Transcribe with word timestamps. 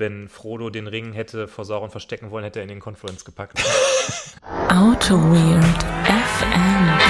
wenn 0.00 0.28
Frodo 0.28 0.70
den 0.70 0.88
Ring 0.88 1.12
hätte 1.12 1.46
vor 1.46 1.64
Sauron 1.64 1.90
verstecken 1.90 2.32
wollen, 2.32 2.42
hätte 2.42 2.58
er 2.58 2.64
in 2.64 2.68
den 2.68 2.80
Conference 2.80 3.24
gepackt. 3.24 3.62
Auto 4.68 5.16
Weird 5.16 5.82
FM. 6.06 7.09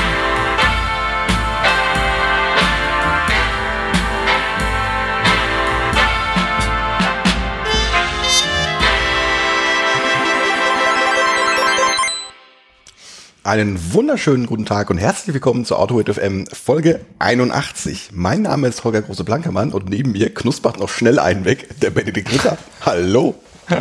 Einen 13.50 13.92
wunderschönen 13.94 14.46
guten 14.46 14.64
Tag 14.64 14.90
und 14.90 14.98
herzlich 14.98 15.34
willkommen 15.34 15.64
zu 15.64 15.74
AutoWit 15.74 16.08
FM 16.08 16.46
Folge 16.52 17.00
81. 17.18 18.10
Mein 18.12 18.42
Name 18.42 18.68
ist 18.68 18.84
Holger 18.84 19.02
Große-Blankermann 19.02 19.72
und 19.72 19.90
neben 19.90 20.12
mir 20.12 20.32
knuspert 20.32 20.78
noch 20.78 20.88
schnell 20.88 21.18
einen 21.18 21.44
weg, 21.44 21.66
der 21.80 21.90
Benedikt 21.90 22.32
Ritter. 22.32 22.56
Hallo. 22.86 23.34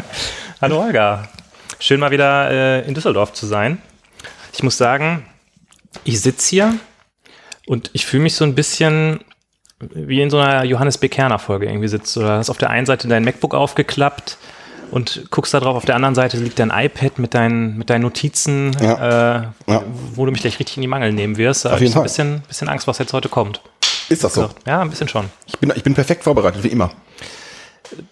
Hallo 0.59 0.81
Holger. 0.81 1.29
Schön 1.77 1.99
mal 1.99 2.09
wieder 2.09 2.49
äh, 2.49 2.87
in 2.87 2.95
Düsseldorf 2.95 3.33
zu 3.33 3.45
sein. 3.45 3.79
Ich 4.53 4.63
muss 4.63 4.75
sagen, 4.75 5.23
ich 6.03 6.19
sitze 6.19 6.49
hier 6.49 6.75
und 7.67 7.91
ich 7.93 8.07
fühle 8.07 8.23
mich 8.23 8.33
so 8.33 8.45
ein 8.45 8.55
bisschen 8.55 9.19
wie 9.79 10.19
in 10.19 10.31
so 10.31 10.39
einer 10.39 10.63
Johannes 10.63 10.97
B. 10.97 11.09
Kerner 11.09 11.37
Folge 11.37 11.67
irgendwie 11.67 11.89
sitzt. 11.89 12.15
Du 12.15 12.23
hast 12.23 12.49
auf 12.49 12.57
der 12.57 12.71
einen 12.71 12.87
Seite 12.87 13.07
dein 13.07 13.23
MacBook 13.23 13.53
aufgeklappt 13.53 14.39
und 14.91 15.25
guckst 15.31 15.53
da 15.53 15.59
drauf, 15.59 15.75
auf 15.75 15.85
der 15.85 15.95
anderen 15.95 16.15
Seite 16.15 16.37
liegt 16.37 16.59
dein 16.59 16.69
iPad 16.71 17.19
mit 17.19 17.33
deinen, 17.33 17.77
mit 17.77 17.89
deinen 17.89 18.01
Notizen, 18.03 18.75
Ja. 18.81 19.37
äh, 19.37 19.47
Ja. 19.67 19.83
wo 20.15 20.25
du 20.25 20.31
mich 20.31 20.41
gleich 20.41 20.59
richtig 20.59 20.77
in 20.77 20.81
die 20.81 20.87
Mangel 20.87 21.13
nehmen 21.13 21.37
wirst. 21.37 21.65
Da 21.65 21.69
Auf 21.69 21.73
hab 21.75 21.77
ich 21.81 21.83
jeden 21.83 21.93
so 21.93 21.99
ein 21.99 22.01
Fall. 22.01 22.03
bisschen, 22.09 22.41
bisschen 22.47 22.69
Angst, 22.69 22.87
was 22.87 22.97
jetzt 22.97 23.13
heute 23.13 23.29
kommt. 23.29 23.61
Ist 24.09 24.23
das 24.23 24.33
so? 24.33 24.49
Ja, 24.65 24.81
ein 24.81 24.89
bisschen 24.89 25.07
schon. 25.07 25.25
Ich 25.45 25.57
bin, 25.59 25.71
ich 25.75 25.83
bin 25.83 25.93
perfekt 25.93 26.23
vorbereitet, 26.23 26.63
wie 26.63 26.69
immer. 26.69 26.91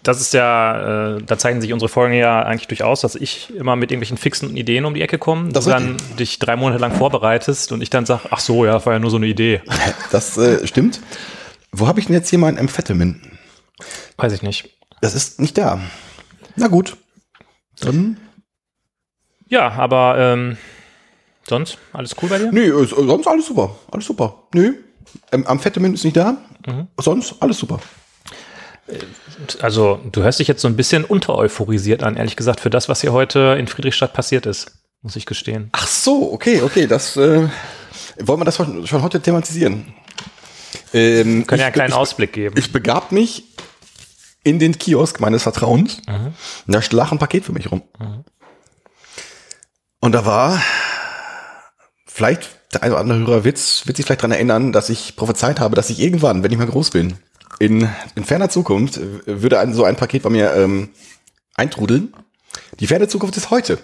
Das 0.02 0.20
ist 0.20 0.34
ja, 0.34 1.16
äh, 1.16 1.22
da 1.24 1.38
zeichnen 1.38 1.60
sich 1.60 1.72
unsere 1.72 1.88
Folgen 1.88 2.14
ja 2.14 2.42
eigentlich 2.42 2.66
durchaus, 2.66 3.00
dass 3.02 3.14
ich 3.14 3.54
immer 3.54 3.76
mit 3.76 3.92
irgendwelchen 3.92 4.16
fixen 4.16 4.56
Ideen 4.56 4.84
um 4.84 4.94
die 4.94 5.02
Ecke 5.02 5.18
komme, 5.18 5.50
Das 5.52 5.64
du 5.64 5.70
dann 5.70 5.96
dich 6.18 6.40
drei 6.40 6.56
Monate 6.56 6.80
lang 6.80 6.92
vorbereitest 6.92 7.70
und 7.70 7.80
ich 7.80 7.88
dann 7.90 8.04
sage, 8.04 8.22
ach 8.30 8.40
so, 8.40 8.64
ja, 8.64 8.72
das 8.72 8.86
war 8.86 8.94
ja 8.94 8.98
nur 8.98 9.10
so 9.10 9.16
eine 9.18 9.26
Idee. 9.26 9.62
Das 10.10 10.36
äh, 10.36 10.66
stimmt. 10.66 11.00
Wo 11.70 11.86
habe 11.86 12.00
ich 12.00 12.06
denn 12.06 12.14
jetzt 12.16 12.30
hier 12.30 12.38
mein 12.40 12.58
Amphetamin? 12.58 13.20
Weiß 14.16 14.32
ich 14.32 14.42
nicht. 14.42 14.70
Das 15.00 15.14
ist 15.14 15.38
nicht 15.38 15.56
da. 15.58 15.78
Na 16.58 16.68
gut. 16.68 16.96
Dann. 17.80 18.18
Ja, 19.48 19.70
aber 19.70 20.16
ähm, 20.18 20.58
sonst 21.46 21.78
alles 21.92 22.14
cool 22.20 22.28
bei 22.28 22.38
dir? 22.38 22.52
Nee, 22.52 22.66
äh, 22.66 22.84
sonst 22.84 23.26
alles 23.26 23.46
super. 23.46 23.76
Alles 23.90 24.06
super. 24.06 24.42
Nö. 24.52 24.74
Ähm, 25.32 25.46
Amphetamin 25.46 25.94
ist 25.94 26.04
nicht 26.04 26.16
da. 26.16 26.36
Sonst 26.98 27.36
alles 27.40 27.58
super. 27.58 27.80
Also, 29.60 30.00
du 30.10 30.22
hörst 30.22 30.40
dich 30.40 30.48
jetzt 30.48 30.60
so 30.60 30.68
ein 30.68 30.76
bisschen 30.76 31.04
untereuphorisiert 31.04 32.02
an, 32.02 32.16
ehrlich 32.16 32.36
gesagt, 32.36 32.60
für 32.60 32.70
das, 32.70 32.88
was 32.88 33.00
hier 33.00 33.12
heute 33.12 33.56
in 33.58 33.66
Friedrichstadt 33.66 34.12
passiert 34.12 34.46
ist, 34.46 34.72
muss 35.02 35.16
ich 35.16 35.26
gestehen. 35.26 35.68
Ach 35.72 35.86
so, 35.86 36.32
okay, 36.32 36.62
okay. 36.62 36.86
Das 36.86 37.16
äh, 37.16 37.48
wollen 38.18 38.40
wir 38.40 38.44
das 38.44 38.56
schon, 38.56 38.86
schon 38.86 39.02
heute 39.02 39.20
thematisieren. 39.20 39.94
Ähm, 40.92 41.46
Können 41.46 41.60
ja 41.60 41.66
einen 41.66 41.74
kleinen 41.74 41.90
ich, 41.90 41.96
Ausblick 41.96 42.32
geben. 42.32 42.56
Ich 42.58 42.72
begab 42.72 43.12
mich 43.12 43.44
in 44.48 44.58
den 44.58 44.78
Kiosk 44.78 45.20
meines 45.20 45.42
Vertrauens. 45.42 46.00
Und 46.66 46.74
da 46.74 46.80
lag 46.90 47.12
ein 47.12 47.18
Paket 47.18 47.44
für 47.44 47.52
mich 47.52 47.70
rum. 47.70 47.82
Und 50.00 50.12
da 50.12 50.24
war, 50.24 50.60
vielleicht, 52.06 52.48
der 52.72 52.82
eine 52.82 52.92
oder 52.92 53.00
andere 53.00 53.18
Hörer 53.18 53.44
wird, 53.44 53.56
wird 53.86 53.96
sich 53.96 54.06
vielleicht 54.06 54.20
daran 54.20 54.32
erinnern, 54.32 54.72
dass 54.72 54.90
ich 54.90 55.16
prophezeit 55.16 55.60
habe, 55.60 55.74
dass 55.74 55.90
ich 55.90 56.00
irgendwann, 56.00 56.42
wenn 56.42 56.52
ich 56.52 56.58
mal 56.58 56.66
groß 56.66 56.90
bin, 56.90 57.14
in, 57.58 57.88
in 58.14 58.24
ferner 58.24 58.48
Zukunft, 58.48 58.98
äh, 58.98 59.42
würde 59.42 59.58
ein, 59.58 59.74
so 59.74 59.84
ein 59.84 59.96
Paket 59.96 60.22
bei 60.22 60.30
mir 60.30 60.54
ähm, 60.54 60.90
eintrudeln. 61.54 62.14
Die 62.80 62.86
ferne 62.86 63.08
Zukunft 63.08 63.36
ist 63.36 63.50
heute. 63.50 63.78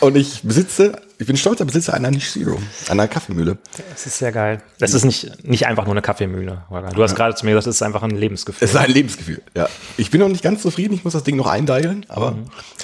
Und 0.00 0.16
ich 0.16 0.42
besitze, 0.42 1.00
ich 1.18 1.26
bin 1.26 1.36
stolzer 1.36 1.64
Besitzer 1.64 1.94
einer 1.94 2.10
Niche 2.12 2.30
Zero, 2.38 2.58
einer 2.88 3.08
Kaffeemühle. 3.08 3.58
Das 3.90 4.06
ist 4.06 4.18
sehr 4.18 4.30
geil. 4.30 4.62
Das 4.78 4.94
ist 4.94 5.04
nicht, 5.04 5.44
nicht 5.44 5.66
einfach 5.66 5.84
nur 5.84 5.94
eine 5.94 6.02
Kaffeemühle. 6.02 6.62
Du 6.94 7.02
hast 7.02 7.16
gerade 7.16 7.34
zu 7.34 7.44
mir 7.44 7.52
gesagt, 7.52 7.66
es 7.68 7.76
ist 7.76 7.82
einfach 7.82 8.02
ein 8.04 8.10
Lebensgefühl. 8.10 8.64
Es 8.64 8.70
ist 8.74 8.76
ein 8.76 8.90
Lebensgefühl, 8.90 9.42
ja. 9.54 9.68
Ich 9.96 10.10
bin 10.12 10.20
noch 10.20 10.28
nicht 10.28 10.44
ganz 10.44 10.62
zufrieden, 10.62 10.94
ich 10.94 11.02
muss 11.02 11.12
das 11.14 11.24
Ding 11.24 11.34
noch 11.36 11.48
eindeilen, 11.48 12.06
aber 12.08 12.36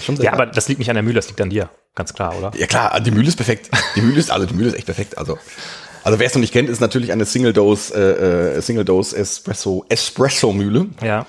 schon 0.04 0.16
sehr 0.16 0.24
Ja, 0.24 0.30
geil. 0.32 0.40
aber 0.40 0.50
das 0.52 0.66
liegt 0.68 0.80
nicht 0.80 0.88
an 0.90 0.94
der 0.94 1.04
Mühle, 1.04 1.16
das 1.16 1.28
liegt 1.28 1.40
an 1.40 1.50
dir. 1.50 1.70
Ganz 1.94 2.12
klar, 2.12 2.36
oder? 2.36 2.50
Ja 2.56 2.66
klar, 2.66 2.98
die 3.00 3.10
Mühle 3.12 3.28
ist 3.28 3.36
perfekt. 3.36 3.70
Die 3.94 4.00
Mühle 4.00 4.18
ist, 4.18 4.30
also 4.32 4.46
die 4.46 4.54
Mühle 4.54 4.68
ist 4.68 4.74
echt 4.74 4.86
perfekt. 4.86 5.16
Also, 5.18 5.38
also 6.02 6.18
wer 6.18 6.26
es 6.26 6.34
noch 6.34 6.40
nicht 6.40 6.52
kennt, 6.52 6.70
ist 6.70 6.80
natürlich 6.80 7.12
eine 7.12 7.24
Single 7.24 7.52
Dose, 7.52 7.94
äh, 7.94 8.56
äh, 8.58 8.62
Single 8.62 8.84
Dose 8.84 9.16
Espresso, 9.16 9.84
Espresso 9.88 10.52
Mühle, 10.52 10.86
Ja. 11.02 11.26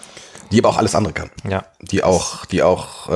Die 0.54 0.60
aber 0.60 0.70
auch 0.70 0.78
alles 0.78 0.94
andere 0.96 1.14
kann. 1.14 1.30
Ja. 1.50 1.64
Die 1.82 2.04
auch, 2.04 2.46
die 2.46 2.64
auch, 2.64 3.10
äh, 3.10 3.14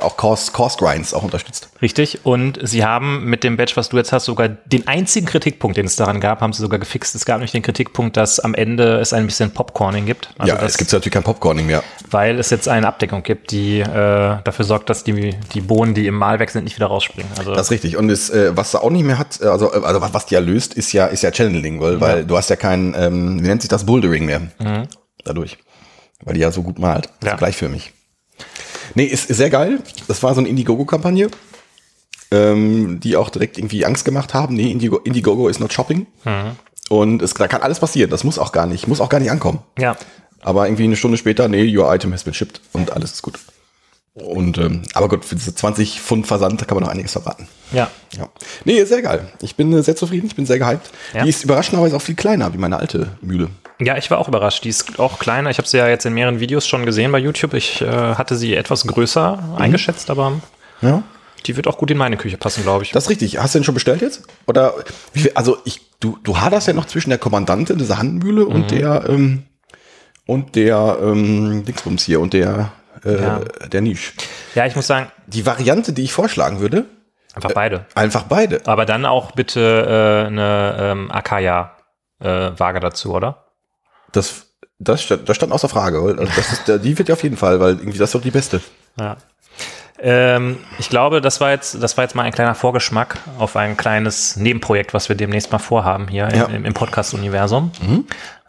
auch 0.00 0.16
Course, 0.16 0.50
Course 0.52 0.78
Grinds 0.78 1.12
auch 1.14 1.22
unterstützt. 1.22 1.68
Richtig. 1.82 2.24
Und 2.24 2.58
sie 2.62 2.84
haben 2.84 3.24
mit 3.26 3.44
dem 3.44 3.56
Badge, 3.56 3.72
was 3.76 3.90
du 3.90 3.96
jetzt 3.98 4.10
hast, 4.12 4.24
sogar 4.24 4.48
den 4.48 4.88
einzigen 4.88 5.26
Kritikpunkt, 5.26 5.76
den 5.76 5.86
es 5.86 5.96
daran 5.96 6.18
gab, 6.20 6.40
haben 6.40 6.52
sie 6.52 6.62
sogar 6.62 6.78
gefixt. 6.78 7.14
Es 7.14 7.24
gab 7.24 7.36
nämlich 7.36 7.52
den 7.52 7.62
Kritikpunkt, 7.62 8.16
dass 8.16 8.40
am 8.40 8.54
Ende 8.54 8.98
es 8.98 9.12
ein 9.12 9.26
bisschen 9.26 9.50
Popcorning 9.52 10.06
gibt. 10.06 10.30
Also 10.38 10.52
ja, 10.54 10.58
das, 10.60 10.72
es 10.72 10.78
gibt 10.78 10.92
natürlich 10.92 11.12
kein 11.12 11.22
Popcorning 11.22 11.66
mehr. 11.66 11.82
weil 12.10 12.38
es 12.38 12.50
jetzt 12.50 12.68
eine 12.68 12.88
Abdeckung 12.88 13.22
gibt, 13.22 13.50
die 13.50 13.80
äh, 13.80 13.84
dafür 14.42 14.64
sorgt, 14.64 14.88
dass 14.90 15.04
die, 15.04 15.36
die 15.52 15.60
Bohnen, 15.60 15.94
die 15.94 16.06
im 16.06 16.14
Mahlwerk 16.16 16.50
sind, 16.50 16.64
nicht 16.64 16.76
wieder 16.76 16.86
rausspringen. 16.86 17.30
Also 17.38 17.52
Das 17.54 17.66
ist 17.66 17.70
richtig. 17.70 17.96
Und 17.96 18.08
es, 18.10 18.30
äh, 18.30 18.56
was 18.56 18.72
er 18.74 18.82
auch 18.82 18.90
nicht 18.90 19.04
mehr 19.04 19.18
hat, 19.18 19.40
äh, 19.40 19.46
also, 19.46 19.72
äh, 19.72 19.84
also 19.84 20.00
was- 20.00 20.26
die 20.26 20.34
ja 20.34 20.40
löst, 20.40 20.74
ist 20.74 20.92
ja, 20.92 21.06
ist 21.06 21.22
ja 21.22 21.30
Channeling, 21.32 21.80
weil, 21.80 22.00
weil 22.00 22.24
du 22.24 22.36
hast 22.36 22.50
ja 22.50 22.56
kein, 22.56 22.94
ähm, 22.98 23.42
wie 23.42 23.46
nennt 23.46 23.62
sich 23.62 23.68
das, 23.68 23.84
Bouldering 23.84 24.26
mehr. 24.26 24.40
Dadurch. 25.24 25.58
Weil 26.24 26.34
die 26.34 26.40
ja 26.40 26.50
so 26.50 26.62
gut 26.62 26.78
malt. 26.78 27.08
Ja. 27.22 27.32
So 27.32 27.36
gleichförmig. 27.36 27.92
Nee, 28.94 29.04
ist, 29.04 29.30
ist 29.30 29.36
sehr 29.36 29.50
geil. 29.50 29.80
Das 30.08 30.22
war 30.22 30.34
so 30.34 30.40
eine 30.40 30.48
Indiegogo-Kampagne, 30.48 31.28
ähm, 32.30 33.00
die 33.00 33.16
auch 33.16 33.30
direkt 33.30 33.58
irgendwie 33.58 33.84
Angst 33.84 34.04
gemacht 34.04 34.34
haben. 34.34 34.54
Nee, 34.54 34.70
Indigo, 34.70 34.98
Indiegogo 34.98 35.48
ist 35.48 35.60
not 35.60 35.72
shopping. 35.72 36.06
Und 36.88 37.22
es, 37.22 37.34
da 37.34 37.48
kann 37.48 37.62
alles 37.62 37.80
passieren. 37.80 38.10
Das 38.10 38.24
muss 38.24 38.38
auch 38.38 38.52
gar 38.52 38.66
nicht, 38.66 38.88
muss 38.88 39.00
auch 39.00 39.08
gar 39.10 39.20
nicht 39.20 39.30
ankommen. 39.30 39.60
ja. 39.78 39.96
Aber 40.40 40.66
irgendwie 40.68 40.84
eine 40.84 40.94
Stunde 40.94 41.18
später, 41.18 41.48
nee, 41.48 41.76
your 41.76 41.92
item 41.92 42.12
has 42.12 42.22
been 42.22 42.32
shipped 42.32 42.60
und 42.72 42.92
alles 42.92 43.12
ist 43.14 43.22
gut. 43.22 43.40
Und, 44.14 44.56
ähm, 44.56 44.82
aber 44.94 45.08
gut, 45.08 45.24
für 45.24 45.34
diese 45.34 45.52
20 45.52 46.00
Pfund 46.00 46.28
Versand 46.28 46.66
kann 46.66 46.76
man 46.76 46.84
noch 46.84 46.90
einiges 46.90 47.12
verraten. 47.12 47.48
Ja. 47.72 47.90
Ja. 48.16 48.28
Nee, 48.64 48.84
sehr 48.84 49.02
geil. 49.02 49.32
Ich 49.42 49.56
bin 49.56 49.72
äh, 49.72 49.82
sehr 49.82 49.96
zufrieden, 49.96 50.28
ich 50.28 50.36
bin 50.36 50.46
sehr 50.46 50.60
gehypt. 50.60 50.90
Ja. 51.12 51.24
Die 51.24 51.28
ist 51.28 51.42
überraschenderweise 51.42 51.96
auch 51.96 52.02
viel 52.02 52.14
kleiner 52.14 52.54
wie 52.54 52.58
meine 52.58 52.76
alte 52.78 53.18
Mühle. 53.20 53.50
Ja, 53.80 53.96
ich 53.96 54.10
war 54.10 54.18
auch 54.18 54.28
überrascht. 54.28 54.64
Die 54.64 54.68
ist 54.70 54.98
auch 54.98 55.18
kleiner. 55.18 55.50
Ich 55.50 55.58
habe 55.58 55.68
sie 55.68 55.76
ja 55.78 55.86
jetzt 55.88 56.04
in 56.04 56.12
mehreren 56.14 56.40
Videos 56.40 56.66
schon 56.66 56.84
gesehen 56.84 57.12
bei 57.12 57.18
YouTube. 57.18 57.54
Ich 57.54 57.80
äh, 57.80 57.86
hatte 57.86 58.34
sie 58.36 58.54
etwas 58.56 58.86
größer 58.86 59.56
eingeschätzt, 59.56 60.10
aber 60.10 60.32
Ja. 60.80 61.02
die 61.46 61.56
wird 61.56 61.68
auch 61.68 61.78
gut 61.78 61.90
in 61.92 61.96
meine 61.98 62.16
Küche 62.16 62.36
passen, 62.38 62.64
glaube 62.64 62.82
ich. 62.84 62.90
Das 62.90 63.04
ist 63.04 63.10
richtig. 63.10 63.38
Hast 63.38 63.54
du 63.54 63.60
den 63.60 63.64
schon 63.64 63.74
bestellt 63.74 64.02
jetzt? 64.02 64.24
Oder 64.46 64.74
wie 65.12 65.20
viel, 65.20 65.32
also 65.34 65.58
ich, 65.64 65.80
du, 66.00 66.18
du 66.24 66.38
haderst 66.40 66.66
ja 66.66 66.72
noch 66.72 66.86
zwischen 66.86 67.10
der 67.10 67.18
Kommandantin 67.20 67.78
dieser 67.78 67.98
Handmühle 67.98 68.44
Mhm. 68.46 68.50
und 68.52 68.70
der 68.72 69.04
ähm, 69.08 69.42
und 70.26 70.56
der 70.56 70.98
ähm, 71.00 71.64
Dingsbums 71.64 72.02
hier 72.04 72.20
und 72.20 72.32
der 72.32 72.72
äh, 73.04 73.22
Ja. 73.22 73.40
der 73.70 73.80
Niche. 73.80 74.12
ja, 74.56 74.66
ich 74.66 74.74
muss 74.76 74.86
sagen, 74.88 75.10
Die 75.28 75.46
Variante, 75.46 75.92
die 75.92 76.02
ich 76.02 76.12
vorschlagen 76.12 76.58
würde, 76.60 76.84
einfach 77.34 77.52
beide. 77.52 77.86
einfach 77.94 78.24
beide. 78.24 78.60
Aber 78.66 78.84
dann 78.86 79.06
auch 79.06 79.30
bitte 79.32 79.60
äh, 79.60 80.26
eine 80.26 80.76
ähm, 80.80 81.10
Akaya-Waage 81.12 82.80
dazu, 82.80 83.14
oder? 83.14 83.44
Das, 84.12 84.46
das, 84.78 85.02
stand, 85.02 85.28
das 85.28 85.36
stand 85.36 85.52
außer 85.52 85.68
Frage. 85.68 86.00
Also 86.00 86.24
das 86.24 86.52
ist, 86.52 86.84
die 86.84 86.98
wird 86.98 87.08
ja 87.08 87.14
auf 87.14 87.22
jeden 87.22 87.36
Fall, 87.36 87.60
weil 87.60 87.74
irgendwie 87.74 87.98
das 87.98 88.08
ist 88.10 88.14
doch 88.14 88.22
die 88.22 88.30
beste. 88.30 88.60
Ja. 88.98 89.16
Ähm, 90.00 90.58
ich 90.78 90.90
glaube, 90.90 91.20
das 91.20 91.40
war 91.40 91.50
jetzt, 91.50 91.82
das 91.82 91.96
war 91.96 92.04
jetzt 92.04 92.14
mal 92.14 92.22
ein 92.22 92.32
kleiner 92.32 92.54
Vorgeschmack 92.54 93.18
auf 93.38 93.56
ein 93.56 93.76
kleines 93.76 94.36
Nebenprojekt, 94.36 94.94
was 94.94 95.08
wir 95.08 95.16
demnächst 95.16 95.50
mal 95.50 95.58
vorhaben 95.58 96.06
hier 96.06 96.28
Ja. 96.32 96.44
im, 96.44 96.64
im 96.64 96.72
Podcast-Universum. 96.74 97.72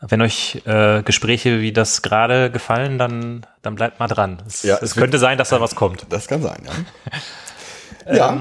Wenn 0.02 0.22
euch 0.22 0.62
äh, 0.66 1.02
Gespräche 1.02 1.60
wie 1.60 1.74
das 1.74 2.02
gerade 2.04 2.52
gefallen, 2.52 2.98
dann, 3.00 3.46
dann 3.64 3.76
bleibt 3.76 4.00
mal 4.00 4.08
dran. 4.08 4.38
Es, 4.48 4.62
Ja, 4.64 4.78
es 4.80 4.96
könnte 4.96 5.18
sein, 5.18 5.38
dass 5.40 5.50
da 5.50 5.60
was 5.60 5.76
kommt. 5.76 6.06
Das 6.10 6.28
kann 6.28 6.42
sein, 6.44 6.62
ja. 8.06 8.16
ja. 8.16 8.38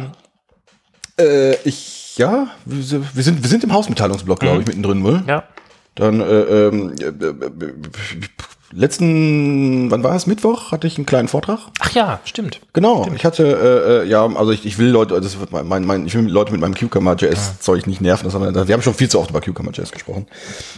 Äh, 1.19 1.55
ich, 1.65 2.17
ja, 2.19 2.49
wir 2.67 2.83
sind, 2.83 3.17
wir 3.17 3.23
sind, 3.25 3.43
wir 3.43 3.49
sind 3.49 3.65
im 3.65 3.73
Hausmitteilungsblock, 3.73 4.39
glaube 4.41 4.61
ich, 4.61 4.67
mittendrin, 4.67 5.03
wohl. 5.03 5.23
Ja. 5.27 5.45
Dann, 5.99 6.21
äh, 6.21 6.25
ähm, 6.25 6.95
äh, 7.01 7.07
äh, 7.07 7.73
letzten, 8.71 9.91
wann 9.91 10.05
war 10.05 10.15
es? 10.15 10.29
Mittwoch 10.29 10.71
hatte 10.71 10.87
ich 10.87 10.97
einen 10.97 11.07
kleinen 11.07 11.27
Vortrag. 11.27 11.59
Ach 11.81 11.91
ja, 11.91 12.21
stimmt. 12.25 12.61
Genau, 12.73 13.09
ich 13.17 13.25
hatte, 13.25 13.45
äh, 13.45 14.05
äh, 14.05 14.09
ja, 14.09 14.25
also 14.25 14.53
ich, 14.53 14.65
ich 14.65 14.79
will 14.79 14.91
Leute, 14.91 15.21
das 15.21 15.41
wird 15.41 15.51
mein, 15.51 15.67
mein, 15.67 15.85
mein, 15.85 16.07
ich 16.07 16.15
will 16.15 16.29
Leute 16.29 16.53
mit 16.53 16.61
meinem 16.61 16.75
Cucumber.js-Zeug 16.75 17.89
nicht 17.89 18.01
nerven. 18.01 18.25
Das 18.25 18.35
haben 18.35 18.45
wir, 18.45 18.69
wir 18.69 18.73
haben 18.73 18.83
schon 18.83 18.95
viel 18.95 19.09
zu 19.09 19.19
oft 19.19 19.31
über 19.31 19.41
Cucumber.js 19.41 19.91
gesprochen. 19.91 20.27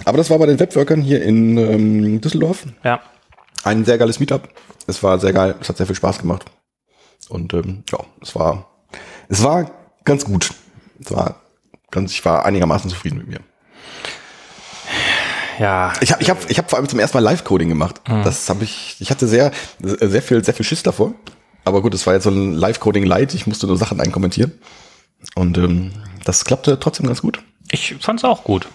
Aber 0.06 0.17
das 0.17 0.31
war 0.31 0.38
bei 0.38 0.46
den 0.46 0.58
Webworkern 0.58 1.02
hier 1.02 1.23
in 1.23 1.58
ähm, 1.58 2.20
Düsseldorf. 2.23 2.64
Ja. 2.82 3.00
Ein 3.62 3.84
sehr 3.84 3.99
geiles 3.99 4.20
Meetup. 4.20 4.49
Es 4.87 5.02
war 5.02 5.19
sehr 5.19 5.34
geil, 5.34 5.55
es 5.61 5.69
hat 5.69 5.76
sehr 5.76 5.87
viel 5.87 5.96
Spaß 5.96 6.19
gemacht. 6.20 6.46
Und 7.28 7.52
ähm, 7.52 7.84
ja, 7.93 7.99
es 8.23 8.34
war, 8.34 8.70
es 9.28 9.44
war 9.44 9.70
ganz 10.05 10.25
gut. 10.25 10.50
Es 10.99 11.12
war 11.12 11.37
ganz, 11.90 12.12
ich 12.12 12.25
war 12.25 12.46
einigermaßen 12.46 12.88
zufrieden 12.88 13.19
mit 13.19 13.28
mir. 13.28 13.40
Ja. 15.61 15.93
Ich 16.01 16.11
habe 16.11 16.23
ich 16.23 16.31
hab, 16.31 16.51
ich 16.51 16.59
hab 16.59 16.71
vor 16.71 16.79
allem 16.79 16.89
zum 16.89 16.99
ersten 16.99 17.17
Mal 17.19 17.23
Live-Coding 17.23 17.69
gemacht. 17.69 18.01
Das 18.07 18.49
habe 18.49 18.65
ich, 18.65 18.97
ich 18.99 19.11
hatte 19.11 19.29
sehr, 19.29 19.53
sehr 19.79 20.23
viel, 20.23 20.43
sehr 20.43 20.55
viel 20.55 20.65
Schiss 20.65 20.83
davor. 20.83 21.12
Aber 21.65 21.83
gut, 21.83 21.93
es 21.95 22.07
war 22.07 22.15
jetzt 22.15 22.25
so 22.25 22.31
ein 22.31 22.55
Live-Coding 22.55 23.05
light. 23.05 23.35
Ich 23.35 23.47
musste 23.47 23.67
nur 23.67 23.77
Sachen 23.77 24.01
einkommentieren. 24.01 24.53
Und 25.35 25.59
ähm, 25.59 25.93
das 26.25 26.47
klappte 26.47 26.81
trotzdem 26.81 27.07
ganz 27.07 27.21
gut. 27.21 27.43
Ich 27.71 27.95
fand's 28.01 28.25
auch 28.25 28.43
gut. 28.43 28.69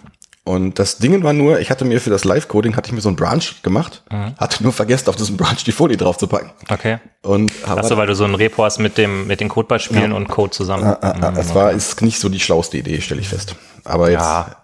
Und 0.44 0.78
das 0.78 1.00
Ding 1.00 1.24
war 1.24 1.34
nur, 1.34 1.60
ich 1.60 1.72
hatte 1.72 1.86
mir 1.86 2.00
für 2.00 2.12
das 2.12 2.24
Live-Coding, 2.24 2.76
hatte 2.78 2.90
ich 2.90 2.94
mir 2.94 3.02
so 3.02 3.10
ein 3.10 3.16
Branch 3.16 3.42
gemacht, 3.64 4.04
hatte 4.38 4.62
nur 4.62 4.74
vergessen, 4.74 5.10
auf 5.10 5.16
diesen 5.16 5.38
Branch 5.38 5.56
die 5.66 5.72
Folie 5.72 5.98
drauf 5.98 6.20
zu 6.20 6.28
packen. 6.28 6.52
Okay. 6.70 7.00
Und 7.24 7.52
Achso, 7.68 7.98
weil 7.98 8.06
du 8.06 8.14
so 8.14 8.26
ein 8.26 8.36
Repo 8.36 8.64
hast 8.64 8.78
mit 8.78 9.00
dem, 9.00 9.26
mit 9.26 9.40
den 9.40 9.50
Codebeispielen 9.50 10.14
und 10.14 10.28
Code 10.28 10.52
zusammen. 10.52 10.84
Ah, 10.84 11.00
ah, 11.02 11.16
ah, 11.20 11.34
es 11.36 11.56
war, 11.56 11.72
ist 11.72 12.04
nicht 12.04 12.20
so 12.20 12.30
die 12.30 12.40
schlauste 12.40 12.78
Idee, 12.78 13.02
stelle 13.02 13.22
ich 13.22 13.30
fest. 13.30 13.56
Aber 13.86 14.12
jetzt, 14.12 14.22
Ja. 14.22 14.56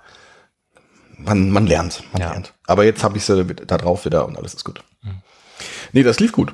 Man, 1.26 1.50
man 1.50 1.68
lernt, 1.68 2.04
man 2.14 2.22
Ja. 2.22 2.32
lernt. 2.32 2.54
Aber 2.68 2.84
jetzt 2.86 3.04
habe 3.04 3.18
ich 3.18 3.26
sie 3.26 3.46
da 3.46 3.78
drauf 3.78 4.06
wieder 4.06 4.26
und 4.28 4.38
alles 4.38 4.54
ist 4.54 4.64
gut. 4.64 4.84
Nee, 5.94 6.04
das 6.04 6.20
lief 6.20 6.32
gut. 6.32 6.54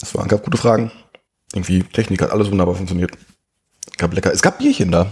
Es 0.00 0.14
waren, 0.14 0.28
gab 0.28 0.42
gute 0.42 0.56
Fragen. 0.58 0.90
Irgendwie 1.52 1.82
Technik 1.82 2.22
hat 2.22 2.30
alles 2.30 2.50
wunderbar 2.50 2.74
funktioniert. 2.74 3.12
Gab 3.96 4.12
lecker. 4.14 4.32
Es 4.32 4.42
gab 4.42 4.58
Bierchen 4.58 4.90
da. 4.92 5.06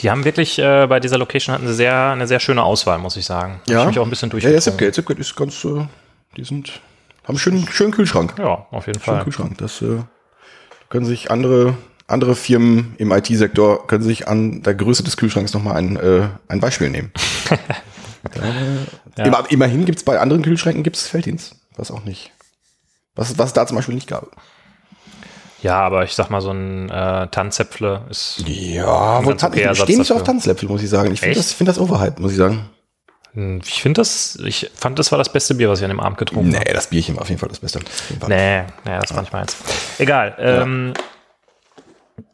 Die 0.00 0.10
haben 0.10 0.24
wirklich, 0.24 0.58
äh, 0.58 0.86
bei 0.86 1.00
dieser 1.00 1.18
Location 1.18 1.54
hatten 1.54 1.66
sie 1.66 1.74
sehr, 1.74 2.10
eine 2.10 2.26
sehr 2.26 2.38
schöne 2.40 2.62
Auswahl, 2.62 2.98
muss 2.98 3.16
ich 3.16 3.24
sagen. 3.26 3.60
Hab 3.68 3.80
Ich 3.82 3.86
mich 3.88 3.98
auch 3.98 4.04
ein 4.04 4.10
bisschen 4.10 4.30
Ja, 4.30 4.36
ja, 4.36 4.40
durchgezogen. 4.42 4.62
Zipgate. 4.78 4.92
Zipgate 4.92 5.20
ist 5.20 5.34
ganz, 5.36 5.64
äh, 5.64 5.86
die 6.36 6.44
sind, 6.44 6.68
haben 7.24 7.28
einen 7.30 7.38
schönen, 7.38 7.66
schönen 7.68 7.92
Kühlschrank. 7.92 8.34
Ja, 8.38 8.66
auf 8.70 8.86
jeden 8.86 9.00
Schönen 9.00 9.16
Fall. 9.16 9.24
Kühlschrank. 9.24 9.58
Das 9.58 9.82
äh, 9.82 9.98
können 10.88 11.06
sich 11.06 11.30
andere, 11.30 11.76
andere 12.06 12.36
Firmen 12.36 12.94
im 12.98 13.10
IT-Sektor 13.10 13.86
können 13.88 14.04
sich 14.04 14.28
an 14.28 14.62
der 14.62 14.74
Größe 14.74 15.02
des 15.02 15.16
Kühlschranks 15.16 15.52
nochmal 15.54 15.76
ein, 15.76 15.96
äh, 15.96 16.28
ein 16.48 16.60
Beispiel 16.60 16.90
nehmen. 16.90 17.10
Da, 19.14 19.24
immer, 19.24 19.44
immerhin 19.50 19.84
gibt's 19.84 20.02
bei 20.04 20.18
anderen 20.18 20.42
Kühlschränken 20.42 20.82
gibt's 20.82 21.06
Felddienst. 21.06 21.54
Was 21.76 21.90
auch 21.90 22.04
nicht. 22.04 22.32
Was, 23.14 23.38
was 23.38 23.48
es 23.48 23.52
da 23.52 23.66
zum 23.66 23.76
Beispiel 23.76 23.94
nicht 23.94 24.08
gab. 24.08 24.28
Ja, 25.62 25.80
aber 25.80 26.04
ich 26.04 26.12
sag 26.14 26.28
mal, 26.30 26.40
so 26.40 26.50
ein 26.50 26.90
äh, 26.90 27.28
Tanzäpfle 27.28 28.02
ist. 28.10 28.42
Ja, 28.46 29.20
Tan- 29.22 29.50
okay 29.52 29.68
ich 29.72 29.78
stehe 29.78 29.98
nicht 29.98 30.08
so 30.08 30.14
auf. 30.16 30.22
Tanzlöffel, 30.22 30.68
muss 30.68 30.82
ich 30.82 30.90
sagen. 30.90 31.12
Ich 31.12 31.20
finde 31.20 31.36
das, 31.36 31.52
find 31.52 31.68
das 31.68 31.78
overhyped, 31.78 32.20
muss 32.20 32.32
ich 32.32 32.36
sagen. 32.38 32.68
Hm, 33.32 33.60
Ich 33.64 33.80
finde 33.82 34.00
das, 34.00 34.36
ich 34.44 34.70
fand, 34.74 34.98
das 34.98 35.10
war 35.12 35.18
das 35.18 35.30
beste 35.32 35.54
Bier, 35.54 35.68
was 35.70 35.78
ich 35.80 35.84
an 35.84 35.90
dem 35.90 36.00
Abend 36.00 36.18
getrunken 36.18 36.50
Nee, 36.50 36.58
habe. 36.58 36.74
das 36.74 36.88
Bierchen 36.88 37.16
war 37.16 37.22
auf 37.22 37.28
jeden 37.30 37.40
Fall 37.40 37.48
das 37.48 37.60
Beste. 37.60 37.80
Nee, 38.28 38.60
nee, 38.84 38.98
das 39.00 39.14
war 39.14 39.22
nicht 39.22 39.32
meins. 39.32 39.56
Egal. 39.98 40.34
Ähm, 40.38 40.92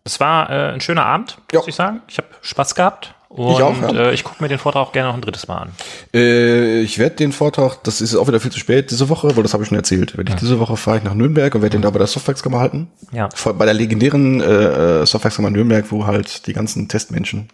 Es 0.05 0.19
war 0.21 0.51
äh, 0.51 0.73
ein 0.73 0.81
schöner 0.81 1.07
Abend, 1.07 1.39
Ja. 1.53 1.61
muss 1.61 1.69
ich 1.69 1.75
sagen. 1.77 2.03
Ich 2.09 2.19
habe 2.19 2.29
Spaß 2.43 2.75
gehabt. 2.75 3.15
Und 3.35 3.53
Ich 3.57 3.63
auch, 3.63 3.81
ja. 3.81 3.91
äh, 4.11 4.13
ich 4.15 4.25
gucke 4.25 4.43
mir 4.43 4.49
den 4.49 4.59
Vortrag 4.59 4.83
auch 4.87 4.93
gerne 4.93 5.09
noch 5.09 5.15
ein 5.15 5.23
drittes 5.23 5.49
Mal 5.49 5.59
an. 5.59 5.71
Äh, 6.13 6.81
ich 6.81 6.99
werde 6.99 7.17
den 7.17 7.33
Vortrag, 7.33 7.83
das 7.85 8.01
ist 8.01 8.15
auch 8.15 8.29
wieder 8.29 8.41
viel 8.41 8.51
zu 8.53 8.59
spät 8.59 8.91
diese 8.91 9.09
Woche, 9.09 9.35
weil 9.37 9.43
das 9.43 9.55
habe 9.55 9.63
ich 9.63 9.69
schon 9.69 9.79
erzählt. 9.79 10.17
Wenn 10.19 10.27
ich 10.27 10.35
diese 10.35 10.59
Woche 10.61 10.77
fahre 10.77 10.99
ich 10.99 11.03
nach 11.05 11.15
Nürnberg 11.15 11.55
und 11.55 11.63
werde 11.63 11.77
den 11.77 11.83
da 11.83 11.91
bei 11.91 11.99
der 11.99 12.07
Softwaxkammer 12.07 12.61
halten. 12.61 12.91
Ja. 13.11 13.29
Vor- 13.35 13.55
Bei 13.55 13.65
der 13.65 13.75
legendären 13.75 14.41
äh, 14.43 15.07
Softwaxkammer 15.07 15.51
Nürnberg, 15.51 15.87
wo 15.91 16.07
halt 16.07 16.47
die 16.47 16.53
ganzen 16.53 16.89
Testmenschen. 16.89 17.49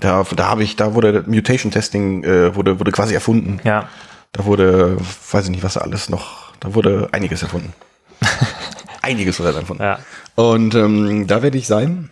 Da, 0.00 0.24
da 0.34 0.48
habe 0.48 0.64
ich, 0.64 0.74
da 0.76 0.94
wurde 0.94 1.22
Mutation 1.28 1.70
Testing 1.70 2.24
äh, 2.24 2.54
wurde 2.56 2.80
wurde 2.80 2.90
quasi 2.90 3.14
erfunden. 3.14 3.60
Ja. 3.64 3.88
Da 4.32 4.44
wurde, 4.44 4.96
weiß 5.30 5.44
ich 5.44 5.50
nicht, 5.50 5.62
was 5.62 5.76
alles 5.76 6.08
noch, 6.08 6.52
da 6.60 6.74
wurde 6.74 7.08
einiges 7.12 7.42
erfunden. 7.42 7.72
einiges 9.02 9.38
wurde 9.40 9.54
erfunden. 9.54 9.82
Ja. 9.82 9.98
Und 10.34 10.74
ähm, 10.74 11.26
da 11.26 11.42
werde 11.42 11.56
ich 11.58 11.66
sein 11.66 12.10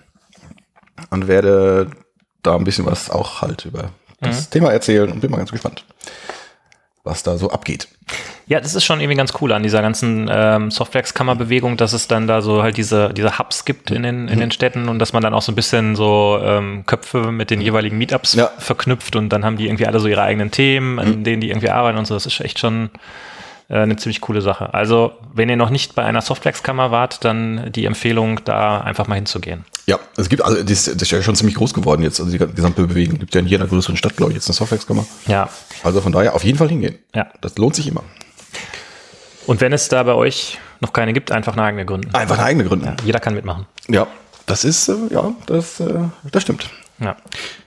und 1.10 1.28
werde 1.28 1.90
da 2.46 2.54
ein 2.56 2.64
bisschen 2.64 2.86
was 2.86 3.10
auch 3.10 3.42
halt 3.42 3.64
über 3.64 3.90
das 4.20 4.48
Thema 4.50 4.72
erzählen 4.72 5.10
und 5.12 5.20
bin 5.20 5.30
mal 5.30 5.36
ganz 5.38 5.52
gespannt, 5.52 5.84
was 7.04 7.22
da 7.22 7.36
so 7.36 7.50
abgeht. 7.50 7.88
Ja, 8.48 8.60
das 8.60 8.74
ist 8.74 8.84
schon 8.84 9.00
irgendwie 9.00 9.16
ganz 9.16 9.32
cool 9.40 9.52
an 9.52 9.62
dieser 9.64 9.82
ganzen 9.82 10.28
ähm, 10.30 10.70
Softwareskammerbewegung, 10.70 11.76
dass 11.76 11.92
es 11.92 12.06
dann 12.08 12.26
da 12.28 12.40
so 12.40 12.62
halt 12.62 12.76
diese, 12.76 13.12
diese 13.12 13.38
Hubs 13.38 13.64
gibt 13.64 13.90
in 13.90 14.02
den, 14.04 14.22
Mhm. 14.22 14.28
in 14.28 14.38
den 14.40 14.50
Städten 14.52 14.88
und 14.88 14.98
dass 15.00 15.12
man 15.12 15.22
dann 15.22 15.34
auch 15.34 15.42
so 15.42 15.50
ein 15.52 15.56
bisschen 15.56 15.96
so 15.96 16.38
ähm, 16.42 16.84
Köpfe 16.86 17.32
mit 17.32 17.50
den 17.50 17.60
jeweiligen 17.60 17.98
Meetups 17.98 18.34
Ja. 18.34 18.50
verknüpft 18.58 19.16
und 19.16 19.28
dann 19.30 19.44
haben 19.44 19.56
die 19.56 19.66
irgendwie 19.66 19.86
alle 19.86 19.98
so 19.98 20.06
ihre 20.08 20.22
eigenen 20.22 20.50
Themen, 20.52 20.92
Mhm. 20.92 20.98
an 21.00 21.24
denen 21.24 21.40
die 21.40 21.50
irgendwie 21.50 21.70
arbeiten 21.70 21.98
und 21.98 22.06
so. 22.06 22.14
Das 22.14 22.26
ist 22.26 22.40
echt 22.40 22.58
schon 22.60 22.90
äh, 23.68 23.78
eine 23.80 23.96
ziemlich 23.96 24.20
coole 24.20 24.40
Sache. 24.42 24.72
Also, 24.74 25.12
wenn 25.32 25.48
ihr 25.48 25.56
noch 25.56 25.70
nicht 25.70 25.94
bei 25.94 26.04
einer 26.04 26.20
Softwareskammer 26.22 26.90
wart, 26.90 27.24
dann 27.24 27.72
die 27.72 27.84
Empfehlung, 27.86 28.40
da 28.44 28.80
einfach 28.80 29.06
mal 29.08 29.14
hinzugehen. 29.16 29.64
Ja, 29.86 29.98
es 30.16 30.28
gibt, 30.28 30.42
also 30.42 30.62
das, 30.62 30.84
das 30.84 30.94
ist 31.02 31.10
ja 31.12 31.22
schon 31.22 31.36
ziemlich 31.36 31.54
groß 31.56 31.72
geworden 31.74 32.02
jetzt, 32.02 32.18
also 32.20 32.30
die 32.32 32.38
gesamte 32.38 32.86
Bewegung. 32.86 33.18
Gibt 33.20 33.34
ja 33.34 33.40
in 33.40 33.46
jeder 33.46 33.66
größeren 33.66 33.96
Stadt, 33.96 34.16
glaube 34.16 34.32
ich, 34.32 34.36
jetzt 34.36 34.48
eine 34.48 34.54
Softwareskammer. 34.54 35.06
Ja. 35.26 35.48
Also 35.84 36.00
von 36.00 36.10
daher 36.12 36.34
auf 36.34 36.42
jeden 36.44 36.58
Fall 36.58 36.68
hingehen. 36.68 36.98
Ja. 37.14 37.28
Das 37.40 37.56
lohnt 37.56 37.76
sich 37.76 37.86
immer. 37.86 38.02
Und 39.46 39.60
wenn 39.60 39.72
es 39.72 39.88
da 39.88 40.02
bei 40.02 40.14
euch 40.14 40.58
noch 40.80 40.92
keine 40.92 41.12
gibt, 41.12 41.30
einfach 41.30 41.52
eine 41.52 41.62
eigene 41.62 41.86
gründen. 41.86 42.12
Einfach 42.14 42.36
eine 42.38 42.46
eigene 42.48 42.64
Gründe. 42.64 42.96
Jeder 43.04 43.20
kann 43.20 43.34
mitmachen. 43.34 43.66
Ja, 43.88 44.08
das 44.46 44.64
ist, 44.64 44.88
äh, 44.88 44.94
ja, 45.10 45.32
das, 45.46 45.78
äh, 45.78 45.94
das 46.32 46.42
stimmt. 46.42 46.68
Ja. 46.98 47.16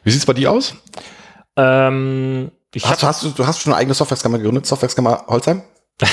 Wie 0.04 0.12
sieht's 0.12 0.26
bei 0.26 0.34
dir 0.34 0.52
aus? 0.52 0.76
Ähm, 1.56 2.52
ich 2.74 2.86
Hast, 2.86 3.02
du- 3.04 3.08
hast 3.08 3.24
du, 3.24 3.30
du 3.30 3.48
hast 3.48 3.62
schon 3.62 3.74
eine 3.74 3.80
eigene 3.80 3.94
Softwareskammer 3.94 4.38
gegründet, 4.38 4.66
Softwareskammer 4.66 5.24
Holzheim? 5.28 5.62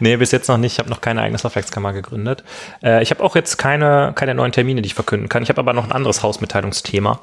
Nee, 0.00 0.16
bis 0.16 0.32
jetzt 0.32 0.48
noch 0.48 0.56
nicht. 0.58 0.72
Ich 0.74 0.78
habe 0.78 0.90
noch 0.90 1.00
keine 1.00 1.22
eigene 1.22 1.38
Softwareskammer 1.38 1.92
gegründet. 1.92 2.44
Äh, 2.82 3.02
ich 3.02 3.10
habe 3.10 3.22
auch 3.22 3.34
jetzt 3.36 3.56
keine, 3.56 4.12
keine 4.14 4.34
neuen 4.34 4.52
Termine, 4.52 4.82
die 4.82 4.86
ich 4.88 4.94
verkünden 4.94 5.28
kann. 5.28 5.42
Ich 5.42 5.48
habe 5.48 5.60
aber 5.60 5.72
noch 5.72 5.84
ein 5.84 5.92
anderes 5.92 6.22
Hausmitteilungsthema. 6.22 7.20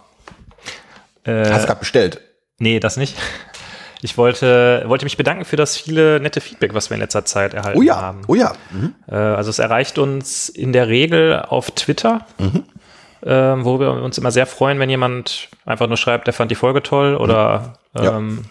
Äh, 1.25 1.49
Hast 1.49 1.65
gerade 1.67 1.79
bestellt. 1.79 2.21
nee, 2.59 2.79
das 2.79 2.97
nicht. 2.97 3.17
Ich 4.01 4.17
wollte, 4.17 4.83
wollte 4.87 5.05
mich 5.05 5.15
bedanken 5.17 5.45
für 5.45 5.55
das 5.55 5.77
viele 5.77 6.19
nette 6.19 6.41
Feedback, 6.41 6.73
was 6.73 6.89
wir 6.89 6.95
in 6.95 7.01
letzter 7.01 7.23
Zeit 7.25 7.53
erhalten 7.53 7.79
Oh 7.79 7.81
ja, 7.81 8.01
haben. 8.01 8.21
oh 8.27 8.35
ja. 8.35 8.53
Mhm. 8.71 8.95
Äh, 9.09 9.15
also 9.15 9.49
es 9.49 9.59
erreicht 9.59 9.97
uns 9.97 10.49
in 10.49 10.73
der 10.73 10.87
Regel 10.89 11.39
auf 11.41 11.71
Twitter, 11.71 12.25
ähm, 13.25 13.63
wo 13.65 13.79
wir 13.79 13.91
uns 13.93 14.17
immer 14.17 14.31
sehr 14.31 14.45
freuen, 14.45 14.79
wenn 14.79 14.89
jemand 14.89 15.47
einfach 15.65 15.87
nur 15.87 15.95
schreibt, 15.97 16.27
der 16.27 16.33
fand 16.33 16.51
die 16.51 16.55
Folge 16.55 16.83
toll 16.83 17.15
oder 17.15 17.77
Ja. 17.97 18.17
ähm, 18.17 18.45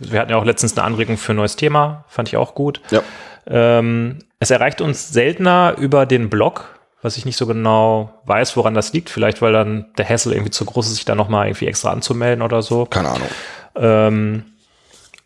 wir 0.00 0.20
hatten 0.20 0.30
ja 0.30 0.36
auch 0.36 0.44
letztens 0.44 0.76
eine 0.76 0.84
Anregung 0.84 1.16
für 1.16 1.32
ein 1.32 1.36
neues 1.36 1.56
Thema, 1.56 2.04
fand 2.08 2.28
ich 2.28 2.36
auch 2.36 2.54
gut. 2.54 2.80
Ja. 2.90 3.02
Ähm, 3.46 4.18
es 4.38 4.50
erreicht 4.50 4.80
uns 4.80 5.10
seltener 5.10 5.74
über 5.78 6.06
den 6.06 6.30
Blog, 6.30 6.78
was 7.02 7.16
ich 7.16 7.24
nicht 7.24 7.36
so 7.36 7.46
genau 7.46 8.12
weiß, 8.24 8.56
woran 8.56 8.74
das 8.74 8.92
liegt. 8.92 9.10
Vielleicht, 9.10 9.42
weil 9.42 9.52
dann 9.52 9.86
der 9.98 10.08
Hassel 10.08 10.32
irgendwie 10.32 10.50
zu 10.50 10.64
groß 10.64 10.86
ist, 10.86 10.94
sich 10.96 11.04
da 11.04 11.14
nochmal 11.14 11.46
irgendwie 11.48 11.66
extra 11.66 11.90
anzumelden 11.90 12.42
oder 12.42 12.62
so. 12.62 12.86
Keine 12.86 13.10
Ahnung. 13.10 13.28
Ähm, 13.76 14.44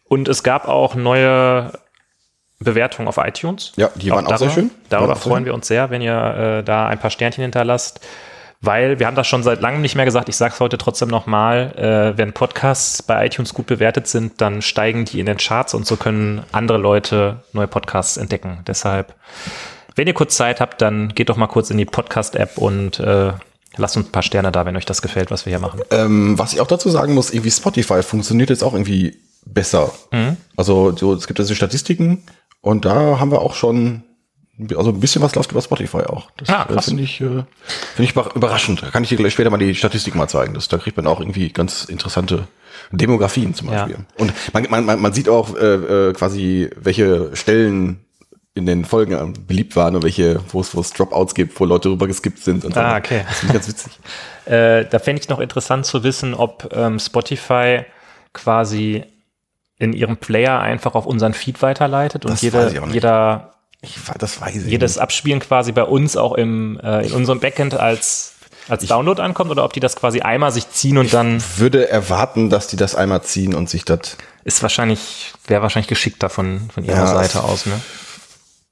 und 0.09 0.29
es 0.29 0.43
gab 0.43 0.69
auch 0.69 0.95
neue 0.95 1.73
Bewertungen 2.59 3.09
auf 3.09 3.19
iTunes. 3.19 3.73
Ja, 3.77 3.91
die 3.95 4.11
waren 4.11 4.27
auch 4.27 4.39
sehr 4.39 4.51
schön. 4.51 4.71
Darüber 4.89 5.13
auch 5.13 5.19
freuen 5.19 5.39
schön. 5.39 5.45
wir 5.47 5.55
uns 5.55 5.67
sehr, 5.67 5.91
wenn 5.91 6.01
ihr 6.01 6.59
äh, 6.61 6.65
da 6.65 6.87
ein 6.87 6.99
paar 6.99 7.11
Sternchen 7.11 7.43
hinterlasst. 7.43 8.01
Weil 8.61 8.99
wir 8.99 9.07
haben 9.07 9.17
das 9.17 9.27
schon 9.27 9.43
seit 9.43 9.61
langem 9.61 9.83
nicht 9.83 9.97
mehr 9.97 10.05
gesagt, 10.05 10.29
ich 10.29 10.37
sage 10.37 10.55
es 10.55 10.61
heute 10.61 10.79
trotzdem 10.79 11.09
nochmal, 11.09 11.73
äh, 11.77 12.19
wenn 12.19 12.33
Podcasts 12.33 13.03
bei 13.03 13.27
iTunes 13.27 13.55
gut 13.55 13.67
bewertet 13.67 14.09
sind, 14.09 14.41
dann 14.41 14.63
steigen 14.63 15.05
die 15.05 15.21
in 15.21 15.27
den 15.27 15.37
Charts 15.37 15.75
und 15.75 15.87
so 15.87 15.97
können 15.97 16.43
andere 16.53 16.79
Leute 16.79 17.43
neue 17.53 17.67
Podcasts 17.69 18.17
entdecken. 18.17 18.61
Deshalb, 18.67 19.15
wenn 19.95 20.07
ihr 20.07 20.15
kurz 20.15 20.37
Zeit 20.37 20.61
habt, 20.61 20.81
dann 20.81 21.15
geht 21.15 21.29
doch 21.29 21.37
mal 21.37 21.47
kurz 21.47 21.71
in 21.71 21.79
die 21.79 21.85
Podcast-App 21.85 22.57
und 22.57 22.99
äh, 22.99 23.33
lasst 23.77 23.97
uns 23.97 24.09
ein 24.09 24.13
paar 24.13 24.23
Sterne 24.23 24.53
da, 24.53 24.65
wenn 24.65 24.77
euch 24.77 24.87
das 24.87 25.03
gefällt, 25.03 25.31
was 25.31 25.47
wir 25.47 25.51
hier 25.51 25.61
machen. 25.61 25.81
Ähm, 25.91 26.39
was 26.39 26.53
ich 26.53 26.61
auch 26.61 26.67
dazu 26.67 26.89
sagen 26.89 27.15
muss, 27.15 27.31
irgendwie 27.31 27.51
Spotify 27.51 28.03
funktioniert 28.03 28.51
jetzt 28.51 28.65
auch 28.65 28.73
irgendwie 28.73 29.21
besser. 29.45 29.93
Mhm. 30.13 30.37
Also 30.57 30.97
so, 30.97 31.15
es 31.15 31.27
gibt 31.27 31.39
diese 31.39 31.55
Statistiken 31.55 32.25
und 32.61 32.85
da 32.85 33.21
haben 33.21 33.31
wir 33.31 33.41
auch 33.41 33.55
schon, 33.55 34.03
also 34.77 34.91
ein 34.91 35.01
bisschen 35.01 35.23
was 35.23 35.35
läuft 35.35 35.51
über 35.53 35.61
Spotify 35.63 35.99
auch. 36.05 36.31
Das 36.39 36.49
Ah, 36.49 36.67
äh, 36.75 36.81
finde 36.81 37.03
ich, 37.03 37.21
äh, 37.21 37.25
finde 37.27 37.47
ich 37.99 38.13
über- 38.13 38.35
überraschend. 38.35 38.83
Da 38.83 38.91
kann 38.91 39.03
ich 39.03 39.09
dir 39.11 39.17
gleich 39.17 39.33
später 39.35 39.51
mal 39.51 39.59
die 39.59 39.75
Statistik 39.75 40.15
mal 40.15 40.29
zeigen. 40.29 40.55
Das, 40.55 40.69
da 40.69 40.79
kriegt 40.79 40.97
man 40.97 41.07
auch 41.07 41.21
irgendwie 41.21 41.51
ganz 41.51 41.85
interessante 41.85 42.47
Demografien 42.91 43.55
zum 43.55 43.71
Ja. 43.71 43.85
Beispiel. 43.85 44.05
Und 44.19 44.33
man, 44.71 44.85
man, 44.87 45.01
man, 45.01 45.13
sieht 45.13 45.29
auch 45.29 45.55
äh, 45.57 46.09
äh, 46.09 46.13
quasi, 46.13 46.71
welche 46.77 47.35
Stellen 47.37 48.01
in 48.55 48.65
den 48.65 48.87
Folgen 48.87 49.13
äh, 49.13 49.39
beliebt 49.47 49.77
waren 49.77 49.95
und 49.97 50.03
welche, 50.05 50.41
wo 50.51 50.61
es, 50.63 50.75
wo 50.75 50.81
es 50.81 50.91
Dropouts 50.93 51.35
gibt, 51.35 51.59
wo 51.61 51.67
Leute 51.67 51.91
rüber 51.91 52.07
geskippt 52.07 52.39
sind 52.39 52.65
und 52.65 52.73
so. 52.75 52.81
Ah, 52.81 52.97
okay. 52.97 53.23
Das 53.29 53.39
finde 53.41 53.47
ich 53.47 53.53
ganz 53.61 53.69
witzig. 53.69 53.93
Äh, 54.47 54.85
da 54.89 55.01
fände 55.01 55.21
ich 55.21 55.29
noch 55.29 55.41
interessant 55.41 55.87
zu 55.87 56.05
wissen, 56.05 56.33
ob 56.33 56.73
ähm, 56.73 57.01
Spotify 57.01 57.81
quasi 58.33 59.03
in 59.77 59.93
ihrem 59.93 60.19
Player 60.19 60.61
einfach 60.61 60.95
auf 60.95 61.05
unseren 61.05 61.35
Feed 61.35 61.63
weiterleitet 61.63 62.25
und 62.25 62.31
Das 62.31 62.43
jede, 62.43 62.73
jeder, 62.93 63.56
Ich, 63.83 63.95
das 64.19 64.41
weiß 64.41 64.57
ich 64.57 64.67
jedes 64.67 64.99
Abspielen 64.99 65.41
quasi 65.41 65.73
bei 65.73 65.85
uns 65.85 66.17
auch 66.17 66.33
im, 66.35 66.81
äh, 66.83 67.07
in 67.07 67.13
unserem 67.13 67.41
Backend 67.41 67.75
als, 67.75 68.33
als 68.69 68.85
Download 68.87 69.21
ankommt 69.23 69.51
oder 69.51 69.65
ob 69.65 69.73
die 69.73 69.81
das 69.81 69.95
quasi 69.97 70.21
einmal 70.21 70.51
sich 70.51 70.71
ziehen 70.71 70.99
und 70.99 71.13
dann 71.15 71.43
würde 71.57 71.89
erwarten, 71.89 72.51
dass 72.51 72.67
die 72.69 72.77
das 72.77 72.95
einmal 72.95 73.23
ziehen 73.23 73.55
und 73.55 73.69
sich 73.71 73.85
das. 73.85 74.17
ist 74.45 74.63
wahrscheinlich, 74.63 75.35
wäre 75.47 75.63
wahrscheinlich 75.63 75.89
geschickter 75.89 76.29
von, 76.31 76.69
von 76.75 76.85
ihrer 76.85 76.97
Ja, 76.97 77.07
Seite 77.07 77.45
aus, 77.45 77.67
ne? 77.67 77.81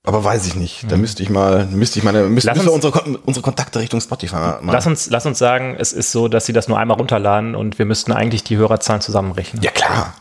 Aber 0.06 0.22
weiß 0.22 0.46
ich 0.46 0.54
nicht. 0.54 0.84
Da 0.90 0.96
müsste 0.98 1.22
ich 1.22 1.30
mal, 1.30 1.64
müsste 1.64 1.98
ich 1.98 2.04
meine, 2.04 2.24
müsste, 2.24 2.50
uns- 2.50 2.66
unsere, 2.66 3.00
unsere 3.24 3.42
Kontakte 3.42 3.78
Richtung 3.78 4.02
Spotify 4.02 4.34
mal. 4.34 4.60
Lass 4.72 4.86
uns, 4.86 5.08
lass 5.08 5.24
uns 5.24 5.38
sagen, 5.38 5.76
es 5.78 5.94
ist 5.94 6.12
so, 6.12 6.28
dass 6.28 6.44
sie 6.44 6.52
das 6.52 6.68
nur 6.68 6.78
einmal 6.78 6.98
runterladen 6.98 7.54
und 7.54 7.78
wir 7.78 7.86
müssten 7.86 8.12
eigentlich 8.12 8.44
die 8.44 8.56
Hörerzahlen 8.58 9.00
zusammenrechnen. 9.00 9.62
ja, 9.62 9.70
klar. 9.70 10.12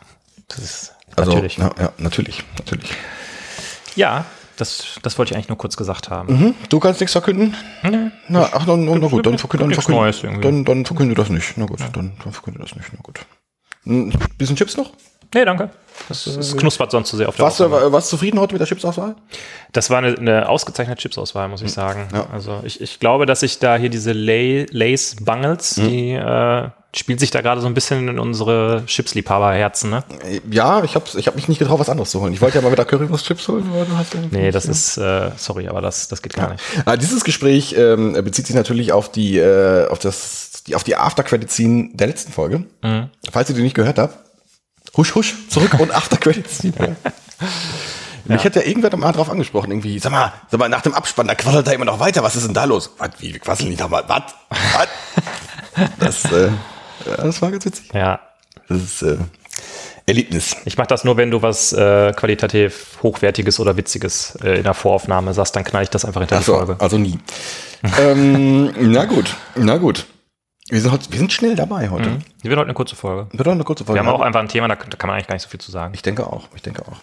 Das 0.47 0.59
ist 0.59 0.93
Also, 1.17 1.31
natürlich. 1.31 1.57
Ja, 1.57 1.71
ja, 1.79 1.91
natürlich, 1.97 2.43
natürlich. 2.59 2.91
Ja, 3.97 4.23
das, 4.57 4.99
das 5.01 5.17
wollte 5.17 5.31
ich 5.31 5.35
eigentlich 5.35 5.49
nur 5.49 5.57
kurz 5.57 5.77
gesagt 5.77 6.09
haben. 6.09 6.39
Hm? 6.39 6.55
Du 6.69 6.79
kannst 6.79 6.99
nichts 6.99 7.13
verkünden? 7.13 7.55
Na, 8.27 8.49
ach, 8.53 8.65
dann, 8.65 8.85
na, 8.85 8.95
na 8.95 9.07
gut, 9.07 9.25
dann 9.25 9.37
verkünde, 9.37 9.75
dann, 9.75 10.13
irgendwie. 10.23 10.41
dann, 10.41 10.65
dann 10.65 10.85
verkünde 10.85 11.15
das 11.15 11.29
nicht. 11.29 11.57
Na 11.57 11.65
gut, 11.65 11.79
dann, 11.93 12.13
dann 12.23 12.33
verkünde 12.33 12.59
das 12.59 12.75
nicht. 12.75 12.87
Na 12.93 12.99
gut. 13.01 13.25
Ein 13.85 14.13
bisschen 14.37 14.55
Chips 14.55 14.77
noch? 14.77 14.91
Nee, 15.33 15.45
danke. 15.45 15.69
Das, 16.09 16.23
das 16.25 16.57
knuspert 16.57 16.91
sonst 16.91 17.09
zu 17.09 17.17
sehr 17.17 17.29
auf 17.29 17.35
der 17.35 17.45
Warst 17.45 17.59
du, 17.59 17.69
warst 17.69 18.11
du 18.11 18.17
zufrieden 18.17 18.39
heute 18.39 18.53
mit 18.53 18.59
der 18.59 18.67
Chipsauswahl? 18.67 19.15
Das 19.71 19.89
war 19.89 19.99
eine, 19.99 20.17
eine 20.17 20.49
ausgezeichnete 20.49 21.01
Chipsauswahl, 21.01 21.47
muss 21.47 21.61
ich 21.61 21.71
sagen. 21.71 22.07
Ja. 22.13 22.27
Also 22.31 22.61
ich, 22.63 22.81
ich 22.81 22.99
glaube, 22.99 23.25
dass 23.25 23.43
ich 23.43 23.59
da 23.59 23.75
hier 23.77 23.89
diese 23.89 24.11
Lay, 24.11 24.65
Lays 24.71 25.15
Bungles, 25.21 25.75
die 25.75 26.13
äh, 26.13 26.69
spielt 26.95 27.19
sich 27.19 27.31
da 27.31 27.41
gerade 27.41 27.61
so 27.61 27.67
ein 27.67 27.73
bisschen 27.73 28.07
in 28.07 28.19
unsere 28.19 28.83
Chipsliebhaberherzen, 28.85 29.89
ne? 29.89 30.03
Ja, 30.49 30.83
ich 30.83 30.95
habe 30.95 31.05
ich 31.15 31.27
hab 31.27 31.35
mich 31.35 31.47
nicht 31.47 31.59
getraut, 31.59 31.79
was 31.79 31.89
anderes 31.89 32.11
zu 32.11 32.21
holen. 32.21 32.33
Ich 32.33 32.41
wollte 32.41 32.57
ja 32.57 32.61
mal 32.61 32.71
wieder 32.71 32.85
Currywurst-Chips 32.85 33.47
holen, 33.47 33.67
aber 33.73 33.85
du 33.85 33.97
hast 33.97 34.13
ja 34.13 34.19
Nee, 34.29 34.51
das 34.51 34.65
ist, 34.65 34.97
äh, 34.97 35.31
sorry, 35.37 35.67
aber 35.67 35.81
das, 35.81 36.07
das 36.07 36.21
geht 36.21 36.33
gar 36.33 36.51
nicht. 36.51 36.63
Ah, 36.85 36.95
dieses 36.97 37.23
Gespräch 37.23 37.75
ähm, 37.77 38.13
bezieht 38.13 38.47
sich 38.47 38.55
natürlich 38.55 38.91
auf 38.91 39.11
die, 39.11 39.37
äh, 39.37 39.87
auf 39.87 39.99
das, 39.99 40.63
die, 40.67 40.75
auf 40.75 40.83
die 40.83 40.95
After-Credit-Scene 40.95 41.91
der 41.93 42.07
letzten 42.07 42.31
Folge. 42.31 42.65
Mhm. 42.83 43.09
Falls 43.31 43.49
ihr 43.49 43.55
die 43.55 43.61
nicht 43.61 43.75
gehört 43.75 43.97
habt, 43.97 44.17
husch, 44.97 45.15
husch, 45.15 45.35
zurück 45.49 45.79
und 45.79 45.91
After-Credit-Scene. 45.95 46.95
Mich 48.25 48.45
hat 48.45 48.55
ja 48.55 48.61
irgendwer 48.61 48.95
mal 48.95 49.11
drauf 49.11 49.29
angesprochen, 49.29 49.71
irgendwie, 49.71 49.99
sag 49.99 50.11
mal, 50.11 50.31
sag 50.49 50.59
mal, 50.59 50.69
nach 50.69 50.81
dem 50.81 50.93
Abspann, 50.93 51.27
da 51.27 51.35
quasselt 51.35 51.67
er 51.67 51.73
immer 51.73 51.85
noch 51.85 51.99
weiter, 51.99 52.23
was 52.23 52.35
ist 52.35 52.45
denn 52.45 52.53
da 52.53 52.63
los? 52.63 52.91
Was, 52.97 53.09
wie, 53.19 53.33
wir 53.33 53.39
quasseln 53.39 53.69
nicht 53.69 53.81
nochmal, 53.81 54.03
was? 54.07 54.23
Was? 54.49 54.87
Das, 55.97 56.31
äh, 56.31 56.51
ja, 57.05 57.17
das 57.17 57.41
war 57.41 57.49
ganz 57.49 57.65
witzig. 57.65 57.89
Ja. 57.95 58.19
Das 58.69 58.79
ist, 58.79 59.01
äh, 59.01 59.17
Erlebnis. 60.05 60.55
Ich 60.65 60.77
mache 60.77 60.87
das 60.87 61.03
nur, 61.03 61.15
wenn 61.15 61.31
du 61.31 61.41
was 61.41 61.71
äh, 61.71 62.11
qualitativ 62.13 62.97
Hochwertiges 63.01 63.59
oder 63.59 63.77
Witziges 63.77 64.37
äh, 64.43 64.57
in 64.57 64.63
der 64.63 64.73
Voraufnahme 64.73 65.33
sagst, 65.33 65.55
dann 65.55 65.63
knall 65.63 65.83
ich 65.83 65.89
das 65.89 66.03
einfach 66.03 66.21
hinter 66.21 66.35
die 66.35 66.41
Achso, 66.41 66.57
Folge. 66.57 66.75
also 66.79 66.97
nie. 66.97 67.17
ähm, 67.99 68.73
na 68.91 69.05
gut, 69.05 69.35
na 69.55 69.77
gut. 69.77 70.05
Wir 70.73 70.81
sind, 70.81 70.91
heute, 70.91 71.11
wir 71.11 71.19
sind 71.19 71.31
schnell 71.31 71.55
dabei 71.55 71.91
heute. 71.91 72.17
Die 72.43 72.49
wird 72.49 72.57
heute 72.57 72.65
eine 72.65 72.73
kurze 72.73 72.95
Folge. 72.95 73.27
Wird 73.31 73.45
doch 73.45 73.51
eine 73.51 73.63
kurze 73.63 73.85
Folge. 73.85 74.01
Wir 74.01 74.07
haben 74.07 74.11
auch 74.11 74.21
einfach 74.21 74.39
ein 74.39 74.47
Thema, 74.47 74.67
da, 74.67 74.75
kann 74.75 74.89
man 75.03 75.11
eigentlich 75.11 75.27
gar 75.27 75.35
nicht 75.35 75.43
so 75.43 75.49
viel 75.49 75.61
zu 75.61 75.69
sagen. 75.69 75.93
Ich 75.93 76.01
denke 76.01 76.25
auch, 76.25 76.47
ich 76.55 76.63
denke 76.63 76.81
auch. 76.81 76.97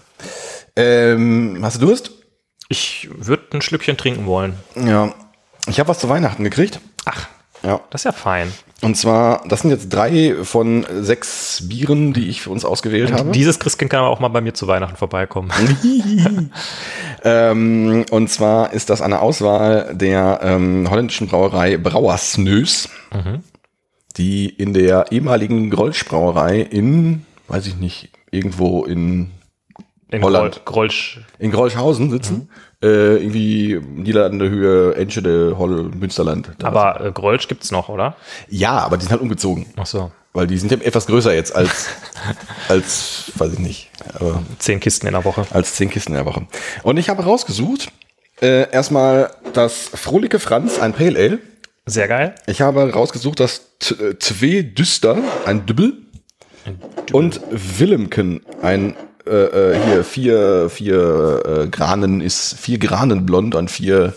Ähm, 0.74 1.60
hast 1.62 1.80
du 1.80 1.86
Durst? 1.86 2.10
Ich 2.68 3.08
würde 3.16 3.44
ein 3.52 3.62
Schlückchen 3.62 3.96
trinken 3.96 4.26
wollen. 4.26 4.54
Ja. 4.74 5.14
Ich 5.68 5.78
habe 5.78 5.88
was 5.88 6.00
zu 6.00 6.08
Weihnachten 6.08 6.42
gekriegt. 6.42 6.80
Ach, 7.04 7.28
Ja. 7.62 7.80
das 7.90 8.00
ist 8.00 8.06
ja 8.06 8.12
fein. 8.12 8.52
Und 8.82 8.96
zwar, 8.96 9.46
das 9.46 9.60
sind 9.60 9.70
jetzt 9.70 9.88
drei 9.90 10.34
von 10.42 10.84
sechs 11.00 11.68
Bieren, 11.68 12.12
die 12.12 12.28
ich 12.28 12.40
für 12.42 12.50
uns 12.50 12.64
ausgewählt 12.64 13.12
habe. 13.12 13.30
Dieses 13.30 13.60
Christkind 13.60 13.92
kann 13.92 14.00
aber 14.00 14.08
auch 14.08 14.18
mal 14.18 14.28
bei 14.28 14.40
mir 14.40 14.54
zu 14.54 14.66
Weihnachten 14.66 14.96
vorbeikommen. 14.96 15.52
ähm, 17.24 18.04
und 18.10 18.30
zwar 18.30 18.72
ist 18.72 18.90
das 18.90 19.00
eine 19.00 19.20
Auswahl 19.20 19.94
der 19.94 20.40
ähm, 20.42 20.90
holländischen 20.90 21.28
Brauerei 21.28 21.76
Brauersneus, 21.76 22.88
die 24.16 24.48
in 24.48 24.72
der 24.74 25.06
ehemaligen 25.12 25.70
Grolsch 25.70 26.04
Brauerei 26.04 26.60
in, 26.60 27.24
weiß 27.48 27.66
ich 27.66 27.76
nicht, 27.76 28.10
irgendwo 28.30 28.84
in 28.84 29.30
In 30.10 30.22
Holland. 30.22 30.62
Grollsch. 30.64 31.20
in 31.38 31.50
Grolschhausen 31.52 32.10
sitzen. 32.10 32.48
Äh, 32.82 33.16
irgendwie 33.16 33.78
Niederlande 33.94 34.48
Höhe, 34.48 34.94
Enschede, 34.94 35.56
Holl, 35.58 35.90
Münsterland. 35.94 36.50
Aber 36.62 37.04
äh, 37.04 37.12
Grollsch 37.12 37.46
gibt's 37.48 37.70
noch, 37.70 37.88
oder? 37.88 38.16
Ja, 38.48 38.78
aber 38.78 38.96
die 38.96 39.02
sind 39.02 39.12
halt 39.12 39.20
umgezogen. 39.20 39.66
Ach 39.76 39.86
so. 39.86 40.10
Weil 40.32 40.46
die 40.46 40.58
sind 40.58 40.70
ja 40.70 40.78
etwas 40.78 41.06
größer 41.06 41.34
jetzt 41.34 41.54
als, 41.54 41.88
als, 42.68 43.32
weiß 43.34 43.52
ich 43.54 43.58
nicht, 43.58 43.90
aber 44.14 44.42
Zehn 44.60 44.78
Kisten 44.80 45.06
in 45.08 45.12
der 45.12 45.24
Woche. 45.24 45.44
als 45.50 45.74
zehn 45.74 45.90
Kisten 45.90 46.12
in 46.12 46.16
der 46.16 46.26
Woche. 46.26 46.46
Und 46.84 46.96
ich 46.98 47.08
habe 47.10 47.24
rausgesucht, 47.24 47.90
äh, 48.40 48.70
erstmal 48.70 49.30
das 49.52 49.90
Frohliche 49.92 50.38
Franz, 50.38 50.78
ein 50.78 50.92
Pale 50.92 51.18
Ale. 51.18 51.38
Sehr 51.90 52.08
geil. 52.08 52.34
Ich 52.46 52.60
habe 52.60 52.92
rausgesucht 52.92 53.40
das 53.40 53.76
T- 53.78 53.94
äh, 53.94 54.62
Düster, 54.62 55.18
ein 55.46 55.66
Dübbel. 55.66 55.94
Und 57.12 57.40
Willemken, 57.50 58.42
ein 58.62 58.94
äh, 59.26 59.30
äh, 59.30 59.80
hier 59.86 60.04
vier, 60.04 60.68
vier 60.70 61.42
äh, 61.64 61.68
Granen 61.68 62.20
ist 62.20 62.58
vier 62.58 62.78
Granen 62.78 63.26
blond 63.26 63.54
und 63.54 63.70
vier 63.70 64.12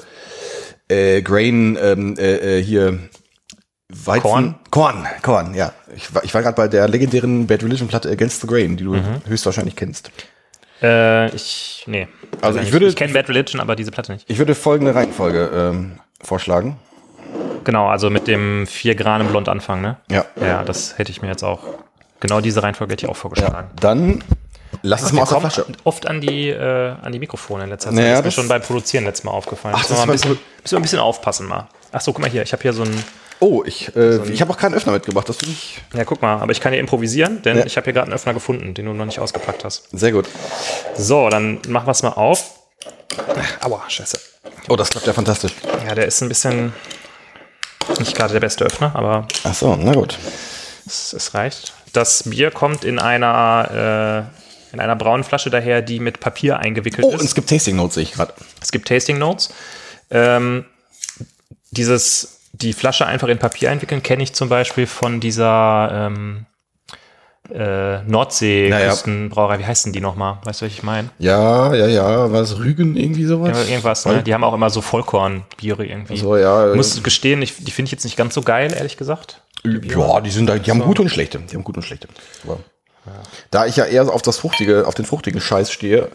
äh, 0.89 1.21
Grain 1.21 1.77
ähm, 1.81 2.15
äh, 2.17 2.59
äh, 2.59 2.63
hier 2.63 2.99
Weizen. 3.89 4.21
Korn? 4.23 4.55
Korn, 4.71 5.07
Korn, 5.21 5.53
ja. 5.55 5.71
Ich 5.95 6.13
war, 6.13 6.23
ich 6.23 6.33
war 6.33 6.41
gerade 6.41 6.55
bei 6.55 6.67
der 6.67 6.87
legendären 6.87 7.47
Bad 7.47 7.63
Religion 7.63 7.87
Platte 7.87 8.09
Against 8.09 8.41
the 8.41 8.47
Grain, 8.47 8.75
die 8.77 8.83
du 8.83 8.95
höchstwahrscheinlich 9.27 9.75
kennst. 9.75 10.11
Äh, 10.81 11.33
ich, 11.35 11.83
nee. 11.87 12.07
Also 12.41 12.59
ich 12.59 12.65
nicht. 12.65 12.73
würde- 12.73 12.87
ich 12.87 12.95
kenne 12.95 13.13
Bad 13.13 13.29
Religion, 13.29 13.61
aber 13.61 13.75
diese 13.75 13.91
Platte 13.91 14.11
nicht. 14.13 14.25
Ich 14.29 14.37
würde 14.37 14.53
folgende 14.55 14.93
Reihenfolge 14.93 15.49
ähm, 15.53 15.99
vorschlagen. 16.21 16.77
Genau, 17.63 17.87
also 17.87 18.09
mit 18.09 18.27
dem 18.27 18.67
4 18.67 18.95
Grad 18.95 19.21
im 19.21 19.27
Blond 19.27 19.49
anfangen, 19.49 19.81
ne? 19.81 19.97
Ja. 20.09 20.25
Ja, 20.39 20.63
das 20.63 20.97
hätte 20.97 21.11
ich 21.11 21.21
mir 21.21 21.29
jetzt 21.29 21.43
auch, 21.43 21.59
genau 22.19 22.41
diese 22.41 22.61
Reihenfolge 22.63 22.93
hätte 22.93 23.05
ich 23.05 23.09
auch 23.11 23.15
vorgeschlagen. 23.17 23.69
Dann 23.79 24.23
lass 24.81 25.01
es 25.03 25.11
mal 25.11 25.19
Wir 25.19 25.23
aus 25.23 25.29
der 25.29 25.39
Flasche. 25.41 25.65
oft 25.83 26.05
an 26.07 26.21
die, 26.21 26.49
äh, 26.49 26.95
an 27.01 27.11
die 27.11 27.19
Mikrofone 27.19 27.63
in 27.65 27.69
letzter 27.69 27.89
Zeit. 27.89 27.95
Naja, 27.99 28.09
das 28.09 28.19
ist 28.19 28.25
mir 28.25 28.31
schon 28.31 28.47
beim 28.49 28.61
Produzieren 28.61 29.05
letztes 29.05 29.23
Mal 29.23 29.31
aufgefallen. 29.31 29.75
Ach, 29.77 29.81
Müssen 29.81 29.93
das 29.93 30.01
wir 30.01 30.05
mal 30.07 30.11
ein 30.11 30.15
bisschen, 30.15 30.31
mal 30.31 30.39
müssen 30.61 30.71
wir 30.71 30.79
ein 30.79 30.81
bisschen 30.83 30.99
aufpassen 30.99 31.47
mal. 31.47 31.67
Ach 31.91 32.01
so, 32.01 32.11
guck 32.13 32.21
mal 32.21 32.29
hier, 32.29 32.41
ich 32.43 32.51
habe 32.53 32.61
hier 32.61 32.73
so 32.73 32.83
ein, 32.83 33.03
Oh, 33.39 33.61
ich, 33.65 33.93
äh, 33.97 34.23
ich 34.31 34.39
habe 34.39 34.51
auch 34.53 34.57
keinen 34.57 34.73
Öffner 34.73 34.93
mitgebracht. 34.93 35.27
Das 35.27 35.35
finde 35.35 35.51
ich 35.53 35.81
ja 35.93 36.05
guck 36.05 36.21
mal, 36.21 36.37
aber 36.39 36.53
ich 36.53 36.61
kann 36.61 36.71
hier 36.71 36.79
improvisieren, 36.79 37.41
denn 37.41 37.57
Ja. 37.57 37.65
ich 37.65 37.75
habe 37.75 37.83
hier 37.85 37.91
gerade 37.93 38.05
einen 38.05 38.13
Öffner 38.13 38.33
gefunden, 38.33 38.73
den 38.73 38.85
du 38.85 38.93
noch 38.93 39.03
nicht 39.05 39.19
ausgepackt 39.19 39.65
hast. 39.65 39.89
sehr 39.91 40.13
gut. 40.13 40.27
So, 40.95 41.27
dann 41.29 41.59
machen 41.67 41.85
wir 41.87 41.91
es 41.91 42.03
mal 42.03 42.09
auf. 42.13 42.51
Aua, 43.61 43.83
scheiße. 43.89 44.17
Oh, 44.69 44.75
das 44.77 44.89
klappt 44.89 45.07
ja 45.07 45.13
fantastisch. 45.13 45.51
Ja, 45.85 45.93
der 45.93 46.05
ist 46.05 46.21
ein 46.21 46.29
bisschen 46.29 46.71
nicht 47.99 48.15
gerade 48.15 48.33
der 48.33 48.39
beste 48.39 48.63
Öffner, 48.65 48.95
aber 48.95 49.27
Ach 49.43 49.53
so, 49.53 49.75
na 49.75 49.93
gut. 49.93 50.17
es, 50.85 51.13
es 51.13 51.33
reicht. 51.33 51.73
Das 51.93 52.23
Bier 52.23 52.49
kommt 52.51 52.83
in 52.83 52.99
einer, 52.99 54.29
äh, 54.71 54.73
in 54.73 54.79
einer 54.79 54.95
braunen 54.95 55.23
Flasche 55.23 55.49
daher, 55.49 55.81
die 55.81 55.99
mit 55.99 56.19
Papier 56.19 56.59
eingewickelt 56.59 57.05
Oh, 57.05 57.13
ist. 57.13 57.19
und 57.19 57.25
es 57.25 57.35
gibt 57.35 57.49
Tasting 57.49 57.75
Notes, 57.75 57.95
sehe 57.95 58.03
ich 58.03 58.13
gerade. 58.13 58.33
Es 58.61 58.71
gibt 58.71 58.87
Tasting 58.87 59.17
Notes. 59.19 59.49
Ähm, 60.09 60.65
dieses, 61.71 62.39
die 62.53 62.73
Flasche 62.73 63.05
einfach 63.05 63.27
in 63.27 63.37
Papier 63.39 63.71
einwickeln, 63.71 64.01
kenne 64.03 64.23
ich 64.23 64.33
zum 64.33 64.49
Beispiel 64.49 64.87
von 64.87 65.19
dieser 65.19 65.89
ähm, 66.07 66.45
äh, 67.51 68.01
Nordsee-Küstenbrauerei. 68.03 69.59
Wie 69.59 69.65
heißt 69.65 69.85
denn 69.85 69.93
die 69.93 69.99
nochmal? 69.99 70.37
Weißt 70.43 70.61
du, 70.61 70.65
was 70.65 70.71
ich 70.71 70.83
meine? 70.83 71.09
Ja, 71.19 71.73
ja, 71.73 71.87
ja, 71.87 72.31
was 72.31 72.57
Rügen 72.57 72.95
irgendwie 72.95 73.25
sowas? 73.25 73.57
Ja, 73.57 73.69
irgendwas, 73.69 74.05
ne? 74.05 74.23
Die 74.23 74.33
haben 74.33 74.43
auch 74.43 74.53
immer 74.53 74.69
so 74.69 74.81
Vollkornbiere 74.81 75.85
irgendwie. 75.85 76.17
So, 76.17 76.37
ja. 76.37 76.71
Ich 76.71 76.75
muss 76.75 77.03
gestehen, 77.03 77.41
ich, 77.41 77.63
die 77.63 77.71
finde 77.71 77.87
ich 77.87 77.91
jetzt 77.91 78.03
nicht 78.05 78.15
ganz 78.17 78.33
so 78.33 78.41
geil, 78.41 78.73
ehrlich 78.73 78.97
gesagt. 78.97 79.41
Ja, 79.65 80.19
die 80.21 80.29
sind 80.29 80.47
da, 80.47 80.57
die 80.57 80.71
haben 80.71 80.81
gute 80.81 81.01
und 81.01 81.09
schlechte. 81.09 81.39
Die 81.39 81.55
haben 81.55 81.63
gute 81.63 81.79
und 81.79 81.83
schlechte. 81.83 82.07
Aber 82.45 82.59
Da 83.51 83.65
ich 83.65 83.75
ja 83.77 83.85
eher 83.85 84.13
auf 84.13 84.21
das 84.21 84.37
fruchtige, 84.37 84.87
auf 84.87 84.93
den 84.95 85.05
fruchtigen 85.05 85.39
Scheiß 85.41 85.71
stehe, 85.71 86.09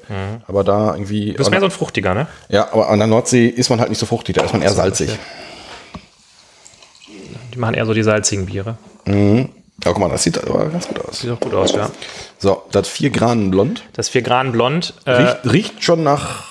aber 0.46 0.64
da 0.64 0.94
irgendwie. 0.94 1.32
Du 1.32 1.38
bist 1.38 1.50
mehr 1.50 1.60
so 1.60 1.66
ein 1.66 1.70
fruchtiger, 1.70 2.14
ne? 2.14 2.26
ja, 2.48 2.72
aber 2.72 2.88
an 2.88 2.98
der 2.98 3.08
Nordsee 3.08 3.46
ist 3.46 3.70
man 3.70 3.80
halt 3.80 3.90
nicht 3.90 3.98
so 3.98 4.06
fruchtig, 4.06 4.36
da 4.36 4.44
ist 4.44 4.52
man 4.52 4.62
eher 4.62 4.72
salzig. 4.72 5.10
Die 7.54 7.58
machen 7.58 7.74
eher 7.74 7.86
so 7.86 7.94
die 7.94 8.02
salzigen 8.02 8.46
Biere. 8.46 8.76
Ja, 9.84 9.92
guck 9.92 9.98
mal, 10.00 10.08
das 10.10 10.22
sieht 10.24 10.42
aber 10.42 10.66
ganz 10.66 10.88
gut 10.88 11.04
aus. 11.04 11.20
Sieht 11.20 11.30
auch 11.30 11.40
gut 11.40 11.54
aus, 11.54 11.72
ja. 11.72 11.88
So, 12.38 12.62
das 12.72 12.88
4 12.88 13.10
Granen 13.10 13.50
blond. 13.50 13.84
Das 13.92 14.08
4 14.08 14.22
Grad 14.22 14.50
blond. 14.52 14.94
Äh, 15.04 15.10
Riecht, 15.12 15.36
riecht 15.52 15.84
schon 15.84 16.02
nach 16.02 16.44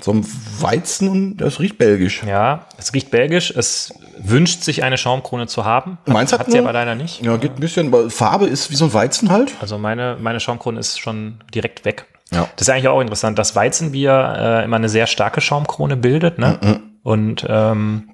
so 0.00 0.10
einem 0.12 0.26
Weizen 0.58 1.08
und 1.08 1.36
das 1.36 1.60
riecht 1.60 1.78
belgisch. 1.78 2.22
ja, 2.26 2.66
es 2.78 2.92
riecht 2.94 3.10
belgisch. 3.10 3.50
Es 3.54 3.92
wünscht 4.18 4.62
sich 4.62 4.82
eine 4.82 4.98
Schaumkrone 4.98 5.46
zu 5.46 5.64
haben. 5.64 5.98
Meins 6.06 6.32
hat 6.32 6.40
hat 6.40 6.46
sie 6.50 6.58
eine- 6.58 6.62
aber 6.68 6.72
leider 6.72 6.94
nicht. 6.94 7.22
Ja, 7.22 7.36
geht 7.36 7.52
ein 7.56 7.60
bisschen, 7.60 7.86
aber 7.88 8.10
Farbe 8.10 8.46
ist 8.46 8.70
wie 8.70 8.76
so 8.76 8.86
ein 8.86 8.94
Weizen 8.94 9.30
halt. 9.30 9.52
Also 9.60 9.78
meine, 9.78 10.16
meine 10.20 10.40
Schaumkrone 10.40 10.80
ist 10.80 10.98
schon 10.98 11.40
direkt 11.54 11.84
weg. 11.84 12.06
Ja. 12.32 12.48
Das 12.56 12.66
ist 12.66 12.70
eigentlich 12.72 12.88
auch 12.88 13.00
interessant, 13.00 13.38
dass 13.38 13.54
Weizenbier 13.54 14.34
äh, 14.38 14.64
immer 14.64 14.76
eine 14.76 14.88
sehr 14.88 15.06
starke 15.06 15.40
Schaumkrone 15.42 15.96
bildet, 15.98 16.38
ne? 16.38 16.58
Mhm. 16.62 16.80
Und 17.02 17.44
ähm, 17.48 18.08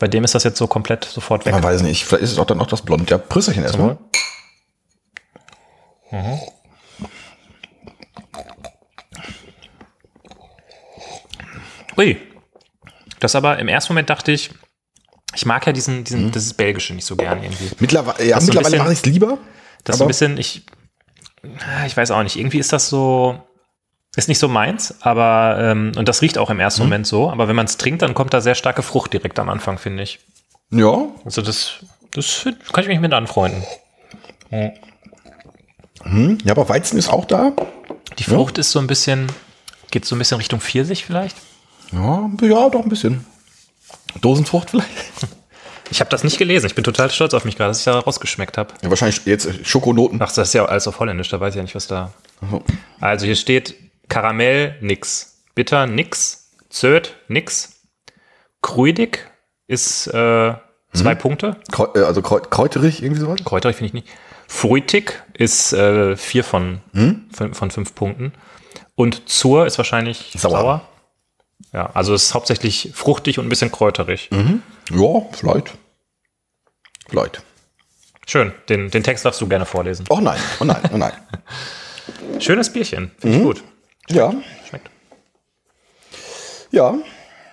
bei 0.00 0.08
dem 0.08 0.24
ist 0.24 0.34
das 0.34 0.42
jetzt 0.42 0.58
so 0.58 0.66
komplett 0.66 1.04
sofort 1.04 1.46
weg. 1.46 1.52
Man 1.52 1.62
weiß 1.62 1.82
nicht, 1.82 2.04
vielleicht 2.04 2.24
ist 2.24 2.32
es 2.32 2.38
auch 2.38 2.46
dann 2.46 2.58
noch 2.58 2.66
das 2.66 2.82
Blond. 2.82 3.08
Ja, 3.10 3.18
Prüsserchen 3.18 3.62
erstmal. 3.62 3.96
Ui. 11.96 12.16
Das 13.20 13.34
aber 13.34 13.58
im 13.58 13.68
ersten 13.68 13.92
Moment 13.92 14.08
dachte 14.10 14.32
ich, 14.32 14.50
ich 15.34 15.46
mag 15.46 15.66
ja 15.66 15.72
diesen, 15.72 16.04
diesen, 16.04 16.26
Mhm. 16.26 16.32
dieses 16.32 16.54
Belgische 16.54 16.94
nicht 16.94 17.04
so 17.06 17.16
gern 17.16 17.42
irgendwie. 17.42 17.70
Mittlerweile, 17.78 18.24
ja, 18.24 18.40
so 18.40 18.46
mittlerweile 18.46 18.70
bisschen- 18.70 18.78
mache 18.84 18.92
ich 18.92 18.98
es 19.00 19.06
lieber. 19.06 19.38
Das 19.84 19.94
ist 19.94 19.98
so 19.98 20.04
ein 20.04 20.08
bisschen, 20.08 20.38
ich, 20.38 20.64
ich 21.86 21.96
weiß 21.96 22.10
auch 22.10 22.22
nicht, 22.22 22.36
irgendwie 22.36 22.58
ist 22.58 22.72
das 22.72 22.88
so, 22.88 23.40
Ist 24.16 24.28
nicht 24.28 24.38
so 24.40 24.48
meins, 24.48 24.94
aber 25.02 25.56
ähm, 25.60 25.92
und 25.96 26.08
das 26.08 26.20
riecht 26.20 26.36
auch 26.36 26.50
im 26.50 26.58
ersten 26.58 26.82
Moment 26.82 27.06
so, 27.06 27.30
aber 27.30 27.46
wenn 27.46 27.54
man 27.56 27.66
es 27.66 27.76
trinkt, 27.76 28.02
dann 28.02 28.12
kommt 28.14 28.34
da 28.34 28.40
sehr 28.40 28.56
starke 28.56 28.82
Frucht 28.82 29.12
direkt 29.12 29.38
am 29.38 29.48
Anfang, 29.48 29.78
finde 29.78 30.02
ich. 30.02 30.18
Ja, 30.70 31.06
Also 31.24 31.42
das, 31.42 31.74
das 32.12 32.46
kann 32.72 32.82
ich 32.82 32.88
mich 32.88 32.98
mit 33.00 33.12
anfreunden. 33.12 33.62
ja, 36.44 36.52
aber 36.52 36.68
Weizen 36.68 36.98
ist 36.98 37.08
auch 37.08 37.24
da. 37.24 37.52
Die 38.18 38.24
Frucht 38.24 38.58
ist 38.58 38.72
so 38.72 38.78
ein 38.80 38.86
bisschen, 38.88 39.28
geht 39.90 40.04
so 40.04 40.16
ein 40.16 40.18
bisschen 40.18 40.38
Richtung 40.38 40.60
Pfirsich 40.60 41.04
vielleicht. 41.04 41.36
Ja, 41.92 42.28
ja, 42.42 42.68
doch 42.68 42.82
ein 42.82 42.88
bisschen. 42.88 43.24
Dosenfrucht 44.20 44.70
vielleicht. 44.70 44.88
Ich 45.92 45.98
habe 45.98 46.08
das 46.08 46.22
nicht 46.22 46.38
gelesen. 46.38 46.66
Ich 46.66 46.76
bin 46.76 46.84
total 46.84 47.10
stolz 47.10 47.34
auf 47.34 47.44
mich 47.44 47.56
gerade, 47.56 47.70
dass 47.70 47.80
ich 47.80 47.84
da 47.84 47.98
rausgeschmeckt 47.98 48.58
habe. 48.58 48.72
Ja, 48.80 48.90
wahrscheinlich 48.90 49.26
jetzt 49.26 49.66
Schokonoten. 49.66 50.22
Ach, 50.22 50.32
das 50.32 50.46
ist 50.46 50.54
ja 50.54 50.64
alles 50.64 50.86
auf 50.86 51.00
Holländisch, 51.00 51.30
da 51.30 51.40
weiß 51.40 51.54
ich 51.54 51.56
ja 51.56 51.62
nicht, 51.62 51.74
was 51.74 51.88
da. 51.88 52.12
Also 53.00 53.26
hier 53.26 53.34
steht 53.34 53.74
Karamell 54.10 54.76
nix, 54.82 55.44
bitter 55.54 55.86
nix, 55.86 56.50
Zöd 56.68 57.16
nix, 57.28 57.80
kruidig 58.60 59.26
ist 59.66 60.08
äh, 60.08 60.54
zwei 60.92 61.14
Punkte, 61.14 61.56
Kreu 61.72 61.86
äh, 61.94 62.00
also 62.00 62.20
kräuterig, 62.20 63.02
irgendwie 63.02 63.20
sowas. 63.22 63.42
kräuterig 63.44 63.76
finde 63.76 63.86
ich 63.86 63.92
nicht. 63.94 64.08
Fruitig 64.48 65.22
ist 65.32 65.72
äh, 65.72 66.16
vier 66.16 66.42
von, 66.44 66.80
von, 67.32 67.54
von 67.54 67.70
fünf 67.70 67.94
Punkten. 67.94 68.32
Und 68.96 69.28
zur 69.28 69.64
ist 69.66 69.78
wahrscheinlich 69.78 70.32
Sauer. 70.36 70.50
sauer. 70.50 70.88
Ja, 71.72 71.90
also 71.94 72.14
es 72.14 72.24
ist 72.24 72.34
hauptsächlich 72.34 72.90
fruchtig 72.92 73.38
und 73.38 73.46
ein 73.46 73.48
bisschen 73.48 73.70
kräuterig. 73.70 74.28
Ja, 74.90 75.20
vielleicht. 75.32 75.72
Vielleicht. 77.08 77.42
Schön, 78.26 78.52
den, 78.68 78.90
den 78.90 79.02
Text 79.04 79.24
darfst 79.24 79.40
du 79.40 79.48
gerne 79.48 79.66
vorlesen. 79.66 80.04
Oh 80.08 80.20
nein, 80.20 80.40
oh 80.58 80.64
nein, 80.64 80.82
oh 80.92 80.96
nein. 80.96 81.12
Schönes 82.40 82.72
Bierchen, 82.72 83.12
finde 83.18 83.36
ich 83.36 83.42
gut. 83.42 83.62
Ja, 84.10 84.32
Schmeckt. 84.68 84.90
ja. 86.70 86.94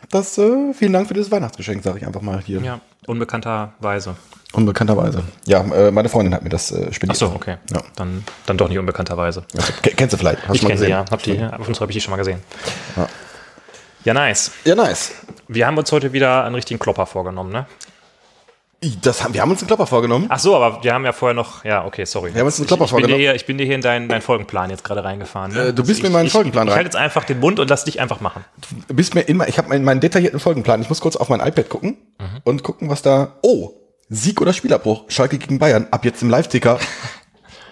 Das, 0.09 0.37
äh, 0.37 0.73
vielen 0.73 0.93
Dank 0.93 1.07
für 1.09 1.13
das 1.13 1.29
Weihnachtsgeschenk, 1.31 1.83
sage 1.83 1.97
ich 1.99 2.07
einfach 2.07 2.21
mal 2.21 2.39
hier. 2.39 2.61
Ja, 2.61 2.79
unbekannterweise. 3.07 4.15
Unbekannterweise. 4.53 5.23
Ja, 5.45 5.59
äh, 5.73 5.91
meine 5.91 6.07
Freundin 6.07 6.33
hat 6.33 6.43
mir 6.43 6.49
das 6.49 6.71
äh, 6.71 6.85
Ach 6.89 6.93
spendiert. 6.93 7.17
so, 7.17 7.27
okay. 7.27 7.57
Ja. 7.73 7.81
Dann, 7.97 8.23
dann 8.45 8.57
doch 8.57 8.69
nicht 8.69 8.79
unbekannterweise. 8.79 9.43
Ke- 9.81 9.91
kennst 9.91 10.13
du 10.13 10.17
vielleicht? 10.17 10.47
Hast 10.47 10.55
Ich 10.55 10.61
kenne 10.61 10.77
sie, 10.77 10.87
ja. 10.87 11.03
Hab 11.11 11.21
die, 11.23 11.37
ab 11.41 11.67
und 11.67 11.75
zu 11.75 11.81
habe 11.81 11.91
ich 11.91 11.97
die 11.97 12.01
schon 12.01 12.11
mal 12.11 12.17
gesehen. 12.17 12.39
Ja. 12.95 13.09
Ja, 14.05 14.13
nice. 14.13 14.51
Ja, 14.63 14.75
nice. 14.75 15.11
Wir 15.49 15.67
haben 15.67 15.77
uns 15.77 15.91
heute 15.91 16.13
wieder 16.13 16.45
einen 16.45 16.55
richtigen 16.55 16.79
Klopper 16.79 17.05
vorgenommen, 17.05 17.51
ne? 17.51 17.65
Das 19.01 19.23
haben, 19.23 19.33
wir 19.33 19.41
haben 19.41 19.49
uns 19.49 19.59
einen 19.61 19.67
Klopper 19.67 19.87
vorgenommen. 19.87 20.27
Ach 20.29 20.37
so, 20.37 20.55
aber 20.55 20.83
wir 20.83 20.93
haben 20.93 21.03
ja 21.03 21.11
vorher 21.11 21.33
noch, 21.33 21.65
ja, 21.65 21.83
okay, 21.85 22.05
sorry. 22.05 22.31
Wir 22.33 22.41
haben 22.41 22.45
uns 22.45 22.59
einen 22.59 22.67
Klopper 22.67 22.83
ich, 22.85 22.91
ich 22.91 22.95
bin 22.95 22.97
dir 22.97 23.01
vorgenommen. 23.07 23.19
hier, 23.21 23.35
Ich 23.35 23.45
bin 23.47 23.57
dir 23.57 23.65
hier 23.65 23.73
in 23.75 23.81
deinen, 23.81 24.07
deinen 24.07 24.21
Folgenplan 24.21 24.69
jetzt 24.69 24.83
gerade 24.83 25.03
reingefahren. 25.03 25.51
Ne? 25.51 25.59
Äh, 25.69 25.73
du 25.73 25.81
bist 25.83 25.97
ich, 25.97 26.01
mir 26.03 26.07
in 26.07 26.13
meinen 26.13 26.27
ich, 26.27 26.31
Folgenplan 26.31 26.67
ich, 26.67 26.73
rein. 26.73 26.75
Ich 26.81 26.85
halte 26.85 26.97
jetzt 26.97 27.03
einfach 27.03 27.23
den 27.23 27.39
Mund 27.39 27.59
und 27.59 27.69
lass 27.69 27.85
dich 27.85 27.99
einfach 27.99 28.21
machen. 28.21 28.45
Du 28.87 28.93
bist 28.93 29.15
mir 29.15 29.21
immer, 29.21 29.47
ich 29.47 29.57
habe 29.57 29.69
meinen, 29.69 29.83
meinen 29.83 29.99
detaillierten 29.99 30.39
Folgenplan. 30.39 30.79
Ich 30.81 30.89
muss 30.89 31.01
kurz 31.01 31.15
auf 31.15 31.27
mein 31.29 31.39
iPad 31.39 31.69
gucken 31.69 31.97
Mhm. 32.19 32.41
und 32.43 32.63
gucken, 32.63 32.89
was 32.89 33.01
da. 33.01 33.37
Oh, 33.41 33.71
Sieg 34.09 34.41
oder 34.41 34.53
Spielabbruch. 34.53 35.05
Schalke 35.07 35.39
gegen 35.39 35.57
Bayern. 35.57 35.87
Ab 35.91 36.05
jetzt 36.05 36.21
im 36.21 36.29
Live-Ticker. 36.29 36.79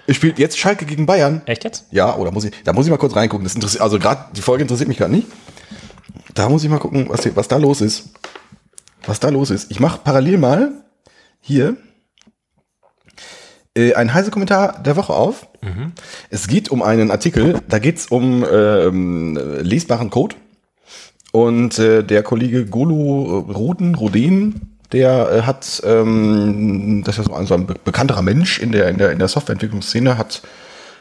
Es 0.07 0.17
spielt 0.17 0.38
jetzt 0.38 0.59
Schalke 0.59 0.85
gegen 0.85 1.07
Bayern. 1.07 1.41
Echt 1.47 1.63
jetzt? 1.63 1.85
Ja, 1.89 2.15
oder 2.15 2.29
muss 2.29 2.43
ich, 2.43 2.53
da 2.63 2.74
muss 2.74 2.85
ich 2.85 2.91
mal 2.91 2.97
kurz 2.97 3.15
reingucken. 3.15 3.43
Das 3.43 3.55
interessiert, 3.55 3.81
also 3.81 3.97
gerade 3.97 4.25
die 4.35 4.41
Folge 4.41 4.62
interessiert 4.62 4.88
mich 4.88 5.00
gerade 5.00 5.12
nicht. 5.12 5.27
Da 6.35 6.47
muss 6.47 6.63
ich 6.63 6.69
mal 6.69 6.77
gucken, 6.77 7.07
was, 7.09 7.24
hier, 7.24 7.35
was 7.35 7.47
da 7.47 7.57
los 7.57 7.81
ist. 7.81 8.09
Was 9.07 9.19
da 9.19 9.29
los 9.29 9.50
ist. 9.50 9.71
Ich 9.71 9.79
mache 9.79 10.00
parallel 10.03 10.38
mal 10.38 10.84
hier 11.45 11.77
äh, 13.77 13.93
einen 13.93 14.13
heiße 14.13 14.31
Kommentar 14.31 14.81
der 14.81 14.95
Woche 14.95 15.13
auf. 15.13 15.47
Es 16.29 16.47
geht 16.47 16.69
um 16.69 16.81
einen 16.81 17.11
Artikel, 17.11 17.61
da 17.67 17.79
geht 17.79 17.97
es 17.97 18.07
um 18.07 18.43
ähm, 18.51 19.37
lesbaren 19.61 20.09
Code. 20.09 20.35
Und 21.31 21.77
äh, 21.79 22.03
der 22.03 22.23
Kollege 22.23 22.65
Golo 22.65 23.39
Roden, 23.39 23.93
Roden, 23.93 24.77
der 24.91 25.29
äh, 25.29 25.41
hat, 25.41 25.81
ähm, 25.85 27.03
das 27.05 27.17
ist 27.17 27.25
ja 27.25 27.31
so 27.31 27.35
ein, 27.35 27.45
so 27.45 27.53
ein 27.53 27.67
be 27.67 27.75
bekannterer 27.83 28.21
Mensch 28.21 28.59
in 28.59 28.71
der, 28.71 28.89
in 28.89 28.97
der, 28.97 29.11
in 29.11 29.19
der 29.19 29.27
Softwareentwicklungsszene, 29.27 30.17
hat, 30.17 30.41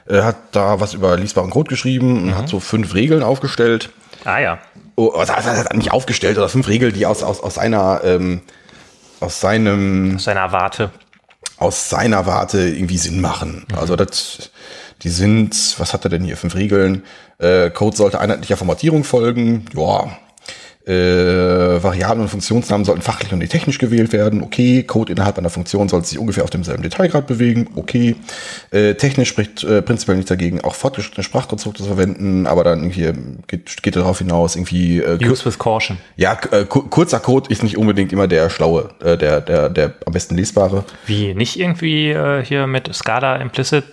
äh, 0.08 0.22
hat 0.22 0.36
da 0.52 0.80
was 0.80 0.92
über 0.92 1.16
lesbaren 1.16 1.50
Code 1.50 1.68
geschrieben 1.68 2.24
und 2.24 2.36
hat 2.36 2.48
so 2.48 2.60
fünf 2.60 2.94
Regeln 2.94 3.22
aufgestellt. 3.22 3.90
Ah 4.24 4.40
ja. 4.40 4.58
Oh, 4.96 5.10
also 5.10 5.32
er 5.32 5.76
nicht 5.76 5.92
aufgestellt, 5.92 6.36
oder 6.36 6.48
fünf 6.48 6.68
Regeln, 6.68 6.92
die 6.92 7.06
aus, 7.06 7.22
aus, 7.22 7.40
aus 7.40 7.54
seiner, 7.54 8.00
ähm, 8.04 8.42
aus 9.20 9.40
seinem, 9.40 10.16
Aus 10.16 10.24
deiner 10.24 10.52
Warte. 10.52 10.90
aus 11.58 11.88
seiner 11.88 12.26
Warte 12.26 12.60
irgendwie 12.60 12.98
Sinn 12.98 13.20
machen. 13.20 13.66
Also 13.76 13.96
das, 13.96 14.50
die 15.02 15.08
sind, 15.08 15.74
was 15.78 15.92
hat 15.92 16.04
er 16.04 16.10
denn 16.10 16.24
hier? 16.24 16.36
Fünf 16.36 16.54
Regeln. 16.54 17.04
Äh, 17.38 17.70
Code 17.70 17.96
sollte 17.96 18.20
einheitlicher 18.20 18.56
Formatierung 18.56 19.04
folgen. 19.04 19.66
Ja. 19.74 20.16
Äh, 20.86 20.92
Variablen 21.84 22.22
und 22.22 22.28
Funktionsnamen 22.28 22.84
sollten 22.84 23.02
fachlich 23.02 23.32
und 23.32 23.38
nicht 23.38 23.52
technisch 23.52 23.78
gewählt 23.78 24.12
werden. 24.12 24.42
Okay. 24.42 24.82
Code 24.82 25.12
innerhalb 25.12 25.38
einer 25.38 25.50
Funktion 25.50 25.88
sollte 25.88 26.08
sich 26.08 26.18
ungefähr 26.18 26.42
auf 26.44 26.50
demselben 26.50 26.82
Detailgrad 26.82 27.26
bewegen. 27.28 27.68
Okay. 27.76 28.16
Äh, 28.72 28.94
technisch 28.94 29.28
spricht 29.28 29.62
äh, 29.62 29.82
prinzipiell 29.82 30.16
nichts 30.16 30.28
dagegen, 30.30 30.60
auch 30.62 30.74
fortgeschrittene 30.74 31.22
Sprachkonstrukte 31.22 31.82
zu 31.82 31.88
verwenden, 31.88 32.46
aber 32.46 32.64
dann 32.64 32.80
irgendwie 32.82 33.12
geht, 33.46 33.82
geht 33.82 33.94
darauf 33.96 34.18
hinaus, 34.18 34.56
irgendwie 34.56 34.98
äh, 34.98 35.18
Use 35.24 35.44
with 35.44 35.58
caution. 35.58 35.98
ja, 36.16 36.36
äh, 36.50 36.64
ku- 36.64 36.82
kurzer 36.88 37.20
Code 37.20 37.50
ist 37.50 37.62
nicht 37.62 37.76
unbedingt 37.78 38.12
immer 38.12 38.26
der 38.26 38.50
schlaue, 38.50 38.90
äh, 39.04 39.16
der, 39.16 39.40
der, 39.40 39.68
der 39.68 39.94
am 40.06 40.12
besten 40.12 40.34
lesbare. 40.36 40.84
Wie, 41.06 41.34
nicht 41.34 41.58
irgendwie 41.60 42.10
äh, 42.10 42.44
hier 42.44 42.66
mit 42.66 42.92
SCADA 42.94 43.36
Implicit, 43.36 43.84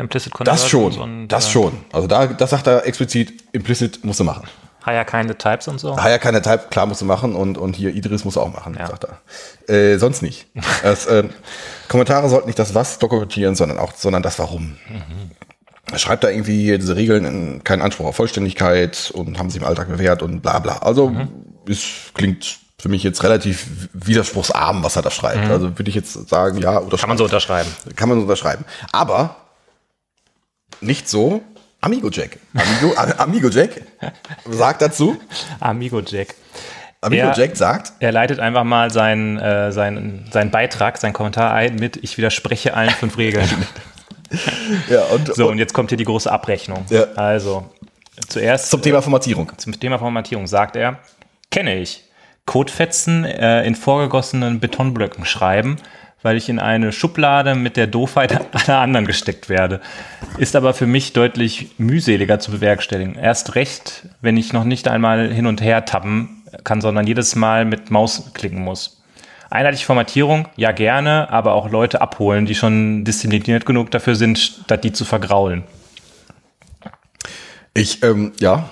Implicit 0.00 0.32
Das 0.44 0.68
schon, 0.68 0.92
und, 0.98 1.28
das 1.28 1.50
schon. 1.50 1.72
Also 1.92 2.06
da, 2.06 2.26
das 2.26 2.50
sagt 2.50 2.66
er 2.66 2.86
explizit, 2.86 3.32
implicit 3.52 4.04
musst 4.04 4.20
du 4.20 4.24
machen. 4.24 4.44
Higher 4.86 5.04
keine 5.04 5.36
Types 5.36 5.68
und 5.68 5.78
so. 5.78 5.94
Ja, 5.96 6.18
keine 6.18 6.40
Type, 6.42 6.64
klar 6.70 6.86
musst 6.86 7.00
du 7.00 7.04
machen 7.04 7.34
und, 7.36 7.58
und 7.58 7.76
hier 7.76 7.94
Idris 7.94 8.24
musst 8.24 8.36
du 8.36 8.40
auch 8.40 8.52
machen, 8.52 8.76
Ja. 8.78 8.86
sagt 8.86 9.04
er. 9.04 9.74
Äh, 9.74 9.98
sonst 9.98 10.22
nicht. 10.22 10.46
das, 10.82 11.06
äh, 11.06 11.28
Kommentare 11.88 12.28
sollten 12.28 12.46
nicht 12.46 12.58
das 12.58 12.74
Was 12.74 12.98
dokumentieren, 12.98 13.54
sondern 13.56 13.78
auch, 13.78 13.92
sondern 13.94 14.22
das 14.22 14.38
Warum. 14.38 14.76
Er 15.92 15.98
schreibt 15.98 16.22
da 16.24 16.28
irgendwie 16.30 16.78
diese 16.78 16.96
Regeln, 16.96 17.24
in- 17.24 17.64
keinen 17.64 17.82
Anspruch 17.82 18.06
auf 18.06 18.16
Vollständigkeit 18.16 19.10
und 19.14 19.38
haben 19.38 19.50
sich 19.50 19.60
im 19.60 19.66
Alltag 19.66 19.88
bewährt 19.88 20.22
und 20.22 20.40
bla 20.40 20.58
bla. 20.60 20.78
Also 20.78 21.12
es 21.68 21.82
klingt 22.14 22.58
für 22.78 22.88
mich 22.88 23.02
jetzt 23.02 23.22
relativ 23.24 23.88
widerspruchsarm, 23.92 24.82
was 24.82 24.96
er 24.96 25.02
da 25.02 25.10
schreibt. 25.10 25.50
Also 25.50 25.76
würde 25.78 25.88
ich 25.90 25.94
jetzt 25.94 26.28
sagen, 26.30 26.58
ja, 26.58 26.78
oder 26.80 26.96
Kann 26.96 27.08
man 27.10 27.18
so 27.18 27.24
unterschreiben. 27.24 27.68
kann 27.96 28.08
man 28.08 28.18
so 28.18 28.22
unterschreiben. 28.22 28.64
Aber 28.92 29.36
nicht 30.80 31.08
so 31.08 31.42
Amigo 31.80 32.10
Jack. 32.10 32.38
Amigo, 32.54 32.94
Amigo 32.94 33.48
Jack 33.48 33.82
sagt 34.48 34.82
dazu, 34.82 35.16
Amigo 35.60 36.00
Jack. 36.00 36.34
Amigo 37.00 37.28
Ja. 37.28 37.34
Jack 37.34 37.56
sagt, 37.56 37.92
Er 38.00 38.12
leitet 38.12 38.38
einfach 38.40 38.64
mal 38.64 38.90
seinen, 38.90 39.38
äh, 39.38 39.72
seinen, 39.72 40.28
seinen 40.30 40.50
Beitrag, 40.50 40.98
seinen 40.98 41.14
Kommentar 41.14 41.52
ein 41.54 41.76
mit 41.76 41.96
Ich 42.02 42.18
widerspreche 42.18 42.74
allen 42.74 42.90
fünf 42.90 43.16
Regeln. 43.16 43.48
ja, 44.90 45.04
und, 45.04 45.34
So, 45.34 45.44
und 45.46 45.52
und 45.52 45.58
jetzt 45.58 45.72
kommt 45.72 45.90
hier 45.90 45.96
die 45.98 46.04
große 46.04 46.30
Abrechnung. 46.30 46.84
Ja. 46.90 47.04
Also, 47.16 47.70
zuerst 48.28 48.70
zum 48.70 48.82
Thema 48.82 49.00
Formatierung. 49.00 49.50
zum 49.56 49.78
Thema 49.80 49.98
Formatierung 49.98 50.46
sagt 50.46 50.76
er, 50.76 50.98
kenne 51.50 51.76
ich. 51.76 52.04
Codefetzen 52.44 53.24
äh, 53.24 53.64
in 53.64 53.74
vorgegossenen 53.74 54.60
Betonblöcken 54.60 55.24
schreiben, 55.24 55.76
weil 56.22 56.36
ich 56.36 56.48
in 56.48 56.58
eine 56.58 56.92
Schublade 56.92 57.54
mit 57.54 57.76
der 57.76 57.86
Doofheit 57.86 58.54
aller 58.54 58.78
anderen 58.78 59.06
gesteckt 59.06 59.48
werde. 59.48 59.80
Ist 60.38 60.56
aber 60.56 60.74
für 60.74 60.86
mich 60.86 61.12
deutlich 61.12 61.70
mühseliger 61.78 62.38
zu 62.38 62.50
bewerkstelligen. 62.50 63.14
Erst 63.14 63.54
recht, 63.54 64.06
wenn 64.20 64.36
ich 64.36 64.52
noch 64.52 64.64
nicht 64.64 64.88
einmal 64.88 65.32
hin 65.32 65.46
und 65.46 65.60
her 65.60 65.84
tappen 65.84 66.42
kann, 66.64 66.80
sondern 66.80 67.06
jedes 67.06 67.36
Mal 67.36 67.64
mit 67.64 67.90
Maus 67.90 68.32
klicken 68.34 68.62
muss. 68.62 69.02
Einheitliche 69.50 69.86
Formatierung, 69.86 70.46
ja 70.56 70.70
gerne, 70.70 71.28
aber 71.30 71.54
auch 71.54 71.70
Leute 71.70 72.00
abholen, 72.00 72.46
die 72.46 72.54
schon 72.54 73.04
diszipliniert 73.04 73.66
genug 73.66 73.90
dafür 73.90 74.14
sind, 74.14 74.38
statt 74.38 74.84
die 74.84 74.92
zu 74.92 75.04
vergraulen. 75.04 75.64
Ich, 77.74 78.02
ähm, 78.02 78.32
ja. 78.38 78.70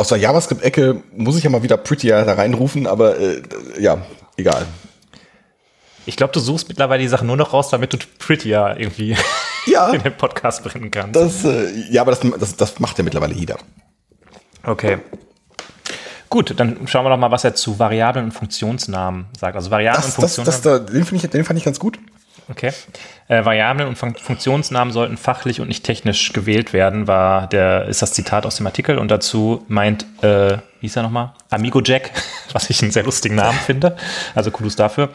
Aus 0.00 0.08
der 0.08 0.16
JavaScript-Ecke 0.16 1.02
muss 1.14 1.36
ich 1.36 1.44
ja 1.44 1.50
mal 1.50 1.62
wieder 1.62 1.76
Prettier 1.76 2.24
da 2.24 2.32
reinrufen, 2.32 2.86
aber 2.86 3.18
äh, 3.18 3.42
ja, 3.78 3.98
egal. 4.38 4.64
Ich 6.06 6.16
glaube, 6.16 6.32
du 6.32 6.40
suchst 6.40 6.70
mittlerweile 6.70 7.02
die 7.02 7.08
Sachen 7.08 7.26
nur 7.26 7.36
noch 7.36 7.52
raus, 7.52 7.68
damit 7.68 7.92
du 7.92 7.98
Prettier 8.18 8.76
irgendwie 8.78 9.14
Ja, 9.66 9.88
in 9.92 10.02
den 10.02 10.16
Podcast 10.16 10.64
bringen 10.64 10.90
kannst. 10.90 11.16
das, 11.16 11.44
äh, 11.44 11.70
ja, 11.90 12.00
aber 12.00 12.12
das, 12.12 12.20
das, 12.38 12.56
das 12.56 12.80
macht 12.80 12.96
ja 12.96 13.04
mittlerweile 13.04 13.34
jeder. 13.34 13.58
Okay. 14.62 15.00
Gut, 16.30 16.54
dann 16.58 16.88
schauen 16.88 17.04
wir 17.04 17.10
doch 17.10 17.18
mal, 17.18 17.30
was 17.30 17.44
er 17.44 17.54
zu 17.54 17.78
Variablen 17.78 18.24
und 18.24 18.32
Funktionsnamen 18.32 19.26
sagt. 19.38 19.54
Also 19.54 19.70
Variablen 19.70 20.02
Das, 20.02 20.16
und 20.16 20.22
das, 20.22 20.34
Funktionsnamen. 20.36 20.86
das, 20.86 20.92
da, 20.94 21.12
den, 21.12 21.16
ich, 21.16 21.28
den 21.28 21.44
fand 21.44 21.58
ich 21.58 21.64
ganz 21.66 21.78
gut. 21.78 21.98
Okay. 22.50 22.72
Äh, 23.28 23.44
Variablen 23.44 23.88
und 23.88 23.96
Fun 23.96 24.14
Funktionsnamen 24.14 24.92
sollten 24.92 25.16
fachlich 25.16 25.60
und 25.60 25.68
nicht 25.68 25.84
technisch 25.84 26.32
gewählt 26.32 26.72
werden, 26.72 27.06
war 27.06 27.46
der, 27.46 27.86
ist 27.86 28.02
das 28.02 28.12
Zitat 28.12 28.46
aus 28.46 28.56
dem 28.56 28.66
Artikel. 28.66 28.98
Und 28.98 29.10
dazu 29.10 29.64
meint, 29.68 30.04
äh, 30.22 30.58
wie 30.80 30.86
hieß 30.86 30.96
er 30.96 31.02
nochmal? 31.04 31.32
Amigo 31.50 31.80
Jack, 31.82 32.10
was 32.52 32.68
ich 32.70 32.82
einen 32.82 32.90
sehr 32.90 33.04
lustigen 33.04 33.36
Namen 33.36 33.58
finde. 33.58 33.96
Also 34.34 34.50
Kudos 34.50 34.76
dafür. 34.76 35.10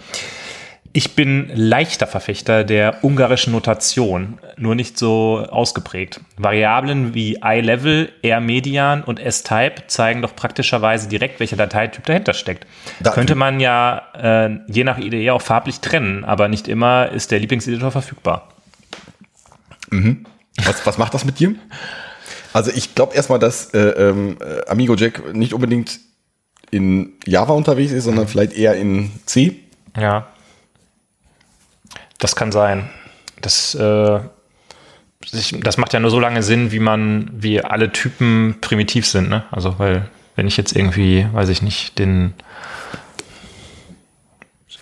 Ich 0.97 1.13
bin 1.13 1.51
leichter 1.53 2.07
Verfechter 2.07 2.63
der 2.63 3.03
ungarischen 3.03 3.51
Notation, 3.51 4.37
nur 4.55 4.75
nicht 4.75 4.97
so 4.97 5.45
ausgeprägt. 5.49 6.21
Variablen 6.37 7.13
wie 7.13 7.37
iLevel, 7.43 8.13
R-Median 8.21 9.03
und 9.03 9.19
S-Type 9.19 9.87
zeigen 9.87 10.21
doch 10.21 10.37
praktischerweise 10.37 11.09
direkt, 11.09 11.41
welcher 11.41 11.57
Dateityp 11.57 12.05
dahinter 12.05 12.33
steckt. 12.33 12.65
Da- 13.01 13.11
Könnte 13.11 13.35
man 13.35 13.59
ja 13.59 14.03
äh, 14.13 14.57
je 14.71 14.85
nach 14.85 14.97
IDE 14.97 15.31
auch 15.31 15.41
farblich 15.41 15.81
trennen, 15.81 16.23
aber 16.23 16.47
nicht 16.47 16.69
immer 16.69 17.09
ist 17.09 17.29
der 17.31 17.39
Lieblingseditor 17.39 17.91
verfügbar. 17.91 18.47
Was, 20.63 20.85
was 20.85 20.97
macht 20.97 21.13
das 21.13 21.25
mit 21.25 21.39
dir? 21.39 21.55
Also 22.53 22.71
ich 22.73 22.95
glaube 22.95 23.15
erstmal, 23.15 23.39
dass 23.39 23.73
äh, 23.73 23.79
ähm, 23.79 24.37
äh, 24.39 24.69
Amigo 24.69 24.95
Jack 24.95 25.35
nicht 25.35 25.53
unbedingt 25.53 25.99
in 26.71 27.15
Java 27.25 27.51
unterwegs 27.51 27.91
ist, 27.91 28.05
sondern 28.05 28.29
vielleicht 28.29 28.53
eher 28.53 28.75
in 28.75 29.11
C. 29.25 29.57
Ja. 29.99 30.27
Das 32.19 32.35
kann 32.35 32.51
sein. 32.51 32.89
Das, 33.41 33.75
äh, 33.75 34.19
sich, 35.25 35.59
das 35.61 35.77
macht 35.77 35.93
ja 35.93 35.99
nur 35.99 36.11
so 36.11 36.19
lange 36.19 36.43
Sinn, 36.43 36.71
wie 36.71 36.79
man, 36.79 37.29
wie 37.33 37.61
alle 37.61 37.91
Typen 37.91 38.57
primitiv 38.61 39.05
sind, 39.07 39.29
ne? 39.29 39.43
Also, 39.51 39.79
weil, 39.79 40.09
wenn 40.35 40.47
ich 40.47 40.57
jetzt 40.57 40.75
irgendwie, 40.75 41.27
weiß 41.33 41.49
ich 41.49 41.61
nicht, 41.61 41.99
den 41.99 42.33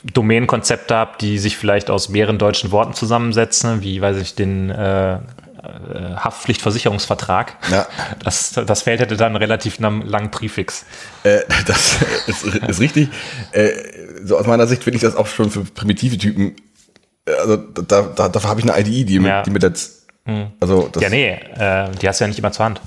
Domänenkonzepte 0.04 0.96
habe, 0.96 1.14
die 1.22 1.38
sich 1.38 1.58
vielleicht 1.58 1.90
aus 1.90 2.10
mehreren 2.10 2.38
deutschen 2.38 2.72
Worten 2.72 2.94
zusammensetzen, 2.94 3.82
wie, 3.84 4.02
weiß 4.02 4.18
ich, 4.18 4.36
den 4.36 4.70
äh, 4.70 5.14
äh, 5.14 5.20
Haftpflichtversicherungsvertrag. 6.18 7.56
Ja. 7.72 7.88
Das, 8.22 8.52
das 8.52 8.82
Feld 8.82 9.00
hätte 9.00 9.16
dann 9.16 9.38
relativ 9.38 9.80
lang- 9.80 10.02
langen 10.02 10.30
Präfix. 10.30 10.86
Äh, 11.24 11.40
das 11.66 12.00
ist, 12.28 12.44
ist 12.46 12.80
richtig. 12.82 13.10
Äh, 13.54 13.70
so 14.24 14.38
aus 14.38 14.46
meiner 14.46 14.68
Sicht 14.68 14.84
finde 14.84 14.98
ich 14.98 15.04
das 15.04 15.16
auch 15.16 15.28
schon 15.28 15.50
für 15.50 15.64
primitive 15.64 16.18
Typen. 16.18 16.56
Also 17.26 17.58
da, 17.58 18.02
da, 18.16 18.30
dafür 18.30 18.50
habe 18.50 18.60
ich 18.62 18.70
eine 18.72 18.80
IDE, 18.82 19.06
die, 19.06 19.16
Ja. 19.16 19.38
mit, 19.38 19.46
die 19.46 19.50
mir 19.52 19.60
das. 19.60 20.04
Also 20.60 20.90
das, 20.92 21.04
Ja, 21.04 21.10
nee, 21.10 21.32
äh, 21.32 21.90
die 22.02 22.08
hast 22.08 22.20
du 22.20 22.24
ja 22.24 22.28
nicht 22.28 22.40
immer 22.40 22.52
zur 22.52 22.66
Hand. 22.66 22.82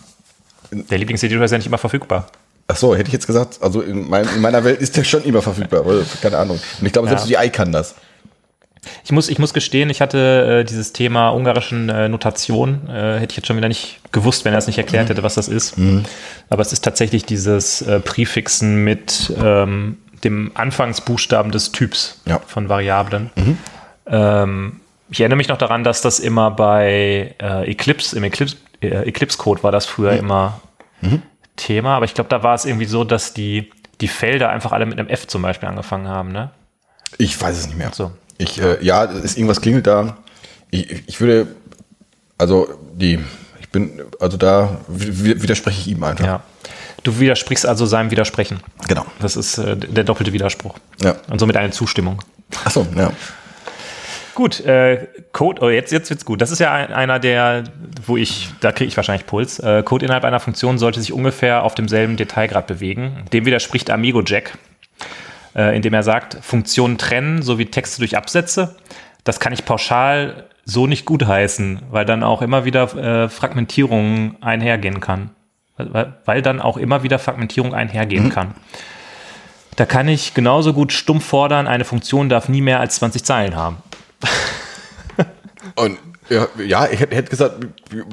Der 0.70 0.99
Lieblingseditor 0.99 1.44
ist 1.44 1.51
ja 1.51 1.59
nicht 1.59 1.66
immer 1.66 1.79
verfügbar. 1.79 2.27
Ach 2.68 2.77
so, 2.77 2.94
hätte 2.96 3.09
ich 3.09 3.12
jetzt 3.12 3.27
gesagt. 3.27 3.59
Also 3.61 3.81
in, 3.83 4.09
mein, 4.09 4.27
in 4.29 4.40
meiner 4.40 4.64
Welt 4.64 4.81
ist 4.81 4.96
der 4.96 5.05
schon 5.05 5.22
immer 5.25 5.40
verfügbar. 5.42 5.85
Oder? 5.87 6.03
Keine 6.22 6.38
Ahnung. 6.38 6.59
Und 6.81 6.87
ich 6.87 6.92
glaube, 6.92 7.09
selbst 7.09 7.29
Ja. 7.29 7.40
die 7.42 7.46
I 7.46 7.51
kann 7.51 7.72
das. 7.72 7.94
Ich 9.05 9.11
muss, 9.12 9.29
ich 9.29 9.38
muss 9.38 9.53
gestehen, 9.53 9.90
ich 9.90 10.01
hatte 10.01 10.61
äh, 10.61 10.64
dieses 10.64 10.92
Thema 10.92 11.31
ungarischen 11.31 11.88
äh, 11.88 12.09
Notation, 12.09 12.88
äh, 12.88 13.18
hätte 13.18 13.33
ich 13.33 13.37
jetzt 13.37 13.46
schon 13.49 13.57
wieder 13.57 13.68
nicht 13.68 14.01
gewusst, 14.12 14.44
wenn 14.44 14.53
er 14.53 14.59
es 14.59 14.66
nicht 14.68 14.79
erklärt 14.79 15.09
hätte, 15.09 15.22
was 15.25 15.35
das 15.35 15.49
ist. 15.49 15.75
Aber 16.51 16.62
es 16.62 16.72
ist 16.72 16.85
tatsächlich 16.85 17.25
dieses 17.25 17.83
äh, 17.83 17.99
Präfixen 18.01 18.85
mit 18.85 19.33
ähm, 19.42 19.99
dem 20.25 20.53
Anfangsbuchstaben 20.55 21.51
des 21.53 21.72
Typs 21.72 22.20
Ja. 22.27 22.40
von 22.46 22.68
Variablen. 22.68 23.31
Ähm, 24.06 24.80
ich 25.10 25.20
erinnere 25.20 25.36
mich 25.36 25.48
noch 25.48 25.58
daran, 25.58 25.84
dass 25.84 26.00
das 26.00 26.18
immer 26.18 26.50
bei 26.50 27.34
äh, 27.40 27.70
Eclipse, 27.70 28.16
im 28.16 28.24
Eclipse, 28.24 28.56
äh, 28.80 29.08
Eclipse-Code 29.08 29.62
war 29.62 29.72
das 29.72 29.86
früher 29.86 30.12
immer 30.12 30.60
Thema, 31.56 31.96
aber 31.96 32.04
ich 32.04 32.14
glaube, 32.14 32.28
da 32.30 32.42
war 32.42 32.54
es 32.54 32.64
irgendwie 32.64 32.86
so, 32.86 33.04
dass 33.04 33.32
die, 33.32 33.70
die 34.00 34.08
Felder 34.08 34.50
einfach 34.50 34.72
alle 34.72 34.86
mit 34.86 34.98
einem 34.98 35.08
F 35.08 35.26
zum 35.26 35.42
Beispiel 35.42 35.68
angefangen 35.68 36.08
haben, 36.08 36.32
ne? 36.32 36.50
Ich 37.18 37.40
weiß 37.40 37.56
es 37.56 37.66
nicht 37.66 37.78
mehr. 37.78 37.90
So. 37.92 38.12
Ich, 38.38 38.60
äh, 38.60 38.84
ja, 38.84 39.04
ist 39.04 39.36
irgendwas 39.38 39.60
klingelt 39.60 39.86
da. 39.86 40.16
Ich, 40.70 41.04
ich 41.06 41.20
würde, 41.20 41.46
also 42.38 42.68
die, 42.92 43.20
ich 43.60 43.68
bin, 43.70 44.02
also 44.20 44.36
da 44.36 44.78
wi- 44.88 45.40
widerspreche 45.40 45.80
ich 45.80 45.88
ihm 45.88 46.02
einfach. 46.02 46.26
Ja. 46.26 46.42
Du 47.04 47.20
widersprichst 47.20 47.64
also 47.64 47.86
seinem 47.86 48.10
Widersprechen. 48.10 48.60
Genau. 48.88 49.06
Das 49.20 49.36
ist 49.36 49.58
äh, 49.58 49.76
der 49.76 50.04
doppelte 50.04 50.32
Widerspruch. 50.32 50.74
Ja. 51.02 51.16
Und 51.30 51.38
somit 51.38 51.56
eine 51.56 51.70
Zustimmung. 51.70 52.20
Achso, 52.64 52.86
ja. 52.96 53.12
Gut, 54.37 54.61
äh, 54.66 55.09
Code, 55.33 55.62
oh, 55.62 55.70
jetzt, 55.70 55.90
jetzt 55.92 56.11
wird's 56.11 56.27
gut. 56.27 56.42
Das 56.42 56.51
ist 56.51 56.59
ja 56.59 56.70
ein, 56.70 56.92
einer 56.92 57.18
der, 57.18 57.64
wo 58.05 58.18
ich, 58.18 58.51
da 58.61 58.70
kriege 58.70 58.87
ich 58.87 58.94
wahrscheinlich 58.94 59.27
Puls. 59.27 59.59
Äh, 59.61 59.83
Code 59.83 60.05
innerhalb 60.05 60.25
einer 60.25 60.40
Funktion 60.40 60.77
sollte 60.77 61.01
sich 61.01 61.14
ungefähr 61.14 61.62
auf 61.62 61.75
demselben 61.75 62.18
Detailgrad 62.18 62.66
bewegen. 62.66 63.25
Dem 63.33 63.46
widerspricht 63.46 63.88
Amigo 63.90 64.20
Jack, 64.22 64.59
äh, 65.55 65.75
indem 65.75 65.94
er 65.94 66.03
sagt, 66.03 66.37
Funktionen 66.42 66.99
trennen 66.99 67.40
sowie 67.40 67.64
Texte 67.64 68.01
durch 68.01 68.14
Absätze. 68.14 68.77
Das 69.25 69.40
kann 69.40 69.55
ich 69.55 69.64
pauschal 69.64 70.44
so 70.66 70.87
nicht 70.87 71.07
gutheißen, 71.07 71.85
weil 71.90 72.05
dann 72.05 72.22
auch 72.22 72.42
immer 72.42 72.66
wieder 72.66 72.94
äh, 72.94 73.29
Fragmentierung 73.31 74.37
einhergehen 74.42 75.01
kann. 75.01 75.31
Weil, 75.79 76.12
weil 76.27 76.42
dann 76.42 76.61
auch 76.61 76.77
immer 76.77 77.03
wieder 77.03 77.18
Fragmentierung 77.18 77.72
einhergehen 77.72 78.29
kann. 78.29 78.55
Da 79.77 79.87
kann 79.87 80.09
ich 80.09 80.35
genauso 80.35 80.75
gut 80.75 80.92
stumpf 80.92 81.25
fordern, 81.25 81.66
eine 81.66 81.85
Funktion 81.85 82.29
darf 82.29 82.51
nie 82.51 82.62
mehr 82.62 82.81
als 82.81 82.96
20 82.96 83.25
Zeilen 83.25 83.57
haben. 83.57 83.77
Und 85.74 85.98
ja, 86.28 86.48
ja 86.64 86.88
ich 86.90 87.00
hätte 87.00 87.24
gesagt, 87.24 87.66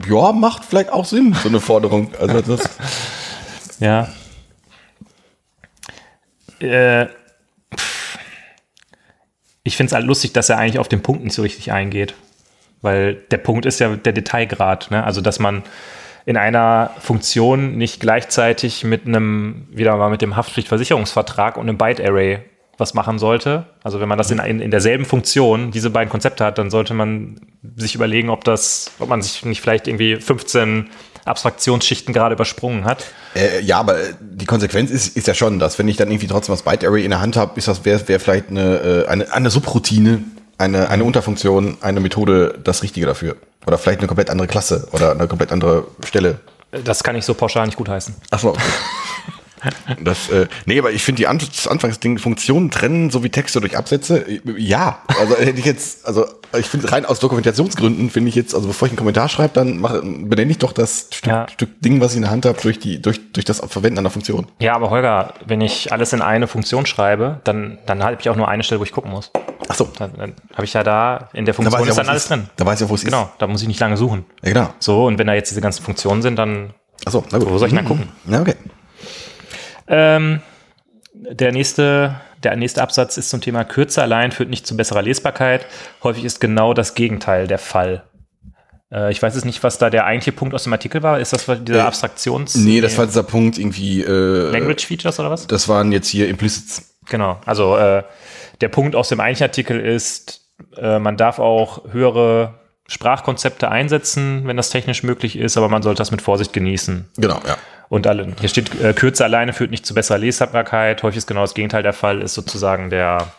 ja, 0.07 0.31
macht 0.31 0.65
vielleicht 0.65 0.91
auch 0.91 1.05
Sinn, 1.05 1.35
so 1.41 1.49
eine 1.49 1.59
Forderung. 1.59 2.11
Also 2.19 2.41
das, 2.41 2.77
Ja. 3.79 4.07
Äh, 6.59 7.07
ich 9.63 9.77
finde 9.77 9.89
es 9.89 9.93
halt 9.93 10.05
lustig, 10.05 10.33
dass 10.33 10.49
er 10.49 10.57
eigentlich 10.57 10.79
auf 10.79 10.89
den 10.89 11.01
Punkt 11.01 11.23
nicht 11.23 11.33
so 11.33 11.41
richtig 11.41 11.71
eingeht. 11.71 12.15
Weil 12.81 13.15
der 13.15 13.37
Punkt 13.37 13.65
ist 13.65 13.79
ja 13.79 13.95
der 13.95 14.13
Detailgrad. 14.13 14.91
Ne? 14.91 15.03
Also, 15.03 15.21
dass 15.21 15.39
man 15.39 15.63
in 16.25 16.37
einer 16.37 16.91
Funktion 16.99 17.77
nicht 17.77 17.99
gleichzeitig 17.99 18.83
mit 18.83 19.05
einem, 19.05 19.67
wieder 19.71 19.95
mal 19.97 20.09
mit 20.09 20.21
dem 20.21 20.35
Haftpflichtversicherungsvertrag 20.35 21.57
und 21.57 21.67
einem 21.67 21.77
Byte-Array 21.77 22.39
was 22.77 22.93
machen 22.93 23.19
sollte. 23.19 23.65
Also 23.83 23.99
wenn 23.99 24.09
man 24.09 24.17
das 24.17 24.31
in, 24.31 24.39
in, 24.39 24.59
in 24.59 24.71
derselben 24.71 25.05
Funktion, 25.05 25.71
diese 25.71 25.89
beiden 25.89 26.09
Konzepte 26.09 26.43
hat, 26.43 26.57
dann 26.57 26.71
sollte 26.71 26.93
man 26.93 27.39
sich 27.75 27.95
überlegen, 27.95 28.29
ob 28.29 28.43
das, 28.43 28.91
ob 28.99 29.09
man 29.09 29.21
sich 29.21 29.45
nicht 29.45 29.61
vielleicht 29.61 29.87
irgendwie 29.87 30.15
15 30.15 30.89
Abstraktionsschichten 31.25 32.13
gerade 32.13 32.35
übersprungen 32.35 32.85
hat. 32.85 33.05
äh, 33.35 33.61
ja, 33.61 33.79
aber 33.79 33.95
die 34.19 34.45
Konsequenz 34.45 34.91
ist, 34.91 35.15
ist 35.15 35.27
ja 35.27 35.33
schon, 35.33 35.59
dass 35.59 35.79
wenn 35.79 35.87
ich 35.87 35.97
dann 35.97 36.09
irgendwie 36.09 36.27
trotzdem 36.27 36.53
das 36.53 36.63
Byte 36.63 36.83
Array 36.83 37.03
in 37.03 37.11
der 37.11 37.21
Hand 37.21 37.37
habe, 37.37 37.57
ist 37.57 37.67
das 37.67 37.85
wäre 37.85 38.05
wär 38.07 38.19
vielleicht 38.19 38.49
eine, 38.49 39.05
äh, 39.05 39.07
eine, 39.07 39.31
eine 39.31 39.49
Subroutine, 39.49 40.23
eine, 40.57 40.89
eine 40.89 41.03
Unterfunktion, 41.03 41.77
eine 41.81 41.99
Methode 41.99 42.59
das 42.63 42.83
Richtige 42.83 43.05
dafür. 43.05 43.37
Oder 43.65 43.77
vielleicht 43.77 43.99
eine 43.99 44.07
komplett 44.07 44.29
andere 44.29 44.47
Klasse 44.47 44.87
oder 44.91 45.11
eine 45.11 45.27
komplett 45.27 45.51
andere 45.51 45.87
Stelle. 46.05 46.39
Das 46.83 47.03
kann 47.03 47.15
ich 47.15 47.23
so 47.23 47.33
pauschal 47.33 47.65
nicht 47.65 47.77
gutheißen. 47.77 48.15
Achso. 48.31 48.49
Okay. 48.49 48.61
Das, 50.03 50.29
äh, 50.29 50.47
nee, 50.65 50.77
aber 50.79 50.91
ich 50.91 51.03
finde 51.03 51.17
die 51.17 51.27
An 51.27 51.37
das 51.39 51.67
Anfangsding 51.67 52.17
Funktionen 52.17 52.71
trennen 52.71 53.09
sowie 53.09 53.29
Texte 53.29 53.59
durch 53.61 53.77
Absätze, 53.77 54.19
äh, 54.27 54.41
ja. 54.57 54.99
Also 55.19 55.35
hätte 55.37 55.59
ich 55.59 55.65
jetzt, 55.65 56.05
also 56.05 56.25
ich 56.57 56.65
finde 56.67 56.91
rein 56.91 57.05
aus 57.05 57.19
Dokumentationsgründen 57.19 58.09
finde 58.09 58.29
ich 58.29 58.35
jetzt, 58.35 58.53
also 58.53 58.67
bevor 58.67 58.87
ich 58.87 58.91
einen 58.91 58.97
Kommentar 58.97 59.29
schreibe, 59.29 59.53
dann 59.53 59.77
mach, 59.79 60.01
benenne 60.01 60.51
ich 60.51 60.57
doch 60.59 60.71
das 60.73 61.07
Stück, 61.11 61.31
Ja. 61.31 61.47
Stück 61.49 61.69
Ding, 61.81 62.01
was 62.01 62.11
ich 62.11 62.17
in 62.17 62.23
der 62.23 62.31
Hand 62.31 62.45
habe, 62.45 62.59
durch 62.61 62.79
die, 62.79 63.01
durch, 63.01 63.19
durch 63.33 63.45
das 63.45 63.59
Verwenden 63.67 63.99
einer 63.99 64.09
Funktion. 64.09 64.47
Ja, 64.59 64.75
aber 64.75 64.89
Holger, 64.89 65.33
wenn 65.45 65.61
ich 65.61 65.91
alles 65.91 66.13
in 66.13 66.21
eine 66.21 66.47
Funktion 66.47 66.85
schreibe, 66.85 67.39
dann, 67.43 67.77
dann 67.85 68.03
habe 68.03 68.17
ich 68.19 68.29
auch 68.29 68.35
nur 68.35 68.47
eine 68.47 68.63
Stelle, 68.63 68.79
wo 68.79 68.83
ich 68.83 68.91
gucken 68.91 69.11
muss. 69.11 69.31
Achso. 69.67 69.87
Dann, 69.97 70.11
dann 70.17 70.33
habe 70.53 70.65
ich 70.65 70.73
ja 70.73 70.83
da, 70.83 71.29
in 71.33 71.45
der 71.45 71.53
Da 71.53 71.61
Funktion 71.63 71.83
ich 71.83 71.89
ist 71.89 71.97
ja, 71.97 72.03
dann 72.03 72.09
alles 72.09 72.23
es 72.23 72.27
drin. 72.29 72.39
ist. 72.41 72.51
Da 72.57 72.65
weiß 72.65 72.81
ich 72.81 72.85
ja, 72.85 72.89
wo 72.89 72.95
es 72.95 73.03
Genau, 73.05 73.31
da 73.39 73.47
muss 73.47 73.61
ich 73.61 73.67
nicht 73.67 73.79
lange 73.79 73.97
suchen. 73.97 74.25
ist. 74.41 74.47
Ja, 74.49 74.53
genau. 74.53 74.73
So, 74.79 75.05
und 75.05 75.17
wenn 75.17 75.27
da 75.27 75.33
jetzt 75.33 75.49
diese 75.51 75.61
ganzen 75.61 75.83
Funktionen 75.83 76.21
sind, 76.21 76.35
dann 76.37 76.73
Achso, 77.05 77.23
na 77.31 77.37
gut. 77.37 77.49
Wo 77.49 77.57
soll 77.57 77.67
ich 77.69 77.73
denn 77.73 77.83
gucken? 77.85 78.07
Na, 78.25 78.41
okay. 78.41 78.55
Ähm, 79.87 80.41
der 81.13 81.51
nächste, 81.51 82.15
der 82.43 82.55
nächste 82.55 82.81
Absatz 82.81 83.17
ist 83.17 83.29
zum 83.29 83.41
Thema 83.41 83.63
Kürze 83.63 84.01
allein 84.01 84.31
führt 84.31 84.49
nicht 84.49 84.65
zu 84.67 84.75
besserer 84.75 85.01
Lesbarkeit. 85.01 85.65
Häufig 86.03 86.25
ist 86.25 86.39
genau 86.41 86.73
das 86.73 86.95
Gegenteil 86.95 87.47
der 87.47 87.59
Fall. 87.59 88.03
Äh, 88.91 89.11
ich 89.11 89.21
weiß 89.21 89.35
jetzt 89.35 89.45
nicht, 89.45 89.63
was 89.63 89.77
da 89.77 89.89
der 89.89 90.05
eigentliche 90.05 90.31
Punkt 90.31 90.53
aus 90.53 90.63
dem 90.63 90.73
Artikel 90.73 91.03
war. 91.03 91.19
Ist 91.19 91.33
das 91.33 91.45
dieser 91.45 91.79
Äh, 91.79 91.81
Abstraktions... 91.81 92.55
Nee, 92.55 92.81
das 92.81 92.97
war 92.97 93.05
dieser 93.05 93.23
Punkt 93.23 93.57
irgendwie, 93.57 94.01
äh, 94.01 94.51
Language 94.51 94.85
Features 94.85 95.19
oder 95.19 95.31
was? 95.31 95.47
das 95.47 95.67
waren 95.67 95.91
jetzt 95.91 96.07
hier 96.07 96.27
Implicits. 96.29 96.95
Genau. 97.09 97.39
Also 97.45 97.77
äh, 97.77 98.03
der 98.61 98.69
Punkt 98.69 98.95
aus 98.95 99.09
dem 99.09 99.19
eigentlichen 99.19 99.47
Artikel 99.47 99.79
ist, 99.79 100.41
äh, 100.77 100.99
man 100.99 101.17
darf 101.17 101.39
auch 101.39 101.91
höhere 101.91 102.59
Sprachkonzepte 102.87 103.69
einsetzen, 103.69 104.43
wenn 104.45 104.57
das 104.57 104.69
technisch 104.69 105.03
möglich 105.03 105.37
ist, 105.37 105.57
aber 105.57 105.69
man 105.69 105.81
sollte 105.81 105.99
das 105.99 106.11
mit 106.11 106.21
Vorsicht 106.21 106.53
genießen. 106.53 107.09
Genau, 107.17 107.39
ja. 107.47 107.57
Und 107.93 108.07
alle, 108.07 108.33
hier 108.39 108.49
steht, 108.49 108.81
äh, 108.81 108.91
Kürze 108.93 109.23
alleine 109.23 109.53
führt 109.53 109.69
nicht 109.69 109.85
zu 109.85 109.93
besserer 109.93 110.17
Lesbarkeit. 110.17 111.03
Häufig 111.03 111.19
ist 111.19 111.27
genau 111.27 111.41
das 111.41 111.53
Gegenteil 111.53 111.83
der 111.83 111.93
Fall, 111.93 112.23
ist 112.23 112.33
sozusagen 112.33 112.89
der, 112.89 113.31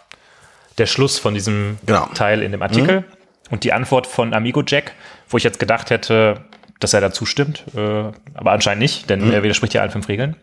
der 0.79 0.87
Schluss 0.87 1.19
von 1.19 1.35
diesem 1.35 1.79
Genau. 1.87 2.07
Teil 2.15 2.41
in 2.41 2.53
dem 2.53 2.63
Artikel. 2.63 3.03
Und 3.51 3.65
die 3.65 3.73
Antwort 3.73 4.07
von 4.07 4.33
Amigo 4.33 4.63
Jack, 4.65 4.93
wo 5.29 5.39
ich 5.39 5.43
jetzt 5.43 5.59
gedacht 5.59 5.91
hätte, 5.91 6.45
dass 6.79 6.95
er 6.95 7.01
da 7.01 7.11
zustimmt, 7.11 7.65
äh, 7.75 8.13
aber 8.35 8.53
anscheinend 8.53 8.81
nicht, 8.81 9.11
denn 9.11 9.33
er 9.33 9.43
widerspricht 9.43 9.75
ja 9.75 9.81
allen 9.81 9.91
fünf 9.91 10.07
Regeln. 10.07 10.37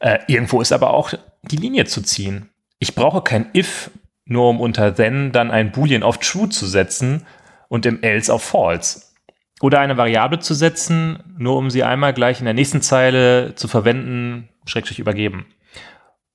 Äh, 0.00 0.18
irgendwo 0.26 0.60
ist 0.60 0.72
aber 0.72 0.92
auch 0.92 1.14
die 1.40 1.56
Linie 1.56 1.86
zu 1.86 2.02
ziehen. 2.02 2.50
Ich 2.78 2.94
brauche 2.94 3.22
kein 3.22 3.46
if, 3.54 3.90
nur 4.26 4.50
um 4.50 4.60
unter 4.60 4.94
then 4.94 5.32
dann 5.32 5.50
ein 5.50 5.72
Boolean 5.72 6.02
auf 6.02 6.18
true 6.18 6.50
zu 6.50 6.66
setzen 6.66 7.26
und 7.68 7.86
im 7.86 8.02
else 8.02 8.30
auf 8.30 8.42
false. 8.42 9.09
Oder 9.60 9.80
eine 9.80 9.96
Variable 9.96 10.38
zu 10.38 10.54
setzen, 10.54 11.18
nur 11.36 11.56
um 11.56 11.70
sie 11.70 11.84
einmal 11.84 12.14
gleich 12.14 12.38
in 12.40 12.46
der 12.46 12.54
nächsten 12.54 12.80
Zeile 12.80 13.54
zu 13.54 13.68
verwenden, 13.68 14.48
schrägstrich 14.66 14.98
übergeben. 14.98 15.46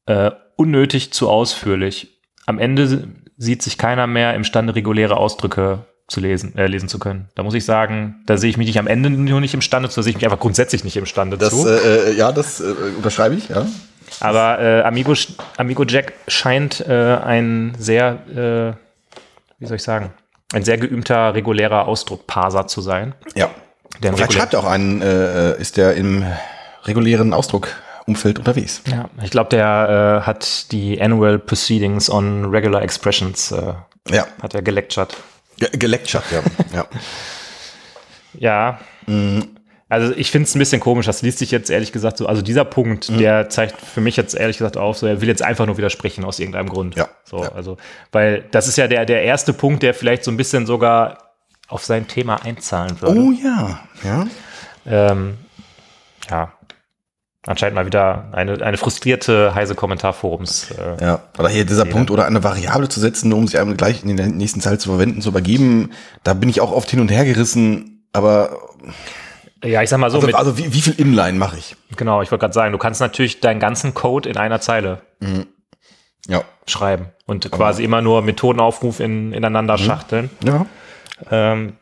Äh, 0.05 0.31
unnötig 0.55 1.11
zu 1.11 1.29
ausführlich. 1.29 2.19
Am 2.45 2.59
Ende 2.59 3.07
sieht 3.37 3.63
sich 3.63 3.77
keiner 3.77 4.05
mehr 4.07 4.35
imstande, 4.35 4.75
reguläre 4.75 5.17
Ausdrücke 5.17 5.85
zu 6.07 6.19
lesen, 6.19 6.55
äh, 6.55 6.67
lesen 6.67 6.87
zu 6.87 6.99
können. 6.99 7.29
Da 7.33 7.41
muss 7.41 7.55
ich 7.55 7.65
sagen, 7.65 8.21
da 8.27 8.37
sehe 8.37 8.49
ich 8.51 8.57
mich 8.57 8.67
nicht 8.67 8.77
am 8.77 8.85
Ende 8.85 9.09
nur 9.09 9.41
nicht 9.41 9.55
imstande 9.55 9.89
zu, 9.89 9.95
da 9.99 10.03
sehe 10.03 10.11
ich 10.11 10.17
mich 10.17 10.25
einfach 10.25 10.39
grundsätzlich 10.39 10.83
nicht 10.83 10.95
imstande 10.95 11.37
Das, 11.37 11.49
zu. 11.49 11.67
äh, 11.67 12.11
äh, 12.11 12.13
ja, 12.15 12.31
das 12.31 12.61
äh, 12.61 12.65
unterschreibe 12.95 13.33
ich, 13.35 13.49
ja. 13.49 13.65
Aber 14.19 14.59
äh, 14.61 14.81
Amigo, 14.83 15.13
Amigo 15.57 15.83
Jack 15.83 16.13
scheint 16.27 16.79
äh, 16.87 17.17
ein 17.17 17.73
sehr, 17.79 18.75
äh, 18.77 19.59
wie 19.59 19.65
soll 19.65 19.77
ich 19.77 19.83
sagen, 19.83 20.13
ein 20.53 20.63
sehr 20.63 20.77
geübter 20.77 21.33
regulärer 21.33 21.87
Ausdruckparser 21.87 22.67
zu 22.67 22.81
sein. 22.81 23.15
Ja. 23.35 23.49
Der 24.01 24.13
Vielleicht 24.13 24.33
schreibt 24.33 24.53
er 24.53 24.59
auch 24.59 24.65
einen, 24.65 25.01
äh, 25.01 25.59
ist 25.59 25.77
der 25.77 25.95
im 25.95 26.25
regulären 26.83 27.33
Ausdruckumfeld 27.33 28.39
unterwegs. 28.39 28.81
Ja, 28.89 29.09
ich 29.23 29.31
glaube, 29.31 29.49
der 29.49 30.21
äh, 30.21 30.27
hat 30.27 30.71
die 30.71 31.01
Annual 31.01 31.39
Proceedings 31.39 32.09
on 32.09 32.45
Regular 32.45 32.81
Expressions, 32.81 33.51
äh, 33.51 33.73
Ja, 34.09 34.27
hat 34.41 34.53
er 34.53 34.61
gelectured. 34.61 35.15
Ge 35.57 35.69
gelectured, 35.71 36.23
ja. 36.31 36.41
ja. 36.73 36.85
Ja. 38.37 38.79
Also 39.87 40.13
ich 40.15 40.31
finde 40.31 40.47
es 40.47 40.55
ein 40.55 40.59
bisschen 40.59 40.79
komisch, 40.81 41.05
das 41.05 41.21
liest 41.21 41.37
sich 41.37 41.51
jetzt 41.51 41.69
ehrlich 41.69 41.91
gesagt 41.91 42.17
so, 42.17 42.25
also 42.25 42.41
dieser 42.41 42.65
Punkt, 42.65 43.09
Mhm. 43.09 43.19
der 43.19 43.49
zeigt 43.49 43.79
für 43.79 44.01
mich 44.01 44.15
jetzt 44.17 44.33
ehrlich 44.33 44.57
gesagt 44.57 44.77
auf, 44.77 44.97
so 44.97 45.05
er 45.05 45.21
will 45.21 45.27
jetzt 45.27 45.43
einfach 45.43 45.67
nur 45.67 45.77
widersprechen 45.77 46.25
aus 46.25 46.39
irgendeinem 46.39 46.69
Grund. 46.69 46.95
Ja, 46.95 47.07
So, 47.23 47.43
ja. 47.43 47.51
also, 47.51 47.77
weil 48.11 48.45
das 48.51 48.67
ist 48.67 48.77
ja 48.77 48.87
der, 48.87 49.05
der 49.05 49.21
erste 49.23 49.53
Punkt, 49.53 49.83
der 49.83 49.93
vielleicht 49.93 50.23
so 50.23 50.31
ein 50.31 50.37
bisschen 50.37 50.65
sogar 50.65 51.19
auf 51.67 51.85
sein 51.85 52.07
Thema 52.07 52.43
einzahlen 52.43 52.99
würde. 52.99 53.19
Oh 53.19 53.31
ja, 53.31 53.79
ja. 54.03 54.27
Ähm, 54.87 55.37
ja. 56.31 56.51
Anscheinend 57.47 57.75
mal 57.75 57.85
wieder 57.85 58.29
eine, 58.31 58.59
eine 58.65 58.77
frustrierte 58.77 59.53
heise 59.53 59.75
Kommentarforums. 59.75 60.71
Äh, 60.71 61.03
Ja, 61.03 61.19
oder 61.37 61.49
hier 61.49 61.63
dieser 61.63 61.85
Punkt, 61.85 62.09
oder 62.09 62.25
eine 62.25 62.43
Variable 62.43 62.89
zu 62.89 62.99
setzen, 62.99 63.29
nur 63.29 63.37
um 63.37 63.47
sie 63.47 63.59
einem 63.59 63.77
gleich 63.77 64.03
in 64.03 64.17
der 64.17 64.25
nächsten 64.27 64.61
Zeile 64.61 64.79
zu 64.79 64.89
verwenden, 64.89 65.21
zu 65.21 65.29
übergeben, 65.29 65.91
da 66.23 66.33
bin 66.33 66.49
ich 66.49 66.59
auch 66.59 66.71
oft 66.71 66.89
hin 66.89 66.99
und 67.01 67.11
her 67.11 67.23
gerissen, 67.23 68.07
aber 68.13 68.57
ja, 69.65 69.81
ich 69.81 69.89
sag 69.89 69.99
mal 69.99 70.09
so, 70.09 70.19
also, 70.19 70.35
also 70.35 70.57
wie, 70.57 70.73
wie 70.73 70.81
viel 70.81 70.93
Inline 70.99 71.37
mache 71.37 71.57
ich? 71.57 71.75
genau, 71.95 72.21
ich 72.21 72.31
wollte 72.31 72.41
gerade 72.43 72.53
sagen, 72.53 72.71
du 72.71 72.77
kannst 72.77 73.01
natürlich 73.01 73.39
deinen 73.41 73.59
ganzen 73.59 73.93
Code 73.93 74.29
in 74.29 74.37
einer 74.37 74.61
Zeile 74.61 75.01
Ja. 76.27 76.43
schreiben 76.67 77.07
und 77.25 77.51
quasi 77.51 77.83
immer 77.83 78.01
nur 78.01 78.21
Methodenaufruf 78.21 78.99
in, 78.99 79.33
ineinander 79.33 79.77
schachteln. 79.77 80.29
Ja. 80.43 80.65
Ähm, 81.31 81.77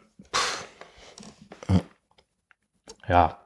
ja. 3.07 3.37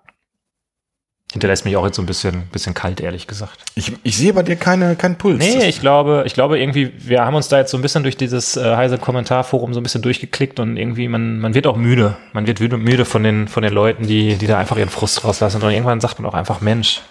Hinterlässt 1.38 1.65
mich 1.65 1.78
auch 1.78 1.86
jetzt 1.86 1.97
so 1.97 2.02
ein 2.02 2.08
bisschen, 2.08 2.47
bisschen 2.47 2.73
kalt, 2.73 3.00
ehrlich 3.00 3.28
gesagt. 3.28 3.60
Ich, 3.76 3.93
ich 4.02 4.17
sehe 4.17 4.34
bei 4.34 4.41
dir 4.41 4.56
keine, 4.56 4.95
keinen 4.95 5.19
Puls. 5.19 5.38
Nee, 5.38 5.67
ich 5.67 5.80
glaube, 5.80 6.23
ich 6.26 6.34
glaube 6.34 6.58
irgendwie, 6.58 6.91
wir 6.97 7.23
haben 7.23 7.36
uns 7.36 7.47
da 7.47 7.60
jetzt 7.60 7.69
so 7.69 7.78
ein 7.78 7.84
bisschen 7.84 8.02
durch 8.02 8.17
dieses 8.17 8.58
äh, 8.58 8.76
heise 8.76 8.97
Kommentarforum 8.97 9.71
so 9.71 9.80
ein 9.80 9.84
bisschen 9.84 10.02
durchgeklickt 10.02 10.60
und 10.60 10.78
irgendwie, 10.78 11.08
man, 11.08 11.38
man 11.38 11.54
wird 11.54 11.67
auch 11.67 11.78
müde. 11.78 12.17
Man 12.34 12.47
wird 12.47 12.60
müde, 12.60 12.78
müde 12.78 13.06
von 13.06 13.21
den, 13.21 13.47
von 13.47 13.62
den 13.62 13.71
Leuten, 13.71 14.08
die, 14.08 14.36
die 14.38 14.47
da 14.47 14.58
einfach 14.58 14.78
ihren 14.78 14.89
Frust 14.89 15.23
rauslassen. 15.23 15.62
Und 15.62 15.69
irgendwann 15.71 16.02
sagt 16.02 16.19
man 16.19 16.28
auch 16.28 16.34
einfach, 16.34 16.60
Mensch, 16.60 17.02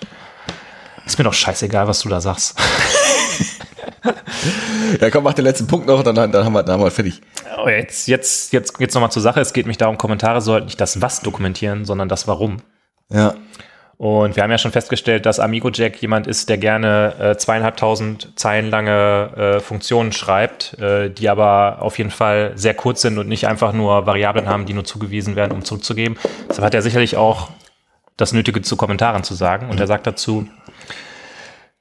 ist 1.07 1.17
mir 1.17 1.25
doch 1.25 1.33
scheißegal, 1.33 1.87
was 1.87 2.01
du 2.01 2.09
da 2.09 2.21
sagst. 2.21 2.59
Ja, 5.01 5.11
komm, 5.11 5.25
mach 5.25 5.35
den 5.35 5.45
letzten 5.45 5.67
Punkt 5.67 5.87
noch, 5.87 6.03
dann, 6.03 6.15
dann, 6.15 6.33
haben, 6.45 6.53
wir, 6.53 6.62
dann 6.62 6.75
haben 6.75 6.85
wir 6.85 6.91
fertig. 6.91 7.21
Oh, 7.59 7.69
jetzt, 7.69 8.07
jetzt, 8.07 8.53
jetzt 8.53 8.79
geht's 8.79 8.95
nochmal 8.95 9.11
zur 9.11 9.23
Sache. 9.23 9.41
Es 9.41 9.53
geht 9.53 9.67
mich 9.67 9.79
darum, 9.79 9.99
Kommentare 9.99 10.41
sollten 10.41 10.67
nicht 10.67 10.81
das 10.81 11.03
Was 11.03 11.21
dokumentieren, 11.21 11.85
sondern 11.85 12.09
das 12.09 12.29
Warum. 12.29 12.59
Ja. 13.11 13.35
Und 13.99 14.37
wir 14.37 14.43
haben 14.43 14.51
ja 14.51 14.59
schon 14.59 14.73
festgestellt, 14.73 15.25
dass 15.25 15.41
Amigo 15.41 15.71
Jack 15.73 16.03
jemand 16.03 16.27
ist, 16.27 16.51
der 16.51 16.59
gerne 16.59 17.15
äh, 17.19 17.37
zweieinhalbtausend 17.39 18.39
Zeilen 18.39 18.69
lange 18.69 19.31
äh, 19.57 19.61
Funktionen 19.61 20.13
schreibt, 20.13 20.79
äh, 20.79 21.09
die 21.09 21.31
aber 21.31 21.79
auf 21.81 21.97
jeden 21.97 22.11
Fall 22.11 22.53
sehr 22.57 22.75
kurz 22.75 23.01
sind 23.01 23.17
und 23.17 23.27
nicht 23.27 23.47
einfach 23.47 23.73
nur 23.73 24.07
Variablen 24.07 24.49
haben, 24.49 24.67
die 24.67 24.75
nur 24.75 24.85
zugewiesen 24.85 25.35
werden, 25.35 25.53
um 25.53 25.65
zurückzugeben. 25.65 26.19
Deshalb 26.49 26.67
hat 26.67 26.75
er 26.75 26.83
sicherlich 26.83 27.17
auch 27.17 27.49
das 28.19 28.33
Nötige 28.35 28.61
zu 28.61 28.77
Kommentaren 28.77 29.23
zu 29.23 29.35
sagen. 29.35 29.71
Und 29.71 29.81
er 29.81 29.87
sagt 29.87 30.07
dazu, 30.07 30.47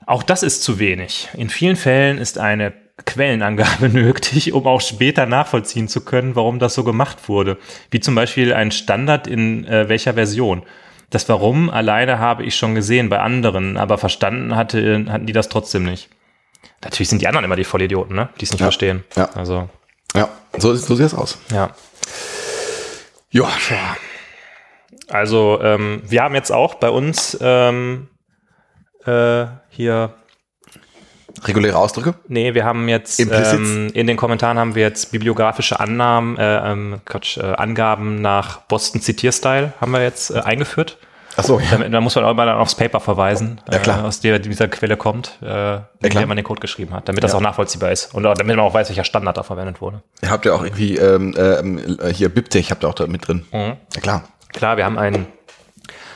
auch 0.05 0.23
das 0.23 0.41
ist 0.41 0.63
zu 0.63 0.79
wenig. 0.79 1.27
In 1.35 1.49
vielen 1.49 1.75
Fällen 1.75 2.17
ist 2.17 2.37
eine 2.37 2.73
Quellenangabe 3.05 3.89
nötig, 3.93 4.53
um 4.53 4.67
auch 4.67 4.79
später 4.79 5.25
nachvollziehen 5.25 5.89
zu 5.89 6.05
können, 6.05 6.37
warum 6.37 6.59
das 6.59 6.75
so 6.75 6.85
gemacht 6.85 7.27
wurde. 7.27 7.57
Wie 7.91 7.99
zum 7.99 8.15
Beispiel 8.15 8.53
ein 8.53 8.71
Standard 8.71 9.27
in 9.27 9.65
äh, 9.65 9.89
welcher 9.89 10.13
Version. 10.13 10.63
Das 11.09 11.29
Warum 11.29 11.69
alleine 11.69 12.19
habe 12.19 12.43
ich 12.43 12.55
schon 12.55 12.75
gesehen 12.75 13.09
bei 13.09 13.19
anderen, 13.19 13.77
aber 13.77 13.97
verstanden 13.97 14.55
hatte, 14.55 15.05
hatten 15.09 15.25
die 15.27 15.33
das 15.33 15.49
trotzdem 15.49 15.83
nicht. 15.83 16.09
Natürlich 16.83 17.09
sind 17.09 17.21
die 17.21 17.27
anderen 17.27 17.45
immer 17.45 17.55
die 17.55 17.63
Vollidioten, 17.63 18.15
ne? 18.15 18.29
die 18.39 18.45
es 18.45 18.51
nicht 18.51 18.59
Ja. 18.61 18.65
verstehen. 18.65 19.03
Ja. 19.15 19.29
Also, 19.33 19.69
Ja, 20.15 20.29
so, 20.57 20.73
so 20.75 20.95
sieht 20.95 21.05
es 21.07 21.13
aus. 21.13 21.37
ja. 21.51 21.71
Ja. 23.31 23.47
Also, 25.09 25.59
ähm, 25.61 26.01
wir 26.05 26.23
haben 26.23 26.35
jetzt 26.35 26.51
auch 26.51 26.75
bei 26.75 26.89
uns 26.89 27.37
ähm, 27.41 28.07
äh, 29.05 29.45
hier 29.69 30.13
Reguläre 31.47 31.77
Ausdrücke? 31.77 32.15
Nee, 32.27 32.53
wir 32.53 32.65
haben 32.65 32.87
jetzt 32.87 33.19
ähm, 33.19 33.89
in 33.93 34.07
den 34.07 34.17
Kommentaren 34.17 34.57
haben 34.57 34.75
wir 34.75 34.83
jetzt 34.83 35.11
bibliografische 35.11 35.79
Annahmen, 35.79 36.37
äh, 36.37 36.71
ähm, 36.71 37.01
Quatsch, 37.05 37.37
äh, 37.37 37.41
Angaben 37.41 38.21
nach 38.21 38.61
Boston 38.61 39.01
Zitierstyle 39.01 39.73
haben 39.79 39.91
wir 39.91 40.01
jetzt 40.01 40.31
äh, 40.31 40.39
eingeführt. 40.39 40.97
Ach 41.37 41.43
so, 41.43 41.59
ja. 41.59 41.77
Da 41.77 42.01
muss 42.01 42.15
man 42.15 42.23
auch 42.23 42.31
immer 42.31 42.45
dann 42.45 42.57
aufs 42.57 42.75
Paper 42.75 42.99
verweisen, 42.99 43.59
Ja, 43.69 43.79
klar. 43.79 43.99
Äh, 43.99 44.07
aus 44.07 44.21
der 44.21 44.39
dieser 44.39 44.67
Quelle 44.67 44.95
kommt, 44.95 45.37
äh, 45.41 45.45
in 45.45 45.49
klar. 45.49 45.83
der 46.01 46.27
man 46.27 46.37
den 46.37 46.45
Code 46.45 46.61
geschrieben 46.61 46.93
hat, 46.93 47.09
damit 47.09 47.23
das 47.23 47.35
auch 47.35 47.41
nachvollziehbar 47.41 47.91
ist 47.91 48.13
und 48.13 48.25
auch, 48.25 48.35
damit 48.35 48.55
man 48.55 48.65
auch 48.65 48.73
weiß, 48.73 48.89
welcher 48.89 49.03
Standard 49.03 49.37
da 49.37 49.43
verwendet 49.43 49.81
wurde. 49.81 50.01
Ihr 50.21 50.29
habt 50.29 50.45
ja 50.45 50.53
auch 50.53 50.63
irgendwie 50.63 50.95
ähm, 50.97 51.35
ähm, 51.37 51.99
äh, 52.01 52.13
hier 52.13 52.29
BibTech 52.29 52.71
habt 52.71 52.83
ihr 52.83 52.87
auch 52.87 52.93
da 52.93 53.07
mit 53.07 53.27
drin. 53.27 53.45
Ja 53.51 53.75
klar. 54.01 54.23
Klar, 54.53 54.77
wir 54.77 54.85
haben 54.85 54.97
einen, 54.97 55.27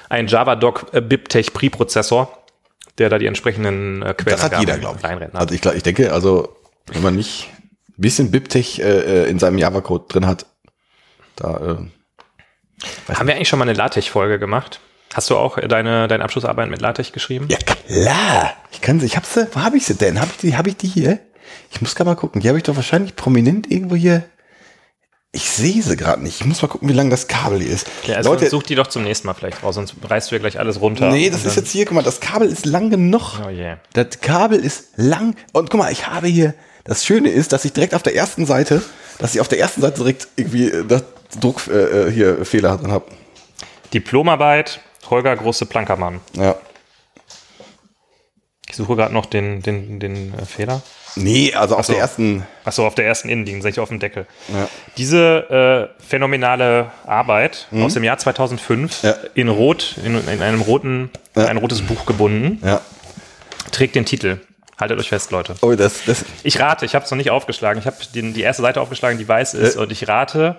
einen 0.07 0.29
Javadoc 0.29 0.87
äh, 0.93 1.01
BibTeX 1.01 1.51
Preprozessor, 1.51 2.31
der 2.99 3.09
da 3.09 3.17
die 3.17 3.25
entsprechenden 3.25 4.01
äh, 4.01 4.13
Quellen 4.13 4.37
Das 4.37 4.43
hat 4.43 4.59
jeder, 4.59 4.77
glaube 4.77 4.99
ich. 4.99 5.35
Also 5.35 5.55
ich, 5.55 5.61
glaub, 5.61 5.75
ich 5.75 5.83
denke, 5.83 6.13
also 6.13 6.55
wenn 6.87 7.01
man 7.01 7.15
nicht 7.15 7.49
ein 7.89 8.01
bisschen 8.01 8.31
BibTech 8.31 8.79
äh, 8.79 9.23
äh, 9.23 9.29
in 9.29 9.39
seinem 9.39 9.57
Java-Code 9.57 10.05
drin 10.07 10.27
hat, 10.27 10.45
da 11.35 11.77
äh, 13.09 13.13
haben 13.13 13.27
wir 13.27 13.35
eigentlich 13.35 13.49
schon 13.49 13.59
mal 13.59 13.67
eine 13.67 13.77
LaTeX-Folge 13.77 14.39
gemacht? 14.39 14.79
Hast 15.13 15.29
du 15.29 15.37
auch 15.37 15.59
deine, 15.59 16.07
deine 16.07 16.23
Abschlussarbeit 16.23 16.69
mit 16.69 16.81
LaTeX 16.81 17.11
geschrieben? 17.11 17.47
Ja 17.49 17.57
klar. 17.57 18.53
Ich 18.71 18.81
kann 18.81 18.99
sie, 18.99 19.07
ich 19.07 19.17
hab 19.17 19.25
sie, 19.25 19.47
wo 19.53 19.61
habe 19.61 19.77
ich 19.77 19.85
sie 19.85 19.95
denn? 19.95 20.19
Habe 20.19 20.31
ich 20.31 20.37
die, 20.37 20.55
habe 20.55 20.69
ich 20.69 20.77
die 20.77 20.87
hier? 20.87 21.19
Ich 21.71 21.81
muss 21.81 21.95
gerade 21.95 22.09
mal 22.09 22.15
gucken. 22.15 22.41
Die 22.41 22.47
habe 22.47 22.57
ich 22.57 22.63
doch 22.63 22.75
wahrscheinlich 22.75 23.15
prominent 23.15 23.69
irgendwo 23.71 23.95
hier. 23.95 24.23
Ich 25.31 25.47
sehe 25.47 25.83
sie 25.83 25.95
gerade 25.95 26.23
nicht. 26.23 26.41
Ich 26.41 26.45
muss 26.47 26.61
mal 26.63 26.67
gucken, 26.67 26.89
wie 26.89 26.93
lang 26.93 27.11
das 27.11 27.27
Kabel 27.27 27.61
hier 27.61 27.71
ist. 27.71 27.85
Ja, 28.07 28.15
also 28.15 28.31
Leute, 28.31 28.49
such 28.49 28.63
die 28.63 28.73
doch 28.73 28.87
zum 28.87 29.03
nächsten 29.03 29.27
Mal 29.27 29.35
vielleicht 29.35 29.61
raus, 29.61 29.75
sonst 29.75 29.93
reißt 30.03 30.31
du 30.31 30.35
ja 30.35 30.39
gleich 30.39 30.57
alles 30.57 30.81
runter. 30.81 31.11
nee, 31.11 31.29
das 31.29 31.45
ist 31.45 31.55
jetzt 31.55 31.71
hier, 31.71 31.85
guck 31.85 31.93
mal, 31.93 32.03
das 32.03 32.19
Kabel 32.19 32.49
ist 32.49 32.65
lang 32.65 32.89
genug. 32.89 33.39
Oh 33.45 33.49
je. 33.49 33.75
Das 33.93 34.21
Kabel 34.21 34.59
ist 34.59 34.89
lang. 34.95 35.35
Und 35.53 35.69
guck 35.69 35.79
mal, 35.79 35.91
ich 35.91 36.07
habe 36.07 36.27
hier, 36.27 36.55
das 36.83 37.05
Schöne 37.05 37.29
ist, 37.29 37.53
dass 37.53 37.63
ich 37.63 37.73
direkt 37.73 37.93
auf 37.93 38.01
der 38.01 38.15
ersten 38.15 38.47
Seite, 38.47 38.81
dass 39.19 39.35
ich 39.35 39.41
auf 39.41 39.47
der 39.47 39.59
ersten 39.59 39.81
Seite 39.81 39.97
direkt 39.97 40.27
irgendwie 40.35 40.69
äh, 40.69 40.83
das 40.85 41.03
Druck 41.39 41.67
äh, 41.67 42.07
äh, 42.07 42.11
hier 42.11 42.43
Fehler 42.43 42.77
drin 42.77 42.91
habe. 42.91 43.05
Diplomarbeit, 43.93 44.79
Holger 45.11 45.35
Große 45.35 45.67
Plankermann. 45.67 46.21
Ja. 46.33 46.55
Ich 48.69 48.75
suche 48.75 48.95
gerade 48.95 49.13
noch 49.13 49.25
den, 49.25 49.61
den, 49.63 49.99
den 49.99 50.33
äh, 50.37 50.45
Fehler. 50.45 50.81
Nee, 51.15 51.53
also 51.55 51.75
auf 51.75 51.87
so. 51.87 51.93
der 51.93 52.01
ersten. 52.03 52.45
Achso, 52.63 52.85
auf 52.85 52.93
der 52.93 53.07
ersten 53.07 53.27
Innenlinie, 53.29 53.63
sehe 53.63 53.71
ich 53.71 53.79
auf 53.79 53.89
dem 53.89 53.99
Deckel. 53.99 54.27
Ja. 54.47 54.69
Diese 54.97 55.89
äh, 55.99 56.03
phänomenale 56.07 56.91
Arbeit 57.07 57.67
aus 57.73 57.95
dem 57.95 58.03
Jahr 58.03 58.19
2005 58.19 59.01
Ja. 59.03 59.15
in 59.33 59.49
Rot, 59.49 59.95
in, 60.05 60.15
in 60.27 60.41
einem 60.43 60.61
roten, 60.61 61.09
Ja. 61.35 61.45
ein 61.47 61.57
rotes 61.57 61.81
Buch 61.81 62.05
gebunden, 62.05 62.61
Ja. 62.63 62.81
trägt 63.71 63.95
den 63.95 64.05
Titel. 64.05 64.37
Haltet 64.79 64.99
euch 64.99 65.09
fest, 65.09 65.31
Leute. 65.31 65.55
Oh, 65.61 65.73
das, 65.73 66.05
das. 66.05 66.23
Ich 66.43 66.59
rate, 66.59 66.85
ich 66.85 66.95
habe 66.95 67.03
es 67.03 67.11
noch 67.11 67.17
nicht 67.17 67.31
aufgeschlagen. 67.31 67.79
Ich 67.81 67.85
habe 67.87 67.97
die 68.13 68.41
erste 68.41 68.61
Seite 68.61 68.79
aufgeschlagen, 68.79 69.17
die 69.17 69.27
weiß 69.27 69.55
ist. 69.55 69.75
Äh. 69.75 69.79
Und 69.79 69.91
ich 69.91 70.07
rate 70.07 70.55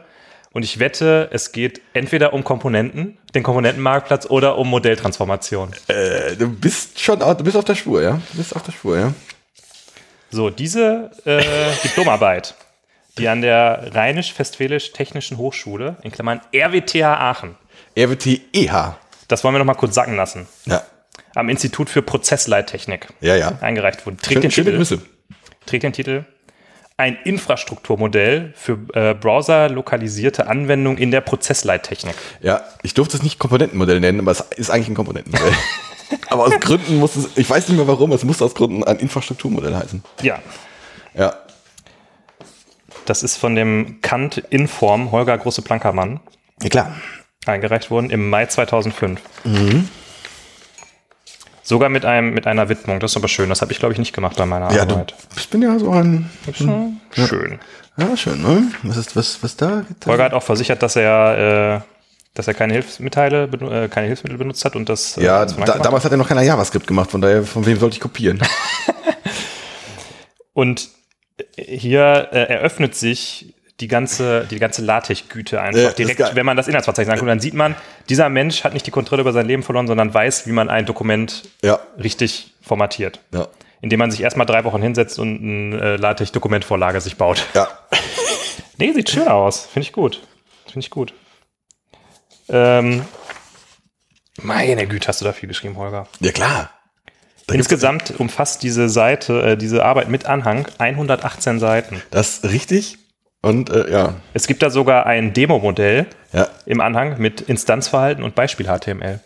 und 0.53 0.65
ich 0.65 0.79
wette, 0.79 1.29
es 1.33 1.53
geht 1.53 1.81
entweder 1.93 2.33
um 2.33 2.43
Komponenten, 2.45 3.19
den 3.35 3.43
Komponentenmarktplatz 3.43 4.27
oder 4.27 4.59
um 4.59 4.69
Modelltransformation. 4.69 5.71
Äh, 5.89 6.37
du 6.37 6.49
bist 6.49 7.01
schon, 7.01 7.21
du 7.21 7.35
bist 7.45 7.57
auf 7.57 7.65
der 7.65 7.75
Spur, 7.77 8.03
ja? 8.03 8.21
Du 8.33 8.39
bist 8.39 8.55
auf 8.57 8.63
der 8.63 8.73
Spur, 8.73 8.99
ja? 8.99 9.15
So, 10.31 10.51
diese 10.51 11.11
äh, 11.25 11.43
Diplomarbeit, 11.83 12.55
die 13.19 13.29
an 13.29 13.43
der 13.43 13.91
Rheinisch-Westfälisch-Technischen 13.95 15.39
Hochschule, 15.39 15.97
in 16.03 16.13
Klammern 16.13 16.41
RWTH 16.55 17.03
Aachen, 17.05 17.57
RWT 17.99 18.41
EH. 18.53 18.95
das 19.29 19.43
wollen 19.45 19.55
wir 19.55 19.59
noch 19.59 19.65
mal 19.67 19.75
kurz 19.75 19.95
sacken 19.95 20.17
lassen, 20.17 20.47
Ja. 20.67 20.83
am 21.35 21.49
Institut 21.49 21.91
für 21.91 22.03
Prozessleittechnik 22.03 23.09
Ja, 23.21 23.35
ja. 23.37 23.59
eingereicht 23.61 24.07
wurde. 24.07 24.17
Trägt 24.19 24.33
Schön, 24.35 24.43
den, 24.43 24.51
Titel, 24.51 24.77
Grüße. 24.77 25.01
trägt 25.67 25.83
den 25.83 25.93
Titel 25.93 26.25
ein 27.01 27.17
Infrastrukturmodell 27.25 28.53
für 28.55 28.79
äh, 28.93 29.15
browserlokalisierte 29.15 30.47
Anwendung 30.47 30.99
in 30.99 31.11
der 31.11 31.23
Prozessleittechnik. 31.23 32.15
Ja, 32.43 32.63
ich 32.83 32.95
durfte 32.95 33.17
es 33.17 33.23
nicht 33.23 33.39
Komponentenmodell 33.39 34.01
nennen, 34.01 34.21
aber 34.21 34.31
es 34.33 34.41
ist 34.41 34.71
eigentlich 34.71 34.89
ein 34.89 34.95
Komponentenmodell. 34.95 35.53
aber 36.29 36.45
aus 36.45 36.61
Gründen 36.61 36.99
muss 36.99 37.17
es, 37.17 37.31
ich 37.37 37.49
weiß 37.49 37.69
nicht 37.69 37.79
mehr 37.79 37.89
warum, 37.89 38.13
es 38.13 38.23
muss 38.23 38.43
aus 38.43 38.55
Gründen 38.55 38.85
ein 38.85 38.99
Infrastrukturmodell 38.99 39.75
heißen. 39.75 40.03
Ja, 40.23 40.39
Ja. 41.15 41.35
Das 43.07 43.23
ist 43.23 43.37
von 43.39 43.55
dem 43.57 44.01
Kant 44.03 44.37
Inform 44.51 45.11
Holger 45.11 45.37
Große 45.39 45.63
Plankermann 45.63 46.21
Ja, 46.63 46.69
klar. 46.69 46.97
eingereicht 47.47 47.91
worden 47.91 48.11
im 48.11 48.29
Mai 48.29 48.47
2005. 48.47 49.21
Sogar 51.71 51.89
mit, 51.89 52.05
einem, 52.05 52.35
mit 52.35 52.49
einer 52.49 52.69
Widmung. 52.69 52.99
Das 52.99 53.13
ist 53.13 53.17
aber 53.17 53.29
schön. 53.29 53.49
Das 53.49 53.63
habe 53.63 53.71
ich, 53.71 53.79
glaube 53.79 53.93
ich, 53.93 53.99
nicht 54.01 54.13
gemacht 54.13 54.37
bei 54.37 54.45
meiner 54.45 54.73
Ja, 54.73 54.83
Arbeit. 54.83 55.15
ich 55.37 55.49
bin 55.51 55.63
ja 55.63 55.79
so 55.79 55.93
ein. 55.93 56.29
Hm, 56.57 57.01
Schön. 57.13 57.61
Ja, 57.97 58.17
schön, 58.17 58.43
ne? 58.43 58.65
Was 58.83 58.97
ist, 58.97 59.15
was, 59.15 59.39
was 59.43 59.55
da? 59.57 59.85
Holger 60.05 60.25
hat 60.25 60.33
auch 60.35 60.43
versichert, 60.43 60.83
dass 60.83 60.97
er, 60.97 61.77
äh, 61.77 61.81
dass 62.35 62.49
er 62.49 62.55
keine, 62.55 62.73
Hilfsmittel, 62.73 63.45
benu- 63.45 63.71
äh, 63.85 63.89
keine 63.89 64.09
Hilfsmittel 64.09 64.37
benutzt 64.37 64.65
hat 64.65 64.75
und 64.75 64.89
das. 64.89 65.17
äh, 65.17 65.23
Ja, 65.25 65.47
da, 65.47 65.79
damals 65.79 66.05
hat 66.05 66.11
er 66.11 66.19
noch 66.19 66.27
keiner 66.27 66.43
JavaScript 66.43 66.89
gemacht, 66.89 67.13
von 67.13 67.21
daher, 67.21 67.45
von 67.45 67.65
wem 67.65 67.79
sollte 67.79 67.95
ich 67.95 68.01
kopieren? 68.01 68.41
Und 70.53 70.89
hier 71.57 72.29
äh, 72.33 72.43
eröffnet 72.53 72.97
sich 72.97 73.55
die 73.81 73.89
ganze, 73.89 74.47
die 74.51 74.59
ganze 74.59 74.83
LaTeX-Güte 74.83 75.61
einfach 75.61 75.81
Ja, 75.81 75.91
direkt, 75.93 76.35
wenn 76.35 76.47
man 76.47 76.57
das 76.57 76.69
Inhaltsverzeichnis 76.69 77.13
anguckt. 77.15 77.31
Dann 77.31 77.41
sieht 77.41 77.55
man, 77.55 77.75
dieser 78.09 78.29
Mensch 78.29 78.63
hat 78.65 78.75
nicht 78.75 78.87
die 78.87 78.91
Kontrolle 78.91 79.23
über 79.23 79.33
sein 79.33 79.47
Leben 79.47 79.63
verloren, 79.63 79.87
sondern 79.87 80.13
weiß, 80.13 80.47
wie 80.47 80.53
man 80.53 80.69
ein 80.69 80.87
Dokument 80.87 81.43
ja, 81.63 81.81
richtig 81.99 82.55
formatiert. 82.61 83.21
ja, 83.33 83.49
Indem 83.81 83.99
man 83.99 84.11
sich 84.11 84.21
erstmal 84.21 84.47
drei 84.47 84.65
Wochen 84.65 84.83
hinsetzt 84.83 85.19
und 85.19 85.41
eine 85.43 85.81
äh, 85.81 85.97
LaTeX-Dokumentvorlage 85.97 87.01
sich 87.01 87.17
baut. 87.17 87.47
ja. 87.55 87.69
Nee, 88.77 88.93
sieht 88.95 89.11
schön 89.11 89.29
aus. 89.29 89.67
Finde 89.67 89.87
ich 89.87 89.93
gut. 89.93 90.23
Finde 90.65 90.81
ich 90.81 90.89
gut. 90.89 91.13
Ähm, 92.49 93.05
meine 94.41 94.87
Güte, 94.87 95.09
hast 95.09 95.21
du 95.21 95.27
da 95.27 95.35
viel 95.35 95.49
geschrieben, 95.51 95.77
Holger. 95.77 96.07
Ja, 96.21 96.33
klar. 96.33 96.71
Da 97.47 97.55
Insgesamt 97.55 98.19
umfasst 98.19 98.63
diese 98.63 98.89
Seite, 98.89 99.43
äh, 99.43 99.57
diese 99.59 99.85
Arbeit 99.85 100.09
mit 100.09 100.25
Anhang 100.25 100.67
118 100.79 101.59
Seiten. 101.59 102.01
Das 102.11 102.39
ist 102.39 102.45
richtig. 102.45 102.97
Und 103.43 103.71
äh, 103.71 103.91
ja, 103.91 104.15
Es 104.35 104.47
gibt 104.47 104.63
da 104.63 104.71
sogar 104.71 105.07
ein 105.07 105.33
Demo-Modell 105.33 106.07
ja, 106.33 106.49
im 106.67 106.81
Anhang 106.81 107.19
mit 107.21 107.41
Instanzverhalten 107.41 108.23
und 108.23 108.35
Beispiel-HTML. 108.35 109.19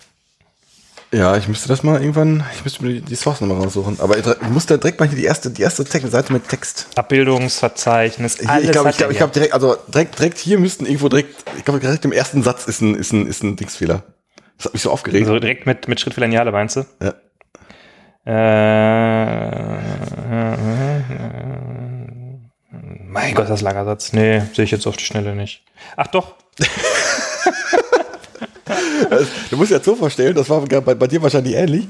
ja, 1.12 1.37
ich 1.37 1.48
müsste 1.48 1.66
das 1.68 1.83
mal 1.83 2.00
irgendwann, 2.00 2.44
ich 2.55 2.62
müsste 2.64 2.85
mir 2.85 3.00
die- 3.00 3.16
Source 3.16 3.40
nochmal 3.40 3.59
raussuchen. 3.64 3.98
Aber 4.00 4.16
ich 4.16 4.24
muss 4.50 4.66
da 4.66 4.77
direkt 4.77 5.00
mal 5.00 5.09
hier 5.09 5.18
die 5.18 5.24
erste, 5.24 5.50
die 5.50 5.62
erste 5.62 5.85
Text- 5.85 6.12
Seite 6.12 6.33
mit 6.33 6.48
Text. 6.48 6.87
Abbildungsverzeichnis, 6.96 8.38
Hier, 8.38 8.48
alles 8.50 8.66
ich 8.66 8.70
glaube, 8.72 8.90
ich 8.90 8.96
glaube, 8.96 9.11
er 9.11 9.12
ich 9.12 9.18
glaube 9.18 9.33
direkt, 9.33 9.53
also 9.53 9.77
direkt, 9.88 10.16
direkt 10.18 10.38
hier 10.38 10.59
müssten 10.61 10.87
irgendwo 10.87 11.09
direkt, 11.09 11.35
ich 11.59 11.64
glaube, 11.64 11.81
direkt 11.81 12.05
im 12.05 12.12
ersten 12.12 12.42
Satz 12.44 12.66
ist 12.68 12.83
ein, 12.83 12.94
ist 12.94 13.12
ein, 13.12 13.27
ist 13.27 13.42
ein 13.42 13.57
Dingsfehler. 13.57 14.05
Das 14.59 14.66
hat 14.66 14.74
mich 14.74 14.83
so 14.83 14.92
aufgeregt. 14.92 15.27
Also 15.27 15.40
direkt 15.40 15.66
mit, 15.66 15.88
mit 15.88 15.98
Schrittfehler 16.00 16.29
Lineale, 16.29 16.53
meinst 16.53 16.77
du? 16.77 16.85
Ja. 17.03 17.14
Äh, 18.27 19.79
mein 23.14 23.35
Gott, 23.35 23.48
das 23.48 23.62
Lagersatz. 23.62 24.12
Nee, 24.12 24.42
sehe 24.53 24.64
ich 24.64 24.70
jetzt 24.72 24.87
auf 24.87 24.96
die 24.96 25.05
Schnelle 25.05 25.35
nicht. 25.35 25.62
Ach 25.96 26.09
doch, 26.09 26.35
Du 29.50 29.57
musst 29.57 29.70
dir 29.70 29.77
das 29.77 29.85
so 29.85 29.94
vorstellen, 29.94 30.35
das 30.35 30.48
war 30.48 30.62
bei, 30.62 30.94
bei 30.94 31.07
dir 31.07 31.22
wahrscheinlich 31.22 31.55
ähnlich. 31.55 31.87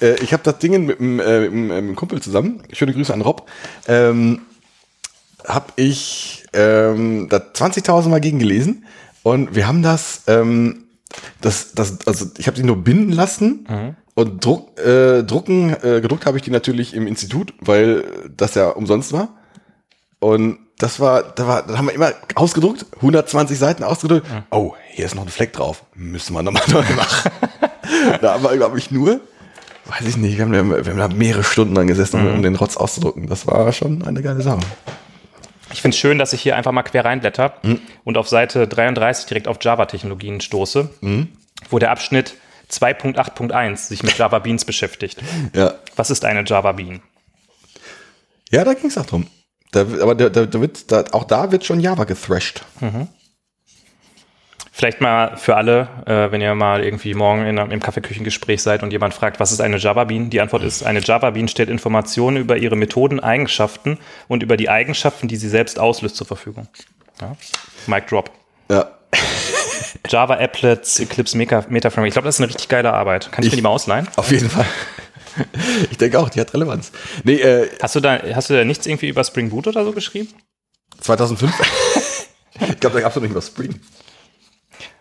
Äh, 0.00 0.22
ich 0.22 0.32
habe 0.32 0.42
das 0.42 0.58
Ding 0.58 0.84
mit 0.84 1.00
einem, 1.00 1.20
äh, 1.20 1.46
äh, 1.46 1.94
Kumpel 1.94 2.20
zusammen, 2.20 2.62
schöne 2.72 2.92
Grüße 2.92 3.12
an 3.12 3.22
Rob, 3.22 3.48
ähm, 3.86 4.42
habe 5.46 5.72
ich 5.76 6.44
ähm, 6.52 7.28
da 7.30 7.38
20.000 7.38 8.08
Mal 8.08 8.20
gegengelesen 8.20 8.84
und 9.22 9.54
wir 9.54 9.66
haben 9.66 9.82
das, 9.82 10.22
ähm, 10.26 10.84
das, 11.40 11.72
das 11.72 12.06
also 12.06 12.26
ich 12.36 12.46
habe 12.46 12.56
die 12.56 12.64
nur 12.64 12.76
binden 12.76 13.12
lassen 13.12 13.66
und 14.14 14.44
Druck, 14.44 14.78
äh, 14.78 15.22
drucken, 15.22 15.74
äh, 15.82 16.00
gedruckt 16.00 16.26
habe 16.26 16.36
ich 16.36 16.42
die 16.42 16.50
natürlich 16.50 16.92
im 16.94 17.06
Institut, 17.06 17.54
weil 17.60 18.04
das 18.36 18.54
ja 18.54 18.68
umsonst 18.68 19.12
war. 19.12 19.38
Und 20.20 20.58
das 20.78 21.00
war, 21.00 21.22
da 21.22 21.46
war, 21.46 21.62
da 21.66 21.76
haben 21.78 21.86
wir 21.86 21.94
immer 21.94 22.12
ausgedruckt, 22.34 22.86
120 22.96 23.58
Seiten 23.58 23.82
ausgedruckt. 23.84 24.26
Oh, 24.50 24.74
hier 24.90 25.06
ist 25.06 25.14
noch 25.14 25.22
ein 25.24 25.28
Fleck 25.28 25.52
drauf. 25.52 25.84
Müssen 25.94 26.34
wir 26.34 26.42
nochmal 26.42 26.62
neu 26.68 26.82
machen. 26.96 27.30
da 28.20 28.34
haben 28.34 28.42
wir, 28.44 28.56
glaube 28.56 28.78
ich, 28.78 28.90
nur, 28.90 29.20
weiß 29.86 30.06
ich 30.06 30.16
nicht, 30.16 30.36
wir 30.38 30.44
haben, 30.44 30.52
da- 30.52 30.84
wir 30.86 30.92
haben 30.92 30.98
da 30.98 31.08
mehrere 31.08 31.44
Stunden 31.44 31.74
dran 31.74 31.86
gesessen, 31.88 32.20
um- 32.26 32.34
um 32.34 32.42
den 32.42 32.54
Rotz 32.56 32.76
auszudrucken. 32.76 33.26
Das 33.26 33.46
war 33.46 33.72
schon 33.72 34.02
eine 34.04 34.22
geile 34.22 34.40
Sache. 34.42 34.60
Ich 35.72 35.82
finde 35.82 35.94
es 35.94 35.98
schön, 36.00 36.18
dass 36.18 36.32
ich 36.32 36.40
hier 36.40 36.56
einfach 36.56 36.72
mal 36.72 36.82
quer 36.82 37.04
reinblätter 37.04 37.54
Mhm. 37.62 37.80
und 38.04 38.16
auf 38.16 38.28
Seite 38.28 38.66
33 38.68 39.26
direkt 39.26 39.48
auf 39.48 39.58
Java-Technologien 39.60 40.40
stoße, 40.40 40.88
Mhm. 41.02 41.28
wo 41.70 41.78
der 41.78 41.90
Abschnitt 41.90 42.34
2.8.1 42.70 43.88
sich 43.88 44.02
mit 44.02 44.16
Java 44.16 44.38
Beans 44.38 44.64
beschäftigt. 44.64 45.18
Ja, 45.54 45.74
Was 45.96 46.10
ist 46.10 46.24
eine 46.24 46.44
Java 46.46 46.72
Bean? 46.72 47.00
ja 48.50 48.64
da 48.64 48.74
ging 48.74 48.88
es 48.88 48.96
auch 48.96 49.06
drum. 49.06 49.26
Da, 49.72 49.80
aber 49.82 50.14
da, 50.14 50.28
da, 50.30 50.60
wird, 50.60 50.90
da, 50.90 51.04
auch 51.12 51.24
da 51.24 51.52
wird 51.52 51.64
schon 51.64 51.80
Java 51.80 52.04
gethrashed. 52.04 52.64
Vielleicht 54.72 55.00
mal 55.00 55.36
für 55.36 55.56
alle, 55.56 55.88
äh, 56.06 56.30
wenn 56.30 56.40
ihr 56.40 56.54
mal 56.54 56.84
irgendwie 56.84 57.12
morgen 57.14 57.44
in, 57.46 57.58
einem- 57.58 57.72
im 57.72 57.80
Kaffeeküchengespräch 57.80 58.62
seid 58.62 58.82
und 58.84 58.92
jemand 58.92 59.12
fragt, 59.12 59.40
was 59.40 59.50
ist 59.50 59.60
eine 59.60 59.76
Java 59.78 60.04
Bean? 60.04 60.30
Die 60.30 60.40
Antwort 60.40 60.62
ist, 60.62 60.84
eine 60.84 61.00
Java 61.00 61.30
Bean 61.30 61.48
stellt 61.48 61.68
Informationen 61.68 62.36
über 62.36 62.56
ihre 62.56 62.76
Methoden, 62.76 63.18
Eigenschaften 63.18 63.98
und 64.28 64.42
über 64.44 64.56
die 64.56 64.68
Eigenschaften, 64.70 65.26
die 65.26 65.36
sie 65.36 65.48
selbst 65.48 65.80
auslöst, 65.80 66.14
zur 66.16 66.28
Verfügung. 66.28 66.68
Ja? 67.20 67.36
Mic 67.88 68.06
Drop. 68.08 68.30
Ja, 68.70 68.88
Java 70.08 70.34
Applets, 70.34 71.00
Eclipse 71.00 71.36
Meta, 71.36 71.64
Meta 71.68 71.90
Framework. 71.90 72.08
Ich 72.08 72.14
glaube, 72.14 72.26
das 72.26 72.36
ist 72.36 72.40
eine 72.40 72.48
richtig 72.48 72.68
geile 72.68 72.92
Arbeit. 72.94 73.32
Kann 73.32 73.42
ich, 73.42 73.48
Ich- 73.48 73.52
mir 73.54 73.56
die 73.56 73.62
mal 73.62 73.70
ausleihen? 73.70 74.06
auf 74.16 74.30
jeden 74.30 74.48
Fall. 74.48 74.66
Ich 75.90 75.98
denke 75.98 76.18
auch, 76.18 76.28
die 76.28 76.40
hat 76.40 76.52
Relevanz. 76.54 76.92
Nee, 77.24 77.36
äh, 77.36 77.68
Hast 77.82 77.94
du 77.96 78.00
da, 78.00 78.18
hast 78.34 78.50
du 78.50 78.54
da 78.54 78.64
nichts 78.64 78.86
irgendwie 78.86 79.08
über 79.08 79.24
Spring 79.24 79.50
Boot 79.50 79.66
oder 79.66 79.84
so 79.84 79.92
geschrieben? 79.92 80.28
2005. 81.00 81.52
ich 82.60 82.80
glaube, 82.80 82.94
da 82.96 83.00
gab 83.02 83.10
es 83.10 83.16
noch 83.16 83.22
nicht 83.22 83.34
mal 83.34 83.42
Spring. 83.42 83.78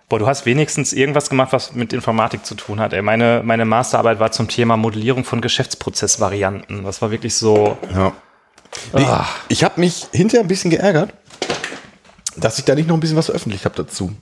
Boah, 0.10 0.20
du 0.20 0.28
hast 0.28 0.46
wenigstens 0.46 0.94
irgendwas 0.94 1.30
gemacht, 1.30 1.52
was 1.52 1.74
mit 1.74 1.92
Informatik 1.92 2.46
zu 2.46 2.56
tun 2.56 2.80
hat. 2.80 2.94
Ey, 2.94 3.02
meine, 3.02 3.42
meine 3.44 3.66
Masterarbeit 3.66 4.20
war 4.20 4.32
zum 4.32 4.48
Thema 4.48 4.78
Modellierung 4.78 5.26
von 5.26 5.42
Geschäftsprozessvarianten. 5.42 6.84
Das 6.86 7.02
war 7.02 7.12
wirklich 7.12 7.36
so. 7.36 7.78
Ja. 7.94 8.14
Nee, 8.94 9.04
Ah. 9.04 9.28
Ich 9.50 9.64
habe 9.64 9.80
mich 9.82 10.08
hinterher 10.14 10.44
ein 10.46 10.48
bisschen 10.48 10.72
geärgert, 10.72 11.14
dass 12.38 12.58
ich 12.60 12.66
da 12.66 12.76
nicht 12.76 12.88
noch 12.88 12.96
ein 12.96 13.00
bisschen 13.02 13.18
was 13.18 13.26
veröffentlicht 13.26 13.66
habe 13.66 13.76
dazu. 13.76 14.14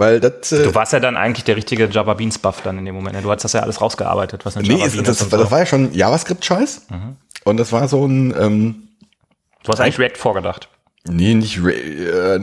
Weil 0.00 0.18
das. 0.18 0.50
Äh, 0.50 0.64
Du 0.64 0.74
warst 0.74 0.92
ja 0.94 0.98
dann 1.00 1.16
eigentlich 1.16 1.44
der 1.44 1.56
richtige 1.56 1.86
Java 1.88 2.14
Beans 2.14 2.38
Buff 2.38 2.62
dann 2.62 2.78
in 2.78 2.86
dem 2.86 2.94
Moment. 2.94 3.14
ne? 3.16 3.22
Du 3.22 3.30
hast 3.30 3.44
das 3.44 3.52
ja 3.52 3.60
alles 3.60 3.80
rausgearbeitet, 3.80 4.46
was 4.46 4.56
nee, 4.56 4.62
Java 4.68 4.86
es, 4.86 4.92
Bean 4.94 5.04
das, 5.04 5.18
das. 5.18 5.30
Mhm. 5.30 5.50
war 5.50 5.58
ja 5.58 5.66
schon 5.66 5.92
JavaScript-Scheiß. 5.92 6.86
Und 7.44 7.56
das 7.58 7.70
war 7.72 7.86
so 7.86 8.06
ein. 8.06 8.34
Ähm, 8.38 8.74
Du 9.62 9.70
hast 9.72 9.80
eigentlich 9.80 9.98
React 9.98 10.16
vorgedacht. 10.16 10.68
nee, 11.04 11.34
nicht. 11.34 11.58
Äh, 11.64 12.38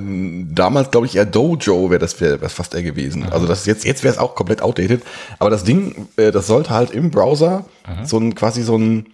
damals, 0.54 0.92
glaube 0.92 1.08
ich, 1.08 1.16
eher 1.16 1.26
Dojo 1.26 1.90
wäre 1.90 2.00
das 2.00 2.22
wär, 2.22 2.40
wär 2.42 2.50
fast 2.50 2.76
eher 2.76 2.84
gewesen. 2.84 3.24
Mhm. 3.24 3.30
Also 3.34 3.48
das 3.48 3.66
jetzt, 3.66 3.86
jetzt 3.86 4.04
wäre 4.04 4.14
es 4.14 4.20
auch 4.20 4.36
komplett 4.36 4.62
outdated. 4.62 5.02
Aber 5.40 5.50
das 5.50 5.64
Ding, 5.64 6.08
äh, 6.18 6.32
das 6.32 6.46
sollte 6.46 6.70
halt 6.70 6.92
im 6.92 7.10
Browser 7.10 7.66
Mhm. 7.88 8.06
so 8.06 8.18
ein 8.20 8.36
quasi 8.36 8.62
so 8.62 8.78
ein, 8.78 9.08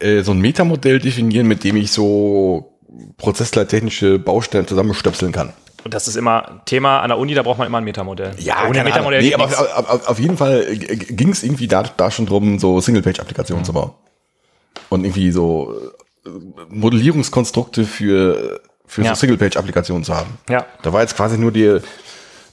äh, 0.00 0.22
so 0.22 0.32
ein 0.32 0.40
Metamodell 0.40 0.98
definieren, 0.98 1.46
mit 1.46 1.62
dem 1.62 1.76
ich 1.76 1.92
so 1.92 2.72
prozessleittechnische 3.18 4.18
Baustellen 4.18 4.66
zusammenstöpseln 4.66 5.30
kann. 5.32 5.52
Und 5.84 5.94
das 5.94 6.08
ist 6.08 6.16
immer 6.16 6.60
Thema 6.66 7.00
an 7.00 7.08
der 7.08 7.18
Uni, 7.18 7.34
da 7.34 7.42
braucht 7.42 7.58
man 7.58 7.66
immer 7.66 7.78
ein 7.78 7.84
Metamodell. 7.84 8.32
Ohne 8.38 8.38
keine 8.38 8.56
Ahnung. 8.80 8.84
Metamodell 8.84 9.22
nee, 9.22 9.34
aber 9.34 9.44
auf, 9.44 9.88
auf, 9.88 10.08
auf 10.08 10.18
jeden 10.18 10.36
Fall 10.36 10.66
ging 10.76 11.30
es 11.30 11.42
irgendwie 11.42 11.68
da, 11.68 11.82
da 11.82 12.10
schon 12.10 12.26
drum, 12.26 12.58
so 12.58 12.80
Single-Page-Applikationen 12.80 13.64
zu 13.64 13.72
bauen. 13.72 13.92
Und 14.90 15.04
irgendwie 15.04 15.30
so 15.30 15.74
äh, 16.26 16.30
Modellierungskonstrukte 16.68 17.84
für, 17.84 18.60
für 18.86 19.02
Ja. 19.02 19.14
so 19.14 19.20
Single-Page-Applikationen 19.20 20.04
zu 20.04 20.14
haben. 20.14 20.30
Ja. 20.48 20.66
Da 20.82 20.92
war 20.92 21.00
jetzt 21.02 21.16
quasi 21.16 21.38
nur 21.38 21.52
die, 21.52 21.78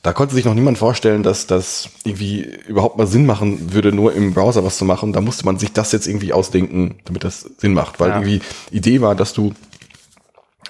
da 0.03 0.13
konnte 0.13 0.35
sich 0.35 0.45
noch 0.45 0.53
niemand 0.53 0.77
vorstellen, 0.77 1.23
dass 1.23 1.47
das 1.47 1.89
irgendwie 2.05 2.41
überhaupt 2.67 2.97
mal 2.97 3.07
Sinn 3.07 3.25
machen 3.25 3.73
würde, 3.73 3.91
nur 3.91 4.13
im 4.13 4.33
Browser 4.33 4.63
was 4.63 4.77
zu 4.77 4.85
machen. 4.85 5.11
Da 5.13 5.21
musste 5.21 5.45
man 5.45 5.57
sich 5.59 5.73
das 5.73 5.91
jetzt 5.91 6.07
irgendwie 6.07 6.31
ausdenken, 6.33 6.99
damit 7.05 7.23
das 7.23 7.41
Sinn 7.57 7.73
macht. 7.73 7.99
Weil 7.99 8.09
Ja. 8.09 8.15
irgendwie 8.17 8.41
Idee 8.71 9.01
war, 9.01 9.15
dass 9.15 9.33
du 9.33 9.53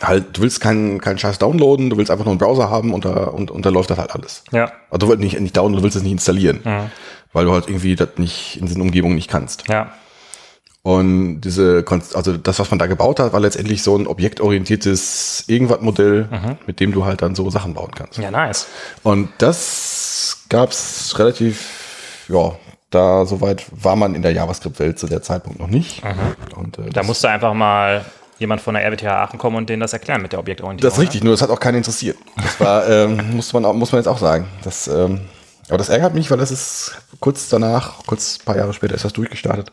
halt, 0.02 0.38
du 0.38 0.42
willst 0.42 0.62
keinen 0.62 1.02
keinen 1.02 1.18
Scheiß 1.18 1.40
downloaden, 1.40 1.90
du 1.90 1.98
willst 1.98 2.12
einfach 2.12 2.26
nur 2.26 2.32
einen 2.32 2.40
Browser 2.40 2.70
haben 2.70 2.94
und 2.94 3.06
da, 3.06 3.26
und, 3.26 3.52
und 3.52 3.66
da 3.66 3.70
läuft 3.70 3.90
das 3.90 3.98
halt 3.98 4.12
alles. 4.12 4.44
Ja. 4.52 4.72
Also 4.90 5.06
du 5.06 5.10
willst 5.10 5.22
nicht, 5.22 5.40
nicht 5.40 5.56
downloaden, 5.58 5.78
du 5.78 5.84
willst 5.84 5.98
es 5.98 6.04
nicht 6.04 6.12
installieren. 6.12 6.62
Weil 7.34 7.46
du 7.46 7.52
halt 7.52 7.68
irgendwie 7.68 7.96
das 7.96 8.10
nicht 8.18 8.58
in 8.60 8.66
diesen 8.68 8.82
Umgebungen 8.82 9.16
nicht 9.16 9.30
kannst. 9.30 9.68
Ja. 9.68 9.92
Und 10.82 11.42
diese, 11.42 11.84
also 12.14 12.38
das, 12.38 12.60
was 12.60 12.70
man 12.72 12.80
da 12.80 12.88
gebaut 12.88 13.20
hat, 13.20 13.34
war 13.34 13.42
letztendlich 13.42 13.84
so 13.84 13.98
ein 13.98 14.08
objektorientiertes 14.08 15.44
Irgendwas-Modell, 15.48 16.30
mit 16.66 16.80
dem 16.80 16.94
du 16.94 17.04
halt 17.04 17.22
dann 17.22 17.36
so 17.36 17.50
Sachen 17.50 17.74
bauen 17.74 17.92
kannst. 17.94 18.18
Ja, 18.18 18.32
nice. 18.32 18.68
Und 19.04 19.30
das 19.40 20.46
gab's 20.48 21.14
relativ, 21.20 22.26
ja, 22.30 22.56
da 22.90 23.26
soweit 23.26 23.66
war 23.72 23.98
man 23.98 24.16
in 24.16 24.22
der 24.22 24.32
JavaScript-Welt 24.32 24.98
zu 24.98 25.08
der 25.08 25.22
Zeitpunkt 25.22 25.60
noch 25.60 25.68
nicht. 25.68 26.02
Und, 26.56 26.78
äh, 26.80 26.84
Da 26.84 27.02
das, 27.02 27.08
musste 27.08 27.30
einfach 27.30 27.54
mal 27.54 28.06
jemand 28.40 28.62
von 28.62 28.76
der 28.76 28.86
RWTH 28.86 29.06
Aachen 29.06 29.40
kommen 29.40 29.58
und 29.58 29.70
denen 29.70 29.82
das 29.82 29.94
erklären 29.94 30.22
mit 30.22 30.32
der 30.32 30.40
Objektorientierung. 30.40 30.90
das 30.90 30.98
ist 30.98 31.04
richtig, 31.04 31.24
nur 31.24 31.34
das 31.34 31.42
hat 31.42 31.50
auch 31.50 31.60
keinen 31.60 31.76
interessiert. 31.76 32.18
Das 32.36 32.60
war, 32.60 32.88
ähm, 32.90 33.36
muss 33.36 33.52
man 33.54 33.66
auch, 33.66 33.74
muss 33.74 33.92
man 33.92 34.00
jetzt 34.00 34.08
auch 34.08 34.18
sagen. 34.18 34.48
Das, 34.64 34.88
ähm, 34.88 35.22
aber 35.70 35.78
das 35.78 35.90
ärgert 35.90 36.14
mich, 36.14 36.32
weil 36.32 36.38
das 36.38 36.52
ist 36.52 36.96
kurz 37.20 37.50
danach, 37.50 38.06
kurz 38.06 38.40
ein 38.40 38.46
paar 38.46 38.58
Jahre 38.58 38.74
später 38.74 38.96
ist 38.96 39.06
das 39.06 39.14
durchgestartet. 39.14 39.72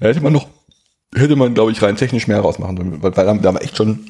Da 0.00 0.08
hätte 0.08 0.20
man 0.20 0.32
noch, 0.32 0.48
hätte 1.14 1.36
man, 1.36 1.54
glaube 1.54 1.70
ich, 1.72 1.82
rein 1.82 1.96
technisch 1.96 2.26
mehr 2.26 2.40
rausmachen 2.40 2.76
sollen, 2.76 3.02
weil, 3.02 3.16
weil 3.16 3.24
da 3.24 3.30
haben 3.30 3.42
wir 3.42 3.62
echt 3.62 3.76
schon 3.76 4.06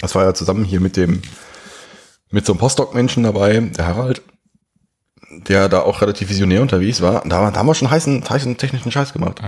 Das 0.00 0.14
war 0.14 0.24
ja 0.24 0.34
zusammen 0.34 0.64
hier 0.64 0.80
mit 0.80 0.96
dem, 0.96 1.22
mit 2.30 2.46
so 2.46 2.52
einem 2.52 2.60
Postdoc-Menschen 2.60 3.24
dabei, 3.24 3.58
der 3.58 3.86
Harald, 3.86 4.22
der 5.48 5.68
da 5.68 5.80
auch 5.80 6.00
relativ 6.00 6.28
visionär 6.28 6.62
unterwegs 6.62 7.00
war. 7.00 7.24
Und 7.24 7.30
da, 7.30 7.50
da 7.50 7.58
haben 7.58 7.66
wir 7.66 7.74
schon 7.74 7.90
heißen, 7.90 8.28
heißen 8.28 8.56
technischen 8.56 8.92
Scheiß 8.92 9.12
gemacht. 9.12 9.40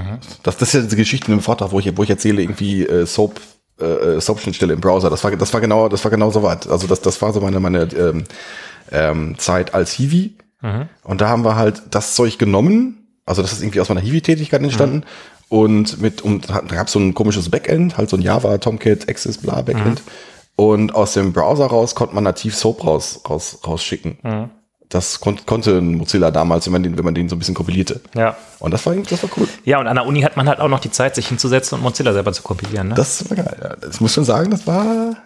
Das, 0.43 0.57
das 0.57 0.69
ist 0.69 0.75
ja 0.75 0.81
diese 0.81 0.97
Geschichte 0.97 1.31
im 1.31 1.41
Vortrag, 1.41 1.71
wo 1.73 1.79
ich, 1.79 1.97
wo 1.97 2.03
ich 2.03 2.11
erzähle, 2.11 2.43
irgendwie 2.43 2.87
äh, 2.87 3.07
Soap, 3.07 3.41
äh, 3.81 4.21
Soap-Schnittstelle 4.21 4.73
im 4.75 4.81
Browser. 4.81 5.11
Das 5.11 5.25
war, 5.25 5.31
das 5.35 5.53
war 5.53 5.61
genau, 5.61 5.89
das 5.89 6.05
war 6.05 6.11
genau 6.11 6.31
so 6.31 6.43
weit. 6.43 6.69
Also 6.69 6.87
das, 6.87 7.01
das 7.01 7.21
war 7.23 7.33
so 7.33 7.41
meine, 7.41 7.61
meine 7.61 7.83
ähm, 7.95 8.25
ähm, 8.93 9.39
Zeit 9.39 9.75
als 9.75 9.93
Hiwi. 9.93 10.37
Und 11.03 11.21
da 11.21 11.29
haben 11.29 11.45
wir 11.45 11.57
halt 11.57 11.83
das 11.91 12.15
Zeug 12.15 12.39
genommen. 12.39 13.07
Also 13.27 13.43
das 13.43 13.53
ist 13.53 13.63
irgendwie 13.63 13.81
aus 13.81 13.89
meiner 13.89 14.01
Hiwi-Tätigkeit 14.01 14.63
entstanden. 14.63 15.05
Und 15.49 16.01
mit, 16.01 16.23
und 16.23 16.49
da 16.49 16.61
gab 16.61 16.87
es 16.87 16.93
so 16.93 16.99
ein 16.99 17.15
komisches 17.15 17.51
Backend, 17.51 17.97
halt 17.97 18.09
so 18.11 18.17
ein 18.17 18.23
Java, 18.23 18.59
Tomcat, 18.59 19.09
Access, 19.09 19.39
bla, 19.39 19.63
Backend. 19.63 20.03
Und 20.57 20.95
aus 20.95 21.15
dem 21.15 21.33
Browser 21.33 21.67
raus 21.67 21.95
konnte 21.95 22.15
man 22.15 22.25
nativ 22.25 22.57
Soap 22.57 22.85
raus, 22.87 23.21
raus, 23.29 23.59
rausschicken. 23.67 24.19
Das 24.95 25.19
kon 25.19 25.45
konnte 25.45 25.79
ein 25.79 25.97
Mozilla 25.97 26.31
damals, 26.31 26.67
wenn 26.67 26.73
man 26.73 26.85
den, 26.85 26.97
wenn 26.97 27.05
man 27.05 27.17
den 27.17 27.29
so 27.29 27.35
ein 27.35 27.41
bisschen 27.41 27.57
kompilierte. 27.57 28.01
Ja. 28.15 28.37
Und 28.61 28.73
das 28.73 28.87
war, 28.87 28.95
das 28.95 29.25
war 29.25 29.31
cool. 29.37 29.49
Ja, 29.65 29.81
und 29.81 29.89
an 29.89 29.97
der 29.97 30.07
Uni 30.07 30.21
hat 30.21 30.37
man 30.37 30.49
halt 30.49 30.61
auch 30.61 30.69
noch 30.69 30.79
die 30.79 30.93
Zeit, 30.93 31.17
sich 31.17 31.27
hinzusetzen 31.27 31.77
und 31.77 31.83
Mozilla 31.83 32.13
selber 32.13 32.33
zu 32.33 32.45
kompilieren. 32.45 32.91
Ne? 32.91 32.95
Das 32.95 33.29
war 33.29 33.37
geil. 33.37 33.57
Ja. 33.61 33.89
Ich 33.91 34.01
muss 34.01 34.15
schon 34.15 34.25
sagen, 34.25 34.53
das 34.53 34.69
war. 34.69 35.17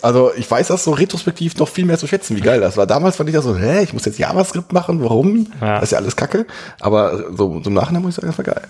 Also 0.00 0.32
ich 0.34 0.50
weiß 0.50 0.68
das 0.68 0.84
so 0.84 0.92
retrospektiv 0.92 1.58
noch 1.58 1.68
viel 1.68 1.84
mehr 1.84 1.98
zu 1.98 2.06
schätzen, 2.06 2.38
wie 2.38 2.40
geil 2.40 2.58
das 2.62 2.78
war. 2.78 2.86
Damals 2.86 3.16
fand 3.16 3.28
ich 3.28 3.34
das 3.34 3.44
so, 3.44 3.54
hä, 3.54 3.82
ich 3.82 3.92
muss 3.92 4.06
jetzt 4.06 4.18
JavaScript 4.18 4.72
machen, 4.72 5.04
warum? 5.04 5.46
Ja. 5.60 5.74
Das 5.74 5.82
ist 5.82 5.90
ja 5.90 5.98
alles 5.98 6.16
Kacke. 6.16 6.46
Aber 6.80 7.36
so, 7.36 7.60
im 7.62 7.74
Nachhinein 7.74 8.00
muss 8.00 8.12
ich 8.12 8.16
sagen, 8.16 8.28
das 8.28 8.38
war 8.38 8.46
geil. 8.46 8.66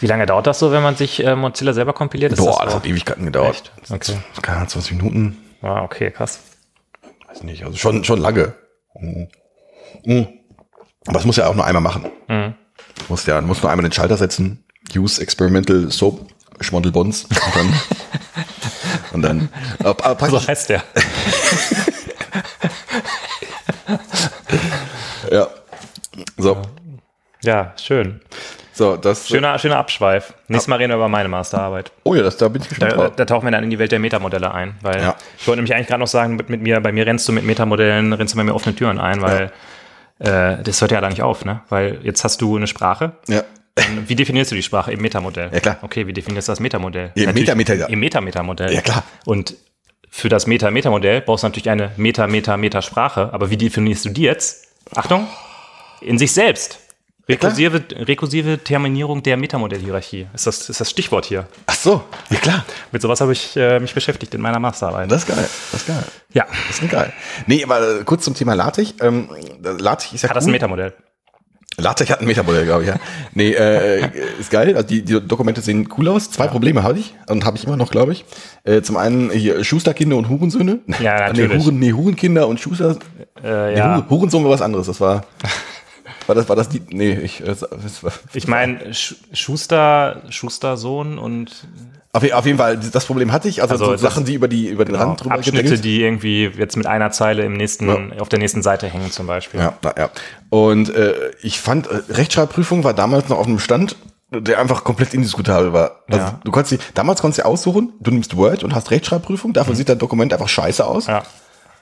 Wie 0.00 0.08
lange 0.08 0.26
dauert 0.26 0.48
das 0.48 0.58
so, 0.58 0.72
wenn 0.72 0.82
man 0.82 0.96
sich 0.96 1.24
äh, 1.24 1.36
Mozilla 1.36 1.72
selber 1.72 1.92
kompiliert? 1.92 2.32
Ist 2.32 2.38
Boah, 2.38 2.56
das 2.64 2.64
das 2.64 2.74
hat 2.74 2.86
Ewigkeiten 2.86 3.26
gedauert. 3.26 3.70
Echt? 3.80 3.92
Okay. 3.92 4.18
Keine 4.42 4.56
Ahnung, 4.56 4.70
20 4.70 4.96
Minuten. 4.96 5.36
Ah, 5.62 5.84
okay, 5.84 6.10
krass. 6.10 6.40
Weiß 7.28 7.44
nicht, 7.44 7.64
also 7.64 7.78
schon, 7.78 8.02
schon 8.02 8.20
lange. 8.20 8.52
Mhm. 9.00 9.28
Mhm. 10.04 10.28
Aber 11.06 11.14
das 11.14 11.24
muss 11.24 11.36
ja 11.36 11.46
auch 11.46 11.54
nur 11.54 11.64
einmal 11.64 11.82
machen. 11.82 12.06
Mhm. 12.28 12.54
Muss 13.08 13.26
ja, 13.26 13.40
muss 13.40 13.62
nur 13.62 13.70
einmal 13.70 13.88
den 13.88 13.92
Schalter 13.92 14.16
setzen. 14.16 14.64
Use 14.94 15.20
Experimental 15.20 15.90
Soap 15.90 16.26
Schmondelbons. 16.60 17.24
Und 17.24 17.54
dann, 17.54 17.74
und 19.12 19.22
dann 19.22 19.48
aber, 19.80 20.04
aber 20.04 20.14
praktisch, 20.14 20.40
So 20.42 20.48
heißt 20.48 20.68
der. 20.70 20.82
ja. 25.30 25.48
So, 26.38 26.62
Ja, 27.42 27.74
schön. 27.76 28.20
So, 28.76 28.96
das. 28.96 29.26
Schöner, 29.28 29.58
schöner 29.58 29.78
Abschweif. 29.78 30.34
Nächstes 30.48 30.68
Mal 30.68 30.76
reden 30.76 30.90
wir 30.90 30.96
über 30.96 31.08
meine 31.08 31.28
Masterarbeit. 31.28 31.90
Oh 32.04 32.14
ja, 32.14 32.22
das, 32.22 32.36
da 32.36 32.48
bin 32.48 32.62
ich 32.62 32.68
gespannt 32.68 32.92
Da, 32.96 33.08
da 33.08 33.24
tauchen 33.24 33.46
wir 33.46 33.50
dann 33.50 33.64
in 33.64 33.70
die 33.70 33.78
Welt 33.78 33.90
der 33.90 33.98
Metamodelle 33.98 34.52
ein, 34.52 34.74
weil 34.82 35.00
Ja. 35.00 35.16
ich 35.38 35.46
wollte 35.48 35.58
nämlich 35.58 35.74
eigentlich 35.74 35.88
gerade 35.88 36.00
noch 36.00 36.06
sagen, 36.08 36.36
mit, 36.36 36.48
mit 36.50 36.60
mir, 36.62 36.80
bei 36.80 36.92
mir 36.92 37.06
rennst 37.06 37.26
du 37.28 37.32
mit 37.32 37.44
Metamodellen, 37.44 38.12
rennst 38.12 38.34
du 38.34 38.38
bei 38.38 38.44
mir 38.44 38.54
offene 38.54 38.76
Türen 38.76 38.98
ein, 39.00 39.20
weil 39.22 39.50
äh, 40.18 40.62
das 40.62 40.80
hört 40.80 40.92
ja 40.92 41.00
da 41.00 41.08
nicht 41.08 41.22
auf, 41.22 41.44
ne? 41.44 41.62
Weil 41.68 41.98
jetzt 42.02 42.22
hast 42.24 42.40
du 42.40 42.56
eine 42.56 42.66
Sprache. 42.66 43.12
Ja. 43.28 43.42
Und 43.78 44.08
Wie 44.08 44.14
definierst 44.16 44.50
du 44.50 44.54
die 44.54 44.62
Sprache? 44.62 44.92
Im 44.92 45.00
Metamodell. 45.02 45.50
Ja, 45.52 45.60
klar. 45.60 45.78
Okay, 45.82 46.06
wie 46.06 46.12
definierst 46.14 46.48
du 46.48 46.52
das 46.52 46.60
Metamodell? 46.60 47.10
Im 47.14 47.30
Meta-Meta- 47.34 47.74
ja. 47.74 47.86
Im 47.86 48.00
Meta-Metamodell. 48.00 48.72
Ja, 48.72 48.80
klar. 48.80 49.02
Und 49.26 49.54
für 50.08 50.30
das 50.30 50.46
Meta-Metamodell 50.46 51.20
brauchst 51.20 51.44
du 51.44 51.48
natürlich 51.48 51.68
eine 51.68 51.90
Meta-Meta-Meta-Sprache. 51.98 53.30
Aber 53.32 53.50
wie 53.50 53.56
definierst 53.58 54.06
du 54.06 54.08
die 54.10 54.22
jetzt? 54.22 54.68
Achtung, 54.94 55.26
in 56.00 56.16
sich 56.16 56.32
selbst. 56.32 56.78
Rekursive, 57.28 57.82
rekursive 58.06 58.58
Terminierung 58.62 59.20
der 59.22 59.36
Metamodell-Hierarchie. 59.36 60.26
Ist 60.32 60.46
das, 60.46 60.68
ist 60.68 60.80
das 60.80 60.88
Stichwort 60.90 61.24
hier. 61.26 61.48
Ach 61.66 61.74
so, 61.74 62.04
ja 62.30 62.36
klar. 62.38 62.64
Mit 62.92 63.02
sowas 63.02 63.20
habe 63.20 63.32
ich 63.32 63.56
äh, 63.56 63.80
mich 63.80 63.92
beschäftigt 63.94 64.32
in 64.34 64.40
meiner 64.40 64.60
Masterarbeit. 64.60 65.10
Das 65.10 65.22
ist 65.22 65.28
geil. 65.28 65.48
Das 65.72 65.80
ist 65.80 65.86
geil. 65.88 66.04
ja. 66.34 66.46
Das 66.68 66.80
ist 66.80 66.88
geil. 66.90 67.12
Nee, 67.46 67.64
aber 67.64 68.04
kurz 68.04 68.22
zum 68.24 68.34
Thema 68.34 68.54
LaTeX. 68.54 68.94
Ähm, 69.00 69.28
LaTeX 69.62 70.12
ist 70.12 70.22
ja 70.22 70.28
Hat 70.28 70.36
das 70.36 70.46
ein 70.46 70.52
Metamodell? 70.52 70.92
LaTeX 71.78 72.10
hat 72.10 72.20
ein 72.20 72.26
Metamodell, 72.26 72.64
glaube 72.64 72.82
ich, 72.84 72.88
ja. 72.88 72.94
Nee, 73.34 73.50
äh, 73.52 74.08
ist 74.38 74.50
geil. 74.50 74.76
Also 74.76 74.86
die, 74.88 75.02
die 75.02 75.20
Dokumente 75.20 75.60
sehen 75.60 75.88
cool 75.98 76.08
aus. 76.08 76.30
Zwei 76.30 76.46
Probleme 76.46 76.84
habe 76.84 76.98
ich 77.00 77.12
und 77.28 77.44
habe 77.44 77.56
ich 77.58 77.64
immer 77.64 77.76
noch, 77.76 77.90
glaube 77.90 78.12
ich. 78.12 78.24
Äh, 78.64 78.82
zum 78.82 78.96
einen 78.96 79.30
hier 79.30 79.62
Schusterkinder 79.64 80.16
und 80.16 80.28
Hurensöhne. 80.28 80.78
Ja, 81.00 81.18
natürlich. 81.28 81.50
Nee, 81.52 81.58
Huren, 81.64 81.78
nee 81.80 81.92
Hurenkinder 81.92 82.46
und 82.46 82.60
Schuster. 82.60 82.96
Äh, 83.42 83.72
Nee, 83.72 83.76
ja. 83.78 83.96
Huren- 83.96 84.08
Hurensohn 84.10 84.44
war 84.44 84.52
was 84.52 84.62
anderes. 84.62 84.86
Das 84.86 85.00
war. 85.00 85.24
War 86.26 86.34
das, 86.34 86.48
war 86.48 86.56
das 86.56 86.68
die. 86.68 86.82
Nee, 86.90 87.12
ich. 87.12 87.42
Ich 88.32 88.48
meine, 88.48 88.92
Sch 88.94 89.14
Schuster, 89.32 90.22
Schustersohn 90.30 91.18
und 91.18 91.66
auf, 92.12 92.32
auf 92.32 92.46
jeden 92.46 92.56
Fall, 92.56 92.78
das 92.78 93.04
Problem 93.04 93.30
hatte 93.30 93.46
ich. 93.48 93.60
Also, 93.60 93.74
Also 93.74 93.84
so 93.90 93.96
Sachen, 93.98 94.24
die 94.24 94.34
über, 94.34 94.48
die, 94.48 94.68
über 94.68 94.86
den 94.86 94.94
Rand 94.94 95.22
drüber 95.22 95.34
Abschnitte, 95.34 95.58
gedengelt. 95.58 95.84
die 95.84 96.02
irgendwie 96.02 96.46
jetzt 96.56 96.76
mit 96.76 96.86
einer 96.86 97.10
Zeile 97.10 97.44
im 97.44 97.52
nächsten, 97.52 98.18
auf 98.18 98.30
der 98.30 98.38
nächsten 98.38 98.62
Seite 98.62 98.86
hängen 98.88 99.12
zum 99.12 99.26
Beispiel. 99.26 99.60
Ja, 99.60 99.74
na, 99.82 99.94
ja. 99.98 100.10
Und 100.48 100.88
äh, 100.94 101.12
ich 101.42 101.60
fand, 101.60 101.88
äh, 101.88 102.00
Rechtschreibprüfung 102.08 102.84
war 102.84 102.94
damals 102.94 103.28
noch 103.28 103.38
auf 103.38 103.46
einem 103.46 103.58
Stand, 103.58 103.96
der 104.32 104.58
einfach 104.60 104.82
komplett 104.82 105.12
indiskutabel 105.12 105.74
war. 105.74 106.04
Also 106.08 106.18
Ja. 106.24 106.40
du 106.42 106.50
konntest 106.50 106.82
damals 106.94 107.20
konntest 107.20 107.40
du 107.40 107.46
aussuchen, 107.46 107.92
du 108.00 108.10
nimmst 108.10 108.34
Word 108.34 108.64
und 108.64 108.74
hast 108.74 108.90
Rechtschreibprüfung, 108.90 109.52
dafür 109.52 109.74
sieht 109.74 109.90
dein 109.90 109.98
Dokument 109.98 110.32
einfach 110.32 110.48
scheiße 110.48 110.86
aus. 110.86 111.06
Mhm. 111.08 111.12
Ja. 111.12 111.22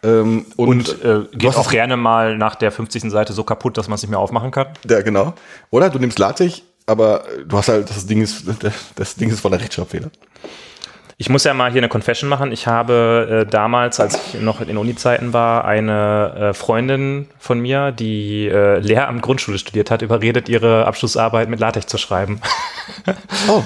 Ähm, 0.04 0.44
und 0.56 0.68
Und 0.90 1.04
äh, 1.04 1.20
geht 1.36 1.56
auch 1.56 1.70
gerne 1.70 1.96
mal 1.96 2.36
nach 2.36 2.54
der 2.56 2.70
50. 2.70 3.10
Seite 3.10 3.32
so 3.32 3.42
kaputt, 3.44 3.78
dass 3.78 3.88
man 3.88 3.94
es 3.96 4.02
nicht 4.02 4.10
mehr 4.10 4.18
aufmachen 4.18 4.50
kann. 4.50 4.66
Ja, 4.88 5.00
genau. 5.02 5.32
Oder 5.70 5.88
du 5.90 5.98
nimmst 5.98 6.18
LaTeX, 6.18 6.62
aber 6.86 7.24
äh, 7.28 7.44
du 7.46 7.56
hast 7.56 7.68
halt, 7.68 7.88
das 7.88 8.06
Ding 8.06 8.20
ist, 8.22 8.44
das 8.96 9.14
Ding 9.16 9.30
ist 9.30 9.40
voller 9.40 9.58
Rechtschreibfehler. 9.60 10.10
Ich 11.16 11.28
muss 11.30 11.44
ja 11.44 11.54
mal 11.54 11.70
hier 11.70 11.80
eine 11.80 11.88
Confession 11.88 12.28
machen. 12.28 12.50
Ich 12.50 12.66
habe 12.66 13.44
äh, 13.46 13.50
damals, 13.50 14.00
als 14.00 14.18
ich 14.34 14.40
noch 14.40 14.60
in 14.60 14.76
Uni-Zeiten 14.76 15.32
war, 15.32 15.64
eine 15.64 16.50
äh, 16.50 16.54
Freundin 16.54 17.28
von 17.38 17.60
mir, 17.60 17.92
die 17.92 18.48
äh, 18.48 18.80
Lehramt 18.80 19.22
Grundschule 19.22 19.58
studiert 19.58 19.92
hat, 19.92 20.02
überredet, 20.02 20.48
ihre 20.48 20.86
Abschlussarbeit 20.86 21.48
mit 21.48 21.60
LaTeX 21.60 21.86
zu 21.86 21.98
schreiben. 21.98 22.40
Oh. 23.48 23.62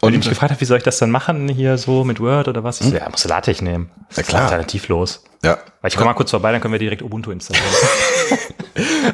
Und 0.00 0.12
die 0.12 0.16
Und 0.16 0.16
mich 0.18 0.28
gefragt 0.28 0.52
hat, 0.52 0.60
wie 0.60 0.64
soll 0.64 0.76
ich 0.78 0.84
das 0.84 0.98
dann 0.98 1.10
machen, 1.10 1.48
hier 1.48 1.76
so 1.76 2.04
mit 2.04 2.20
Word 2.20 2.46
oder 2.46 2.62
was? 2.62 2.80
Ich 2.80 2.86
so, 2.88 2.94
ja, 2.96 3.08
musst 3.08 3.24
du 3.24 3.28
LaTeX 3.28 3.62
nehmen. 3.62 3.90
Das 4.08 4.18
Ja, 4.18 4.20
ist 4.22 4.28
klar. 4.28 4.42
alternativlos. 4.44 5.24
Ja. 5.44 5.58
Weil 5.80 5.88
ich 5.90 5.96
komme 5.96 6.06
mal 6.10 6.14
kurz 6.14 6.30
vorbei, 6.30 6.50
dann 6.52 6.60
können 6.60 6.72
wir 6.72 6.78
direkt 6.78 7.02
Ubuntu 7.02 7.30
installieren. 7.30 7.66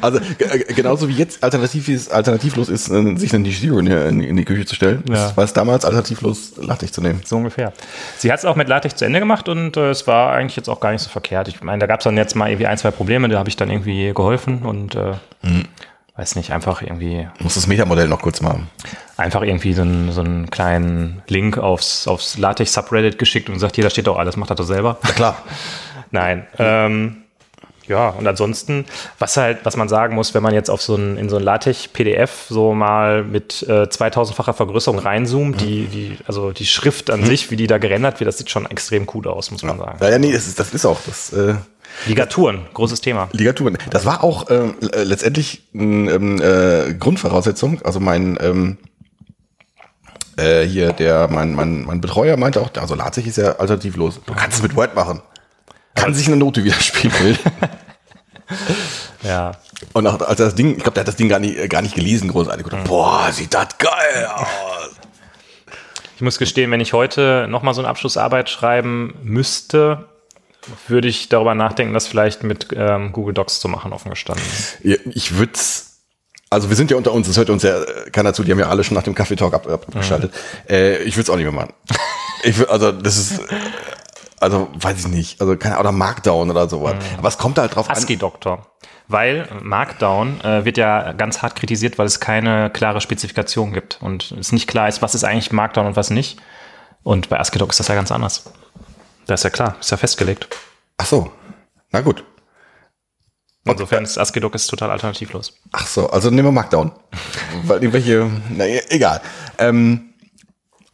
Also 0.01 0.19
äh, 0.19 0.73
genauso 0.75 1.07
wie 1.07 1.13
jetzt 1.13 1.43
alternativ 1.43 1.89
ist, 1.89 2.11
alternativlos 2.11 2.69
ist, 2.69 2.89
äh, 2.89 3.15
sich 3.17 3.33
eine 3.33 3.49
Zero 3.49 3.79
in, 3.79 3.87
in, 3.87 4.21
in 4.21 4.35
die 4.37 4.45
Küche 4.45 4.63
zu 4.65 4.75
stellen, 4.75 5.03
Ja. 5.09 5.35
war 5.35 5.43
es 5.43 5.53
damals 5.53 5.85
alternativlos 5.85 6.53
LaTeX 6.57 6.91
zu 6.91 7.01
nehmen. 7.01 7.21
So 7.25 7.37
ungefähr. 7.37 7.73
Sie 8.17 8.31
hat 8.31 8.37
es 8.39 8.45
auch 8.45 8.55
mit 8.55 8.67
LaTeX 8.67 8.95
zu 8.97 9.05
Ende 9.05 9.19
gemacht 9.19 9.49
und 9.49 9.75
äh, 9.77 9.89
es 9.89 10.05
war 10.05 10.33
eigentlich 10.33 10.55
jetzt 10.55 10.69
auch 10.69 10.79
gar 10.81 10.91
nicht 10.91 11.01
so 11.01 11.09
verkehrt. 11.09 11.47
Ich 11.47 11.63
meine, 11.63 11.79
da 11.79 11.87
gab 11.87 12.01
es 12.01 12.03
dann 12.03 12.15
jetzt 12.15 12.35
mal 12.35 12.49
irgendwie 12.49 12.67
ein, 12.67 12.77
zwei 12.77 12.91
Probleme, 12.91 13.27
da 13.27 13.39
habe 13.39 13.49
ich 13.49 13.55
dann 13.55 13.71
irgendwie 13.71 14.13
geholfen 14.13 14.61
und 14.63 14.93
äh, 14.93 15.13
weiß 16.15 16.35
nicht, 16.35 16.51
einfach 16.51 16.83
irgendwie, 16.83 17.27
muss 17.39 17.55
das 17.55 17.65
Metamodell 17.65 18.07
noch 18.07 18.21
kurz 18.21 18.41
machen. 18.41 18.69
einfach 19.17 19.41
irgendwie 19.41 19.73
so 19.73 19.81
einen, 19.81 20.11
so 20.11 20.21
einen 20.21 20.51
kleinen 20.51 21.23
Link 21.27 21.57
aufs, 21.57 22.07
aufs 22.07 22.37
LaTeX-Subreddit 22.37 23.17
geschickt 23.17 23.49
und 23.49 23.55
gesagt, 23.55 23.75
hier, 23.75 23.83
da 23.83 23.89
steht 23.89 24.05
doch 24.05 24.17
alles, 24.17 24.37
macht 24.37 24.51
das 24.51 24.57
doch 24.57 24.65
selber. 24.65 24.99
Ja, 25.03 25.11
klar. 25.13 25.37
Nein. 26.15 26.47
Ähm, 26.57 27.17
ja, 27.87 28.09
und 28.09 28.25
ansonsten, 28.25 28.85
was 29.19 29.37
halt, 29.37 29.59
was 29.63 29.77
man 29.77 29.89
sagen 29.89 30.15
muss, 30.15 30.33
wenn 30.33 30.41
man 30.41 30.53
jetzt 30.53 30.69
auf 30.69 30.81
so 30.81 30.95
ein, 30.95 31.17
in 31.17 31.29
so 31.29 31.35
ein 31.35 31.43
LaTeX-PDF 31.43 32.47
so 32.49 32.73
mal 32.73 33.23
mit 33.23 33.63
äh, 33.67 33.83
2000-facher 33.83 34.53
Vergrößerung 34.53 34.97
reinzoomt, 34.97 35.61
die, 35.61 35.85
die, 35.85 36.17
also 36.25 36.51
die 36.51 36.65
Schrift 36.65 37.11
an 37.11 37.23
sich, 37.25 37.51
wie 37.51 37.57
die 37.57 37.67
da 37.67 37.77
gerendert 37.77 38.19
wird, 38.19 38.27
das 38.27 38.37
sieht 38.37 38.49
schon 38.49 38.65
extrem 38.65 39.07
cool 39.13 39.27
aus, 39.27 39.51
muss 39.51 39.61
man 39.63 39.77
sagen. 39.77 39.97
Ja, 40.01 40.09
ja, 40.09 40.17
nee, 40.17 40.31
das 40.31 40.47
ist, 40.47 40.59
das 40.59 40.73
ist 40.73 40.85
auch 40.85 40.99
das 41.05 41.33
äh, 41.33 41.55
Ligaturen, 42.07 42.61
großes 42.73 43.01
Thema. 43.01 43.29
Ligaturen. 43.33 43.77
Das 43.89 44.05
war 44.05 44.23
auch 44.23 44.49
äh, 44.49 44.69
äh, 44.93 45.03
letztendlich 45.03 45.63
eine 45.73 46.11
ähm, 46.11 46.41
äh, 46.41 46.93
Grundvoraussetzung. 46.93 47.81
Also 47.83 47.99
mein 47.99 48.37
ähm, 48.41 48.77
äh, 50.37 50.63
hier 50.63 50.91
der 50.91 51.27
mein, 51.29 51.53
mein, 51.53 51.85
mein 51.85 52.01
Betreuer 52.01 52.35
meinte 52.37 52.61
auch, 52.61 52.71
also 52.75 52.95
LaTeX 52.95 53.27
ist 53.27 53.37
ja 53.37 53.53
alternativlos. 53.57 54.21
Du 54.25 54.33
kannst 54.33 54.57
es 54.57 54.63
mit 54.63 54.75
Word 54.75 54.95
machen. 54.95 55.21
Kann 55.95 56.13
sich 56.13 56.27
eine 56.27 56.37
Note 56.37 56.63
widerspiegeln. 56.63 57.37
Ja. 59.23 59.53
Und 59.93 60.05
auch, 60.07 60.21
als 60.21 60.37
das 60.37 60.55
Ding, 60.55 60.77
ich 60.77 60.83
glaube, 60.83 60.91
der 60.91 61.01
hat 61.01 61.07
das 61.07 61.15
Ding 61.15 61.29
gar 61.29 61.39
nicht, 61.39 61.57
äh, 61.57 61.67
gar 61.67 61.81
nicht 61.81 61.95
gelesen, 61.95 62.29
großartig. 62.29 62.71
Und, 62.71 62.83
Boah, 62.83 63.31
sieht 63.31 63.53
das 63.53 63.77
geil 63.77 64.27
aus. 64.27 64.91
Ich 66.15 66.21
muss 66.21 66.37
gestehen, 66.37 66.71
wenn 66.71 66.79
ich 66.79 66.93
heute 66.93 67.47
nochmal 67.49 67.73
so 67.73 67.81
eine 67.81 67.89
Abschlussarbeit 67.89 68.49
schreiben 68.49 69.15
müsste, 69.23 70.05
würde 70.87 71.07
ich 71.07 71.27
darüber 71.29 71.55
nachdenken, 71.55 71.93
das 71.93 72.07
vielleicht 72.07 72.43
mit 72.43 72.67
ähm, 72.75 73.11
Google 73.11 73.33
Docs 73.33 73.59
zu 73.59 73.67
machen, 73.67 73.93
offen 73.93 74.11
gestanden. 74.11 74.45
Ja, 74.83 74.95
Ich 75.05 75.37
würde 75.37 75.53
also 76.49 76.69
wir 76.69 76.75
sind 76.75 76.91
ja 76.91 76.95
unter 76.95 77.11
uns, 77.11 77.27
das 77.27 77.37
hört 77.37 77.49
uns 77.49 77.63
ja 77.63 77.81
äh, 77.81 78.09
keiner 78.11 78.33
zu, 78.33 78.43
die 78.43 78.51
haben 78.51 78.59
ja 78.59 78.69
alle 78.69 78.83
schon 78.83 78.95
nach 78.95 79.03
dem 79.03 79.15
Kaffeetalk 79.15 79.53
ab, 79.53 79.67
ab, 79.67 79.85
abgeschaltet. 79.87 80.31
Äh, 80.69 81.03
ich 81.03 81.15
würde 81.15 81.23
es 81.23 81.29
auch 81.29 81.35
nicht 81.35 81.45
mehr 81.45 81.51
machen. 81.51 81.73
ich 82.43 82.69
also 82.69 82.91
das 82.91 83.17
ist, 83.17 83.39
äh, 83.39 83.55
also 84.45 84.69
weiß 84.73 84.99
ich 84.99 85.07
nicht, 85.07 85.41
also 85.41 85.57
keine 85.57 85.79
oder 85.79 85.91
Markdown 85.91 86.49
oder 86.49 86.69
sowas. 86.69 86.95
Aber 87.17 87.27
es 87.27 87.37
kommt 87.37 87.57
halt 87.57 87.75
drauf 87.75 87.89
an. 87.89 87.95
ASCII-Doktor. 87.95 88.65
Weil 89.07 89.47
Markdown 89.61 90.41
äh, 90.41 90.65
wird 90.65 90.77
ja 90.77 91.11
ganz 91.13 91.41
hart 91.41 91.55
kritisiert, 91.55 91.97
weil 91.97 92.07
es 92.07 92.19
keine 92.19 92.69
klare 92.69 93.01
Spezifikation 93.01 93.73
gibt 93.73 93.99
und 94.01 94.31
es 94.31 94.51
nicht 94.51 94.67
klar 94.67 94.87
ist, 94.87 95.01
was 95.01 95.13
ist 95.13 95.23
eigentlich 95.23 95.51
Markdown 95.51 95.87
und 95.87 95.95
was 95.95 96.09
nicht. 96.09 96.39
Und 97.03 97.29
bei 97.29 97.39
ASCII-Doc 97.39 97.69
ist 97.71 97.79
das 97.79 97.87
ja 97.87 97.95
ganz 97.95 98.11
anders. 98.11 98.45
Das 99.27 99.41
ist 99.41 99.43
ja 99.43 99.49
klar, 99.49 99.75
ist 99.79 99.91
ja 99.91 99.97
festgelegt. 99.97 100.47
Ach 100.97 101.05
so. 101.05 101.31
Na 101.91 102.01
gut. 102.01 102.23
Insofern 103.67 104.03
ist 104.03 104.17
ASCII-Doc 104.17 104.53
ist 104.55 104.67
total 104.67 104.91
alternativlos. 104.91 105.53
Ach 105.71 105.87
so, 105.87 106.09
also 106.09 106.29
nehmen 106.29 106.47
wir 106.47 106.51
Markdown. 106.51 106.91
Weil 107.63 107.77
irgendwelche, 107.83 108.29
na 108.49 108.65
e- 108.65 108.83
egal. 108.89 109.21
Ähm, 109.57 110.13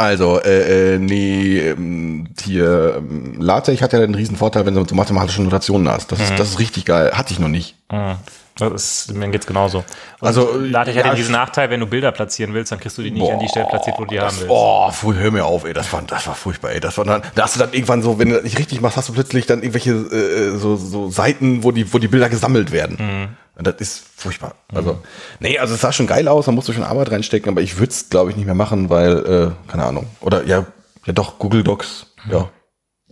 also, 0.01 0.41
äh, 0.41 0.95
äh, 0.95 0.97
nee, 0.97 1.59
ähm, 1.59 2.27
hier, 2.43 2.95
ähm, 2.97 3.39
LaTeX 3.39 3.81
hat 3.81 3.93
ja 3.93 3.99
den 3.99 4.15
riesen 4.15 4.35
Vorteil, 4.35 4.65
wenn 4.65 4.73
du 4.73 4.83
so 4.83 4.95
mathematische 4.95 5.43
Notationen 5.43 5.87
hast. 5.87 6.11
Das, 6.11 6.19
ist, 6.19 6.39
das 6.39 6.49
ist 6.49 6.59
richtig 6.59 6.85
geil. 6.85 7.11
Hatte 7.13 7.33
ich 7.33 7.39
noch 7.39 7.47
nicht. 7.47 7.75
Das 8.69 8.83
ist, 9.07 9.13
mir 9.13 9.27
geht's 9.29 9.45
genauso. 9.47 9.79
Und 10.19 10.27
Also, 10.27 10.51
LaTeX 10.57 10.95
ja, 10.95 11.03
hat 11.03 11.09
ja 11.11 11.15
diesen 11.15 11.31
Nachteil, 11.31 11.69
wenn 11.69 11.79
du 11.79 11.87
Bilder 11.87 12.11
platzieren 12.11 12.53
willst, 12.53 12.71
dann 12.71 12.79
kriegst 12.79 12.97
du 12.97 13.01
die 13.01 13.11
nicht 13.11 13.31
an 13.31 13.39
die 13.39 13.47
Stelle 13.47 13.65
platziert, 13.65 13.97
wo 13.97 14.03
du 14.05 14.11
die 14.11 14.19
haben 14.19 14.35
willst. 14.37 14.49
Oh, 14.49 14.89
fu- 14.91 15.13
hör 15.13 15.31
mir 15.31 15.45
auf, 15.45 15.63
ey, 15.65 15.73
das 15.73 15.91
war, 15.91 16.01
das 16.03 16.27
war 16.27 16.35
furchtbar, 16.35 16.71
ey. 16.71 16.79
Das 16.79 16.97
war 16.97 17.05
dann, 17.05 17.21
da 17.35 17.43
hast 17.43 17.55
du 17.55 17.59
dann 17.59 17.73
irgendwann 17.73 18.01
so, 18.01 18.19
wenn 18.19 18.29
du 18.29 18.35
das 18.35 18.43
nicht 18.43 18.57
richtig 18.59 18.81
machst, 18.81 18.97
hast 18.97 19.09
du 19.09 19.13
plötzlich 19.13 19.45
dann 19.45 19.59
irgendwelche 19.63 19.91
äh, 19.91 20.57
so, 20.57 20.75
so 20.75 21.09
Seiten, 21.09 21.63
wo 21.63 21.71
die, 21.71 21.91
wo 21.93 21.97
die 21.97 22.07
Bilder 22.07 22.29
gesammelt 22.29 22.71
werden. 22.71 22.97
Mhm. 22.99 23.27
Und 23.57 23.67
das 23.67 23.75
ist 23.79 24.03
furchtbar. 24.15 24.55
Also, 24.73 24.99
nee, 25.39 25.59
also 25.59 25.73
es 25.75 25.81
sah 25.81 25.91
schon 25.91 26.07
geil 26.07 26.27
aus, 26.27 26.45
da 26.45 26.51
musst 26.51 26.67
du 26.69 26.73
schon 26.73 26.83
Arbeit 26.83 27.11
reinstecken, 27.11 27.51
aber 27.51 27.61
ich 27.61 27.77
würde 27.77 27.91
es, 27.91 28.09
glaube 28.09 28.29
ich, 28.31 28.35
nicht 28.37 28.45
mehr 28.45 28.55
machen, 28.55 28.89
weil, 28.89 29.53
äh, 29.67 29.71
keine 29.71 29.83
Ahnung. 29.83 30.07
Oder 30.21 30.45
ja, 30.45 30.65
ja 31.05 31.13
doch, 31.13 31.37
Google 31.37 31.63
Docs, 31.63 32.07
ja. 32.31 32.49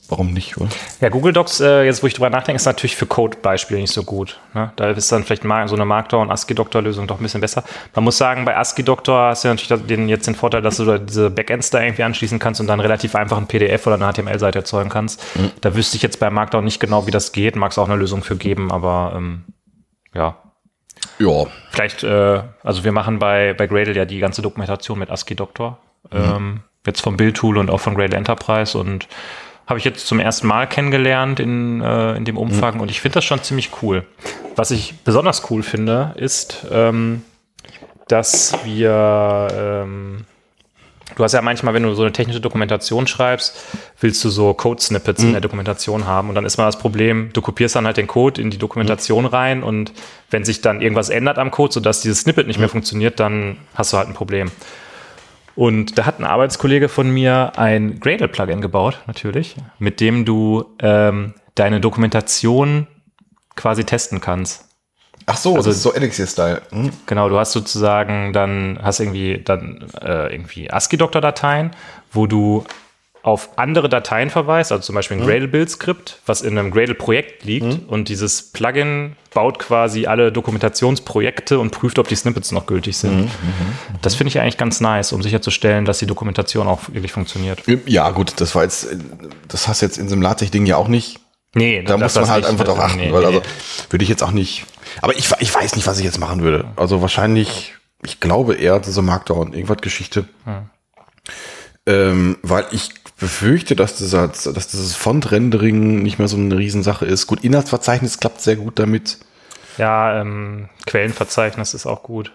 Warum 0.10 0.34
nicht, 0.34 0.58
oder? 0.58 0.70
Ja, 1.02 1.10
Google 1.10 1.34
Docs, 1.34 1.60
äh, 1.60 1.84
jetzt 1.84 2.02
wo 2.02 2.08
ich 2.08 2.16
drüber 2.16 2.32
nachdenke, 2.32 2.56
ist 2.56 2.66
natürlich 2.66 2.96
für 2.96 3.06
Code-Beispiele 3.06 3.80
nicht 3.80 3.94
so 3.94 4.04
gut. 4.04 4.40
Ne? 4.56 4.72
Da 4.76 4.90
ist 4.90 5.12
dann 5.12 5.24
vielleicht 5.24 5.44
mal 5.44 5.68
so 5.68 5.76
eine 5.76 5.86
Markdown- 5.86 6.32
ASCII-Doctor-Lösung 6.32 7.06
doch 7.06 7.20
ein 7.20 7.24
bisschen 7.24 7.42
besser. 7.42 7.64
Man 7.94 8.04
muss 8.04 8.18
sagen, 8.18 8.44
bei 8.44 8.58
ASCII-Doctor 8.58 9.28
hast 9.30 9.44
du 9.44 9.50
natürlich 9.50 9.86
den, 9.86 10.10
jetzt 10.10 10.26
den 10.26 10.34
Vorteil, 10.34 10.64
dass 10.64 10.78
du 10.78 10.86
da 10.86 10.98
diese 10.98 11.30
Backends 11.30 11.70
da 11.70 11.82
irgendwie 11.82 12.02
anschließen 12.02 12.40
kannst 12.40 12.60
und 12.60 12.66
dann 12.66 12.80
relativ 12.80 13.14
einfach 13.14 13.38
ein 13.38 13.46
PDF 13.46 13.86
oder 13.86 13.96
eine 13.96 14.12
HTML-Seite 14.12 14.60
erzeugen 14.60 14.90
kannst. 14.90 15.24
Da 15.62 15.76
wüsste 15.76 15.96
ich 15.98 16.02
jetzt 16.02 16.20
bei 16.20 16.32
Markdown 16.32 16.64
nicht 16.64 16.80
genau, 16.80 17.06
wie 17.06 17.12
das 17.12 17.32
geht. 17.32 17.56
Mag 17.56 17.72
es 17.72 17.78
auch 17.78 17.88
eine 17.88 17.98
Lösung 17.98 18.24
für 18.24 18.36
geben, 18.36 18.72
aber 18.72 19.14
ähm, 19.16 19.44
ja. 20.16 20.38
Ja. 21.20 21.46
Vielleicht, 21.70 22.04
äh, 22.04 22.42
also 22.64 22.84
wir 22.84 22.92
machen 22.92 23.20
bei, 23.20 23.54
bei 23.54 23.68
Gradle 23.68 23.94
ja 23.94 24.06
die 24.06 24.20
ganze 24.20 24.42
Dokumentation 24.42 24.98
mit 24.98 25.12
ASCII-Doctor. 25.12 25.78
Ähm, 26.12 26.62
jetzt 26.86 27.02
vom 27.02 27.16
Build-Tool 27.16 27.58
und 27.58 27.70
auch 27.70 27.80
von 27.80 27.94
Gradle 27.94 28.18
Enterprise 28.18 28.78
und 28.78 29.08
habe 29.70 29.78
ich 29.78 29.86
jetzt 29.86 30.08
zum 30.08 30.20
ersten 30.20 30.48
Mal 30.48 30.68
kennengelernt 30.68 31.40
in, 31.40 31.80
äh, 31.80 32.16
in 32.16 32.26
dem 32.26 32.38
Umfang 32.38 32.80
und 32.80 32.90
ich 32.90 33.02
finde 33.02 33.14
das 33.16 33.26
schon 33.26 33.42
ziemlich 33.44 33.70
cool. 33.84 34.04
Was 34.56 34.72
ich 34.72 34.96
besonders 35.06 35.50
cool 35.52 35.62
finde, 35.62 36.16
ist, 36.18 36.66
ähm, 36.72 37.22
dass 38.08 38.58
wir, 38.66 39.48
ähm, 39.54 40.26
du 41.16 41.24
hast 41.24 41.34
ja 41.34 41.44
manchmal, 41.44 41.76
wenn 41.76 41.84
du 41.84 41.94
so 41.94 42.02
eine 42.02 42.12
technische 42.12 42.42
Dokumentation 42.42 43.06
schreibst, 43.06 43.64
willst 44.00 44.26
du 44.26 44.30
so 44.30 44.56
Code-Snippets 44.56 45.22
in 45.22 45.34
der 45.34 45.42
Dokumentation 45.42 46.08
haben 46.08 46.30
und 46.30 46.36
dann 46.36 46.46
ist 46.46 46.58
mal 46.58 46.66
das 46.66 46.80
Problem, 46.80 47.30
du 47.34 47.42
kopierst 47.44 47.76
dann 47.76 47.86
halt 47.86 47.98
den 47.98 48.08
Code 48.08 48.42
in 48.42 48.50
die 48.50 48.58
Dokumentation 48.58 49.28
rein 49.28 49.62
und 49.62 49.94
wenn 50.32 50.46
sich 50.46 50.62
dann 50.62 50.82
irgendwas 50.82 51.10
ändert 51.10 51.38
am 51.38 51.52
Code, 51.52 51.74
sodass 51.74 52.02
dieses 52.02 52.22
Snippet 52.22 52.48
nicht 52.48 52.60
mehr 52.60 52.70
funktioniert, 52.70 53.20
dann 53.20 53.58
hast 53.76 53.94
du 53.94 53.98
halt 53.98 54.08
ein 54.08 54.16
Problem. 54.16 54.50
Und 55.60 55.98
da 55.98 56.06
hat 56.06 56.20
ein 56.20 56.24
Arbeitskollege 56.24 56.88
von 56.88 57.10
mir 57.12 57.52
ein 57.58 58.00
Gradle-Plugin 58.00 58.62
gebaut, 58.62 59.00
natürlich, 59.08 59.58
mit 59.78 60.00
dem 60.00 60.24
du 60.24 60.64
ähm, 60.80 61.34
deine 61.56 61.82
Dokumentation 61.82 62.88
quasi 63.58 63.84
testen 63.84 64.22
kannst. 64.22 64.70
Ach 65.26 65.36
so, 65.36 65.56
Also- 65.56 65.70
das 65.70 65.76
ist 65.76 65.84
so 65.84 65.94
Elixir-Style. 65.94 66.62
Hm. 66.70 66.92
Genau, 67.08 67.28
du 67.28 67.38
hast 67.38 67.52
sozusagen 67.52 68.32
dann, 68.32 68.80
hast 68.82 69.02
irgendwie 69.02 69.42
dann 69.44 69.86
äh, 70.02 70.32
irgendwie 70.34 70.72
ASCII-Doktor-Dateien, 70.72 71.72
wo 72.14 72.26
du 72.26 72.64
auf 73.30 73.58
andere 73.58 73.90
Dateien 73.90 74.30
verweist, 74.30 74.72
also 74.72 74.82
zum 74.84 74.96
Beispiel 74.96 75.18
ein 75.18 75.26
Gradle-Build-Skript, 75.26 76.20
was 76.26 76.42
in 76.42 76.58
einem 76.58 76.72
Gradle-Projekt 76.72 77.44
liegt 77.46 77.88
und 77.88 78.10
dieses 78.10 78.52
Plugin 78.52 79.16
baut 79.34 79.60
quasi 79.60 80.08
alle 80.08 80.32
Dokumentationsprojekte 80.32 81.60
und 81.60 81.70
prüft, 81.72 82.00
ob 82.00 82.08
die 82.08 82.16
Snippets 82.16 82.52
noch 82.52 82.66
gültig 82.66 82.98
sind. 82.98 83.30
Das 84.02 84.16
finde 84.16 84.30
ich 84.30 84.40
eigentlich 84.40 84.58
ganz 84.58 84.82
nice, 84.82 85.12
um 85.14 85.22
sicherzustellen, 85.22 85.86
dass 85.86 86.00
die 86.00 86.08
Dokumentation 86.08 86.68
auch 86.68 86.82
wirklich 86.90 87.12
funktioniert. 87.12 87.62
Ja, 87.86 88.10
gut, 88.10 88.34
das 88.42 88.56
war 88.56 88.64
jetzt, 88.64 88.88
das 89.48 89.68
hast 89.68 89.82
du 89.82 89.86
jetzt 89.86 89.98
in 89.98 90.10
so 90.10 90.16
einem 90.16 90.24
LaTeX-Ding 90.24 90.66
ja 90.66 90.78
auch 90.78 90.88
nicht. 90.88 91.20
Nee, 91.56 91.82
Da 91.84 91.98
muss 91.98 92.16
man 92.16 92.28
halt 92.30 92.44
nicht. 92.44 92.52
einfach 92.52 92.66
drauf 92.66 92.80
achten, 92.80 92.98
Nee, 93.00 93.12
weil 93.12 93.22
nee, 93.22 93.26
also 93.28 93.42
würde 93.90 94.04
ich 94.04 94.10
jetzt 94.10 94.24
auch 94.24 94.32
nicht. 94.32 94.66
Aber 95.02 95.16
ich, 95.18 95.30
ich 95.40 95.54
weiß 95.54 95.76
nicht, 95.76 95.88
was 95.88 95.98
ich 96.00 96.06
jetzt 96.06 96.20
machen 96.20 96.42
würde. 96.42 96.66
Also 96.76 97.02
wahrscheinlich, 97.02 97.74
ich 98.04 98.20
glaube 98.20 98.56
eher 98.56 98.80
diese 98.80 99.02
Markdown, 99.02 99.54
irgendwas 99.54 99.78
Geschichte. 99.78 100.26
Ähm, 101.86 102.38
weil 102.44 102.66
ich 102.72 102.99
befürchte, 103.20 103.76
dass, 103.76 103.96
dieser, 103.96 104.28
dass 104.28 104.68
dieses 104.68 104.96
Font-Rendering 104.96 106.02
nicht 106.02 106.20
mehr 106.20 106.28
so 106.28 106.38
eine 106.38 106.58
Riesensache 106.58 107.06
ist. 107.06 107.28
Gut, 107.28 107.44
Inhaltsverzeichnis 107.44 108.20
klappt 108.20 108.42
sehr 108.42 108.56
gut 108.56 108.80
damit. 108.80 109.20
Ja, 109.80 110.20
ähm, 110.20 110.68
Quellenverzeichnis 110.88 111.74
ist 111.74 111.86
auch 111.86 112.04
gut. 112.04 112.34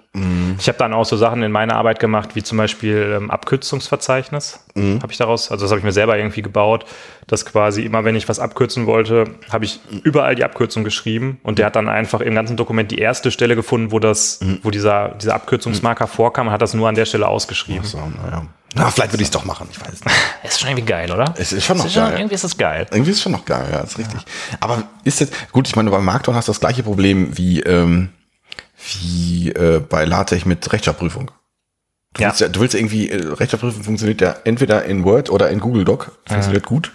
Ich 0.59 0.67
habe 0.67 0.79
dann 0.79 0.95
auch 0.95 1.05
so 1.05 1.19
Sachen 1.19 1.43
in 1.43 1.53
meiner 1.53 1.77
Arbeit 1.77 2.01
gemacht, 2.01 2.31
wie 2.35 2.43
zum 2.43 2.57
Beispiel 2.57 3.15
ähm, 3.19 3.31
Abkürzungsverzeichnis. 3.31 4.65
Habe 4.75 5.13
ich 5.13 5.19
daraus, 5.19 5.51
also 5.51 5.65
das 5.65 5.71
habe 5.71 5.79
ich 5.81 5.85
mir 5.85 5.93
selber 5.93 6.17
irgendwie 6.17 6.41
gebaut, 6.41 6.87
dass 7.27 7.45
quasi 7.45 7.83
immer, 7.83 8.05
wenn 8.05 8.17
ich 8.17 8.31
was 8.31 8.41
abkürzen 8.41 8.87
wollte, 8.87 9.25
habe 9.51 9.67
ich 9.67 9.81
überall 10.05 10.37
die 10.37 10.45
Abkürzung 10.45 10.85
geschrieben 10.85 11.39
und 11.43 11.59
der 11.59 11.67
hat 11.67 11.77
dann 11.77 11.89
einfach 11.89 12.23
im 12.23 12.35
ganzen 12.35 12.57
Dokument 12.57 12.91
die 12.91 12.99
erste 12.99 13.31
Stelle 13.31 13.57
gefunden, 13.57 13.93
wo 13.93 13.99
das, 13.99 14.41
wo 14.63 14.71
dieser, 14.71 15.11
dieser 15.21 15.35
Abkürzungsmarker 15.35 16.07
vorkam 16.07 16.47
und 16.47 16.53
hat 16.53 16.63
das 16.63 16.73
nur 16.73 16.89
an 16.89 16.95
der 16.95 17.05
Stelle 17.05 17.29
ausgeschrieben. 17.29 17.85
So, 17.85 17.99
naja. 17.99 18.47
Na, 18.75 18.91
vielleicht 18.91 19.13
würde 19.13 19.23
ich 19.23 19.29
es 19.29 19.31
doch 19.33 19.45
machen, 19.45 19.69
ich 19.71 19.81
weiß 19.81 19.91
nicht. 19.91 20.05
Das 20.43 20.51
ist 20.53 20.61
schon 20.61 20.71
irgendwie 20.71 20.87
geil, 20.87 21.11
oder? 21.11 21.33
Es 21.39 21.53
ist 21.53 21.65
schon 21.65 21.79
noch 21.79 21.87
ist 21.87 21.93
schon, 21.95 22.03
geil. 22.05 22.19
irgendwie 22.19 22.35
ist 22.35 22.45
das 22.45 22.57
geil. 22.57 22.87
Irgendwie 22.91 23.11
ist 23.13 23.19
es 23.19 23.23
schon 23.23 23.33
noch 23.33 23.45
geil, 23.45 23.69
ja, 23.73 23.81
ist 23.81 23.99
richtig. 23.99 24.21
Aber 24.61 24.83
ist 25.05 25.21
jetzt, 25.21 25.33
gut, 25.53 25.69
ich 25.69 25.77
meine, 25.77 25.91
beim 25.91 26.05
Markdown 26.05 26.35
hast 26.35 26.49
du 26.49 26.53
das 26.53 26.61
gleiche 26.61 26.83
Problem 26.83 27.37
wie, 27.39 27.61
ähm, 27.61 28.11
wie 29.01 29.51
äh, 29.51 29.81
bei 29.81 30.05
LaTeX 30.05 30.45
mit 30.45 30.73
Rechtschreibprüfung. 30.73 31.31
Du, 32.15 32.23
Ja. 32.23 32.29
willst 32.29 32.41
ja, 32.41 32.49
du 32.49 32.61
willst 32.61 32.75
ja 32.75 32.81
irgendwie, 32.81 33.11
äh, 33.11 33.27
Rechtschreibprüfung 33.33 33.83
funktioniert 33.85 34.21
ja 34.21 34.37
entweder 34.45 34.85
in 34.85 35.05
Word 35.05 35.31
oder 35.31 35.51
in 35.51 35.61
Google 35.61 35.85
Doc. 35.85 36.13
Funktioniert 36.27 36.67
gut. 36.67 36.93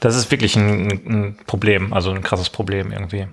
Das 0.00 0.16
ist 0.16 0.30
wirklich 0.30 0.56
ein, 0.56 0.90
ein 0.90 1.38
Problem, 1.46 1.92
also 1.92 2.10
ein 2.10 2.22
krasses 2.22 2.50
Problem 2.50 2.90
irgendwie. 2.90 3.28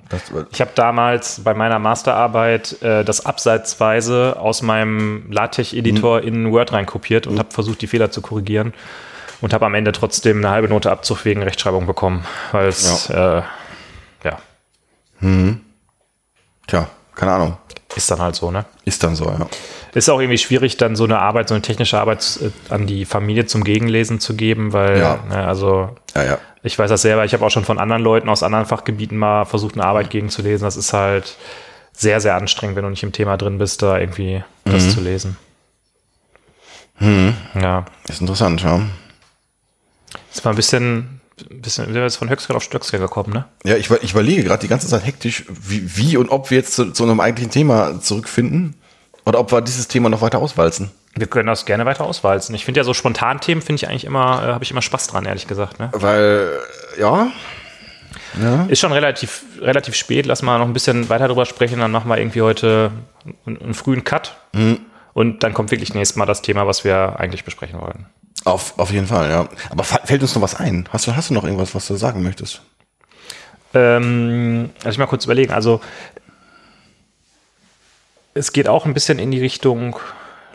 Ich 0.51 0.61
habe 0.61 0.71
damals 0.75 1.43
bei 1.43 1.53
meiner 1.53 1.79
Masterarbeit 1.79 2.81
äh, 2.81 3.03
das 3.03 3.25
abseitsweise 3.25 4.37
aus 4.39 4.61
meinem 4.61 5.31
LaTeX-Editor 5.31 6.21
in 6.21 6.51
Word 6.51 6.71
reinkopiert 6.73 7.25
und 7.25 7.39
habe 7.39 7.51
versucht, 7.51 7.81
die 7.81 7.87
Fehler 7.87 8.11
zu 8.11 8.21
korrigieren 8.21 8.73
und 9.41 9.53
habe 9.53 9.65
am 9.65 9.73
Ende 9.73 9.91
trotzdem 9.91 10.37
eine 10.37 10.49
halbe 10.49 10.67
Note 10.67 10.91
Abzug 10.91 11.25
wegen 11.25 11.41
Rechtschreibung 11.41 11.87
bekommen, 11.87 12.25
weil 12.51 12.67
es 12.67 13.07
ja. 13.07 13.39
Äh, 13.39 13.43
ja, 14.23 14.37
tja, 16.67 16.89
keine 17.15 17.31
Ahnung. 17.31 17.57
Ist 17.95 18.09
dann 18.11 18.19
halt 18.19 18.35
so, 18.35 18.51
ne? 18.51 18.65
Ist 18.85 19.03
dann 19.03 19.15
so, 19.15 19.25
ja. 19.25 19.47
Ist 19.93 20.09
auch 20.09 20.19
irgendwie 20.19 20.37
schwierig, 20.37 20.77
dann 20.77 20.95
so 20.95 21.03
eine 21.05 21.19
Arbeit, 21.19 21.47
so 21.47 21.55
eine 21.55 21.61
technische 21.63 21.99
Arbeit 21.99 22.39
äh, 22.41 22.51
an 22.73 22.85
die 22.87 23.05
Familie 23.05 23.45
zum 23.47 23.63
Gegenlesen 23.63 24.19
zu 24.19 24.35
geben, 24.35 24.73
weil, 24.73 24.99
Ja. 24.99 25.19
ne, 25.27 25.47
also 25.47 25.95
Ja, 26.15 26.23
ja. 26.23 26.37
ich 26.63 26.77
weiß 26.77 26.89
das 26.89 27.01
selber, 27.01 27.25
ich 27.25 27.33
habe 27.33 27.45
auch 27.45 27.49
schon 27.49 27.65
von 27.65 27.79
anderen 27.79 28.03
Leuten 28.03 28.29
aus 28.29 28.43
anderen 28.43 28.65
Fachgebieten 28.65 29.17
mal 29.17 29.45
versucht, 29.45 29.73
eine 29.75 29.85
Arbeit 29.85 30.09
gegenzulesen. 30.11 30.65
Das 30.65 30.77
ist 30.77 30.93
halt 30.93 31.35
sehr, 31.91 32.21
sehr 32.21 32.35
anstrengend, 32.35 32.75
wenn 32.75 32.83
du 32.83 32.89
nicht 32.91 33.03
im 33.03 33.11
Thema 33.11 33.35
drin 33.37 33.57
bist, 33.57 33.81
da 33.81 33.97
irgendwie 33.97 34.43
das 34.65 34.93
zu 34.93 35.01
lesen. 35.01 35.37
Ja, 37.55 37.85
Ist 38.07 38.19
interessant, 38.21 38.61
ja. 38.61 38.81
ist 40.33 40.43
mal 40.43 40.51
ein 40.51 40.55
bisschen, 40.57 41.18
bisschen, 41.49 41.87
wir 41.87 41.93
sind 41.93 42.03
jetzt 42.03 42.17
von 42.17 42.29
Höchsker 42.29 42.55
auf 42.55 42.63
Stöcksker 42.63 42.99
gekommen, 42.99 43.33
ne? 43.33 43.45
Ja, 43.63 43.75
ich, 43.75 43.89
ich 43.89 44.11
überlege 44.11 44.43
gerade 44.43 44.61
die 44.61 44.67
ganze 44.67 44.87
Zeit 44.87 45.05
hektisch, 45.05 45.45
wie, 45.49 45.97
wie 45.97 46.17
und 46.17 46.29
ob 46.29 46.49
wir 46.49 46.57
jetzt 46.57 46.73
zu, 46.73 46.91
zu 46.91 47.03
einem 47.03 47.19
eigentlichen 47.19 47.51
Thema 47.51 47.99
zurückfinden 48.01 48.75
oder 49.25 49.39
ob 49.39 49.51
wir 49.51 49.61
dieses 49.61 49.87
Thema 49.87 50.09
noch 50.09 50.21
weiter 50.21 50.39
auswalzen. 50.39 50.91
Wir 51.15 51.27
können 51.27 51.47
das 51.47 51.65
gerne 51.65 51.85
weiter 51.85 52.05
auswalzen. 52.05 52.55
Ich 52.55 52.65
finde 52.65 52.79
ja 52.79 52.83
so 52.83 52.93
Spontanthemen 52.93 53.61
finde 53.61 53.83
ich 53.83 53.89
eigentlich 53.89 54.05
immer, 54.05 54.43
äh, 54.43 54.53
habe 54.53 54.63
ich 54.63 54.71
immer 54.71 54.81
Spaß 54.81 55.07
dran, 55.07 55.25
ehrlich 55.25 55.47
gesagt, 55.47 55.79
ne? 55.79 55.89
Weil, 55.93 56.59
äh, 56.97 57.01
ja, 57.01 57.31
Ist 58.67 58.79
schon 58.79 58.91
relativ, 58.91 59.43
relativ 59.59 59.95
spät. 59.95 60.25
Lass 60.25 60.41
mal 60.41 60.57
noch 60.59 60.65
ein 60.65 60.73
bisschen 60.73 61.09
weiter 61.09 61.27
drüber 61.27 61.45
sprechen. 61.45 61.79
Dann 61.79 61.91
machen 61.91 62.09
wir 62.09 62.17
irgendwie 62.17 62.41
heute 62.41 62.91
einen, 63.45 63.61
einen 63.61 63.73
frühen 63.73 64.03
Cut. 64.03 64.37
Und 65.13 65.43
dann 65.43 65.53
kommt 65.53 65.71
wirklich 65.71 65.93
nächstes 65.93 66.15
Mal 66.15 66.25
das 66.25 66.41
Thema, 66.41 66.67
was 66.67 66.83
wir 66.83 67.19
eigentlich 67.19 67.43
besprechen 67.43 67.81
wollten. 67.81 68.05
Auf, 68.45 68.77
auf 68.79 68.91
jeden 68.91 69.07
Fall, 69.07 69.29
ja. 69.29 69.47
Aber 69.69 69.83
fällt 69.83 70.21
uns 70.21 70.33
noch 70.35 70.41
was 70.41 70.55
ein? 70.55 70.87
Hast 70.91 71.07
du, 71.07 71.15
hast 71.15 71.29
du 71.29 71.33
noch 71.33 71.43
irgendwas, 71.43 71.75
was 71.75 71.87
du 71.87 71.95
sagen 71.95 72.23
möchtest? 72.23 72.61
Ähm, 73.73 74.71
lass 74.83 74.93
ich 74.93 74.97
mal 74.99 75.05
kurz 75.05 75.25
überlegen. 75.25 75.53
Also, 75.53 75.81
es 78.33 78.53
geht 78.53 78.67
auch 78.67 78.85
ein 78.85 78.93
bisschen 78.93 79.19
in 79.19 79.31
die 79.31 79.39
Richtung 79.39 79.97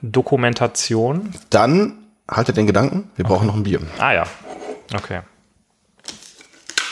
Dokumentation. 0.02 1.32
Dann 1.50 1.98
haltet 2.30 2.56
den 2.56 2.66
Gedanken, 2.66 3.10
wir 3.16 3.24
brauchen 3.24 3.46
noch 3.46 3.54
ein 3.54 3.62
Bier. 3.62 3.80
Ah 3.98 4.12
ja. 4.12 4.24
Okay. 4.94 5.20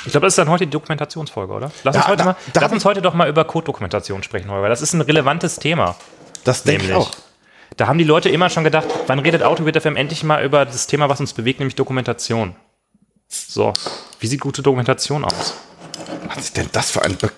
Ich 0.05 0.11
glaube, 0.11 0.27
das 0.27 0.33
ist 0.33 0.39
dann 0.39 0.49
heute 0.49 0.67
die 0.67 0.71
Dokumentationsfolge, 0.73 1.53
oder? 1.53 1.71
Lass, 1.85 1.95
Ja, 1.95 2.01
uns, 2.03 2.09
heute 2.09 2.19
da- 2.19 2.25
mal, 2.25 2.37
da 2.53 2.61
lass 2.61 2.73
uns 2.73 2.85
heute 2.85 3.03
doch 3.03 3.15
mal 3.15 3.29
über 3.29 3.45
Code-Dokumentation 3.45 4.23
sprechen, 4.25 4.51
Holger. 4.51 4.69
Das 4.69 4.83
ist 4.83 4.93
ein 4.95 5.01
relevantes 5.01 5.57
Thema. 5.57 5.95
Das 6.45 6.65
denke 6.65 6.87
ich 6.87 6.93
auch. 6.93 7.11
Da 7.77 7.87
haben 7.87 7.99
die 7.99 8.05
Leute 8.05 8.29
immer 8.29 8.51
schon 8.51 8.65
gedacht, 8.65 8.89
wann 9.07 9.19
redet 9.19 9.43
AutoWit 9.43 9.81
FM 9.81 9.97
endlich 9.97 10.25
mal 10.25 10.45
über 10.45 10.65
das 10.65 10.87
Thema, 10.87 11.09
was 11.09 11.21
uns 11.21 11.33
bewegt, 11.33 11.61
nämlich 11.61 11.75
Dokumentation. 11.75 12.55
So. 13.29 13.75
Wie 14.21 14.27
sieht 14.27 14.41
gute 14.41 14.63
Dokumentation 14.63 15.25
aus? 15.25 15.55
Was 16.29 16.45
ist 16.45 16.57
denn 16.57 16.69
das 16.73 16.91
für 16.91 17.03
ein... 17.03 17.17
Be 17.17 17.31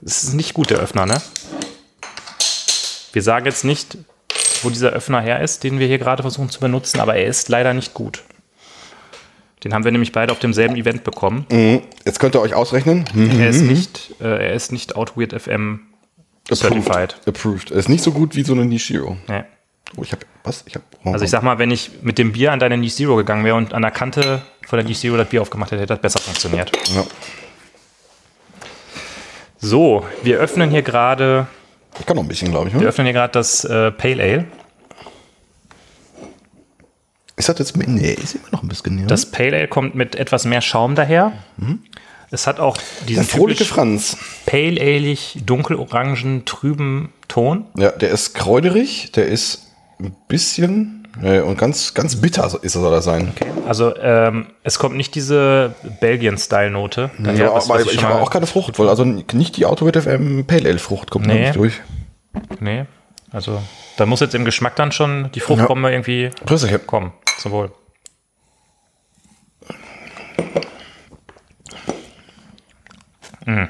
Das 0.00 0.24
ist 0.24 0.34
nicht 0.34 0.54
gut, 0.54 0.70
der 0.70 0.78
Öffner, 0.78 1.06
ne? 1.06 1.20
Wir 3.12 3.22
sagen 3.22 3.46
jetzt 3.46 3.64
nicht, 3.64 3.96
wo 4.62 4.70
dieser 4.70 4.90
Öffner 4.90 5.20
her 5.20 5.40
ist, 5.40 5.64
den 5.64 5.78
wir 5.78 5.86
hier 5.86 5.98
gerade 5.98 6.22
versuchen 6.22 6.50
zu 6.50 6.60
benutzen, 6.60 7.00
aber 7.00 7.14
er 7.14 7.26
ist 7.26 7.48
leider 7.48 7.72
nicht 7.72 7.94
gut. 7.94 8.24
Den 9.64 9.72
haben 9.72 9.84
wir 9.84 9.92
nämlich 9.92 10.12
beide 10.12 10.32
auf 10.32 10.38
demselben 10.38 10.76
Event 10.76 11.02
bekommen. 11.02 11.46
Mhm. 11.50 11.82
Jetzt 12.04 12.20
könnt 12.20 12.34
ihr 12.34 12.40
euch 12.40 12.54
ausrechnen. 12.54 13.06
Hm. 13.12 13.40
Er 13.40 13.48
ist 13.48 13.62
nicht, 13.62 14.14
äh, 14.20 14.48
er 14.48 14.52
ist 14.52 14.70
nicht 14.70 14.96
Outweird 14.96 15.32
FM 15.32 15.80
certified. 16.52 17.16
Approved. 17.26 17.70
Er 17.70 17.78
ist 17.78 17.88
nicht 17.88 18.04
so 18.04 18.12
gut 18.12 18.36
wie 18.36 18.42
so 18.44 18.52
eine 18.52 18.64
Nishiro. 18.64 19.16
Nee. 19.28 19.44
Oh, 19.96 20.02
ich 20.02 20.12
habe 20.12 20.26
was? 20.44 20.64
Ich 20.66 20.74
habe 20.74 20.84
Also 21.04 21.24
ich 21.24 21.30
sag 21.30 21.42
mal, 21.42 21.58
wenn 21.58 21.70
ich 21.70 21.90
mit 22.02 22.18
dem 22.18 22.32
Bier 22.32 22.52
an 22.52 22.58
deine 22.58 22.76
Niche 22.76 22.96
Zero 22.96 23.16
gegangen 23.16 23.44
wäre 23.44 23.56
und 23.56 23.72
an 23.74 23.82
der 23.82 23.90
Kante 23.90 24.42
von 24.66 24.78
der 24.78 24.86
Niche 24.86 25.00
Zero 25.00 25.16
das 25.16 25.28
Bier 25.28 25.42
aufgemacht 25.42 25.70
hätte, 25.70 25.82
hätte 25.82 25.94
das 25.94 26.00
besser 26.02 26.20
funktioniert. 26.20 26.70
ja. 26.94 27.04
So, 29.58 30.04
wir 30.22 30.38
öffnen 30.38 30.70
hier 30.70 30.82
gerade, 30.82 31.46
Ich 31.98 32.04
kann 32.06 32.16
noch 32.16 32.22
ein 32.24 32.28
bisschen, 32.28 32.50
glaube 32.50 32.68
ich. 32.68 32.74
wir 32.74 32.80
Hm? 32.82 32.86
öffnen 32.88 33.06
hier 33.06 33.14
gerade 33.14 33.32
das 33.32 33.64
äh, 33.64 33.90
Pale 33.90 34.22
Ale. 34.22 34.44
Ist 37.36 37.48
das 37.48 37.58
jetzt... 37.58 37.76
Nee, 37.76 38.12
ist 38.12 38.34
immer 38.34 38.48
noch 38.52 38.62
ein 38.62 38.68
bisschen. 38.68 38.98
Ja? 38.98 39.06
Das 39.06 39.26
Pale 39.26 39.56
Ale 39.56 39.68
kommt 39.68 39.94
mit 39.94 40.14
etwas 40.14 40.44
mehr 40.44 40.60
Schaum 40.60 40.94
daher. 40.94 41.32
Es 42.30 42.46
hat 42.46 42.60
auch 42.60 42.76
der 42.76 43.06
diesen 43.08 43.24
frohliche 43.24 43.58
typisch 43.64 43.72
Franz. 43.74 44.16
Pale 44.46 44.80
Ale-ig, 44.80 45.38
dunkelorangen, 45.44 46.44
trüben 46.44 47.12
Ton. 47.28 47.66
Ja, 47.76 47.90
der 47.90 48.10
ist 48.10 48.34
kräuterig, 48.34 49.12
der 49.12 49.26
ist 49.26 49.65
ein 50.00 50.14
bisschen... 50.28 50.92
Ja, 51.22 51.44
und 51.44 51.56
ganz, 51.56 51.94
ganz 51.94 52.16
bitter 52.16 52.44
ist 52.60 52.74
er 52.74 52.80
soll 52.82 52.92
er 52.92 53.00
sein. 53.00 53.32
Also 53.66 53.96
ähm, 53.96 54.48
es 54.62 54.78
kommt 54.78 54.96
nicht 54.96 55.14
diese 55.14 55.74
Belgian-Style-Note. 56.02 57.10
daher, 57.18 57.38
Ja, 57.46 57.54
was- 57.54 57.70
aber 57.70 57.86
was 57.86 57.90
ich, 57.90 58.04
habe 58.04 58.20
auch 58.20 58.30
keine 58.30 58.46
Frucht, 58.46 58.78
also 58.78 59.02
nicht 59.04 59.56
die 59.56 59.64
Autowit 59.64 59.96
FM 59.96 60.44
Pale 60.46 60.68
Ale 60.68 60.78
Frucht 60.78 61.10
kommt 61.10 61.26
Nee. 61.26 61.44
nicht 61.46 61.56
durch. 61.56 61.80
Nee, 62.60 62.84
also 63.32 63.62
da 63.96 64.04
muss 64.04 64.20
jetzt 64.20 64.34
im 64.34 64.44
Geschmack 64.44 64.76
dann 64.76 64.92
schon 64.92 65.30
die 65.34 65.40
Fruchtbombe 65.40 65.90
irgendwie 65.90 66.28
Prösterchen. 66.44 66.86
kommen. 66.86 67.12
Zum 67.38 67.52
Wohl. 67.52 67.70
Mm. 73.46 73.64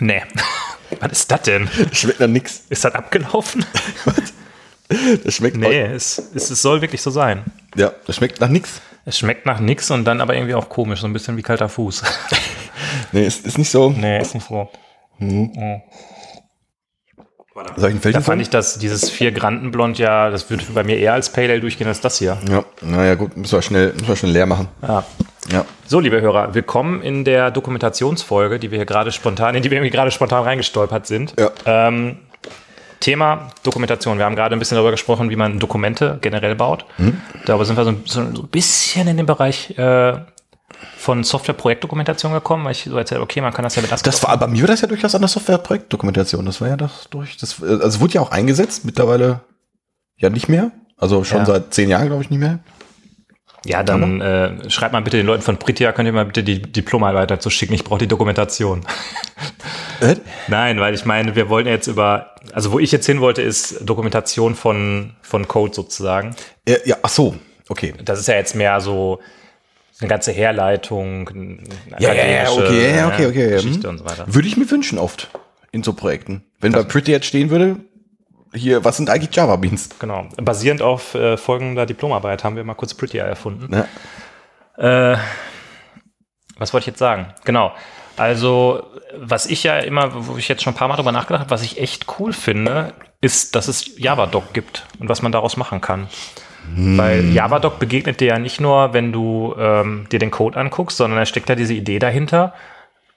Nee. 0.00 0.22
Was 1.00 1.12
ist 1.12 1.30
das 1.30 1.42
denn? 1.42 1.68
Schmeckt 1.92 2.20
nach 2.20 2.26
nix. 2.26 2.64
Ist 2.68 2.84
das 2.84 2.94
abgelaufen? 2.94 3.64
Das 5.24 5.34
schmeckt 5.34 5.56
Nee, 5.56 5.82
es, 5.82 6.18
es, 6.34 6.50
es 6.50 6.62
soll 6.62 6.80
wirklich 6.80 7.02
so 7.02 7.10
sein. 7.10 7.44
Ja, 7.76 7.92
das 8.06 8.16
schmeckt 8.16 8.40
nach 8.40 8.48
nix. 8.48 8.80
Es 9.04 9.18
schmeckt 9.18 9.46
nach 9.46 9.60
nix 9.60 9.90
und 9.90 10.04
dann 10.04 10.20
aber 10.20 10.34
irgendwie 10.34 10.54
auch 10.54 10.68
komisch, 10.68 11.00
so 11.00 11.06
ein 11.06 11.12
bisschen 11.12 11.36
wie 11.36 11.42
kalter 11.42 11.68
Fuß. 11.68 12.02
Nee, 13.12 13.26
ist, 13.26 13.46
ist 13.46 13.58
nicht 13.58 13.70
so. 13.70 13.90
nee, 13.90 14.20
ist 14.20 14.34
nicht 14.34 14.48
so. 14.48 14.68
Soll 17.76 17.92
ich 17.92 18.00
Da 18.12 18.20
fand 18.20 18.40
ich 18.40 18.50
das, 18.50 18.78
dieses 18.78 19.10
vier 19.10 19.32
Grandenblond 19.32 19.98
ja, 19.98 20.30
das 20.30 20.48
würde 20.50 20.64
bei 20.72 20.82
mir 20.82 20.98
eher 20.98 21.12
als 21.12 21.30
Pale 21.30 21.50
Ale 21.50 21.60
durchgehen 21.60 21.86
als 21.88 22.00
das 22.00 22.18
hier. 22.18 22.38
Ja, 22.48 22.64
naja, 22.80 23.14
gut, 23.14 23.36
müssen 23.36 23.52
wir 23.52 23.62
schnell, 23.62 23.92
müssen 23.92 24.08
wir 24.08 24.16
schnell 24.16 24.32
leer 24.32 24.46
machen. 24.46 24.68
Ja. 24.82 25.04
Ja. 25.52 25.64
So, 25.86 26.00
liebe 26.00 26.20
Hörer, 26.20 26.54
willkommen 26.54 27.02
in 27.02 27.24
der 27.24 27.50
Dokumentationsfolge, 27.50 28.58
die 28.58 28.70
wir 28.70 28.78
hier 28.78 28.86
gerade 28.86 29.10
spontan, 29.10 29.54
in 29.54 29.62
die 29.62 29.70
wir 29.70 29.78
irgendwie 29.78 29.90
gerade 29.90 30.10
spontan 30.10 30.44
reingestolpert 30.44 31.06
sind. 31.06 31.34
Ja. 31.38 31.50
Ähm, 31.66 32.18
Thema 33.00 33.48
Dokumentation. 33.62 34.18
Wir 34.18 34.26
haben 34.26 34.36
gerade 34.36 34.54
ein 34.54 34.58
bisschen 34.58 34.76
darüber 34.76 34.90
gesprochen, 34.90 35.30
wie 35.30 35.36
man 35.36 35.58
Dokumente 35.58 36.18
generell 36.20 36.54
baut. 36.54 36.84
Mhm. 36.98 37.20
Darüber 37.46 37.64
sind 37.64 37.76
wir 37.76 37.84
so, 37.84 37.94
so, 38.04 38.34
so 38.34 38.42
ein 38.42 38.48
bisschen 38.48 39.08
in 39.08 39.16
den 39.16 39.26
Bereich 39.26 39.76
äh, 39.78 40.18
von 40.96 41.24
Software-Projektdokumentation 41.24 42.32
gekommen, 42.32 42.64
weil 42.64 42.72
ich 42.72 42.84
so 42.84 42.96
erzählt, 42.96 43.20
okay, 43.22 43.40
man 43.40 43.52
kann 43.52 43.62
das 43.62 43.74
ja 43.74 43.82
mit 43.82 43.90
Das 43.90 44.22
war, 44.22 44.36
bei 44.36 44.46
mir 44.46 44.60
war 44.62 44.68
das 44.68 44.82
ja 44.82 44.88
durchaus 44.88 45.14
an 45.14 45.22
der 45.22 45.28
Software-Projektdokumentation. 45.28 46.44
Das 46.44 46.60
war 46.60 46.68
ja 46.68 46.76
das 46.76 47.08
durch, 47.10 47.36
das, 47.38 47.62
also 47.62 47.86
es 47.86 48.00
wurde 48.00 48.14
ja 48.14 48.20
auch 48.20 48.30
eingesetzt, 48.30 48.84
mittlerweile 48.84 49.40
ja 50.16 50.28
nicht 50.30 50.48
mehr. 50.48 50.70
Also 50.98 51.24
schon 51.24 51.38
Ja. 51.40 51.46
seit 51.46 51.72
zehn 51.72 51.88
Jahren, 51.88 52.06
glaube 52.08 52.22
ich, 52.22 52.28
nicht 52.30 52.40
mehr. 52.40 52.58
Ja, 53.64 53.82
dann 53.82 54.20
äh, 54.20 54.70
schreibt 54.70 54.92
mal 54.92 55.02
bitte 55.02 55.18
den 55.18 55.26
Leuten 55.26 55.42
von 55.42 55.58
Pritia, 55.58 55.92
könnt 55.92 56.06
ihr 56.06 56.12
mal 56.12 56.24
bitte 56.24 56.42
die 56.42 56.62
Diplomarbeit 56.62 57.30
dazu 57.30 57.50
schicken. 57.50 57.74
Ich 57.74 57.84
brauche 57.84 57.98
die 57.98 58.08
Dokumentation. 58.08 58.84
Äh? 60.00 60.16
Nein, 60.48 60.80
weil 60.80 60.94
ich 60.94 61.04
meine, 61.04 61.36
wir 61.36 61.50
wollen 61.50 61.66
jetzt 61.66 61.86
über, 61.86 62.34
also 62.54 62.72
wo 62.72 62.78
ich 62.78 62.90
jetzt 62.90 63.04
hin 63.04 63.20
wollte, 63.20 63.42
ist 63.42 63.86
Dokumentation 63.86 64.54
von, 64.54 65.12
von 65.20 65.46
Code 65.46 65.74
sozusagen. 65.74 66.34
Ja, 66.66 66.76
ja, 66.86 66.96
ach 67.02 67.10
so, 67.10 67.36
okay. 67.68 67.92
Das 68.02 68.18
ist 68.18 68.26
ja 68.26 68.36
jetzt 68.36 68.54
mehr 68.54 68.80
so 68.80 69.20
eine 70.00 70.08
ganze 70.08 70.32
Herleitung, 70.32 71.28
eine 71.28 71.58
Ja, 71.98 72.14
ja, 72.14 72.24
ja, 72.24 72.50
okay, 72.50 72.96
ja, 72.96 73.06
ne, 73.08 73.12
okay, 73.12 73.26
okay. 73.26 73.50
Geschichte 73.50 73.88
hm. 73.88 73.90
und 73.90 73.98
so 73.98 74.04
weiter. 74.06 74.24
Würde 74.26 74.48
ich 74.48 74.56
mir 74.56 74.70
wünschen 74.70 74.98
oft 74.98 75.28
in 75.70 75.82
so 75.82 75.92
Projekten. 75.92 76.44
Wenn 76.60 76.72
bei 76.72 76.82
Pretty 76.82 77.12
jetzt 77.12 77.26
stehen 77.26 77.50
würde, 77.50 77.76
hier, 78.52 78.84
was 78.84 78.96
sind 78.96 79.10
eigentlich 79.10 79.34
Java 79.34 79.56
Beans? 79.56 79.90
Genau. 79.98 80.26
Basierend 80.36 80.82
auf 80.82 81.14
äh, 81.14 81.36
folgender 81.36 81.86
Diplomarbeit 81.86 82.44
haben 82.44 82.56
wir 82.56 82.64
mal 82.64 82.74
kurz 82.74 82.94
Prettier 82.94 83.24
erfunden. 83.24 83.72
Ja. 84.78 85.12
Äh, 85.12 85.18
was 86.58 86.72
wollte 86.72 86.82
ich 86.82 86.88
jetzt 86.88 86.98
sagen? 86.98 87.32
Genau. 87.44 87.72
Also, 88.16 88.82
was 89.16 89.46
ich 89.46 89.62
ja 89.62 89.78
immer, 89.78 90.26
wo 90.26 90.36
ich 90.36 90.48
jetzt 90.48 90.62
schon 90.62 90.74
ein 90.74 90.76
paar 90.76 90.88
Mal 90.88 90.96
drüber 90.96 91.12
nachgedacht 91.12 91.40
habe, 91.40 91.50
was 91.50 91.62
ich 91.62 91.80
echt 91.80 92.06
cool 92.18 92.32
finde, 92.32 92.92
ist, 93.20 93.54
dass 93.54 93.68
es 93.68 93.98
Javadoc 93.98 94.52
gibt 94.52 94.86
und 94.98 95.08
was 95.08 95.22
man 95.22 95.32
daraus 95.32 95.56
machen 95.56 95.80
kann. 95.80 96.08
Weil 96.76 97.32
Javadoc 97.32 97.78
begegnet 97.78 98.20
dir 98.20 98.28
ja 98.28 98.38
nicht 98.38 98.60
nur, 98.60 98.92
wenn 98.92 99.12
du 99.12 99.54
ähm, 99.58 100.06
dir 100.12 100.18
den 100.18 100.30
Code 100.30 100.58
anguckst, 100.58 100.98
sondern 100.98 101.18
da 101.18 101.26
steckt 101.26 101.48
ja 101.48 101.54
diese 101.54 101.74
Idee 101.74 101.98
dahinter. 101.98 102.52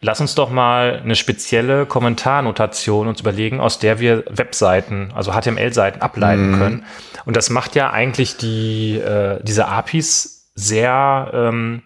Lass 0.03 0.19
uns 0.19 0.35
doch 0.35 0.49
mal 0.49 0.99
eine 1.01 1.15
spezielle 1.15 1.85
Kommentarnotation 1.85 3.07
uns 3.07 3.21
überlegen, 3.21 3.61
aus 3.61 3.79
der 3.79 3.99
wir 3.99 4.25
Webseiten, 4.29 5.11
also 5.15 5.31
HTML-Seiten 5.31 6.01
ableiten 6.01 6.57
können. 6.57 6.85
Und 7.23 7.37
das 7.37 7.49
macht 7.49 7.73
ja 7.75 7.89
eigentlich 7.89 8.35
die, 8.35 8.97
äh, 8.97 9.39
diese 9.43 9.67
APIs 9.67 10.51
sehr, 10.55 11.31
ähm, 11.33 11.83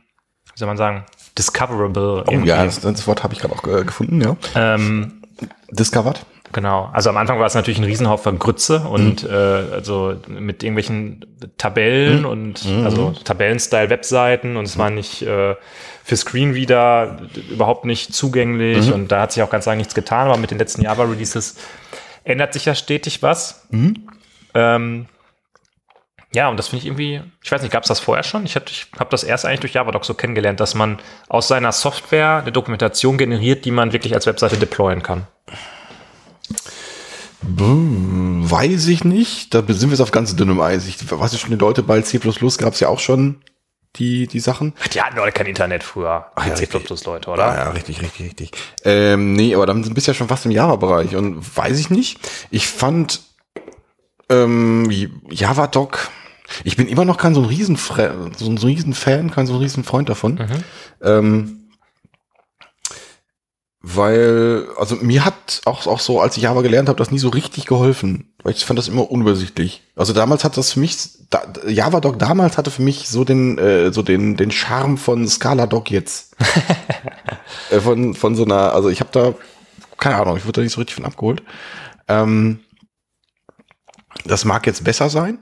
wie 0.52 0.60
soll 0.60 0.68
man 0.68 0.78
sagen, 0.78 1.06
discoverable. 1.38 2.24
Oh, 2.26 2.32
irgendwie. 2.32 2.50
ja, 2.50 2.66
das, 2.66 2.80
das 2.82 3.06
Wort 3.06 3.24
habe 3.24 3.36
ich 3.36 3.40
gerade 3.40 3.54
auch 3.54 3.64
äh, 3.68 3.84
gefunden, 3.84 4.20
ja. 4.20 4.36
ähm, 4.56 5.22
Discovered. 5.70 6.26
Genau. 6.54 6.90
Also 6.94 7.10
am 7.10 7.18
Anfang 7.18 7.40
war 7.40 7.46
es 7.46 7.56
natürlich 7.56 7.78
ein 7.78 7.84
Riesenhaufen 7.84 8.40
Grütze 8.40 8.80
und 8.80 9.24
äh, 9.24 9.34
also 9.34 10.16
mit 10.28 10.64
irgendwelchen 10.64 11.26
Tabellen 11.58 12.26
und 12.26 12.66
also 12.84 13.14
Tabellen-Style-Webseiten 13.24 14.56
und 14.56 14.66
es 14.66 14.78
war 14.78 14.90
nicht 14.90 15.22
äh, 15.24 15.56
für 16.04 16.16
Screenreader 16.16 17.18
überhaupt 17.50 17.86
nicht 17.86 18.14
zugänglich 18.14 18.92
und 18.94 19.12
da 19.12 19.22
hat 19.22 19.34
sich 19.34 19.44
auch 19.44 19.50
ganz 19.50 19.66
lange 19.66 19.80
nichts 19.80 19.94
getan, 19.94 20.28
aber 20.28 20.38
mit 20.38 20.52
den 20.52 20.58
letzten 20.58 20.82
Java-Releases 20.82 21.58
ändert 22.24 22.54
sich 22.54 22.66
ja 22.66 22.76
stetig 22.76 23.22
was. 23.22 23.68
Ähm, 24.54 25.08
ja, 26.34 26.50
und 26.50 26.58
das 26.58 26.68
finde 26.70 26.82
ich 26.82 26.88
irgendwie, 26.88 27.22
ich 27.42 27.52
weiß 27.52 27.62
nicht, 27.62 27.72
gab 27.72 27.84
es 27.84 27.88
das 27.88 28.00
vorher 28.00 28.24
schon? 28.24 28.46
Ich 28.46 28.56
habe 28.56 28.66
ich 28.70 28.88
hab 29.00 29.10
das 29.10 29.24
erst 29.24 29.46
eigentlich 29.46 29.62
durch 29.62 29.74
Javadoc 29.74 30.04
so 30.06 30.14
kennengelernt, 30.14 30.60
dass 30.60 30.76
man 30.76 31.00
aus 31.30 31.48
seiner 31.48 31.72
Software 31.72 32.40
eine 32.42 32.52
Dokumentation 32.52 33.18
generiert, 33.18 33.66
die 33.66 33.72
man 33.72 33.94
wirklich 33.94 34.14
als 34.14 34.28
Webseite 34.28 34.58
deployen 34.58 35.04
kann. 35.04 35.26
Weiß 37.42 38.88
ich 38.88 39.04
nicht. 39.04 39.54
Da 39.54 39.60
sind 39.68 39.84
wir 39.84 39.90
jetzt 39.90 40.02
auf 40.02 40.12
ganz 40.12 40.36
dünnem 40.36 40.60
Eis. 40.60 40.88
Ich 40.88 40.98
weiß 41.10 41.32
nicht 41.32 41.42
schon, 41.42 41.52
die 41.52 41.56
Leute 41.58 41.84
bei 41.84 42.02
C 42.02 42.18
gab 42.18 42.74
es 42.74 42.80
ja 42.80 42.88
auch 42.90 43.00
schon 43.00 43.42
die, 43.96 44.28
die 44.28 44.40
Sachen. 44.40 44.74
Die 44.94 45.02
hatten 45.02 45.16
doch 45.16 45.32
kein 45.34 45.46
Internet 45.48 45.84
früher. 45.84 46.28
Ach 46.36 46.46
ja, 46.46 46.54
richtig. 46.54 46.90
Leute, 47.06 47.28
Ja, 47.30 47.34
oder? 47.34 47.56
ja, 47.56 47.70
richtig, 47.72 48.02
richtig, 48.02 48.26
richtig. 48.28 48.52
Ähm, 48.84 49.34
nee, 49.34 49.54
aber 49.56 49.66
dann 49.66 49.82
bist 49.94 50.08
du 50.08 50.12
ja 50.12 50.16
schon 50.16 50.28
fast 50.28 50.46
im 50.46 50.52
Java-Bereich 50.52 51.16
und 51.16 51.58
weiß 51.58 51.80
ich 51.80 51.90
nicht. 51.90 52.20
Ich 52.52 52.68
fand 52.68 53.22
ähm, 54.30 54.90
Javadoc, 55.30 56.10
ich 56.64 56.76
bin 56.78 56.88
immer 56.88 57.06
noch 57.06 57.18
kein 57.18 57.34
so 57.34 57.42
ein 57.42 57.48
riesen 57.48 57.78
so 57.78 58.50
ein 58.50 58.58
riesen 58.58 58.94
Fan, 58.94 59.32
kein 59.32 59.48
so 59.48 59.54
ein 59.54 59.60
riesen 59.60 59.84
Freund 59.84 60.10
davon. 60.10 60.40
Ähm, 61.02 61.67
weil, 63.82 64.68
also 64.78 64.96
mir 64.96 65.24
hat 65.24 65.62
auch, 65.66 65.86
auch 65.86 66.00
so, 66.00 66.20
als 66.20 66.36
ich 66.36 66.44
Java 66.44 66.62
gelernt 66.62 66.90
habe, 66.90 66.98
das 66.98 67.12
nie 67.12 67.20
so 67.20 67.30
richtig 67.30 67.68
geholfen. 67.68 68.34
Weil 68.44 68.54
ich 68.54 68.66
fand 68.66 68.80
das 68.80 68.88
immer 68.88 69.10
unübersichtlich. 69.12 69.84
Also 69.96 70.14
damals 70.14 70.44
hat 70.44 70.58
das 70.58 70.74
für 70.74 70.80
mich, 70.80 70.98
da, 71.30 71.44
Javadoc 71.68 72.18
damals 72.18 72.58
hatte 72.58 72.72
für 72.72 72.82
mich 72.82 73.08
so 73.08 73.24
den, 73.24 73.58
äh, 73.60 73.94
so 73.94 74.02
den, 74.02 74.36
den 74.36 74.52
Charme 74.52 74.98
von 74.98 75.28
Scaladoc 75.28 75.92
jetzt. 75.92 76.36
äh, 77.70 77.80
von, 77.80 78.16
von 78.16 78.36
so 78.36 78.46
einer, 78.46 78.74
also 78.74 78.90
ich 78.90 79.00
habe 79.00 79.12
da, 79.12 79.34
keine 79.98 80.16
Ahnung, 80.16 80.38
ich 80.38 80.46
wurde 80.46 80.54
da 80.54 80.62
nicht 80.62 80.74
so 80.74 80.82
richtig 80.82 80.96
von 80.96 81.06
abgeholt. 81.06 81.44
Ähm, 82.08 82.62
das 84.26 84.44
mag 84.44 84.66
jetzt 84.66 84.84
besser 84.84 85.10
sein. 85.10 85.38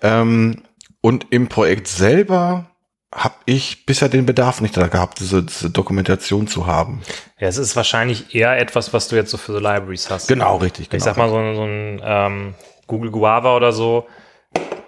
Ähm, 0.00 0.62
und 1.02 1.26
im 1.30 1.48
Projekt 1.48 1.86
selber 1.86 2.70
habe 3.14 3.34
ich 3.46 3.86
bisher 3.86 4.08
den 4.08 4.26
Bedarf 4.26 4.60
nicht 4.60 4.76
da 4.76 4.88
gehabt, 4.88 5.20
diese, 5.20 5.42
diese 5.44 5.70
Dokumentation 5.70 6.46
zu 6.48 6.66
haben. 6.66 7.00
Ja, 7.38 7.46
es 7.48 7.56
ist 7.58 7.76
wahrscheinlich 7.76 8.34
eher 8.34 8.58
etwas, 8.58 8.92
was 8.92 9.06
du 9.08 9.16
jetzt 9.16 9.30
so 9.30 9.36
für 9.38 9.52
so 9.52 9.58
Libraries 9.58 10.10
hast. 10.10 10.26
Genau, 10.28 10.56
richtig. 10.56 10.90
Genau. 10.90 10.98
Ich 10.98 11.04
sag 11.04 11.16
mal, 11.16 11.28
so, 11.28 11.36
ein- 11.36 11.54
so 11.54 11.62
ein 11.62 12.00
ähm, 12.04 12.54
Google 12.88 13.10
Guava 13.12 13.54
oder 13.56 13.72
so 13.72 14.06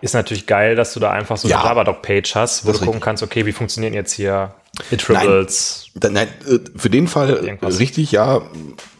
ist 0.00 0.12
natürlich 0.14 0.46
geil, 0.46 0.74
dass 0.76 0.92
du 0.92 1.00
da 1.00 1.10
einfach 1.12 1.36
so 1.36 1.48
Ja. 1.48 1.60
eine 1.60 1.68
Javadoc-Page 1.70 2.34
hast, 2.34 2.66
wo 2.66 2.72
du 2.72 2.78
gucken 2.80 3.00
kannst, 3.00 3.22
okay, 3.22 3.46
wie 3.46 3.52
funktionieren 3.52 3.94
jetzt 3.94 4.12
hier 4.12 4.54
Iterables. 4.90 5.86
Da, 5.94 6.10
nein, 6.10 6.28
äh, 6.48 6.58
für 6.76 6.90
den 6.90 7.08
Fall 7.08 7.30
Irgendwas. 7.30 7.78
richtig, 7.78 8.12
ja. 8.12 8.42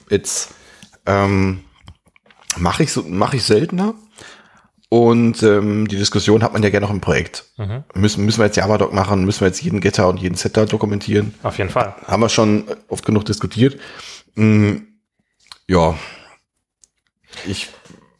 Jetzt 0.09 0.51
ähm, 1.05 1.65
mache 2.57 2.85
ich 2.85 2.93
so, 2.93 3.03
mache 3.03 3.37
ich 3.37 3.43
seltener. 3.45 3.95
Und 4.89 5.43
ähm, 5.43 5.89
die 5.89 5.97
Diskussion 5.97 6.43
hat 6.43 6.53
man 6.53 6.63
ja 6.63 6.71
gerne 6.71 6.87
noch 6.87 6.93
im 6.93 7.01
Projekt. 7.01 7.45
Müssen, 7.95 8.25
müssen 8.25 8.39
wir 8.39 8.47
jetzt 8.47 8.57
Javadoc 8.57 8.93
machen? 8.93 9.25
Müssen 9.25 9.41
wir 9.41 9.49
jetzt 9.49 9.63
jeden 9.63 9.81
Getter 9.81 10.09
und 10.09 10.19
jeden 10.19 10.37
Setter 10.37 10.67
dokumentieren? 10.67 11.35
Auf 11.43 11.59
jeden 11.59 11.71
Fall. 11.71 11.95
Haben 12.07 12.23
wir 12.23 12.29
schon 12.29 12.65
oft 12.89 13.05
genug 13.05 13.25
diskutiert. 13.25 13.81
Mm, 14.37 14.77
ja. 15.67 15.97
Ich, 17.47 17.69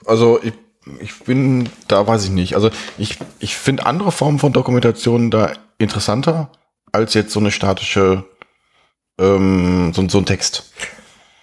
also 0.07 0.41
ich, 0.43 0.55
ich 0.99 1.17
bin, 1.21 1.69
da 1.87 2.05
weiß 2.05 2.25
ich 2.25 2.31
nicht. 2.31 2.55
Also 2.57 2.71
ich, 2.99 3.19
ich 3.39 3.57
finde 3.57 3.87
andere 3.87 4.11
Formen 4.11 4.41
von 4.41 4.53
Dokumentation 4.53 5.31
da 5.31 5.53
interessanter 5.79 6.51
als 6.91 7.15
jetzt 7.15 7.33
so 7.33 7.41
eine 7.41 7.53
statische, 7.53 8.25
ähm, 9.19 9.93
so, 9.95 10.09
so 10.09 10.19
ein 10.19 10.27
Text. 10.27 10.73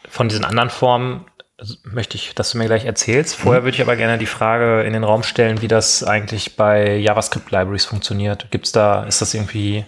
Von 0.10 0.28
diesen 0.28 0.46
anderen 0.46 0.70
Formen 0.70 1.26
möchte 1.84 2.16
ich, 2.18 2.34
dass 2.36 2.52
du 2.52 2.58
mir 2.58 2.66
gleich 2.66 2.86
erzählst. 2.86 3.36
Vorher 3.36 3.64
würde 3.64 3.76
ich 3.76 3.82
aber 3.82 3.96
gerne 3.96 4.18
die 4.18 4.26
Frage 4.26 4.84
in 4.84 4.94
den 4.94 5.04
Raum 5.04 5.24
stellen, 5.24 5.62
wie 5.62 5.68
das 5.68 6.04
eigentlich 6.04 6.56
bei 6.56 6.98
JavaScript-Libraries 6.98 7.86
funktioniert. 7.86 8.48
Gibt's 8.52 8.72
da, 8.72 9.04
ist 9.04 9.22
das 9.22 9.34
irgendwie 9.34 9.86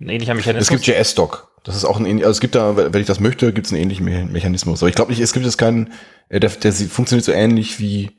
ein 0.00 0.08
ähnlicher 0.08 0.34
Mechanismus? 0.34 0.62
Es 0.62 0.84
gibt 0.84 0.86
JS-Doc. 0.86 1.48
Das 1.64 1.76
ist 1.76 1.84
auch 1.84 1.98
ein 1.98 2.04
ähnlich, 2.04 2.24
also 2.26 2.36
es 2.36 2.40
gibt 2.40 2.54
da, 2.56 2.76
wenn 2.76 3.00
ich 3.00 3.06
das 3.06 3.20
möchte, 3.20 3.52
gibt 3.52 3.66
es 3.66 3.72
einen 3.72 3.82
ähnlichen 3.82 4.04
Me- 4.04 4.26
Mechanismus. 4.26 4.82
Aber 4.82 4.88
ich 4.90 4.94
glaube 4.94 5.10
nicht, 5.10 5.20
es 5.20 5.32
gibt 5.32 5.46
jetzt 5.46 5.56
keinen, 5.56 5.92
äh, 6.28 6.38
der, 6.40 6.50
der 6.50 6.72
funktioniert 6.72 7.24
so 7.24 7.32
ähnlich 7.32 7.80
wie, 7.80 8.10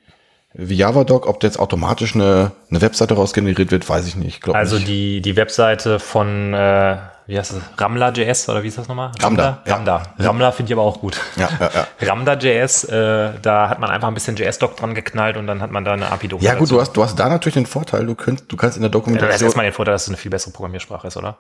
wie 0.54 0.76
JavaDoc. 0.76 1.28
Ob 1.28 1.40
der 1.42 1.50
jetzt 1.50 1.60
automatisch 1.60 2.16
eine, 2.16 2.54
eine 2.72 2.82
Webseite 2.82 3.14
raus 3.14 3.34
generiert 3.34 3.70
wird, 3.72 3.88
weiß 3.88 4.08
ich 4.08 4.16
nicht. 4.16 4.48
Also 4.50 4.78
nicht. 4.78 4.88
die, 4.88 5.22
die 5.22 5.36
Webseite 5.36 6.00
von, 6.00 6.54
äh, 6.56 6.98
wie 7.28 7.38
heißt 7.38 7.54
es, 7.54 7.62
Ramla.js 7.78 8.50
oder 8.50 8.64
wie 8.64 8.68
ist 8.68 8.78
das 8.78 8.88
nochmal? 8.88 9.12
Ramda, 9.20 9.62
ja. 9.66 9.76
Ramda. 9.76 10.04
Ramla 10.20 10.52
finde 10.52 10.72
ich 10.72 10.78
aber 10.78 10.84
auch 10.84 11.00
gut. 11.00 11.20
Ja, 11.38 11.50
ja, 11.60 11.72
ja. 11.74 11.88
Ramda.js, 12.08 12.84
äh, 12.86 13.34
da 13.42 13.70
hat 13.70 13.80
man 13.80 13.90
einfach 13.90 14.08
ein 14.08 14.14
bisschen 14.14 14.36
JS-Doc 14.36 14.78
dran 14.78 14.94
geknallt 14.96 15.38
und 15.38 15.48
dann 15.48 15.62
hat 15.62 15.72
man 15.72 15.86
da 15.86 15.94
eine 15.94 16.12
API-Doc. 16.12 16.42
Ja 16.42 16.56
gut, 16.56 16.70
du 16.72 16.80
hast, 16.80 16.94
du 16.94 17.04
hast 17.04 17.18
da 17.18 17.30
natürlich 17.30 17.56
den 17.56 17.66
Vorteil, 17.66 18.06
du 18.06 18.16
kannst, 18.16 18.46
du 18.52 18.56
kannst 18.56 18.78
in 18.78 18.84
der 18.84 18.90
Das 18.90 19.00
ist 19.00 19.06
Dokumentation, 19.06 19.48
erstmal 19.48 19.66
den 19.66 19.74
Vorteil, 19.74 19.94
dass 19.94 20.04
es 20.04 20.10
eine 20.10 20.18
viel 20.18 20.32
bessere 20.32 20.52
Programmiersprache 20.52 21.08
ist, 21.08 21.18
oder? 21.18 21.38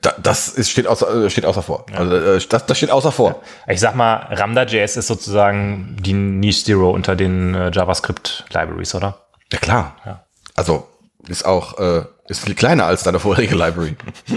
da, 0.00 0.14
das 0.22 0.48
ist, 0.48 0.70
steht 0.70 0.86
außer, 0.86 1.24
äh, 1.24 1.30
steht 1.30 1.44
außer 1.44 1.62
vor. 1.62 1.84
Also, 1.92 2.16
äh, 2.16 2.40
das, 2.48 2.66
das 2.66 2.76
steht 2.76 2.90
außer 2.90 3.12
vor. 3.12 3.42
Ich 3.68 3.80
sag 3.80 3.94
mal, 3.94 4.26
Ramda.js 4.30 4.96
ist 4.96 5.06
sozusagen 5.06 5.96
die 6.00 6.14
Niche 6.14 6.64
Zero 6.64 6.90
unter 6.90 7.14
den 7.14 7.54
äh, 7.54 7.70
JavaScript-Libraries, 7.72 8.94
oder? 8.94 9.26
Ja 9.52 9.58
klar. 9.58 9.96
Ja. 10.04 10.24
Also 10.54 10.88
ist 11.28 11.44
auch 11.44 11.78
äh, 11.78 12.04
ist 12.28 12.44
viel 12.44 12.54
kleiner 12.54 12.86
als 12.86 13.02
deine 13.02 13.20
vorherige 13.20 13.54
Library. 13.54 13.96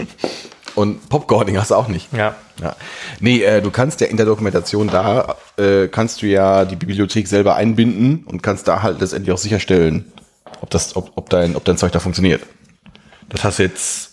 Und 0.79 1.09
Popcording 1.09 1.57
hast 1.59 1.71
du 1.71 1.75
auch 1.75 1.87
nicht. 1.89 2.11
Ja. 2.13 2.35
Ja. 2.61 2.75
Nee, 3.19 3.41
äh, 3.43 3.61
du 3.61 3.69
kannst 3.71 3.99
ja 4.01 4.07
in 4.07 4.17
der 4.17 4.25
Dokumentation 4.25 4.87
da, 4.87 5.35
äh, 5.57 5.87
kannst 5.87 6.21
du 6.21 6.25
ja 6.27 6.63
die 6.65 6.75
Bibliothek 6.75 7.27
selber 7.27 7.55
einbinden 7.55 8.23
und 8.25 8.41
kannst 8.41 8.67
da 8.67 8.81
halt 8.81 8.99
letztendlich 9.01 9.33
auch 9.33 9.37
sicherstellen, 9.37 10.11
ob 10.61 10.69
das, 10.69 10.95
ob, 10.95 11.11
ob 11.15 11.29
dein, 11.29 11.55
ob 11.55 11.65
dein 11.65 11.77
Zeug 11.77 11.91
da 11.91 11.99
funktioniert. 11.99 12.41
Das 13.29 13.43
hast 13.43 13.59
du 13.59 13.63
jetzt, 13.63 14.05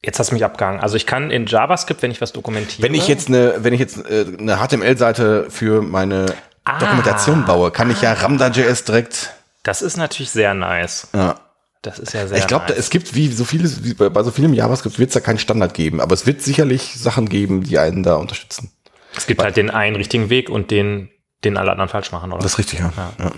Jetzt 0.00 0.20
hast 0.20 0.30
du 0.30 0.34
mich 0.34 0.44
abgehangen. 0.44 0.78
Also 0.80 0.94
ich 0.96 1.06
kann 1.06 1.32
in 1.32 1.46
JavaScript, 1.46 2.02
wenn 2.02 2.12
ich 2.12 2.20
was 2.20 2.32
dokumentiere. 2.32 2.86
wenn 2.86 2.94
ich 2.94 3.08
jetzt 3.08 3.26
eine, 3.28 3.54
wenn 3.64 3.72
ich 3.74 3.80
jetzt 3.80 3.98
äh, 4.08 4.26
eine 4.38 4.56
HTML-Seite 4.58 5.46
für 5.50 5.82
meine 5.82 6.26
Ah. 6.64 6.78
Dokumentation 6.78 7.44
baue, 7.46 7.70
kann 7.72 7.90
ich 7.90 8.02
ja 8.02 8.12
Ramda.js 8.12 8.84
direkt, 8.84 9.32
Das 9.64 9.80
ist 9.82 9.96
natürlich 9.96 10.30
sehr 10.30 10.52
nice. 10.54 11.08
ja. 11.14 11.34
Das 11.82 11.98
ist 11.98 12.12
ja 12.12 12.26
sehr 12.26 12.38
Ich 12.38 12.46
glaube, 12.46 12.66
nice. 12.68 12.78
es 12.78 12.90
gibt 12.90 13.14
wie 13.14 13.28
so 13.28 13.44
vieles, 13.44 13.84
wie 13.84 13.94
bei, 13.94 14.08
bei 14.08 14.22
so 14.22 14.30
vielem 14.30 14.52
JavaScript 14.52 14.98
wird 14.98 15.10
es 15.10 15.14
da 15.14 15.20
keinen 15.20 15.38
Standard 15.38 15.74
geben, 15.74 16.00
aber 16.00 16.14
es 16.14 16.26
wird 16.26 16.42
sicherlich 16.42 16.94
Sachen 16.98 17.28
geben, 17.28 17.62
die 17.62 17.78
einen 17.78 18.02
da 18.02 18.16
unterstützen. 18.16 18.72
es 19.16 19.26
gibt 19.26 19.42
halt 19.42 19.56
den 19.56 19.70
einen 19.70 19.96
richtigen 19.96 20.28
Weg 20.30 20.50
und 20.50 20.70
den, 20.70 21.10
den 21.44 21.56
alle 21.56 21.70
anderen 21.70 21.88
falsch 21.88 22.10
machen, 22.10 22.32
oder? 22.32 22.42
Das 22.42 22.52
ist 22.52 22.58
richtig, 22.58 22.80
ja. 22.80 22.92
ja. 22.96 23.32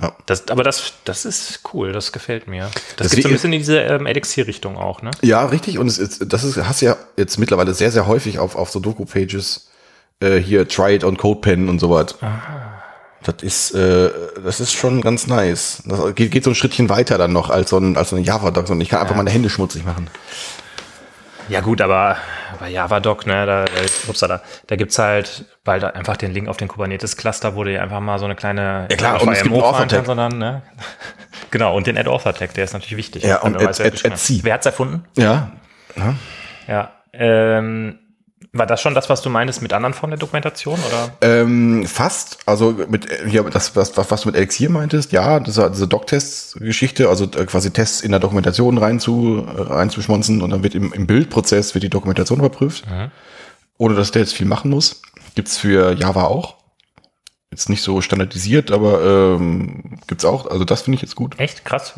ja. 0.00 0.16
Das, 0.26 0.48
aber 0.48 0.62
das, 0.62 0.92
das 1.04 1.24
ist 1.24 1.60
cool, 1.72 1.92
das 1.92 2.12
gefällt 2.12 2.46
mir. 2.46 2.70
Das, 2.96 3.08
Das 3.08 3.12
geht 3.12 3.24
so 3.24 3.28
ein 3.28 3.32
bisschen 3.32 3.52
in 3.52 3.58
diese 3.58 3.80
ähm, 3.80 4.06
Elixir-Richtung 4.06 4.76
auch, 4.76 5.02
ne? 5.02 5.10
Ja, 5.22 5.44
richtig. 5.44 5.78
Und 5.78 5.88
es 5.88 5.98
ist, 5.98 6.32
das 6.32 6.44
ist, 6.44 6.56
hast 6.58 6.82
du 6.82 6.86
ja 6.86 6.96
jetzt 7.16 7.38
mittlerweile 7.38 7.74
sehr, 7.74 7.90
sehr 7.90 8.06
häufig 8.06 8.38
auf, 8.38 8.54
auf 8.54 8.70
so 8.70 8.78
Doku-Pages 8.78 9.70
äh, 10.20 10.38
hier 10.38 10.68
Try 10.68 10.94
it 10.94 11.04
on 11.04 11.16
CodePen 11.16 11.68
und 11.68 11.80
so 11.80 11.90
was. 11.90 12.14
Das 13.24 13.36
ist, 13.42 13.72
äh, 13.74 14.10
das 14.44 14.60
ist 14.60 14.72
schon 14.72 15.00
ganz 15.00 15.26
nice. 15.26 15.82
Das 15.86 16.14
geht, 16.14 16.30
geht 16.32 16.44
so 16.44 16.50
ein 16.50 16.54
Schrittchen 16.54 16.88
weiter 16.88 17.18
dann 17.18 17.32
noch 17.32 17.50
als 17.50 17.70
so 17.70 17.78
ein, 17.78 17.96
als 17.96 18.10
so 18.10 18.16
eine 18.16 18.24
Java-Doc, 18.24 18.66
sondern 18.66 18.82
ich 18.82 18.88
kann 18.88 19.00
einfach 19.00 19.14
meine 19.14 19.30
Hände 19.30 19.48
schmutzig 19.48 19.84
machen. 19.84 20.08
Ja 21.48 21.60
gut, 21.60 21.80
aber 21.80 22.16
bei 22.60 22.70
JavaDoc, 22.70 23.26
ne, 23.26 23.46
da, 23.46 23.64
da, 23.64 23.70
upsala, 24.08 24.42
da 24.68 24.76
gibt's 24.76 24.98
halt 24.98 25.44
bald 25.64 25.84
einfach 25.84 26.16
den 26.16 26.30
Link 26.32 26.48
auf 26.48 26.56
den 26.56 26.68
Kubernetes-Cluster, 26.68 27.56
wo 27.56 27.64
du 27.64 27.78
einfach 27.80 28.00
mal 28.00 28.18
so 28.18 28.24
eine 28.24 28.36
kleine 28.36 28.86
Ja, 28.90 28.96
klar, 28.96 29.20
und 29.22 29.32
es 29.32 29.42
gibt 29.42 29.54
einen 29.54 30.04
sondern, 30.04 30.38
ne? 30.38 30.62
Genau, 31.50 31.76
und 31.76 31.86
den 31.86 31.98
Add-Author-Tag, 31.98 32.54
der 32.54 32.64
ist 32.64 32.72
natürlich 32.72 32.96
wichtig. 32.96 33.24
Ja, 33.24 33.40
und 33.40 33.54
du 33.54 33.58
Add- 33.58 33.68
weißt, 33.68 33.80
wer 33.80 33.86
Add- 33.88 34.06
Add 34.06 34.52
hat's 34.52 34.66
erfunden? 34.66 35.04
Ja. 35.16 35.50
Ja. 36.66 36.92
Ähm, 37.12 37.98
war 38.54 38.66
das 38.66 38.82
schon 38.82 38.94
das, 38.94 39.08
was 39.08 39.22
du 39.22 39.30
meinst 39.30 39.62
mit 39.62 39.72
anderen 39.72 39.94
Formen 39.94 40.10
der 40.10 40.18
Dokumentation? 40.18 40.78
Oder? 40.88 41.12
Ähm, 41.22 41.86
fast. 41.86 42.38
Also 42.44 42.72
mit 42.88 43.10
äh, 43.10 43.28
hier 43.28 43.42
das, 43.44 43.74
was, 43.76 43.96
was 43.96 44.10
was 44.10 44.22
du 44.22 44.28
mit 44.28 44.36
Elixir 44.36 44.68
meintest, 44.70 45.12
ja, 45.12 45.40
diese, 45.40 45.70
diese 45.70 45.88
Doc-Test-Geschichte, 45.88 47.08
also 47.08 47.24
äh, 47.24 47.46
quasi 47.46 47.70
Tests 47.70 48.02
in 48.02 48.10
der 48.10 48.20
Dokumentation 48.20 48.76
rein 48.76 49.00
zu, 49.00 49.46
äh, 49.46 49.60
reinzuschmonzen 49.60 50.42
und 50.42 50.50
dann 50.50 50.62
wird 50.62 50.74
im, 50.74 50.92
im 50.92 51.06
Bildprozess 51.06 51.74
wird 51.74 51.84
die 51.84 51.90
Dokumentation 51.90 52.40
überprüft. 52.40 52.84
Ohne 53.78 53.94
dass 53.94 54.10
der 54.10 54.22
jetzt 54.22 54.34
viel 54.34 54.46
machen 54.46 54.70
muss. 54.70 55.00
Gibt's 55.34 55.56
für 55.56 55.94
Java 55.94 56.24
auch. 56.24 56.61
Jetzt 57.52 57.68
nicht 57.68 57.82
so 57.82 58.00
standardisiert, 58.00 58.70
aber 58.70 59.36
ähm, 59.36 59.98
gibt's 60.06 60.24
auch. 60.24 60.50
Also 60.50 60.64
das 60.64 60.80
finde 60.80 60.96
ich 60.96 61.02
jetzt 61.02 61.14
gut. 61.16 61.38
Echt? 61.38 61.66
Krass. 61.66 61.92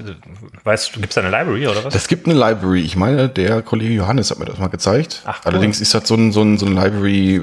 Weißt 0.64 0.96
du, 0.96 1.00
gibt's 1.00 1.14
da 1.14 1.20
eine 1.20 1.30
Library 1.30 1.68
oder 1.68 1.84
was? 1.84 1.94
Das 1.94 2.08
gibt 2.08 2.26
eine 2.26 2.34
Library. 2.34 2.80
Ich 2.80 2.96
meine, 2.96 3.28
der 3.28 3.62
Kollege 3.62 3.94
Johannes 3.94 4.32
hat 4.32 4.40
mir 4.40 4.46
das 4.46 4.58
mal 4.58 4.66
gezeigt. 4.66 5.22
Ach, 5.24 5.38
cool. 5.38 5.52
Allerdings 5.52 5.80
ist 5.80 5.94
das 5.94 6.08
so 6.08 6.16
ein, 6.16 6.32
so 6.32 6.42
ein, 6.42 6.58
so 6.58 6.66
ein 6.66 6.74
Library, 6.74 7.40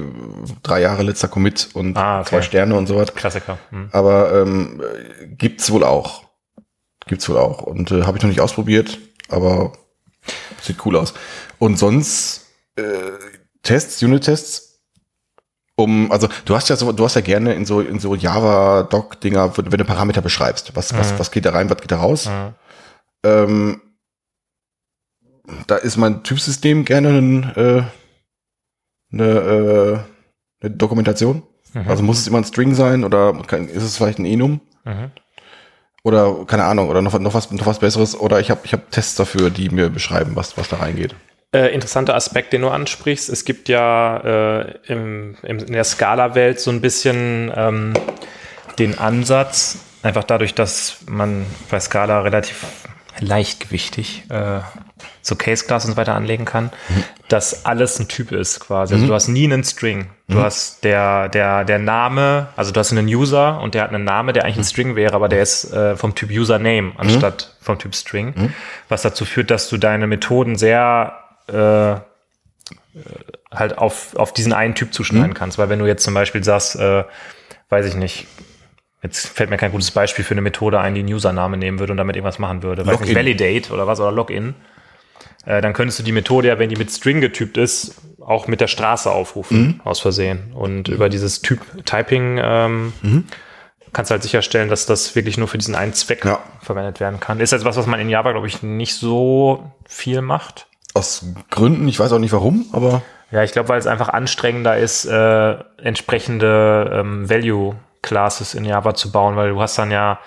drei 0.62 0.82
Jahre 0.82 1.04
letzter 1.04 1.28
Commit 1.28 1.70
und 1.72 1.96
Ah, 1.96 2.20
okay. 2.20 2.28
zwei 2.28 2.42
Sterne 2.42 2.74
und 2.74 2.86
so 2.86 2.96
was. 2.96 3.14
Klassiker. 3.14 3.56
Hm. 3.70 3.88
Aber 3.92 4.42
ähm, 4.42 4.82
äh, 4.82 5.28
gibt's 5.28 5.70
wohl 5.70 5.82
auch. 5.82 6.24
Gibt's 7.06 7.26
wohl 7.30 7.38
auch. 7.38 7.62
Und 7.62 7.92
äh, 7.92 8.02
habe 8.02 8.18
ich 8.18 8.22
noch 8.22 8.28
nicht 8.30 8.42
ausprobiert, 8.42 8.98
aber 9.30 9.72
sieht 10.60 10.84
cool 10.84 10.96
aus. 10.96 11.14
Und 11.58 11.78
sonst 11.78 12.46
äh, 12.76 12.82
Tests, 13.62 14.02
Unit-Tests, 14.02 14.71
um, 15.76 16.10
also 16.12 16.28
du 16.44 16.54
hast 16.54 16.68
ja 16.68 16.76
so, 16.76 16.92
du 16.92 17.04
hast 17.04 17.14
ja 17.14 17.20
gerne 17.22 17.54
in 17.54 17.64
so, 17.64 17.80
in 17.80 17.98
so 17.98 18.14
Java-Doc-Dinger, 18.14 19.56
wenn 19.56 19.78
du 19.78 19.84
Parameter 19.84 20.20
beschreibst, 20.20 20.74
was, 20.76 20.96
was, 20.96 21.12
Mhm. 21.12 21.18
was 21.18 21.30
geht 21.30 21.44
da 21.44 21.50
rein, 21.50 21.70
was 21.70 21.78
geht 21.78 21.90
da 21.92 21.98
raus. 21.98 22.26
Mhm. 22.26 22.54
Ähm, 23.24 23.80
da 25.66 25.76
ist 25.76 25.96
mein 25.96 26.22
Typsystem 26.22 26.84
gerne 26.84 27.08
ein, 27.08 27.42
äh, 27.56 27.82
eine, 29.12 29.24
äh, 29.24 29.98
eine 30.64 30.70
Dokumentation. 30.76 31.42
Mhm. 31.74 31.88
Also 31.88 32.02
muss 32.02 32.18
es 32.18 32.26
immer 32.26 32.38
ein 32.38 32.44
String 32.44 32.74
sein 32.74 33.04
oder 33.04 33.32
kann, 33.46 33.68
ist 33.68 33.82
es 33.82 33.96
vielleicht 33.96 34.18
ein 34.18 34.26
Enum? 34.26 34.60
Mhm. 34.84 35.10
Oder 36.04 36.44
keine 36.46 36.64
Ahnung, 36.64 36.88
oder 36.88 37.00
noch, 37.00 37.18
noch, 37.18 37.34
was, 37.34 37.50
noch 37.52 37.66
was 37.66 37.78
Besseres. 37.78 38.18
Oder 38.18 38.40
ich 38.40 38.50
habe 38.50 38.60
ich 38.64 38.72
hab 38.72 38.90
Tests 38.90 39.14
dafür, 39.14 39.50
die 39.50 39.68
mir 39.70 39.88
beschreiben, 39.88 40.34
was, 40.34 40.56
was 40.58 40.68
da 40.68 40.76
reingeht. 40.76 41.14
Äh, 41.54 41.68
interessanter 41.74 42.14
Aspekt, 42.14 42.54
den 42.54 42.62
du 42.62 42.68
ansprichst. 42.68 43.28
Es 43.28 43.44
gibt 43.44 43.68
ja 43.68 44.60
äh, 44.60 44.74
im, 44.86 45.36
im, 45.42 45.58
in 45.58 45.72
der 45.72 45.84
Scala-Welt 45.84 46.58
so 46.58 46.70
ein 46.70 46.80
bisschen 46.80 47.52
ähm, 47.54 47.92
den 48.78 48.98
Ansatz, 48.98 49.78
einfach 50.02 50.24
dadurch, 50.24 50.54
dass 50.54 50.98
man 51.06 51.44
bei 51.70 51.78
Scala 51.78 52.22
relativ 52.22 52.64
leichtgewichtig 53.20 54.24
äh, 54.30 54.60
so 55.20 55.36
Case 55.36 55.66
Class 55.66 55.84
und 55.84 55.92
so 55.92 55.96
weiter 55.98 56.14
anlegen 56.14 56.46
kann, 56.46 56.70
dass 57.28 57.66
alles 57.66 57.98
ein 57.98 58.08
Typ 58.08 58.32
ist 58.32 58.60
quasi. 58.60 58.94
Also 58.94 59.06
du 59.06 59.14
hast 59.14 59.28
nie 59.28 59.44
einen 59.44 59.62
String. 59.62 60.06
Du 60.28 60.40
hast 60.40 60.82
der, 60.84 61.28
der, 61.28 61.64
der 61.64 61.78
Name, 61.78 62.48
also 62.56 62.72
du 62.72 62.80
hast 62.80 62.92
einen 62.92 63.06
User 63.06 63.60
und 63.60 63.74
der 63.74 63.82
hat 63.82 63.90
einen 63.90 64.04
Name, 64.04 64.32
der 64.32 64.44
eigentlich 64.44 64.56
ein 64.56 64.64
String 64.64 64.96
wäre, 64.96 65.14
aber 65.14 65.28
der 65.28 65.42
ist 65.42 65.70
äh, 65.72 65.96
vom 65.96 66.14
Typ 66.14 66.30
Username 66.30 66.92
anstatt 66.96 67.54
vom 67.60 67.78
Typ 67.78 67.94
String. 67.94 68.54
Was 68.88 69.02
dazu 69.02 69.26
führt, 69.26 69.50
dass 69.50 69.68
du 69.68 69.76
deine 69.76 70.06
Methoden 70.06 70.56
sehr 70.56 71.21
äh, 71.48 71.96
halt 73.50 73.78
auf, 73.78 74.16
auf 74.16 74.32
diesen 74.32 74.52
einen 74.52 74.74
Typ 74.74 74.92
zuschneiden 74.94 75.34
kannst. 75.34 75.58
Weil 75.58 75.68
wenn 75.68 75.78
du 75.78 75.86
jetzt 75.86 76.04
zum 76.04 76.14
Beispiel 76.14 76.42
sagst, 76.44 76.76
äh, 76.76 77.04
weiß 77.68 77.86
ich 77.86 77.94
nicht, 77.94 78.26
jetzt 79.02 79.26
fällt 79.26 79.50
mir 79.50 79.56
kein 79.56 79.72
gutes 79.72 79.90
Beispiel 79.90 80.24
für 80.24 80.34
eine 80.34 80.42
Methode 80.42 80.80
ein, 80.80 80.94
die 80.94 81.00
einen 81.00 81.12
Username 81.12 81.56
nehmen 81.56 81.78
würde 81.78 81.92
und 81.92 81.96
damit 81.96 82.16
irgendwas 82.16 82.38
machen 82.38 82.62
würde. 82.62 82.86
Weiß 82.86 83.00
nicht. 83.00 83.14
Validate 83.14 83.72
oder 83.72 83.86
was 83.86 84.00
oder 84.00 84.12
Login. 84.12 84.54
Äh, 85.44 85.60
dann 85.60 85.72
könntest 85.72 85.98
du 85.98 86.02
die 86.02 86.12
Methode 86.12 86.48
ja, 86.48 86.58
wenn 86.58 86.68
die 86.68 86.76
mit 86.76 86.90
String 86.90 87.20
getypt 87.20 87.56
ist, 87.56 87.96
auch 88.20 88.46
mit 88.46 88.60
der 88.60 88.68
Straße 88.68 89.10
aufrufen, 89.10 89.80
aus 89.84 90.00
Versehen. 90.00 90.52
Und 90.54 90.88
über 90.88 91.08
dieses 91.08 91.42
Typ-Typing 91.42 92.38
ähm, 92.40 92.92
kannst 93.92 94.10
du 94.10 94.12
halt 94.12 94.22
sicherstellen, 94.22 94.68
dass 94.68 94.86
das 94.86 95.16
wirklich 95.16 95.36
nur 95.38 95.48
für 95.48 95.58
diesen 95.58 95.74
einen 95.74 95.94
Zweck 95.94 96.24
Ja. 96.24 96.38
verwendet 96.60 97.00
werden 97.00 97.18
kann. 97.18 97.40
Ist 97.40 97.50
jetzt 97.50 97.64
was, 97.64 97.76
was 97.76 97.86
man 97.88 97.98
in 97.98 98.08
Java, 98.08 98.30
glaube 98.30 98.46
ich, 98.46 98.62
nicht 98.62 98.94
so 98.94 99.72
viel 99.84 100.22
macht. 100.22 100.68
Aus 100.94 101.24
Gründen, 101.50 101.88
ich 101.88 101.98
weiß 101.98 102.12
auch 102.12 102.18
nicht 102.18 102.32
warum, 102.32 102.66
aber 102.72 103.02
Ja, 103.30 103.42
ich 103.42 103.52
glaube, 103.52 103.68
weil 103.70 103.78
es 103.78 103.86
einfach 103.86 104.08
anstrengender 104.10 104.76
ist, 104.76 105.04
äh, 105.06 105.56
entsprechende 105.82 106.90
ähm, 106.92 107.28
Value 107.30 107.76
Classes 108.02 108.54
in 108.54 108.64
Java 108.64 108.94
zu 108.94 109.10
bauen, 109.12 109.36
weil 109.36 109.50
du 109.50 109.60
hast 109.60 109.78
dann 109.78 109.90
ja, 109.90 110.18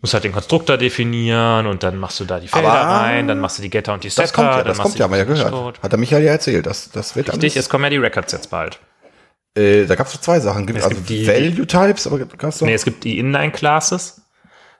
musst 0.00 0.14
halt 0.14 0.24
den 0.24 0.32
Konstruktor 0.32 0.76
definieren 0.76 1.66
und 1.66 1.82
dann 1.82 1.96
machst 1.98 2.20
du 2.20 2.24
da 2.24 2.40
die 2.40 2.48
Felder 2.48 2.68
Aber 2.72 2.90
rein, 3.04 3.26
dann 3.28 3.40
machst 3.40 3.58
du 3.58 3.62
die 3.62 3.70
Getter 3.70 3.94
und 3.94 4.04
die 4.04 4.10
Setter. 4.10 4.22
das 4.22 4.32
kommt 4.32 4.48
ja, 4.48 4.62
das 4.64 4.78
kommt 4.78 4.98
ja, 4.98 5.04
haben 5.04 5.12
wir 5.12 5.18
ja 5.18 5.24
gehört. 5.24 5.50
Code. 5.52 5.80
Hat 5.82 5.92
der 5.92 5.98
Michael 5.98 6.24
ja 6.24 6.32
erzählt, 6.32 6.66
das, 6.66 6.90
das 6.90 7.16
wird 7.16 7.32
Richtig, 7.32 7.56
es 7.56 7.68
kommen 7.68 7.84
ja 7.84 7.90
die 7.90 7.96
Records 7.96 8.32
jetzt 8.32 8.50
bald. 8.50 8.78
Äh, 9.56 9.86
da 9.86 9.94
gab 9.94 10.06
es 10.06 10.20
zwei 10.20 10.38
Sachen. 10.40 10.66
Gibt, 10.66 10.78
Es 10.78 10.84
also 10.84 10.96
gibt 10.96 11.08
die- 11.08 11.26
Value 11.26 11.66
Types, 11.66 12.06
aber 12.06 12.18
gab's 12.18 12.58
doch. 12.58 12.66
Nee, 12.66 12.74
es 12.74 12.84
gibt 12.84 13.02
die 13.04 13.18
Inline-Classes. 13.18 14.22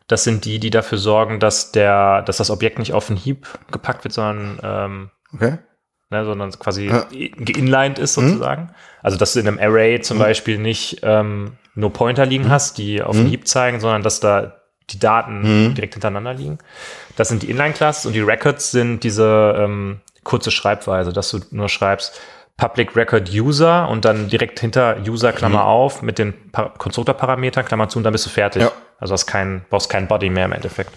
Das 0.08 0.24
sind 0.24 0.44
die, 0.44 0.58
die 0.58 0.70
dafür 0.70 0.98
sorgen, 0.98 1.38
dass 1.38 1.70
der, 1.72 2.22
dass 2.22 2.38
das 2.38 2.50
Objekt 2.50 2.78
nicht 2.78 2.92
auf 2.94 3.06
den 3.06 3.16
Heap 3.16 3.46
gepackt 3.70 4.04
wird, 4.04 4.14
sondern, 4.14 4.58
ähm, 4.62 5.10
Okay. 5.34 5.58
ne, 6.10 6.24
sondern 6.24 6.50
quasi 6.58 6.86
Ja. 6.86 7.06
geinlined 7.36 7.98
ist 7.98 8.14
sozusagen. 8.14 8.70
Also, 9.02 9.16
dass 9.18 9.34
du 9.34 9.40
in 9.40 9.46
einem 9.48 9.58
Array 9.58 10.00
zum 10.00 10.18
Beispiel 10.18 10.58
nicht 10.58 11.00
ähm, 11.02 11.58
nur 11.74 11.92
Pointer 11.92 12.26
liegen 12.26 12.48
hast, 12.50 12.78
die 12.78 13.02
auf 13.02 13.14
den 13.16 13.28
Heap 13.28 13.46
zeigen, 13.46 13.78
sondern 13.80 14.02
dass 14.02 14.18
da 14.20 14.54
die 14.90 14.98
Daten 14.98 15.74
direkt 15.74 15.92
hintereinander 15.94 16.32
liegen. 16.32 16.58
Das 17.16 17.28
sind 17.28 17.42
die 17.42 17.50
Inline-Classes 17.50 18.06
und 18.06 18.14
die 18.14 18.22
Records 18.22 18.70
sind 18.70 19.04
diese 19.04 19.54
ähm, 19.58 20.00
kurze 20.24 20.50
Schreibweise, 20.50 21.12
dass 21.12 21.30
du 21.30 21.40
nur 21.50 21.68
schreibst 21.68 22.18
Public 22.56 22.96
Record 22.96 23.30
User 23.30 23.88
und 23.90 24.06
dann 24.06 24.28
direkt 24.28 24.58
hinter 24.60 24.96
User 25.06 25.32
Klammer 25.34 25.66
auf 25.66 26.00
mit 26.00 26.18
den 26.18 26.50
Pa- 26.50 26.70
Konstruktorparametern 26.78 27.66
Klammer 27.66 27.88
zu 27.90 27.98
und 27.98 28.04
dann 28.04 28.12
bist 28.12 28.24
du 28.26 28.30
fertig. 28.30 28.62
Ja. 28.62 28.72
Also 28.98 29.14
hast 29.14 29.26
kein, 29.26 29.64
brauchst 29.70 29.88
kein 29.88 30.08
Body 30.08 30.30
mehr 30.30 30.44
im 30.44 30.52
Endeffekt. 30.52 30.92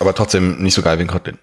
Aber 0.00 0.14
trotzdem 0.14 0.62
nicht 0.62 0.74
so 0.74 0.82
geil 0.82 0.98
wie 0.98 1.02
in 1.02 1.08
Kotlin. 1.08 1.38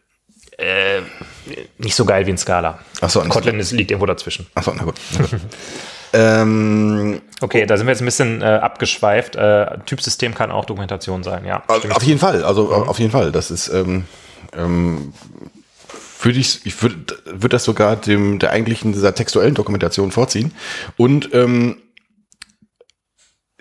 Nicht 1.77 1.95
so 1.95 2.05
geil 2.05 2.25
wie 2.25 2.31
in 2.31 2.37
Scala. 2.37 2.79
Ach 3.01 3.09
so, 3.09 3.21
Kotlin 3.21 3.59
ist, 3.59 3.71
liegt 3.71 3.91
irgendwo 3.91 4.05
dazwischen. 4.05 4.47
Achso, 4.55 4.73
na 4.75 4.83
gut. 4.83 4.95
Na 5.17 5.25
gut. 5.25 5.39
ähm, 6.13 7.21
Okay, 7.43 7.65
da 7.65 7.75
sind 7.75 7.87
wir 7.87 7.91
jetzt 7.91 8.01
ein 8.01 8.05
bisschen 8.05 8.41
äh, 8.41 8.45
abgeschweift. 8.45 9.35
Äh, 9.35 9.79
Typsystem 9.85 10.33
kann 10.33 10.49
auch 10.49 10.63
Dokumentation 10.63 11.23
sein, 11.23 11.45
ja. 11.45 11.61
Also 11.67 11.89
auf 11.89 12.03
jeden 12.03 12.19
Fall, 12.19 12.45
also 12.45 12.71
auf 12.71 12.99
jeden 12.99 13.11
Fall. 13.11 13.33
Das 13.33 13.51
ist, 13.51 13.67
ähm, 13.67 14.05
ähm, 14.53 15.13
würde 16.21 16.39
ich, 16.39 16.65
ich 16.65 16.81
würde 16.81 17.17
würd 17.25 17.51
das 17.51 17.65
sogar 17.65 17.97
dem 17.97 18.39
der 18.39 18.51
eigentlichen 18.51 18.93
dieser 18.93 19.13
textuellen 19.13 19.55
Dokumentation 19.55 20.11
vorziehen. 20.11 20.53
Und 20.95 21.33
ähm, 21.33 21.79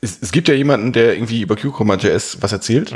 es, 0.03 0.19
es 0.21 0.33
gibt 0.33 0.49
ja 0.49 0.55
jemanden, 0.55 0.93
der 0.93 1.15
irgendwie 1.15 1.41
über 1.41 1.57
Cucumber.js 1.57 2.39
was 2.43 2.53
erzählt. 2.53 2.93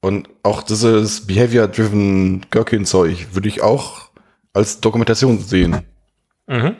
Und 0.00 0.28
auch 0.42 0.62
dieses 0.62 1.26
Behavior-driven 1.26 2.46
Gherkin-Zeug 2.50 3.28
würde 3.32 3.48
ich 3.48 3.62
auch 3.62 4.10
als 4.52 4.80
Dokumentation 4.80 5.38
sehen. 5.38 5.78
Mhm. 6.48 6.76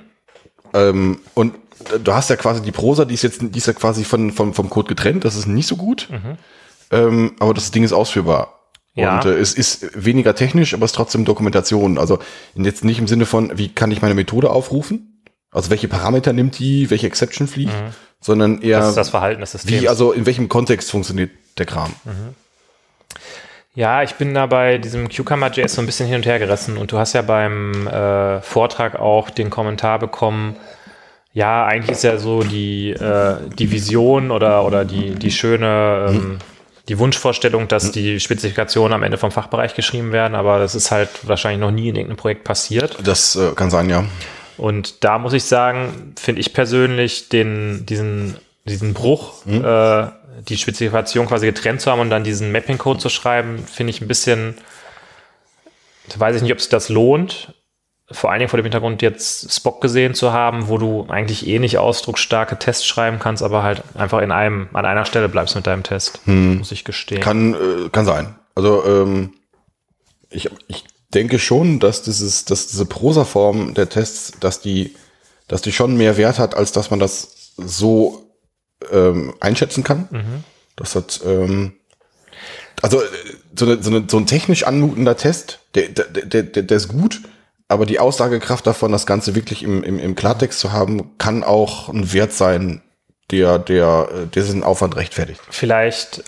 Ähm, 0.74 1.20
und 1.34 1.54
du 2.02 2.12
hast 2.12 2.30
ja 2.30 2.36
quasi 2.36 2.62
die 2.62 2.72
Prosa, 2.72 3.04
die 3.04 3.14
ist 3.14 3.22
jetzt, 3.22 3.40
die 3.40 3.58
ist 3.58 3.66
ja 3.66 3.72
quasi 3.72 4.04
von, 4.04 4.32
vom, 4.32 4.52
vom 4.52 4.68
Code 4.68 4.88
getrennt. 4.88 5.24
Das 5.24 5.36
ist 5.36 5.46
nicht 5.46 5.68
so 5.68 5.76
gut. 5.76 6.08
Ähm, 6.90 7.32
aber 7.38 7.54
das 7.54 7.70
Ding 7.70 7.84
ist 7.84 7.92
ausführbar. 7.92 8.58
Ja. 8.94 9.16
Und 9.16 9.26
äh, 9.26 9.38
es 9.38 9.54
ist 9.54 9.88
weniger 9.94 10.34
technisch, 10.34 10.74
aber 10.74 10.84
es 10.84 10.90
ist 10.90 10.96
trotzdem 10.96 11.24
Dokumentation. 11.24 11.98
Also 11.98 12.18
jetzt 12.54 12.84
nicht 12.84 12.98
im 12.98 13.06
Sinne 13.06 13.24
von, 13.24 13.56
wie 13.56 13.68
kann 13.68 13.92
ich 13.92 14.02
meine 14.02 14.14
Methode 14.14 14.50
aufrufen? 14.50 15.11
Also 15.52 15.70
welche 15.70 15.86
Parameter 15.86 16.32
nimmt 16.32 16.58
die, 16.58 16.90
welche 16.90 17.06
Exception 17.06 17.46
fliegt, 17.46 17.74
sondern 18.20 18.62
eher 18.62 18.80
Das 18.80 18.88
ist 18.88 18.96
das 18.96 19.10
Verhalten 19.10 19.40
des 19.40 19.52
Systems. 19.52 19.82
wie, 19.82 19.88
also 19.88 20.12
in 20.12 20.26
welchem 20.26 20.48
Kontext 20.48 20.90
funktioniert 20.90 21.30
der 21.58 21.66
Kram. 21.66 21.92
Ja, 23.74 24.02
ich 24.02 24.14
bin 24.14 24.34
da 24.34 24.46
bei 24.46 24.78
diesem 24.78 25.08
Cucumber.js 25.08 25.74
so 25.74 25.80
ein 25.80 25.86
bisschen 25.86 26.06
hin 26.06 26.16
und 26.16 26.26
her 26.26 26.38
gerissen 26.38 26.76
und 26.76 26.92
du 26.92 26.98
hast 26.98 27.12
ja 27.12 27.22
beim 27.22 27.86
äh, 27.86 28.40
Vortrag 28.40 28.96
auch 28.98 29.30
den 29.30 29.50
Kommentar 29.50 29.98
bekommen, 29.98 30.56
ja, 31.34 31.64
eigentlich 31.64 31.92
ist 31.92 32.04
ja 32.04 32.18
so 32.18 32.42
die, 32.42 32.90
äh, 32.90 33.36
die 33.58 33.70
Vision 33.70 34.30
oder, 34.30 34.64
oder 34.66 34.84
die, 34.84 35.14
die 35.14 35.30
schöne, 35.30 36.08
ähm, 36.10 36.38
die 36.88 36.98
Wunschvorstellung, 36.98 37.68
dass 37.68 37.90
die 37.90 38.20
Spezifikationen 38.20 38.92
am 38.92 39.02
Ende 39.02 39.16
vom 39.16 39.30
Fachbereich 39.30 39.74
geschrieben 39.74 40.12
werden, 40.12 40.34
aber 40.34 40.58
das 40.58 40.74
ist 40.74 40.90
halt 40.90 41.08
wahrscheinlich 41.22 41.60
noch 41.60 41.70
nie 41.70 41.88
in 41.88 41.96
irgendeinem 41.96 42.18
Projekt 42.18 42.44
passiert. 42.44 42.98
Das 43.02 43.36
äh, 43.36 43.52
kann 43.54 43.70
sein, 43.70 43.88
ja. 43.88 44.04
Und 44.62 45.02
da 45.02 45.18
muss 45.18 45.32
ich 45.32 45.42
sagen, 45.42 46.14
finde 46.16 46.40
ich 46.40 46.52
persönlich 46.52 47.28
den, 47.28 47.84
diesen, 47.84 48.36
diesen 48.64 48.94
Bruch, 48.94 49.44
äh, 49.44 50.06
die 50.48 50.56
Spezifikation 50.56 51.26
quasi 51.26 51.46
getrennt 51.46 51.80
zu 51.80 51.90
haben 51.90 51.98
und 51.98 52.10
dann 52.10 52.22
diesen 52.22 52.52
Mapping-Code 52.52 53.00
zu 53.00 53.08
schreiben, 53.08 53.58
finde 53.58 53.90
ich 53.90 54.00
ein 54.00 54.06
bisschen, 54.06 54.54
da 56.10 56.20
weiß 56.20 56.36
ich 56.36 56.42
nicht, 56.42 56.52
ob 56.52 56.60
sich 56.60 56.68
das 56.68 56.90
lohnt. 56.90 57.54
Vor 58.08 58.30
allen 58.30 58.38
Dingen 58.38 58.50
vor 58.50 58.56
dem 58.56 58.62
Hintergrund 58.62 59.02
jetzt 59.02 59.52
Spock 59.52 59.80
gesehen 59.80 60.14
zu 60.14 60.32
haben, 60.32 60.68
wo 60.68 60.78
du 60.78 61.08
eigentlich 61.08 61.44
eh 61.48 61.58
nicht 61.58 61.78
ausdrucksstarke 61.78 62.56
Tests 62.56 62.86
schreiben 62.86 63.18
kannst, 63.18 63.42
aber 63.42 63.64
halt 63.64 63.82
einfach 63.96 64.20
in 64.20 64.30
einem, 64.30 64.68
an 64.74 64.84
einer 64.86 65.06
Stelle 65.06 65.28
bleibst 65.28 65.56
mit 65.56 65.66
deinem 65.66 65.82
Test, 65.82 66.24
muss 66.28 66.70
ich 66.70 66.84
gestehen. 66.84 67.20
Kann, 67.20 67.54
äh, 67.54 67.88
kann 67.90 68.04
sein. 68.04 68.36
Also 68.54 68.84
ähm, 68.86 69.32
ich, 70.30 70.48
ich 70.68 70.84
denke 71.14 71.38
schon, 71.38 71.78
dass 71.78 72.02
dieses, 72.02 72.44
dass 72.44 72.66
diese 72.66 72.86
Prosa-Form 72.86 73.74
der 73.74 73.88
Tests, 73.88 74.32
dass 74.40 74.60
die, 74.60 74.94
dass 75.48 75.62
die 75.62 75.72
schon 75.72 75.96
mehr 75.96 76.16
Wert 76.16 76.38
hat, 76.38 76.54
als 76.54 76.72
dass 76.72 76.90
man 76.90 76.98
das 76.98 77.52
so 77.56 78.26
ähm, 78.90 79.34
einschätzen 79.40 79.84
kann. 79.84 80.08
Das 80.76 80.94
hat, 80.94 81.20
ähm, 81.24 81.74
also 82.80 83.00
so, 83.54 83.66
eine, 83.66 83.82
so, 83.82 83.90
eine, 83.90 84.04
so 84.08 84.16
ein 84.16 84.26
technisch 84.26 84.64
anmutender 84.64 85.16
Test, 85.16 85.60
der, 85.74 85.88
der, 85.88 86.06
der, 86.06 86.42
der, 86.42 86.62
der 86.62 86.76
ist 86.76 86.88
gut, 86.88 87.20
aber 87.68 87.86
die 87.86 88.00
Aussagekraft 88.00 88.66
davon, 88.66 88.92
das 88.92 89.06
Ganze 89.06 89.34
wirklich 89.34 89.62
im, 89.62 89.82
im, 89.82 89.98
im 89.98 90.14
Klartext 90.14 90.58
zu 90.58 90.72
haben, 90.72 91.16
kann 91.18 91.44
auch 91.44 91.88
ein 91.88 92.12
Wert 92.12 92.32
sein, 92.32 92.82
der, 93.30 93.58
der, 93.58 94.08
äh, 94.10 94.26
der 94.26 94.42
diesen 94.42 94.62
Aufwand 94.62 94.96
rechtfertigt. 94.96 95.40
Vielleicht 95.50 96.24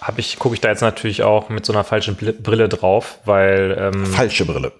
habe 0.00 0.20
ich, 0.20 0.38
gucke 0.38 0.54
ich 0.54 0.60
da 0.60 0.68
jetzt 0.68 0.82
natürlich 0.82 1.22
auch 1.22 1.48
mit 1.48 1.64
so 1.64 1.72
einer 1.72 1.84
falschen 1.84 2.16
Brille 2.16 2.68
drauf, 2.68 3.18
weil 3.24 3.76
ähm, 3.94 4.06
Falsche 4.06 4.44
Brille. 4.44 4.72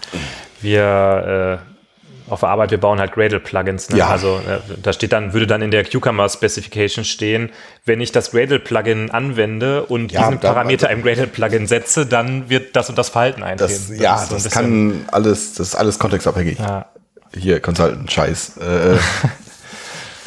wir 0.60 1.60
äh, 1.62 2.30
auf 2.30 2.40
der 2.40 2.48
Arbeit, 2.48 2.72
wir 2.72 2.78
bauen 2.80 2.98
halt 2.98 3.12
Gradle-Plugins. 3.12 3.90
Ne? 3.90 3.98
Ja. 3.98 4.08
Also 4.08 4.38
äh, 4.38 4.58
da 4.82 4.92
steht 4.92 5.12
dann, 5.12 5.32
würde 5.32 5.46
dann 5.46 5.62
in 5.62 5.70
der 5.70 5.84
Cucumber-Specification 5.84 7.04
stehen, 7.04 7.50
wenn 7.84 8.00
ich 8.00 8.10
das 8.10 8.32
Gradle-Plugin 8.32 9.12
anwende 9.12 9.84
und 9.84 10.10
Ja, 10.10 10.22
diesen 10.26 10.40
da- 10.40 10.48
Parameter 10.52 10.90
im 10.90 11.02
Gradle-Plugin 11.02 11.68
setze, 11.68 12.04
dann 12.04 12.50
wird 12.50 12.74
das 12.74 12.88
und 12.88 12.98
das 12.98 13.10
Verhalten 13.10 13.44
eintreten. 13.44 13.86
Das, 13.90 13.98
ja, 14.00 14.16
ist 14.20 14.28
so 14.30 14.34
das 14.34 14.50
kann 14.50 15.04
alles, 15.12 15.54
das 15.54 15.68
ist 15.68 15.74
alles 15.76 15.98
kontextabhängig. 16.00 16.58
Ja, 16.58 16.86
Hier, 17.36 17.60
Consultant-Scheiß. 17.60 18.56
Äh, 18.56 18.96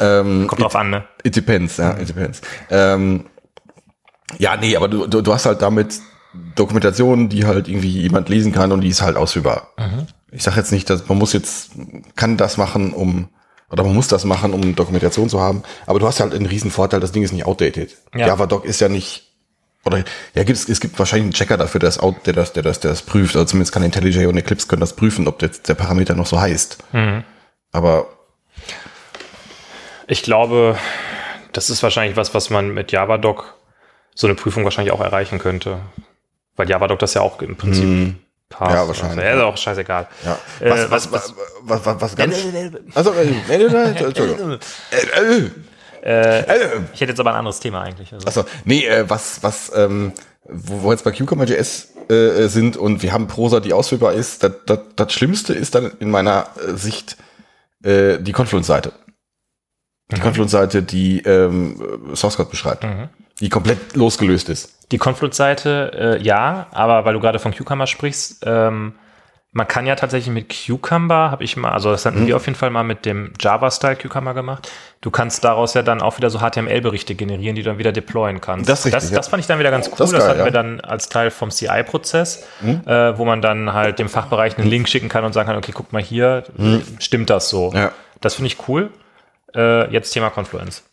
ähm, 0.00 0.46
kommt 0.46 0.62
drauf 0.62 0.76
an, 0.76 0.88
ne? 0.90 1.04
It 1.22 1.36
depends, 1.36 1.76
ja, 1.76 1.98
it 1.98 2.08
depends. 2.08 2.40
Ähm, 2.70 3.26
ja, 4.38 4.56
nee, 4.56 4.76
aber 4.76 4.88
du, 4.88 5.06
du, 5.06 5.22
du 5.22 5.32
hast 5.32 5.46
halt 5.46 5.62
damit 5.62 6.00
Dokumentation, 6.54 7.28
die 7.28 7.46
halt 7.46 7.68
irgendwie 7.68 7.88
jemand 8.02 8.28
lesen 8.28 8.52
kann 8.52 8.72
und 8.72 8.82
die 8.82 8.88
ist 8.88 9.02
halt 9.02 9.16
ausführbar. 9.16 9.70
Ich 10.30 10.42
sage 10.42 10.56
jetzt 10.56 10.70
nicht, 10.72 10.88
dass 10.88 11.08
man 11.08 11.18
muss 11.18 11.32
jetzt, 11.32 11.72
kann 12.14 12.36
das 12.36 12.56
machen, 12.56 12.92
um, 12.92 13.28
oder 13.70 13.82
man 13.82 13.94
muss 13.94 14.08
das 14.08 14.24
machen, 14.24 14.52
um 14.52 14.76
Dokumentation 14.76 15.28
zu 15.28 15.40
haben, 15.40 15.62
aber 15.86 15.98
du 15.98 16.06
hast 16.06 16.20
halt 16.20 16.34
einen 16.34 16.46
riesen 16.46 16.70
Vorteil, 16.70 17.00
das 17.00 17.12
Ding 17.12 17.22
ist 17.22 17.32
nicht 17.32 17.46
outdated. 17.46 17.96
Ja. 18.14 18.28
JavaDoc 18.28 18.64
ist 18.64 18.80
ja 18.80 18.88
nicht, 18.88 19.24
oder 19.84 20.04
ja, 20.34 20.44
gibt 20.44 20.58
es, 20.68 20.80
gibt 20.80 20.98
wahrscheinlich 20.98 21.24
einen 21.24 21.32
Checker 21.32 21.56
dafür, 21.56 21.80
der 21.80 21.88
das, 21.88 21.98
out, 21.98 22.26
der 22.26 22.34
das, 22.34 22.52
der 22.52 22.62
das, 22.62 22.80
der 22.80 22.90
das 22.90 23.02
prüft. 23.02 23.34
Also 23.34 23.46
zumindest 23.46 23.72
kann 23.72 23.82
IntelliJ 23.82 24.26
und 24.26 24.36
Eclipse 24.36 24.68
können 24.68 24.80
das 24.80 24.94
prüfen, 24.94 25.26
ob 25.26 25.42
jetzt 25.42 25.68
der 25.68 25.74
Parameter 25.74 26.14
noch 26.14 26.26
so 26.26 26.40
heißt. 26.40 26.78
Aber 27.72 28.06
Ich 30.06 30.22
glaube, 30.22 30.76
das 31.52 31.70
ist 31.70 31.82
wahrscheinlich 31.82 32.16
was, 32.16 32.34
was 32.34 32.50
man 32.50 32.74
mit 32.74 32.92
Javadoc 32.92 33.54
so 34.20 34.26
eine 34.26 34.34
Prüfung 34.34 34.64
wahrscheinlich 34.64 34.92
auch 34.92 35.00
erreichen 35.00 35.38
könnte. 35.38 35.80
Weil 36.56 36.68
Javadoc 36.68 36.98
das 36.98 37.14
ja 37.14 37.22
auch 37.22 37.40
im 37.40 37.56
Prinzip 37.56 38.16
passt. 38.50 38.74
Ja, 38.74 38.86
wahrscheinlich, 38.86 39.18
Also, 39.18 39.30
ja, 39.30 39.34
ist 39.34 39.42
auch 39.42 39.56
scheißegal. 39.56 40.08
Ja. 40.24 40.38
Äh, 40.60 40.70
Was, 40.70 40.90
was, 40.90 41.12
was, 41.12 41.34
was, 41.62 41.86
was, 41.86 42.00
was 42.02 42.16
ganz. 42.16 42.36
Äh, 42.36 42.66
äh, 42.66 43.64
äh, 43.64 44.04
Entschuldigung. 44.04 44.58
Äh, 44.90 45.46
äh, 46.02 46.40
äh. 46.40 46.80
Ich 46.92 47.00
hätte 47.00 47.12
jetzt 47.12 47.20
aber 47.20 47.30
ein 47.30 47.36
anderes 47.36 47.60
Thema 47.60 47.80
eigentlich. 47.80 48.12
Also. 48.12 48.26
Achso, 48.26 48.44
nee, 48.66 48.84
äh, 48.84 49.08
was, 49.08 49.42
was, 49.42 49.72
ähm, 49.74 50.12
wo, 50.44 50.82
wo 50.82 50.92
jetzt 50.92 51.04
bei 51.04 51.12
Cucumber.js 51.12 51.94
äh, 52.10 52.48
sind 52.48 52.76
und 52.76 53.02
wir 53.02 53.12
haben 53.12 53.26
Prosa, 53.26 53.60
die 53.60 53.72
ausführbar 53.72 54.12
ist, 54.12 54.42
das, 54.44 54.52
das, 54.66 54.80
das 54.96 55.12
Schlimmste 55.14 55.54
ist 55.54 55.74
dann 55.74 55.92
in 55.98 56.10
meiner 56.10 56.48
äh, 56.56 56.76
Sicht 56.76 57.16
äh, 57.82 58.18
die 58.18 58.32
Confluence-Seite. 58.32 58.92
Die 60.12 60.20
Confluence-Seite, 60.20 60.82
die 60.82 61.20
ähm, 61.22 62.12
Source 62.14 62.36
Code 62.36 62.50
beschreibt, 62.50 62.84
die 63.40 63.48
komplett 63.48 63.96
losgelöst 63.96 64.48
ist. 64.48 64.76
Die 64.92 64.98
Confluence-Seite, 64.98 66.18
äh, 66.18 66.22
ja, 66.22 66.66
aber 66.72 67.04
weil 67.04 67.14
du 67.14 67.20
gerade 67.20 67.38
von 67.38 67.54
Cucumber 67.54 67.86
sprichst, 67.86 68.42
ähm, 68.46 68.94
Man 69.52 69.66
kann 69.66 69.84
ja 69.84 69.96
tatsächlich 69.96 70.32
mit 70.32 70.48
Cucumber, 70.48 71.32
habe 71.32 71.42
ich 71.42 71.56
mal, 71.56 71.72
also 71.72 71.90
das 71.90 72.04
Mhm. 72.04 72.08
hatten 72.08 72.26
wir 72.28 72.36
auf 72.36 72.46
jeden 72.46 72.56
Fall 72.56 72.70
mal 72.70 72.84
mit 72.84 73.04
dem 73.04 73.32
Java-Style 73.40 73.96
Cucumber 73.96 74.32
gemacht. 74.32 74.70
Du 75.00 75.10
kannst 75.10 75.42
daraus 75.42 75.74
ja 75.74 75.82
dann 75.82 76.00
auch 76.02 76.16
wieder 76.18 76.30
so 76.30 76.38
HTML-Berichte 76.38 77.16
generieren, 77.16 77.56
die 77.56 77.64
du 77.64 77.70
dann 77.70 77.78
wieder 77.78 77.90
deployen 77.90 78.40
kannst. 78.40 78.68
Das 78.68 78.84
richtig, 78.84 78.92
das, 79.02 79.10
ja. 79.10 79.16
das 79.16 79.26
fand 79.26 79.40
ich 79.40 79.48
dann 79.48 79.58
wieder 79.58 79.72
ganz 79.72 79.88
cool. 79.88 79.94
Das 79.98 80.10
Das, 80.12 80.20
geil, 80.20 80.28
hatten 80.28 80.38
wir 80.38 80.44
ja. 80.46 80.50
dann 80.52 80.80
als 80.82 81.08
Teil 81.08 81.32
vom 81.32 81.50
CI-Prozess, 81.50 82.44
äh, 82.62 83.18
wo 83.18 83.24
man 83.24 83.42
dann 83.42 83.72
halt 83.72 83.98
dem 83.98 84.08
Fachbereich 84.08 84.56
einen 84.56 84.68
Link 84.70 84.88
schicken 84.88 85.08
kann 85.08 85.24
und 85.24 85.32
sagen 85.32 85.48
kann, 85.48 85.56
okay, 85.56 85.72
guck 85.74 85.92
mal 85.92 86.00
hier, 86.00 86.44
stimmt 87.00 87.28
das 87.28 87.48
so? 87.48 87.70
Mhm. 87.72 87.76
Ja. 87.76 87.92
Das 88.20 88.34
finde 88.36 88.46
ich 88.46 88.68
cool. 88.68 88.90
Äh, 89.56 89.90
jetzt 89.92 90.12
Thema 90.12 90.30
Confluence. 90.30 90.84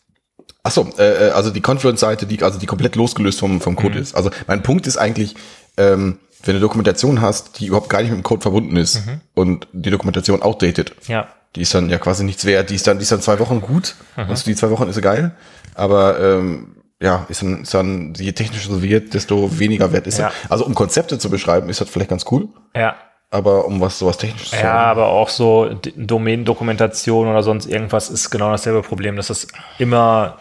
Achso, 0.67 0.89
äh, 0.97 1.27
äh, 1.27 1.31
also 1.31 1.49
die 1.49 1.61
Confluence-Seite, 1.61 2.25
die, 2.25 2.43
also 2.43 2.59
die 2.59 2.65
komplett 2.65 2.95
losgelöst 2.97 3.39
vom, 3.39 3.61
vom 3.61 3.75
Code 3.77 3.99
ist. 3.99 4.15
Also 4.15 4.29
mein 4.47 4.63
Punkt 4.63 4.85
ist 4.85 4.97
eigentlich, 4.97 5.33
ähm, 5.77 6.17
wenn 6.43 6.55
du 6.55 6.59
Dokumentation 6.61 7.21
hast, 7.21 7.59
die 7.59 7.67
überhaupt 7.67 7.89
gar 7.89 8.01
nicht 8.01 8.09
mit 8.11 8.19
dem 8.19 8.23
Code 8.23 8.41
verbunden 8.41 8.75
ist 8.75 9.01
und 9.33 9.67
die 9.71 9.89
Dokumentation 9.91 10.41
outdated, 10.41 10.93
Ja. 11.07 11.27
die 11.55 11.61
ist 11.61 11.73
dann 11.73 11.89
ja 11.89 11.97
quasi 11.99 12.25
nichts 12.25 12.43
wert, 12.43 12.69
die 12.69 12.75
ist 12.75 12.85
dann, 12.85 12.97
die 12.99 13.03
ist 13.03 13.11
dann 13.13 13.21
zwei 13.21 13.39
Wochen 13.39 13.61
gut 13.61 13.95
und 14.17 14.45
die 14.45 14.55
zwei 14.55 14.69
Wochen 14.69 14.89
ist 14.89 15.01
geil, 15.01 15.31
aber 15.73 16.19
ähm, 16.19 16.75
ja, 17.01 17.25
ist 17.29 17.41
dann, 17.43 17.61
ist 17.61 17.73
dann, 17.73 18.13
je 18.17 18.33
technischer 18.33 18.69
so 18.69 18.81
wird, 18.81 19.13
desto 19.13 19.57
weniger 19.59 19.91
wert 19.93 20.05
ist 20.05 20.17
Ja. 20.19 20.29
sie. 20.31 20.49
Also 20.51 20.65
um 20.65 20.75
Konzepte 20.75 21.17
zu 21.17 21.29
beschreiben, 21.29 21.69
ist 21.69 21.79
das 21.79 21.89
vielleicht 21.89 22.09
ganz 22.09 22.25
cool, 22.31 22.49
Ja. 22.75 22.95
aber 23.31 23.65
um 23.65 23.79
was 23.79 23.97
sowas 23.99 24.17
technisches 24.17 24.49
zu 24.51 24.57
Ja, 24.57 24.73
aber 24.75 25.07
auch 25.07 25.29
so 25.29 25.69
Domänendokumentation 25.95 27.27
oder 27.27 27.41
sonst 27.43 27.67
irgendwas 27.67 28.09
ist 28.09 28.29
genau 28.29 28.51
dasselbe 28.51 28.81
Problem, 28.81 29.15
dass 29.15 29.29
es 29.29 29.47
immer 29.79 30.37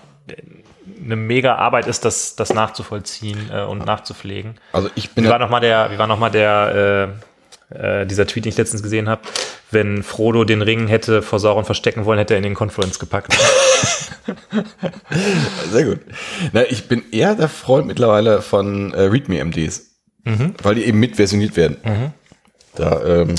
eine 1.04 1.16
mega 1.16 1.56
Arbeit 1.56 1.86
ist, 1.86 2.04
das, 2.04 2.36
das 2.36 2.52
nachzuvollziehen 2.52 3.50
äh, 3.52 3.62
und 3.62 3.84
nachzupflegen. 3.84 4.54
Also 4.72 4.90
ich 4.94 5.10
bin 5.10 5.24
Wie 5.24 5.28
war 5.28 5.38
nochmal 5.38 5.60
der, 5.60 5.90
wie 5.90 5.98
war 5.98 6.06
noch 6.06 6.18
mal 6.18 6.30
der, 6.30 7.18
äh, 7.70 8.02
äh, 8.02 8.06
dieser 8.06 8.26
Tweet, 8.26 8.44
den 8.44 8.50
ich 8.50 8.56
letztens 8.56 8.82
gesehen 8.82 9.08
habe, 9.08 9.22
wenn 9.70 10.02
Frodo 10.02 10.44
den 10.44 10.62
Ring 10.62 10.86
hätte 10.86 11.22
vor 11.22 11.38
Sauron 11.38 11.64
verstecken 11.64 12.04
wollen, 12.04 12.18
hätte 12.18 12.34
er 12.34 12.38
in 12.38 12.44
den 12.44 12.54
Confluence 12.54 12.98
gepackt. 12.98 13.36
Sehr 15.70 15.84
gut. 15.84 16.00
Na, 16.52 16.62
ich 16.68 16.88
bin 16.88 17.02
eher 17.10 17.34
der 17.34 17.48
Freund 17.48 17.86
mittlerweile 17.86 18.42
von 18.42 18.92
äh, 18.94 19.02
README-MDs, 19.02 19.90
weil 20.62 20.74
die 20.74 20.84
eben 20.84 20.98
mitversioniert 21.00 21.56
werden. 21.56 22.12
Da, 22.76 23.02
ähm, 23.04 23.34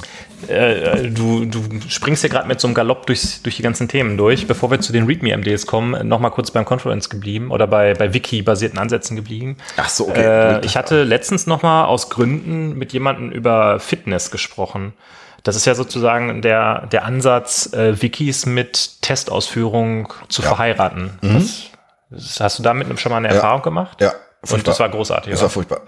äh, 0.48 1.10
du, 1.10 1.46
du 1.46 1.62
springst 1.88 2.22
hier 2.22 2.30
gerade 2.30 2.48
mit 2.48 2.60
so 2.60 2.68
einem 2.68 2.76
Galopp 2.76 3.08
durch, 3.08 3.42
durch 3.44 3.56
die 3.56 3.62
ganzen 3.62 3.88
Themen 3.88 4.18
durch. 4.18 4.48
Bevor 4.48 4.70
wir 4.70 4.80
zu 4.80 4.94
den 4.94 5.06
README-MDs 5.06 5.66
kommen, 5.66 6.08
nochmal 6.08 6.32
kurz 6.32 6.52
beim 6.52 6.66
Confluence 6.66 7.10
geblieben 7.10 7.52
oder 7.52 7.68
bei, 7.68 7.94
bei 7.94 8.14
Wiki-basierten 8.14 8.78
Ansätzen 8.78 9.16
geblieben. 9.16 9.58
Ach 9.78 9.90
so, 9.90 10.10
okay. 10.10 10.60
Äh, 10.60 10.66
ich 10.66 10.78
hatte 10.78 11.04
letztens 11.04 11.48
nochmal 11.48 11.86
aus 11.86 12.10
Gründen 12.10 12.78
mit 12.78 12.94
jemandem 12.94 13.32
über 13.32 13.80
Fitness 13.80 14.32
gesprochen. 14.32 14.94
Das 15.44 15.56
ist 15.56 15.66
ja 15.66 15.76
sozusagen 15.76 16.42
der, 16.42 16.88
der 16.88 17.06
Ansatz, 17.06 17.72
äh, 17.74 18.02
Wikis 18.02 18.46
mit 18.46 19.02
Testausführung 19.02 20.14
zu 20.28 20.42
verheiraten. 20.42 21.20
Das, 21.22 21.64
das, 22.10 22.40
hast 22.40 22.60
du 22.60 22.64
damit 22.64 23.00
schon 23.00 23.12
mal 23.12 23.20
eine 23.20 23.30
Erfahrung 23.30 23.62
gemacht? 23.62 24.02
Mhm. 24.02 24.27
Ja. 24.46 24.54
Und 24.56 24.68
das 24.68 24.80
war 24.80 24.90
großartig. 24.90 25.32
Das 25.32 25.40
oder? 25.40 25.44
war 25.46 25.50
furchtbar. 25.50 25.82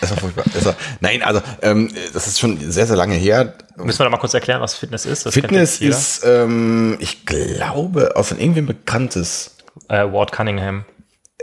Das 0.00 0.10
war 0.10 0.16
furchtbar. 0.18 0.44
Das 0.54 0.64
war, 0.64 0.74
nein, 1.00 1.22
also 1.22 1.42
ähm, 1.62 1.92
das 2.12 2.26
ist 2.26 2.38
schon 2.40 2.58
sehr, 2.70 2.86
sehr 2.86 2.96
lange 2.96 3.14
her. 3.14 3.54
Müssen 3.76 3.98
wir 4.00 4.04
da 4.04 4.10
mal 4.10 4.16
kurz 4.18 4.34
erklären, 4.34 4.60
was 4.60 4.74
Fitness 4.74 5.04
ist? 5.06 5.26
Das 5.26 5.34
Fitness 5.34 5.80
ist, 5.80 6.24
ähm, 6.24 6.96
ich 7.00 7.26
glaube, 7.26 8.16
aus 8.16 8.30
irgendwem 8.32 8.66
Bekanntes. 8.66 9.56
Äh, 9.88 10.04
Ward 10.12 10.32
Cunningham. 10.32 10.84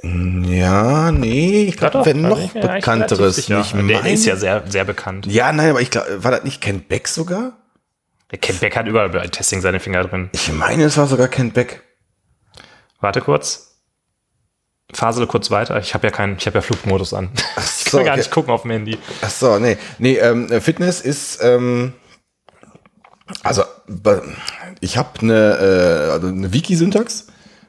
Ja, 0.03 1.11
nee, 1.11 1.63
ich 1.63 1.77
glaube, 1.77 2.05
wenn 2.05 2.21
noch 2.21 2.39
ich 2.39 2.51
Bekannteres. 2.53 3.35
sicher. 3.35 3.61
Ich 3.61 3.71
Der 3.71 3.81
meine- 3.81 4.11
ist 4.11 4.25
ja 4.25 4.35
sehr, 4.35 4.63
sehr 4.67 4.85
bekannt. 4.85 5.25
ja, 5.25 5.51
nein, 5.51 5.71
aber 5.71 5.81
ich 5.81 5.89
glaube, 5.91 6.23
war 6.23 6.31
das 6.31 6.43
nicht 6.43 6.61
Ken 6.61 6.81
Beck 6.81 7.07
sogar? 7.07 7.53
Der 8.31 8.37
Ken 8.39 8.57
Beck 8.59 8.75
hat 8.75 8.85
überall 8.87 9.09
bei 9.09 9.25
Testing 9.27 9.61
seine 9.61 9.79
Finger 9.79 10.03
drin. 10.03 10.29
Ich 10.33 10.51
meine, 10.51 10.83
es 10.83 10.97
war 10.97 11.07
sogar 11.07 11.27
Ken 11.29 11.51
Beck. 11.51 11.81
Warte 12.99 13.21
kurz. 13.21 13.66
Fasele 14.97 15.27
kurz 15.27 15.51
weiter. 15.51 15.79
Ich 15.79 15.93
habe 15.93 16.07
ja 16.07 16.11
keinen, 16.11 16.37
ich 16.37 16.47
habe 16.47 16.57
ja 16.57 16.61
Flugmodus 16.61 17.13
an. 17.13 17.29
Ich 17.87 17.91
so, 17.91 17.99
kann 17.99 18.05
gar 18.05 18.13
okay. 18.13 18.21
nicht 18.21 18.31
gucken 18.31 18.51
auf 18.51 18.63
dem 18.63 18.71
Handy. 18.71 18.97
Ach 19.21 19.29
so, 19.29 19.59
nee. 19.59 19.77
Nee, 19.97 20.17
ähm, 20.17 20.49
Fitness 20.59 20.99
ist, 20.99 21.39
ähm, 21.41 21.93
also, 23.43 23.63
ich 24.81 24.97
habe 24.97 25.19
eine, 25.21 26.09
äh, 26.09 26.11
also 26.11 26.27
eine 26.27 26.51
Wiki-Syntax 26.51 27.27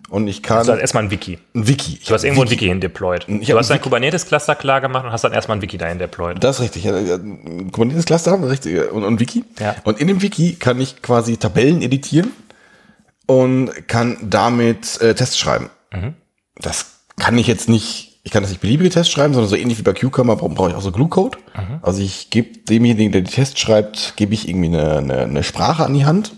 und 0.09 0.27
ich 0.27 0.43
kann 0.43 0.59
Also 0.59 0.75
erstmal 0.75 1.05
ein 1.05 1.11
Wiki. 1.13 1.39
ein 1.55 1.69
Wiki. 1.69 2.01
Du 2.05 2.15
hast 2.15 2.25
irgendwo 2.25 2.43
ein 2.43 2.51
Wiki 2.51 2.67
hin 2.67 2.81
deployed. 2.81 3.29
Ich 3.29 3.49
Du 3.49 3.57
hast 3.57 3.71
ein 3.71 3.75
dein 3.75 3.83
Kubernetes-Cluster 3.83 4.57
klar 4.57 4.81
gemacht 4.81 5.05
und 5.05 5.13
hast 5.13 5.23
dann 5.23 5.33
erstmal 5.33 5.59
ein 5.59 5.63
Wiki 5.63 5.79
dahin 5.79 5.99
deployed. 6.01 6.43
Das 6.43 6.57
ist 6.57 6.63
richtig. 6.63 6.85
Ja, 6.85 6.99
ja, 6.99 7.15
Ein 7.15 7.71
Kubernetes 7.71 8.07
Cluster 8.07 8.43
richtig, 8.43 8.91
und, 8.91 9.05
und 9.05 9.21
Wiki. 9.21 9.45
Ja. 9.61 9.77
Und 9.85 10.01
in 10.01 10.09
dem 10.09 10.23
Wiki 10.23 10.55
kann 10.55 10.81
ich 10.81 11.03
quasi 11.03 11.37
Tabellen 11.37 11.83
editieren 11.83 12.33
und 13.27 13.87
kann 13.87 14.17
damit 14.23 15.01
äh, 15.01 15.15
Tests 15.15 15.39
schreiben. 15.39 15.71
Mhm. 15.93 16.15
Das 16.57 16.98
kann 17.19 17.37
ich 17.39 17.47
jetzt 17.47 17.69
nicht, 17.69 18.19
ich 18.25 18.31
kann 18.33 18.43
das 18.43 18.51
nicht 18.51 18.61
beliebige 18.61 18.91
Tests 18.91 19.13
schreiben, 19.13 19.35
sondern 19.35 19.49
so 19.51 19.57
ähnlich 19.57 19.79
wie 19.79 19.83
bei 19.83 19.93
Cucumber 19.93 20.37
brauche 20.37 20.71
ich 20.71 20.75
auch 20.77 20.83
so 20.83 20.93
Glue-Code. 20.93 21.39
Mhm. 21.57 21.79
Also 21.83 22.03
ich 22.03 22.31
gebe 22.31 22.59
demjenigen, 22.59 23.13
der 23.13 23.23
die 23.23 23.31
Tests 23.33 23.59
schreibt, 23.61 24.15
gebe 24.17 24.35
ich 24.35 24.49
irgendwie 24.49 24.69
eine, 24.69 24.99
eine, 24.99 25.19
eine 25.21 25.43
Sprache 25.45 25.85
an 25.85 25.95
die 25.95 26.05
Hand, 26.05 26.33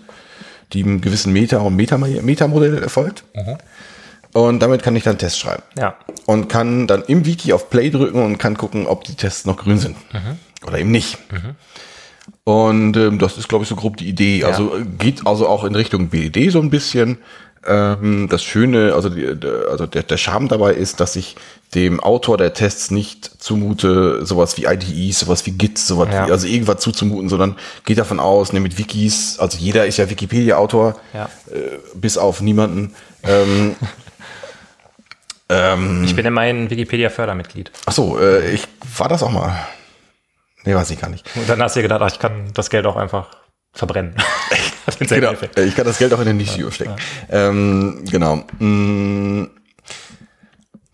die 0.72 0.82
einem 0.84 1.00
gewissen 1.00 1.32
Meta- 1.32 1.58
und 1.58 1.76
Meta- 1.76 1.98
Metamodell 1.98 2.78
erfolgt. 2.82 3.24
Mhm. 3.34 3.56
Und 4.32 4.60
damit 4.60 4.84
kann 4.84 4.94
ich 4.94 5.02
dann 5.02 5.18
Tests 5.18 5.38
schreiben 5.40 5.64
Ja. 5.76 5.96
und 6.26 6.48
kann 6.48 6.86
dann 6.86 7.02
im 7.02 7.26
Wiki 7.26 7.52
auf 7.52 7.68
Play 7.68 7.90
drücken 7.90 8.22
und 8.22 8.38
kann 8.38 8.56
gucken, 8.56 8.86
ob 8.86 9.02
die 9.02 9.14
Tests 9.14 9.44
noch 9.44 9.56
grün 9.56 9.78
sind 9.78 9.96
oder 10.64 10.78
eben 10.78 10.92
nicht. 10.92 11.18
Und 12.44 12.96
ähm, 12.96 13.18
das 13.18 13.36
ist, 13.38 13.48
glaube 13.48 13.64
ich, 13.64 13.68
so 13.68 13.76
grob 13.76 13.96
die 13.96 14.08
Idee. 14.08 14.44
Also 14.44 14.76
äh, 14.76 14.84
geht 14.98 15.26
also 15.26 15.48
auch 15.48 15.64
in 15.64 15.74
Richtung 15.74 16.08
BED 16.08 16.50
so 16.52 16.60
ein 16.60 16.70
bisschen. 16.70 17.18
Ähm, 17.66 18.28
das 18.30 18.42
Schöne, 18.42 18.94
also, 18.94 19.10
die, 19.10 19.38
der, 19.38 19.68
also 19.70 19.86
der, 19.86 20.02
der 20.02 20.16
Charme 20.16 20.48
dabei 20.48 20.72
ist, 20.72 20.98
dass 21.00 21.14
ich 21.16 21.36
dem 21.74 22.00
Autor 22.00 22.38
der 22.38 22.54
Tests 22.54 22.90
nicht 22.90 23.30
zumute, 23.42 24.24
sowas 24.24 24.56
wie 24.56 24.64
IDEs, 24.64 25.20
sowas 25.20 25.44
wie 25.46 25.50
Git, 25.52 25.78
sowas 25.78 26.08
Ja. 26.10 26.26
wie, 26.26 26.32
also 26.32 26.46
irgendwas 26.46 26.80
zuzumuten, 26.80 27.28
sondern 27.28 27.56
geht 27.84 27.98
davon 27.98 28.18
aus, 28.18 28.52
ne, 28.54 28.60
mit 28.60 28.78
Wikis, 28.78 29.38
also 29.38 29.58
jeder 29.58 29.86
ist 29.86 29.98
ja 29.98 30.08
Wikipedia-Autor, 30.08 30.98
Ja. 31.12 31.28
äh, 31.52 31.78
bis 31.94 32.16
auf 32.18 32.40
niemanden. 32.40 32.94
Ähm, 33.24 33.76
ähm, 35.48 36.04
Ich 36.04 36.16
bin 36.16 36.26
immerhin 36.26 36.70
Wikipedia-Fördermitglied. 36.70 37.70
Ach 37.86 37.92
so, 37.92 38.18
äh, 38.18 38.50
ich 38.52 38.66
war 38.96 39.08
das 39.08 39.22
auch 39.22 39.30
mal. 39.30 39.52
Nee, 40.64 40.74
weiß 40.74 40.90
ich 40.90 41.00
gar 41.00 41.08
nicht. 41.10 41.24
Und 41.36 41.48
dann 41.48 41.62
hast 41.62 41.76
du 41.76 41.80
dir 41.80 41.84
gedacht, 41.84 42.02
ach, 42.02 42.10
ich 42.12 42.18
kann 42.18 42.52
das 42.54 42.70
Geld 42.70 42.86
auch 42.86 42.96
einfach 42.96 43.28
verbrennen. 43.72 44.14
Genau. 44.98 45.32
Äh, 45.56 45.64
Ich 45.64 45.76
kann 45.76 45.84
das 45.86 45.98
Geld 45.98 46.12
auch 46.14 46.20
in 46.20 46.26
den 46.26 46.36
Nischio 46.36 46.70
stecken. 46.70 46.96
Ähm, 47.30 48.04
genau. 48.10 48.44
Mm, 48.58 49.46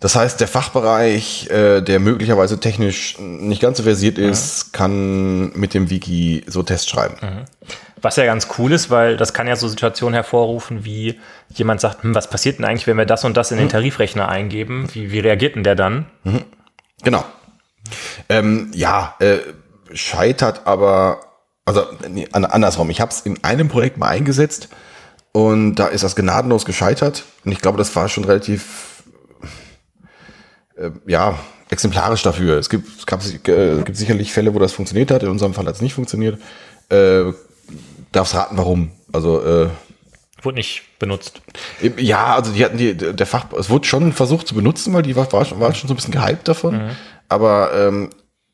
Das 0.01 0.15
heißt, 0.15 0.41
der 0.41 0.49
Fachbereich, 0.49 1.49
äh, 1.51 1.81
der 1.81 1.99
möglicherweise 2.01 2.61
technisch 2.61 3.17
nicht 3.19 3.63
ganz 3.63 3.79
so 3.79 3.83
versiert 3.85 4.19
ist, 4.19 4.73
kann 4.73 5.53
mit 5.59 5.73
dem 5.75 5.89
Wiki 5.91 6.45
so 6.47 6.63
Tests 6.63 6.89
schreiben. 6.89 7.17
Was 8.03 8.17
ja 8.17 8.27
ganz 8.27 8.47
cool 8.59 8.73
ist, 8.73 8.91
weil 8.91 9.17
das 9.17 9.33
kann 9.33 9.47
ja 9.49 9.57
so 9.57 9.67
Situationen 9.69 10.13
hervorrufen, 10.15 10.85
wie 10.85 11.19
jemand 11.49 11.81
sagt, 11.81 12.03
hm, 12.03 12.15
was 12.15 12.29
passiert 12.29 12.59
denn 12.59 12.67
eigentlich, 12.67 12.87
wenn 12.87 12.99
wir 12.99 13.07
das 13.07 13.25
und 13.25 13.37
das 13.39 13.51
in 13.53 13.59
den 13.59 13.71
Tarifrechner 13.71 14.29
eingeben? 14.29 14.87
Wie, 14.93 15.11
wie 15.13 15.19
reagiert 15.21 15.57
denn 15.57 15.65
der 15.65 15.75
dann? 15.77 16.07
Genau. 17.03 17.25
Ähm, 18.29 18.71
ja, 18.75 19.15
äh, 19.19 19.39
scheitert 19.93 20.67
aber, 20.67 21.21
also 21.67 21.85
nee, 22.09 22.27
an- 22.33 22.45
andersrum. 22.47 22.89
Ich 22.91 23.01
habe 23.03 23.11
es 23.11 23.21
in 23.21 23.43
einem 23.45 23.69
Projekt 23.69 23.99
mal 23.99 24.09
eingesetzt 24.09 24.69
und 25.33 25.75
da 25.75 25.89
ist 25.89 26.03
das 26.05 26.17
gnadenlos 26.17 26.65
gescheitert. 26.65 27.25
Und 27.45 27.53
ich 27.53 27.61
glaube, 27.61 27.77
das 27.77 27.95
war 27.95 28.09
schon 28.09 28.25
relativ, 28.25 29.03
äh, 30.77 30.91
ja, 31.07 31.39
exemplarisch 31.69 32.23
dafür. 32.23 32.59
Es 32.59 32.71
gibt, 32.71 32.89
es 32.99 33.07
gab, 33.07 33.21
äh, 33.49 33.83
gibt 33.83 33.97
sicherlich 33.97 34.33
Fälle, 34.33 34.55
wo 34.55 34.59
das 34.59 34.73
funktioniert 34.73 35.11
hat. 35.11 35.23
In 35.23 35.29
unserem 35.29 35.53
Fall 35.55 35.67
hat 35.67 35.75
es 35.75 35.83
nicht 35.83 35.95
funktioniert. 35.95 36.41
Äh, 36.89 37.33
darfst 38.13 38.35
raten, 38.35 38.57
warum. 38.57 38.93
Also 39.13 39.43
äh, 39.45 39.69
Wurde 40.43 40.57
nicht 40.59 40.83
benutzt. 40.99 41.41
Ja, 41.97 42.37
also 42.37 42.53
die 42.53 42.65
hatten 42.65 42.77
die, 42.77 42.95
der 42.95 43.27
Fach, 43.27 43.47
es 43.59 43.69
wurde 43.71 43.87
schon 43.89 44.13
versucht 44.13 44.47
zu 44.47 44.55
benutzen, 44.55 44.93
weil 44.95 45.03
die 45.03 45.17
war, 45.17 45.31
war, 45.33 45.45
schon, 45.45 45.59
war 45.59 45.75
schon 45.75 45.89
so 45.89 45.95
ein 45.95 45.97
bisschen 45.97 46.13
gehypt 46.13 46.47
davon. 46.47 46.91
Aber 47.29 47.73
ähm, 47.75 48.11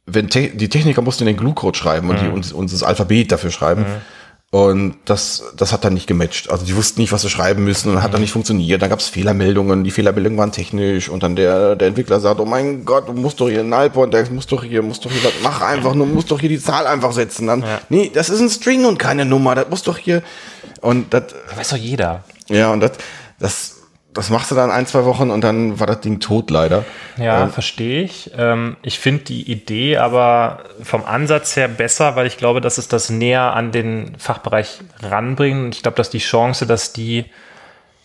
wenn 0.07 0.29
te 0.29 0.49
die 0.49 0.69
Techniker 0.69 1.03
mussten 1.03 1.27
den 1.27 1.37
Glue-Code 1.37 1.79
schreiben 1.79 2.11
und, 2.11 2.21
die, 2.21 2.29
und, 2.29 2.53
und 2.53 2.73
das 2.73 2.83
Alphabet 2.83 3.31
dafür 3.33 3.51
schreiben. 3.51 3.85
Und 4.55 4.97
das, 5.07 5.45
das 5.57 5.73
hat 5.73 5.83
dann 5.83 5.95
nicht 5.95 6.07
gematcht. 6.07 6.51
Also 6.51 6.67
die 6.67 6.77
wussten 6.77 7.01
nicht, 7.01 7.11
was 7.11 7.23
sie 7.23 7.31
schreiben 7.31 7.65
müssen 7.65 7.91
und 7.91 8.03
hat 8.03 8.13
dann 8.13 8.21
nicht 8.21 8.33
funktioniert. 8.33 8.83
Dann 8.83 8.91
gab 8.91 8.99
es 8.99 9.09
Fehlermeldungen, 9.09 9.83
die 9.83 9.91
Fehlermeldungen 9.91 10.39
waren 10.39 10.53
technisch 10.53 11.09
und 11.09 11.23
dann 11.23 11.37
der, 11.37 11.75
der 11.75 11.89
Entwickler 11.89 12.21
sagt, 12.21 12.39
oh 12.39 12.45
mein 12.45 12.85
Gott, 12.85 13.09
du 13.09 13.15
musst 13.15 13.41
doch 13.41 13.49
hier 13.49 13.61
ein 13.61 13.73
Alport, 13.73 14.13
der 14.13 14.31
muss 14.31 14.47
doch 14.47 14.63
hier, 14.63 14.83
muss 14.83 15.01
doch 15.01 15.11
hier 15.11 15.25
was, 15.25 15.33
mach 15.43 15.63
einfach 15.63 15.95
nur, 15.95 16.07
musst 16.07 16.31
doch 16.31 16.39
hier 16.39 16.51
die 16.51 16.61
Zahl 16.61 16.87
einfach 16.87 17.13
setzen. 17.13 17.47
Dann, 17.47 17.65
nee, 17.89 18.11
das 18.13 18.29
ist 18.29 18.41
ein 18.41 18.51
String 18.51 18.85
und 18.85 18.99
keine 18.99 19.25
Nummer, 19.25 19.55
das 19.55 19.71
muss 19.71 19.85
doch 19.85 19.97
hier. 19.97 20.23
Und 20.83 21.15
das, 21.15 21.29
Das 21.49 21.57
weiß 21.57 21.69
doch 21.71 21.77
jeder. 21.79 22.23
ja, 22.49 22.71
und 22.73 22.81
das, 22.81 22.93
das 23.39 23.72
das 24.15 24.31
machst 24.31 24.51
du 24.51 24.55
dann 24.55 24.71
ein, 24.71 24.87
zwei 24.87 25.05
Wochen 25.05 25.31
und 25.31 25.43
dann 25.43 25.81
war 25.81 25.87
das 25.87 26.01
Ding 26.01 26.21
tot 26.21 26.51
leider. 26.51 26.85
Ja, 27.17 27.47
verstehe 27.49 28.03
ich. 28.03 28.31
Ähm, 28.37 28.77
ich 28.83 28.99
finde 28.99 29.25
die 29.25 29.51
Idee 29.51 29.97
aber 29.97 30.65
vom 30.83 31.05
Ansatz 31.05 31.57
her 31.57 31.69
besser, 31.69 32.15
weil 32.15 32.27
ich 32.27 32.37
glaube, 32.37 32.61
dass 32.61 32.79
es 32.79 32.89
das 32.89 33.11
näher 33.11 33.55
an 33.55 33.73
den 33.73 34.17
Fachbereich 34.19 34.81
ranbringt. 35.03 35.65
Und 35.65 35.75
ich 35.75 35.83
glaube, 35.83 35.97
dass 35.97 36.11
die 36.11 36.19
Chance, 36.19 36.67
dass 36.67 36.93
die 36.93 37.27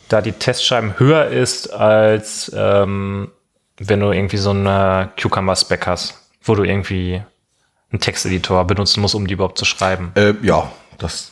da 0.08 0.22
die 0.22 0.32
Testschreiben 0.32 1.00
höher 1.00 1.28
ist, 1.28 1.74
als 1.74 2.52
ähm, 2.56 3.32
wenn 3.78 4.00
du 4.00 4.12
irgendwie 4.12 4.38
so 4.38 4.52
eine 4.52 5.10
Cucumber-Spec 5.22 5.86
hast, 5.86 6.30
wo 6.42 6.56
du 6.56 6.64
irgendwie 6.64 7.22
einen 7.92 8.00
Texteditor 8.00 8.66
benutzen 8.66 9.02
musst, 9.02 9.16
um 9.16 9.28
die 9.28 9.34
überhaupt 9.34 9.58
zu 9.58 9.66
schreiben. 9.66 10.12
Äh, 10.16 10.34
ja, 10.42 10.72
das 10.98 11.32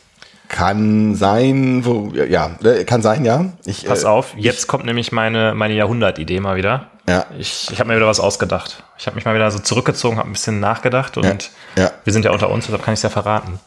kann 0.55 1.15
sein, 1.15 1.83
wo, 1.83 2.13
ja, 2.15 2.51
äh, 2.63 2.85
kann 2.85 3.01
sein, 3.01 3.25
ja. 3.25 3.45
Ich, 3.65 3.85
Pass 3.85 4.05
äh, 4.05 4.07
auf, 4.07 4.33
jetzt 4.37 4.67
kommt 4.67 4.85
nämlich 4.85 5.11
meine, 5.11 5.53
meine 5.53 5.73
Jahrhundertidee 5.73 6.39
mal 6.39 6.55
wieder. 6.55 6.87
Ja. 7.09 7.25
Ich, 7.37 7.67
ich 7.73 7.79
habe 7.81 7.89
mir 7.89 7.97
wieder 7.97 8.07
was 8.07 8.21
ausgedacht. 8.21 8.81
Ich 8.97 9.05
habe 9.05 9.15
mich 9.15 9.25
mal 9.25 9.35
wieder 9.35 9.51
so 9.51 9.59
zurückgezogen, 9.59 10.17
habe 10.17 10.29
ein 10.29 10.31
bisschen 10.31 10.61
nachgedacht 10.61 11.17
und 11.17 11.51
ja. 11.75 11.91
wir 12.05 12.13
sind 12.13 12.23
ja 12.23 12.31
unter 12.31 12.49
uns, 12.49 12.67
deshalb 12.67 12.83
kann 12.85 12.93
ich 12.93 12.99
es 12.99 13.03
ja 13.03 13.09
verraten. 13.09 13.59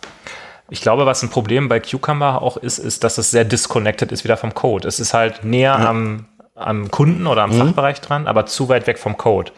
Ich 0.70 0.80
glaube, 0.80 1.04
was 1.04 1.22
ein 1.22 1.28
Problem 1.28 1.68
bei 1.68 1.78
Cucumber 1.78 2.40
auch 2.40 2.56
ist, 2.56 2.78
ist, 2.78 3.04
dass 3.04 3.18
es 3.18 3.30
sehr 3.30 3.44
disconnected 3.44 4.10
ist 4.10 4.24
wieder 4.24 4.38
vom 4.38 4.54
Code. 4.54 4.88
Es 4.88 4.98
ist 4.98 5.12
halt 5.12 5.44
näher 5.44 5.78
am, 5.78 6.24
am 6.54 6.90
Kunden 6.90 7.26
oder 7.26 7.42
am 7.42 7.52
Fachbereich 7.52 8.00
dran, 8.00 8.26
aber 8.26 8.46
zu 8.46 8.70
weit 8.70 8.86
weg 8.86 8.98
vom 8.98 9.18
Code. 9.18 9.52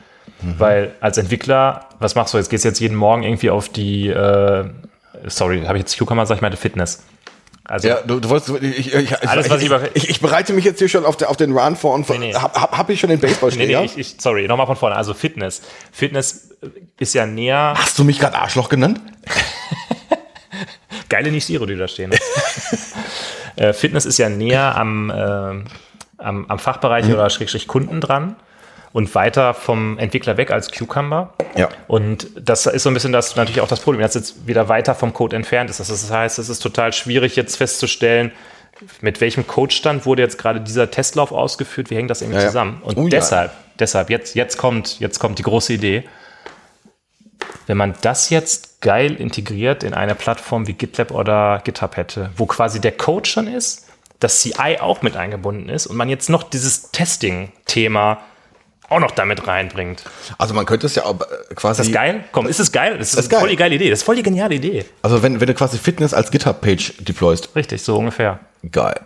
Weil 0.58 0.92
als 1.00 1.16
Entwickler, 1.18 1.86
was 1.98 2.14
machst 2.14 2.34
du 2.34 2.38
jetzt? 2.38 2.48
Gehst 2.48 2.64
jetzt 2.64 2.80
jeden 2.80 2.96
Morgen 2.96 3.22
irgendwie 3.22 3.50
auf 3.50 3.68
die, 3.68 4.08
äh, 4.08 4.64
sorry, 5.26 5.62
habe 5.62 5.78
ich 5.78 5.82
jetzt 5.82 5.98
Cucumber, 5.98 6.26
sag 6.26 6.36
ich 6.36 6.42
mal, 6.42 6.50
Fitness. 6.56 7.04
Also 7.70 7.86
Ja, 7.86 8.00
du, 8.04 8.18
du 8.18 8.28
wolltest, 8.28 8.50
ich, 8.62 8.92
ich, 8.92 9.28
Alles, 9.28 9.46
ich, 9.46 9.70
was 9.70 9.82
ich 9.84 9.90
ich, 9.94 10.10
ich, 10.10 10.20
bereite 10.20 10.52
mich 10.52 10.64
jetzt 10.64 10.80
hier 10.80 10.88
schon 10.88 11.04
auf, 11.06 11.16
der, 11.16 11.30
auf 11.30 11.36
den 11.36 11.56
Run 11.56 11.76
vor 11.76 11.94
und 11.94 12.08
Nee, 12.10 12.18
nee. 12.18 12.34
hab, 12.34 12.60
hab, 12.60 12.76
hab 12.76 12.90
ich 12.90 12.98
schon 12.98 13.10
den 13.10 13.20
Nee, 13.20 13.28
Baseballschläger? 13.28 13.78
nee, 13.80 13.86
ich, 13.86 13.96
ich, 13.96 14.16
sorry, 14.18 14.48
nochmal 14.48 14.66
von 14.66 14.74
vorne. 14.74 14.96
Also 14.96 15.14
Fitness. 15.14 15.62
Fitness 15.92 16.50
ist 16.98 17.14
ja 17.14 17.26
näher. 17.26 17.74
Hast 17.76 17.96
du 17.96 18.02
mich 18.02 18.18
gerade 18.18 18.36
Arschloch 18.36 18.70
genannt? 18.70 19.00
Geile 21.08 21.30
Nishiro, 21.30 21.64
die 21.64 21.76
da 21.76 21.86
stehen. 21.86 22.10
äh, 23.56 23.72
Fitness 23.72 24.04
ist 24.04 24.18
ja 24.18 24.28
näher 24.28 24.76
am, 24.76 25.10
äh, 25.10 25.14
am, 26.18 26.46
am 26.48 26.58
Fachbereich 26.58 27.06
Mhm. 27.06 27.14
oder 27.14 27.30
Schrägstrich 27.30 27.68
Kunden 27.68 28.00
dran 28.00 28.34
und 28.92 29.14
weiter 29.14 29.54
vom 29.54 29.98
Entwickler 29.98 30.36
weg 30.36 30.50
als 30.50 30.70
Cucumber. 30.72 31.34
Ja. 31.56 31.68
Und 31.86 32.28
das 32.40 32.66
ist 32.66 32.82
so 32.82 32.90
ein 32.90 32.94
bisschen 32.94 33.12
das 33.12 33.36
natürlich 33.36 33.60
auch 33.60 33.68
das 33.68 33.80
Problem, 33.80 34.02
dass 34.02 34.14
jetzt 34.14 34.46
wieder 34.46 34.68
weiter 34.68 34.94
vom 34.94 35.12
Code 35.12 35.36
entfernt 35.36 35.70
ist. 35.70 35.78
Das 35.80 36.10
heißt, 36.10 36.38
es 36.38 36.48
ist 36.48 36.58
total 36.60 36.92
schwierig 36.92 37.36
jetzt 37.36 37.56
festzustellen, 37.56 38.32
mit 39.00 39.20
welchem 39.20 39.46
Codestand 39.46 40.06
wurde 40.06 40.22
jetzt 40.22 40.38
gerade 40.38 40.60
dieser 40.60 40.90
Testlauf 40.90 41.32
ausgeführt, 41.32 41.90
wie 41.90 41.96
hängt 41.96 42.10
das 42.10 42.22
irgendwie 42.22 42.38
Ja, 42.38 42.44
ja. 42.44 42.48
zusammen? 42.48 42.80
Und 42.82 42.96
Oh, 42.96 43.02
ja. 43.02 43.08
deshalb, 43.10 43.52
deshalb, 43.78 44.10
jetzt, 44.10 44.34
jetzt 44.34 44.56
kommt, 44.56 44.98
jetzt 45.00 45.18
kommt 45.18 45.38
die 45.38 45.42
große 45.42 45.74
Idee. 45.74 46.04
Wenn 47.66 47.76
man 47.76 47.94
das 48.00 48.30
jetzt 48.30 48.80
geil 48.80 49.14
integriert 49.14 49.84
in 49.84 49.94
eine 49.94 50.14
Plattform 50.14 50.66
wie 50.66 50.72
GitLab 50.72 51.10
oder 51.10 51.60
GitHub 51.62 51.96
hätte, 51.96 52.30
wo 52.36 52.46
quasi 52.46 52.80
der 52.80 52.92
Code 52.92 53.28
schon 53.28 53.46
ist, 53.46 53.86
das 54.18 54.40
CI 54.40 54.78
auch 54.80 55.02
mit 55.02 55.16
eingebunden 55.16 55.68
ist 55.68 55.86
und 55.86 55.96
man 55.96 56.08
jetzt 56.08 56.28
noch 56.28 56.42
dieses 56.42 56.90
Testing-Thema 56.90 58.18
auch 58.90 59.00
noch 59.00 59.12
damit 59.12 59.46
reinbringt. 59.46 60.04
Also 60.36 60.52
man 60.52 60.66
könnte 60.66 60.86
es 60.86 60.94
ja 60.94 61.04
auch 61.04 61.18
äh, 61.20 61.54
quasi. 61.54 61.80
Ist 61.80 61.88
das 61.88 61.94
geil? 61.94 62.24
Komm, 62.32 62.46
ist 62.46 62.60
es 62.60 62.70
geil? 62.72 62.98
Das 62.98 63.08
ist, 63.08 63.16
Das 63.16 63.24
ist 63.24 63.30
geil. 63.30 63.40
voll 63.40 63.48
die 63.48 63.56
geile 63.56 63.74
Idee. 63.74 63.88
Das 63.88 64.00
ist 64.00 64.04
voll 64.04 64.16
die 64.16 64.22
geniale 64.22 64.54
Idee. 64.56 64.84
Also 65.02 65.22
wenn, 65.22 65.40
wenn 65.40 65.46
du 65.46 65.54
quasi 65.54 65.78
Fitness 65.78 66.12
als 66.12 66.30
GitHub-Page 66.30 66.94
deployst. 67.00 67.54
Richtig, 67.56 67.82
so 67.82 67.96
ungefähr. 67.96 68.40
Geil. 68.70 69.00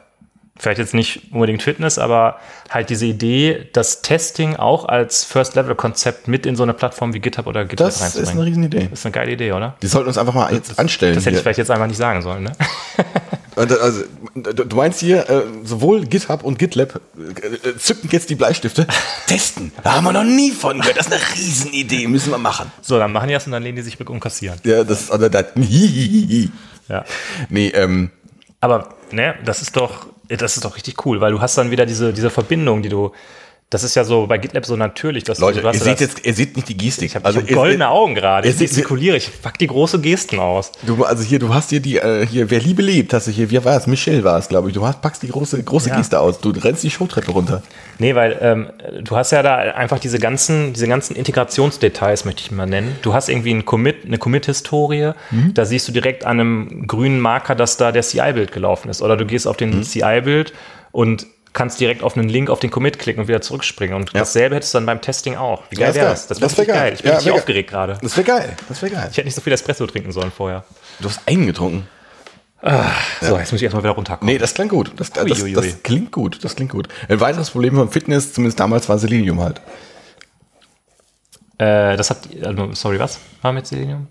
Vielleicht 0.56 0.78
jetzt 0.78 0.94
nicht 0.94 1.32
unbedingt 1.32 1.62
Fitness, 1.64 1.98
aber 1.98 2.38
halt 2.70 2.88
diese 2.88 3.06
Idee, 3.06 3.68
das 3.72 4.02
Testing 4.02 4.54
auch 4.54 4.84
als 4.84 5.24
First-Level-Konzept 5.24 6.28
mit 6.28 6.46
in 6.46 6.54
so 6.54 6.62
eine 6.62 6.72
Plattform 6.74 7.12
wie 7.12 7.18
GitHub 7.18 7.48
oder 7.48 7.64
GitLab 7.64 7.88
Das 7.88 7.96
ist 7.96 8.02
eine 8.02 8.14
reinzubringen. 8.18 8.44
Riesenidee. 8.44 8.88
Das 8.88 9.00
ist 9.00 9.04
eine 9.06 9.12
geile 9.12 9.32
Idee, 9.32 9.50
oder? 9.50 9.74
Die 9.82 9.88
sollten 9.88 10.06
uns 10.06 10.16
einfach 10.16 10.32
mal 10.34 10.54
jetzt 10.54 10.78
anstellen. 10.78 11.16
Das 11.16 11.26
hätte 11.26 11.36
ich 11.36 11.42
vielleicht 11.42 11.58
jetzt 11.58 11.72
einfach 11.72 11.88
nicht 11.88 11.96
sagen 11.96 12.22
sollen, 12.22 12.44
ne? 12.44 12.52
Äh, 13.56 13.60
Also, 13.60 14.02
du 14.34 14.76
meinst 14.76 15.00
hier, 15.00 15.28
äh, 15.28 15.42
sowohl 15.64 16.06
GitHub 16.06 16.42
und 16.44 16.58
GitLab 16.58 17.00
äh, 17.16 17.76
zücken 17.78 18.08
jetzt 18.10 18.30
die 18.30 18.34
Bleistifte. 18.34 18.86
Testen. 19.26 19.72
Da 19.82 19.94
haben 19.94 20.04
wir 20.04 20.12
noch 20.12 20.24
nie 20.24 20.50
von 20.50 20.80
gehört. 20.80 20.96
Das 20.96 21.06
ist 21.06 21.12
eine 21.12 21.22
Riesenidee. 21.36 22.06
Müssen 22.08 22.30
wir 22.30 22.38
machen. 22.38 22.70
So, 22.82 22.98
dann 22.98 23.12
machen 23.12 23.28
die 23.28 23.34
das 23.34 23.46
und 23.46 23.52
dann 23.52 23.62
lehnen 23.62 23.76
die 23.76 23.82
sich 23.82 23.98
rück 23.98 24.10
und 24.10 24.20
kassieren. 24.20 24.58
Ja, 24.64 24.84
das 24.84 25.02
ist, 25.02 25.10
also, 25.10 25.28
das. 25.28 25.46
Ja. 26.88 27.04
Nee, 27.48 27.68
ähm, 27.68 28.10
Aber, 28.60 28.90
ne, 29.10 29.34
das 29.44 29.62
ist 29.62 29.74
doch, 29.74 30.06
das 30.28 30.56
ist 30.56 30.64
doch 30.66 30.76
richtig 30.76 31.06
cool, 31.06 31.20
weil 31.20 31.32
du 31.32 31.40
hast 31.40 31.56
dann 31.56 31.70
wieder 31.70 31.86
diese, 31.86 32.12
diese 32.12 32.28
Verbindung, 32.28 32.82
die 32.82 32.90
du, 32.90 33.12
das 33.74 33.82
ist 33.84 33.94
ja 33.96 34.04
so 34.04 34.26
bei 34.26 34.38
GitLab 34.38 34.64
so 34.64 34.76
natürlich, 34.76 35.24
dass 35.24 35.38
Leute, 35.40 35.56
du, 35.56 35.62
du 35.62 35.68
hast 35.68 35.76
ihr 35.76 35.82
seht 35.82 36.00
jetzt, 36.00 36.24
ihr 36.24 36.32
seht 36.32 36.54
nicht 36.56 36.68
die 36.68 36.76
Gestik. 36.76 37.06
ich 37.10 37.14
habe 37.16 37.24
also, 37.26 37.40
hab 37.40 37.48
goldene 37.48 37.88
Augen 37.88 38.14
gerade. 38.14 38.48
Ich 38.48 38.54
ihr 38.54 38.58
seht- 38.58 38.68
gestikuliere, 38.68 39.16
ich 39.16 39.30
pack 39.42 39.58
die 39.58 39.66
große 39.66 40.00
Gesten 40.00 40.38
aus. 40.38 40.70
Du, 40.82 41.04
also 41.04 41.22
hier, 41.24 41.38
du 41.40 41.52
hast 41.52 41.70
hier 41.70 41.80
die, 41.80 41.96
äh, 41.98 42.24
hier, 42.26 42.48
wer 42.50 42.60
Liebe 42.60 42.82
lebt, 42.82 43.12
hast 43.12 43.26
du 43.26 43.30
hier, 43.32 43.50
wie 43.50 43.62
war 43.64 43.76
es? 43.76 43.86
Michelle 43.86 44.22
war 44.24 44.38
es, 44.38 44.48
glaube 44.48 44.68
ich. 44.68 44.74
Du 44.74 44.86
hast, 44.86 45.02
packst 45.02 45.22
die 45.22 45.28
große, 45.28 45.62
große 45.62 45.88
Ja. 45.90 45.96
Geste 45.96 46.20
aus. 46.20 46.40
Du 46.40 46.50
rennst 46.50 46.82
die 46.84 46.90
Showtreppe 46.90 47.32
runter. 47.32 47.62
Nee, 47.98 48.14
weil 48.14 48.38
ähm, 48.40 48.66
du 49.02 49.16
hast 49.16 49.32
ja 49.32 49.42
da 49.42 49.56
einfach 49.56 49.98
diese 49.98 50.18
ganzen, 50.18 50.72
diese 50.72 50.86
ganzen 50.88 51.16
Integrationsdetails, 51.16 52.24
möchte 52.24 52.42
ich 52.42 52.50
mal 52.50 52.66
nennen. 52.66 52.96
Du 53.02 53.14
hast 53.14 53.28
irgendwie 53.28 53.52
ein 53.52 53.64
Commit, 53.64 54.04
eine 54.06 54.18
Commit-Historie, 54.18 55.12
Mhm. 55.30 55.54
da 55.54 55.64
siehst 55.64 55.88
du 55.88 55.92
direkt 55.92 56.24
an 56.24 56.40
einem 56.40 56.86
grünen 56.86 57.20
Marker, 57.20 57.54
dass 57.54 57.76
da 57.76 57.92
der 57.92 58.02
CI-Bild 58.02 58.52
gelaufen 58.52 58.88
ist. 58.88 59.02
Oder 59.02 59.16
du 59.16 59.24
gehst 59.26 59.46
auf 59.46 59.56
den 59.56 59.78
Mhm. 59.78 59.82
CI-Bild 59.82 60.52
und 60.92 61.26
kannst 61.54 61.80
direkt 61.80 62.02
auf 62.02 62.16
einen 62.16 62.28
Link 62.28 62.50
auf 62.50 62.60
den 62.60 62.70
Commit 62.70 62.98
klicken 62.98 63.22
und 63.22 63.28
wieder 63.28 63.40
zurückspringen. 63.40 63.96
Und 63.96 64.12
Ja. 64.12 64.18
dasselbe 64.20 64.56
hättest 64.56 64.74
du 64.74 64.78
dann 64.78 64.86
beim 64.86 65.00
Testing 65.00 65.36
auch. 65.36 65.62
Wie 65.70 65.76
geil 65.76 65.86
das 65.86 65.94
wäre 65.96 66.04
wär- 66.06 66.10
das? 66.12 66.26
Das 66.26 66.38
das 66.40 66.58
wäre 66.58 66.66
wär 66.68 66.74
geil. 66.74 66.82
geil. 66.84 66.92
Ich 66.94 67.02
bin 67.02 67.10
Ja, 67.12 67.16
richtig 67.16 67.32
aufgeregt 67.32 67.70
gerade. 67.70 67.96
Das 68.02 68.16
wäre 68.16 68.26
geil. 68.26 68.56
Das 68.68 68.82
wäre 68.82 68.92
geil. 68.92 69.08
Ich 69.10 69.16
hätte 69.16 69.26
nicht 69.26 69.34
so 69.34 69.40
viel 69.40 69.52
Espresso 69.54 69.86
trinken 69.86 70.12
sollen 70.12 70.30
vorher. 70.30 70.64
Du 71.00 71.08
hast 71.08 71.20
einen 71.26 71.46
getrunken. 71.46 71.88
So, 73.20 73.38
jetzt 73.38 73.52
muss 73.52 73.60
ich 73.60 73.62
erstmal 73.62 73.82
wieder 73.82 73.92
runterkommen. 73.92 74.32
Nee, 74.32 74.38
das 74.38 74.54
klingt 74.54 74.70
gut. 74.70 74.92
Das, 74.96 75.10
das, 75.10 75.26
das, 75.26 75.42
Uiuiui. 75.42 75.74
klingt 75.82 76.12
gut. 76.12 76.42
Das 76.42 76.56
klingt 76.56 76.72
gut. 76.72 76.88
Ein 77.08 77.20
weiteres 77.20 77.50
Problem 77.50 77.76
beim 77.76 77.90
Fitness, 77.90 78.32
zumindest 78.32 78.58
damals, 78.58 78.88
war 78.88 78.98
Selenium 78.98 79.40
halt. 79.40 79.60
Äh, 81.58 81.96
das 81.96 82.10
ihr, 82.30 82.46
also, 82.46 82.72
sorry, 82.72 82.98
was 82.98 83.18
war 83.42 83.52
mit 83.52 83.66
Selenium? 83.66 84.08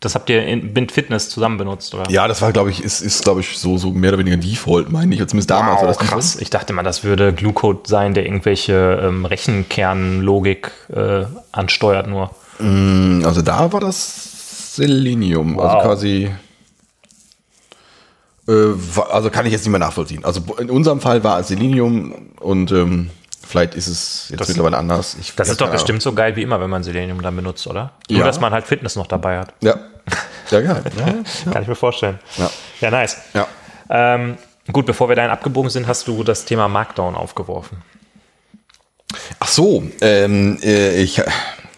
Das 0.00 0.14
habt 0.14 0.28
ihr 0.28 0.44
in 0.46 0.74
Bind 0.74 0.92
Fitness 0.92 1.30
zusammen 1.30 1.56
benutzt, 1.56 1.94
oder? 1.94 2.08
Ja, 2.10 2.28
das 2.28 2.42
war, 2.42 2.52
glaube 2.52 2.70
ich, 2.70 2.84
ist, 2.84 3.00
ist 3.00 3.24
glaube 3.24 3.40
ich, 3.40 3.58
so, 3.58 3.78
so 3.78 3.90
mehr 3.92 4.10
oder 4.10 4.18
weniger 4.18 4.36
Default, 4.36 4.92
meine 4.92 5.14
ich. 5.14 5.20
Zumindest 5.26 5.48
damals 5.50 5.80
war 5.80 5.88
Wow, 5.88 5.96
das 5.96 6.00
nicht 6.00 6.10
krass. 6.12 6.36
Ich 6.36 6.50
dachte 6.50 6.74
mal, 6.74 6.82
das 6.82 7.02
würde 7.02 7.32
Glue-Code 7.32 7.80
sein, 7.86 8.12
der 8.12 8.26
irgendwelche 8.26 9.00
ähm, 9.02 9.24
Rechenkernlogik 9.24 10.70
äh, 10.94 11.24
ansteuert 11.50 12.08
nur. 12.08 12.30
Also 12.58 13.40
da 13.42 13.72
war 13.72 13.80
das 13.80 14.74
Selenium. 14.76 15.58
Also 15.58 15.76
Wow. 15.76 15.82
quasi. 15.82 16.30
Äh, 18.48 18.52
also 19.10 19.30
kann 19.30 19.46
ich 19.46 19.52
jetzt 19.52 19.62
nicht 19.62 19.70
mehr 19.70 19.80
nachvollziehen. 19.80 20.24
Also 20.24 20.40
in 20.58 20.70
unserem 20.70 21.00
Fall 21.00 21.24
war 21.24 21.40
es 21.40 21.48
Selenium 21.48 22.14
und 22.40 22.70
ähm, 22.70 23.10
vielleicht 23.46 23.74
ist 23.74 23.86
es 23.88 24.26
jetzt 24.30 24.40
Das- 24.40 24.48
mittlerweile 24.48 24.76
anders. 24.76 25.16
Ich, 25.20 25.34
Das 25.34 25.48
ist 25.48 25.60
doch 25.60 25.70
bestimmt 25.70 26.02
so 26.02 26.12
geil 26.12 26.36
wie 26.36 26.42
immer, 26.42 26.60
wenn 26.60 26.70
man 26.70 26.82
Selenium 26.82 27.22
dann 27.22 27.34
benutzt, 27.36 27.66
oder? 27.66 27.92
Nur, 28.10 28.20
Ja. 28.20 28.26
dass 28.26 28.40
man 28.40 28.52
halt 28.52 28.66
Fitness 28.66 28.96
noch 28.96 29.06
dabei 29.06 29.38
hat. 29.38 29.54
Ahnung. 29.62 29.76
Ja. 29.76 29.76
Ja, 30.50 30.60
geil. 30.60 30.82
Ja, 31.46 31.52
Kann 31.52 31.62
ich 31.62 31.68
mir 31.68 31.74
vorstellen. 31.74 32.18
Ja. 32.36 32.50
ja 32.80 32.90
nice. 32.90 33.16
ja. 33.34 33.46
Ähm, 33.88 34.36
gut, 34.72 34.86
bevor 34.86 35.08
wir 35.08 35.16
dahin 35.16 35.30
abgebogen 35.30 35.70
sind, 35.70 35.86
hast 35.86 36.06
du 36.08 36.22
das 36.22 36.44
Thema 36.44 36.68
Markdown 36.68 37.14
aufgeworfen. 37.14 37.78
Ach 39.38 39.48
so, 39.48 39.82
ähm, 40.00 40.58
äh, 40.62 41.00
ich, 41.00 41.16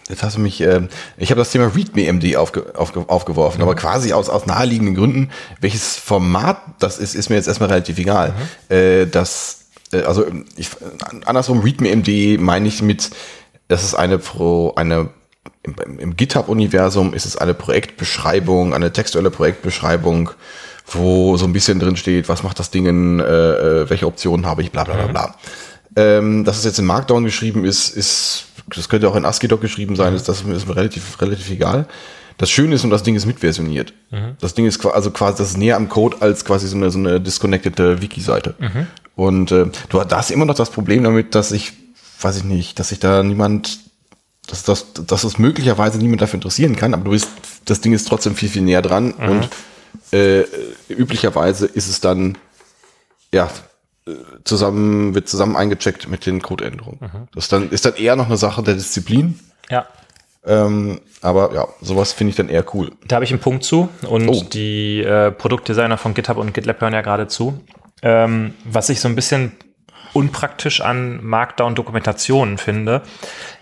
jetzt 0.09 0.23
hast 0.23 0.35
du 0.37 0.39
mich, 0.39 0.61
ähm, 0.61 0.89
ich 1.17 1.29
habe 1.31 1.39
das 1.39 1.51
Thema 1.51 1.71
README-MD 1.73 2.35
aufge, 2.37 2.73
aufge, 2.75 3.05
aufgeworfen, 3.07 3.61
aber 3.61 3.75
quasi 3.75 4.13
aus, 4.13 4.29
aus 4.29 4.45
naheliegenden 4.45 4.95
Gründen. 4.95 5.29
Welches 5.61 5.97
Format 5.97 6.57
das 6.79 6.97
ist, 6.97 7.15
ist 7.15 7.29
mir 7.29 7.35
jetzt 7.35 7.47
erstmal 7.47 7.69
relativ 7.69 7.97
egal. 7.99 8.33
Äh, 8.69 9.05
das, 9.05 9.58
also 9.91 10.25
ich, 10.55 10.69
andersrum, 11.25 11.61
README-MD 11.61 12.39
meine 12.39 12.67
ich 12.67 12.81
mit, 12.81 13.09
das 13.67 13.83
ist 13.83 13.95
eine 13.95 14.17
Pro, 14.19 14.73
eine 14.75 15.09
im, 15.63 15.99
im 15.99 16.15
GitHub-Universum 16.15 17.13
ist 17.13 17.25
es 17.25 17.37
eine 17.37 17.53
Projektbeschreibung, 17.53 18.73
eine 18.73 18.93
textuelle 18.93 19.29
Projektbeschreibung, 19.29 20.31
wo 20.87 21.37
so 21.37 21.45
ein 21.45 21.53
bisschen 21.53 21.79
drin 21.79 21.95
steht, 21.95 22.29
was 22.29 22.43
macht 22.43 22.59
das 22.59 22.71
Ding, 22.71 22.85
äh, 23.19 23.23
äh, 23.23 23.89
welche 23.89 24.07
Optionen 24.07 24.45
habe 24.45 24.61
ich, 24.61 24.71
bla 24.71 24.83
bla 24.83 24.95
bla 24.95 25.07
bla. 25.07 25.35
Ähm, 25.95 26.45
dass 26.45 26.57
es 26.57 26.65
jetzt 26.65 26.79
in 26.79 26.85
Markdown 26.85 27.23
geschrieben 27.23 27.65
ist, 27.65 27.89
ist, 27.89 28.45
das 28.73 28.89
könnte 28.89 29.07
auch 29.09 29.15
in 29.15 29.25
ASCII-Doc 29.25 29.59
geschrieben 29.61 29.95
sein, 29.95 30.13
ist, 30.15 30.29
das 30.29 30.41
ist 30.41 30.67
mir 30.67 30.75
relativ, 30.75 31.19
relativ 31.21 31.49
egal. 31.49 31.87
Das 32.39 32.49
Schöne 32.49 32.73
ist, 32.73 32.83
und 32.83 32.89
das 32.89 33.03
Ding 33.03 33.15
ist 33.15 33.27
mitversioniert. 33.27 33.93
Das 34.41 34.55
Ding 34.55 34.65
ist 34.65 34.83
also 34.85 35.11
quasi, 35.11 35.37
das 35.37 35.51
ist 35.51 35.57
näher 35.57 35.75
am 35.75 35.89
Code 35.89 36.17
als 36.21 36.43
quasi 36.45 36.67
so 36.67 36.77
eine, 36.77 36.89
so 36.89 36.97
eine 36.97 37.21
disconnected 37.21 38.01
Wiki-Seite. 38.01 38.55
Und 39.15 39.51
äh, 39.51 39.65
du 39.89 40.01
hast 40.01 40.31
immer 40.31 40.45
noch 40.45 40.55
das 40.55 40.71
Problem 40.71 41.03
damit, 41.03 41.35
dass 41.35 41.51
ich, 41.51 41.73
weiß 42.21 42.37
ich 42.37 42.43
nicht, 42.45 42.79
dass 42.79 42.89
sich 42.89 42.99
da 42.99 43.21
niemand, 43.21 43.79
dass, 44.47 44.63
dass, 44.63 44.93
dass 44.93 45.23
es 45.25 45.37
möglicherweise 45.37 45.99
niemand 45.99 46.21
dafür 46.21 46.37
interessieren 46.37 46.75
kann, 46.75 46.93
aber 46.93 47.03
du 47.03 47.11
bist, 47.11 47.29
das 47.65 47.81
Ding 47.81 47.93
ist 47.93 48.07
trotzdem 48.07 48.35
viel, 48.35 48.49
viel 48.49 48.63
näher 48.63 48.81
dran 48.81 49.11
und 49.11 49.49
äh, 50.11 50.45
üblicherweise 50.87 51.65
ist 51.65 51.89
es 51.89 51.99
dann, 51.99 52.37
ja, 53.33 53.49
zusammen, 54.43 55.13
wird 55.13 55.27
zusammen 55.29 55.55
eingecheckt 55.55 56.09
mit 56.09 56.25
den 56.25 56.41
Codeänderungen. 56.41 56.99
Mhm. 57.01 57.27
Das 57.33 57.47
dann, 57.47 57.69
ist 57.69 57.85
dann 57.85 57.95
eher 57.95 58.15
noch 58.15 58.27
eine 58.27 58.37
Sache 58.37 58.63
der 58.63 58.75
Disziplin. 58.75 59.39
Ja. 59.69 59.87
Ähm, 60.45 61.01
aber 61.21 61.53
ja, 61.53 61.67
sowas 61.81 62.13
finde 62.13 62.29
ich 62.31 62.37
dann 62.37 62.49
eher 62.49 62.63
cool. 62.73 62.91
Da 63.07 63.15
habe 63.15 63.25
ich 63.25 63.31
einen 63.31 63.41
Punkt 63.41 63.63
zu 63.63 63.89
und 64.07 64.29
Oh. 64.29 64.43
die 64.53 65.01
äh, 65.03 65.31
Produktdesigner 65.31 65.97
von 65.97 66.13
GitHub 66.13 66.37
und 66.37 66.53
GitLab 66.53 66.79
hören 66.81 66.93
ja 66.93 67.01
gerade 67.01 67.27
zu. 67.27 67.59
Ähm, 68.01 68.53
was 68.63 68.89
ich 68.89 69.01
so 69.01 69.09
ein 69.09 69.15
bisschen 69.15 69.51
unpraktisch 70.13 70.81
an 70.81 71.23
Markdown-Dokumentationen 71.23 72.57
finde, 72.57 73.01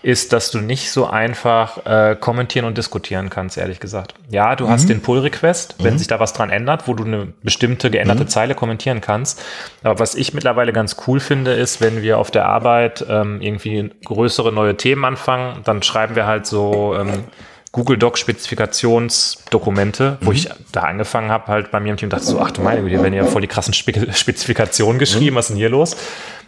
ist, 0.02 0.32
dass 0.32 0.50
du 0.50 0.58
nicht 0.58 0.90
so 0.90 1.06
einfach 1.06 1.84
äh, 1.84 2.16
kommentieren 2.18 2.64
und 2.64 2.78
diskutieren 2.78 3.30
kannst, 3.30 3.58
ehrlich 3.58 3.80
gesagt. 3.80 4.14
Ja, 4.30 4.56
du 4.56 4.68
hast 4.68 4.88
den 4.88 5.02
Pull-Request, 5.02 5.76
wenn 5.80 5.98
sich 5.98 6.06
da 6.06 6.20
was 6.20 6.32
dran 6.32 6.50
ändert, 6.50 6.88
wo 6.88 6.94
du 6.94 7.04
eine 7.04 7.26
bestimmte 7.42 7.90
geänderte 7.90 8.26
Zeile 8.26 8.54
kommentieren 8.54 9.00
kannst. 9.00 9.42
Aber 9.82 9.98
was 9.98 10.14
ich 10.14 10.32
mittlerweile 10.34 10.72
ganz 10.72 10.96
cool 11.06 11.20
finde, 11.20 11.52
ist, 11.52 11.80
wenn 11.80 12.02
wir 12.02 12.18
auf 12.18 12.30
der 12.30 12.46
Arbeit 12.46 13.04
ähm, 13.08 13.40
irgendwie 13.40 13.90
größere 14.04 14.52
neue 14.52 14.76
Themen 14.76 15.04
anfangen, 15.04 15.62
dann 15.64 15.82
schreiben 15.82 16.16
wir 16.16 16.26
halt 16.26 16.46
so 16.46 16.96
ähm, 16.98 17.24
Google 17.78 17.96
Doc 17.96 18.18
Spezifikationsdokumente, 18.18 20.18
wo 20.22 20.32
ich 20.32 20.48
da 20.72 20.80
angefangen 20.80 21.30
habe, 21.30 21.46
halt 21.46 21.70
bei 21.70 21.78
mir 21.78 21.90
im 21.90 21.96
Team 21.96 22.10
dachte 22.10 22.24
so, 22.24 22.40
ach 22.40 22.50
du 22.50 22.60
meine 22.60 22.80
Güte, 22.80 22.90
hier 22.90 23.02
werden 23.04 23.14
ja 23.14 23.24
voll 23.24 23.40
die 23.40 23.46
krassen 23.46 23.72
Spe 23.72 23.92
Spezifikationen 24.12 24.98
geschrieben, 24.98 25.36
was 25.36 25.44
ist 25.44 25.50
denn 25.50 25.58
hier 25.58 25.68
los? 25.68 25.96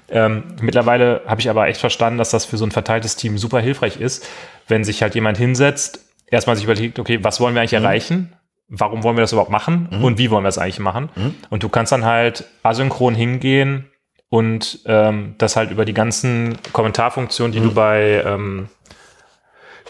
Ähm, 0.08 0.42
mittlerweile 0.60 1.20
habe 1.28 1.40
ich 1.40 1.48
aber 1.48 1.68
echt 1.68 1.78
verstanden, 1.78 2.18
dass 2.18 2.30
das 2.30 2.46
für 2.46 2.56
so 2.56 2.66
ein 2.66 2.72
verteiltes 2.72 3.14
Team 3.14 3.38
super 3.38 3.60
hilfreich 3.60 4.00
ist, 4.00 4.26
wenn 4.66 4.82
sich 4.82 5.02
halt 5.02 5.14
jemand 5.14 5.38
hinsetzt, 5.38 6.04
erstmal 6.26 6.56
sich 6.56 6.64
überlegt, 6.64 6.98
okay, 6.98 7.22
was 7.22 7.38
wollen 7.38 7.54
wir 7.54 7.60
eigentlich 7.60 7.74
erreichen? 7.74 8.32
Warum 8.66 9.04
wollen 9.04 9.16
wir 9.16 9.22
das 9.22 9.30
überhaupt 9.30 9.52
machen? 9.52 9.88
Und 10.02 10.18
wie 10.18 10.32
wollen 10.32 10.42
wir 10.42 10.48
das 10.48 10.58
eigentlich 10.58 10.80
machen? 10.80 11.10
Und 11.48 11.62
du 11.62 11.68
kannst 11.68 11.92
dann 11.92 12.04
halt 12.04 12.44
asynchron 12.64 13.14
hingehen 13.14 13.88
und 14.30 14.80
ähm, 14.86 15.36
das 15.38 15.54
halt 15.54 15.70
über 15.70 15.84
die 15.84 15.94
ganzen 15.94 16.58
Kommentarfunktionen, 16.72 17.52
die 17.52 17.60
du 17.60 17.72
bei 17.72 18.20
ähm, 18.26 18.68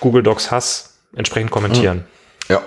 Google 0.01 0.23
Docs 0.23 0.51
hast, 0.51 0.90
entsprechend 1.15 1.51
kommentieren. 1.51 2.05
Ja. 2.49 2.61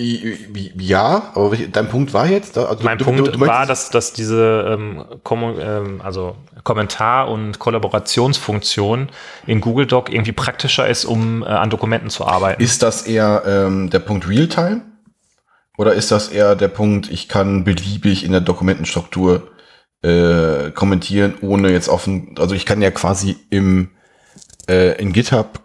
Ja, 0.00 1.32
aber 1.34 1.56
dein 1.56 1.88
Punkt 1.88 2.14
war 2.14 2.26
jetzt? 2.28 2.56
Also 2.56 2.84
Mein 2.84 2.98
du- 2.98 3.04
Punkt 3.04 3.18
du- 3.26 3.32
du 3.32 3.40
war, 3.40 3.66
dass, 3.66 3.90
dass 3.90 4.12
diese 4.12 4.64
ähm, 4.78 5.04
ähm, 5.60 6.00
also 6.04 6.36
Kommentar- 6.62 7.28
und 7.28 7.58
Kollaborationsfunktion 7.58 9.08
in 9.48 9.60
Google 9.60 9.86
Doc 9.86 10.08
irgendwie 10.12 10.30
praktischer 10.30 10.86
ist, 10.86 11.04
um 11.04 11.42
äh, 11.42 11.46
an 11.46 11.68
Dokumenten 11.70 12.10
zu 12.10 12.24
arbeiten. 12.24 12.62
Ist 12.62 12.84
das 12.84 13.08
eher 13.08 13.42
ähm, 13.44 13.90
der 13.90 13.98
Punkt 13.98 14.28
Realtime? 14.28 14.82
Oder 15.78 15.94
ist 15.94 16.12
das 16.12 16.28
eher 16.28 16.54
der 16.54 16.68
Punkt, 16.68 17.10
ich 17.10 17.28
kann 17.28 17.64
beliebig 17.64 18.24
in 18.24 18.30
der 18.30 18.40
Dokumentenstruktur 18.40 19.48
äh, 20.02 20.70
kommentieren, 20.70 21.34
ohne 21.40 21.72
jetzt 21.72 21.88
offen, 21.88 22.36
also 22.38 22.54
ich 22.54 22.66
kann 22.66 22.80
ja 22.82 22.92
quasi 22.92 23.36
im 23.50 23.90
äh, 24.68 24.96
in 25.00 25.12
GitHub 25.12 25.60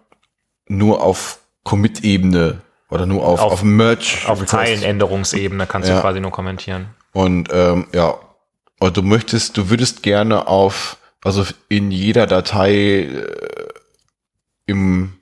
nur 0.67 1.01
auf 1.01 1.39
Commit-Ebene 1.63 2.61
oder 2.89 3.05
nur 3.05 3.25
auf, 3.25 3.39
Auf- 3.39 3.53
auf, 3.53 3.63
Merge 3.63 4.05
Auf. 4.27 4.45
Zeilenänderungsebene 4.45 5.65
kannst 5.67 5.89
du 5.89 5.93
Ja. 5.93 6.01
quasi 6.01 6.19
nur 6.19 6.31
kommentieren. 6.31 6.87
Und 7.13 7.49
ähm, 7.51 7.87
ja, 7.93 8.15
und 8.79 8.97
du 8.97 9.01
möchtest, 9.01 9.57
du 9.57 9.69
würdest 9.69 10.03
gerne 10.03 10.47
auf, 10.47 10.97
also 11.23 11.45
in 11.69 11.91
jeder 11.91 12.27
Datei 12.27 12.71
äh, 13.03 13.27
im 14.65 15.13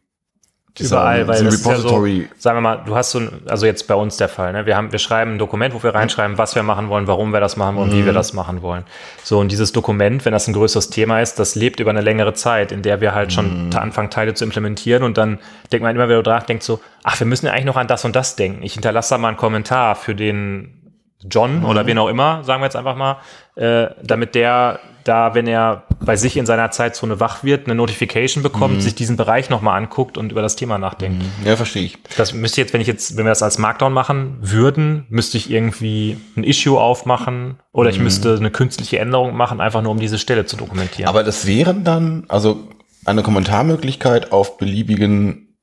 Überall, 0.79 1.27
weil 1.27 1.43
das 1.43 1.55
ist 1.55 1.65
ja 1.65 1.75
so, 1.75 1.87
Repository 1.89 2.29
sagen 2.37 2.57
wir 2.57 2.61
mal, 2.61 2.77
du 2.85 2.95
hast 2.95 3.11
so 3.11 3.19
ein, 3.19 3.41
also 3.45 3.65
jetzt 3.65 3.87
bei 3.87 3.95
uns 3.95 4.15
der 4.15 4.29
Fall, 4.29 4.53
ne? 4.53 4.65
Wir 4.65 4.77
haben, 4.77 4.93
wir 4.93 4.99
schreiben 4.99 5.33
ein 5.33 5.37
Dokument, 5.37 5.73
wo 5.73 5.83
wir 5.83 5.93
reinschreiben, 5.93 6.37
was 6.37 6.55
wir 6.55 6.63
machen 6.63 6.87
wollen, 6.87 7.07
warum 7.07 7.33
wir 7.33 7.41
das 7.41 7.57
machen 7.57 7.75
wollen, 7.75 7.91
wie 7.91 8.05
wir 8.05 8.13
das 8.13 8.31
machen 8.31 8.61
wollen. 8.61 8.85
So, 9.21 9.39
und 9.39 9.51
dieses 9.51 9.73
Dokument, 9.73 10.23
wenn 10.23 10.31
das 10.31 10.47
ein 10.47 10.53
größeres 10.53 10.89
Thema 10.89 11.19
ist, 11.19 11.39
das 11.39 11.55
lebt 11.55 11.81
über 11.81 11.89
eine 11.89 11.99
längere 12.01 12.33
Zeit, 12.33 12.71
in 12.71 12.83
der 12.83 13.01
wir 13.01 13.13
halt 13.13 13.33
schon 13.33 13.69
ta- 13.69 13.79
anfangen, 13.79 14.09
Teile 14.09 14.33
zu 14.33 14.45
implementieren 14.45 15.03
und 15.03 15.17
dann 15.17 15.39
denkt 15.73 15.83
man 15.83 15.93
immer 15.93 16.07
wieder 16.07 16.23
dran, 16.23 16.43
denkt 16.47 16.63
so, 16.63 16.79
ach, 17.03 17.19
wir 17.19 17.27
müssen 17.27 17.47
ja 17.47 17.51
eigentlich 17.51 17.65
noch 17.65 17.75
an 17.77 17.87
das 17.87 18.05
und 18.05 18.15
das 18.15 18.37
denken. 18.37 18.63
Ich 18.63 18.73
hinterlasse 18.73 19.09
da 19.09 19.17
mal 19.17 19.27
einen 19.27 19.37
Kommentar 19.37 19.95
für 19.95 20.15
den 20.15 20.80
John 21.29 21.65
oder 21.65 21.85
wen 21.85 21.97
auch 21.97 22.07
immer, 22.07 22.43
sagen 22.43 22.61
wir 22.61 22.65
jetzt 22.65 22.75
einfach 22.75 22.95
mal, 22.95 23.17
äh, 23.55 23.87
damit 24.03 24.35
der 24.35 24.79
da, 25.03 25.33
wenn 25.33 25.47
er 25.47 25.83
bei 26.03 26.15
sich 26.15 26.37
in 26.37 26.45
seiner 26.45 26.71
Zeitzone 26.71 27.19
wach 27.19 27.43
wird, 27.43 27.65
eine 27.65 27.75
Notification 27.75 28.43
bekommt, 28.43 28.81
sich 28.81 28.95
diesen 28.95 29.17
Bereich 29.17 29.49
nochmal 29.49 29.77
anguckt 29.77 30.17
und 30.17 30.31
über 30.31 30.41
das 30.41 30.55
Thema 30.55 30.77
nachdenkt. 30.77 31.23
Ja, 31.45 31.55
verstehe 31.55 31.83
ich. 31.83 31.97
Das 32.17 32.33
müsste 32.33 32.61
jetzt, 32.61 32.73
wenn 32.73 32.81
ich 32.81 32.87
jetzt, 32.87 33.17
wenn 33.17 33.25
wir 33.25 33.29
das 33.29 33.43
als 33.43 33.57
Markdown 33.57 33.93
machen 33.93 34.37
würden, 34.41 35.05
müsste 35.09 35.37
ich 35.37 35.49
irgendwie 35.49 36.17
ein 36.35 36.43
Issue 36.43 36.79
aufmachen 36.79 37.59
oder 37.71 37.89
ich 37.89 37.99
müsste 37.99 38.35
eine 38.35 38.51
künstliche 38.51 38.99
Änderung 38.99 39.35
machen, 39.35 39.59
einfach 39.59 39.81
nur 39.81 39.91
um 39.91 39.99
diese 39.99 40.19
Stelle 40.19 40.45
zu 40.45 40.55
dokumentieren. 40.55 41.09
Aber 41.09 41.23
das 41.23 41.45
wären 41.45 41.83
dann, 41.83 42.25
also 42.27 42.67
eine 43.05 43.23
Kommentarmöglichkeit 43.23 44.31
auf 44.31 44.57
beliebigen, 44.57 45.57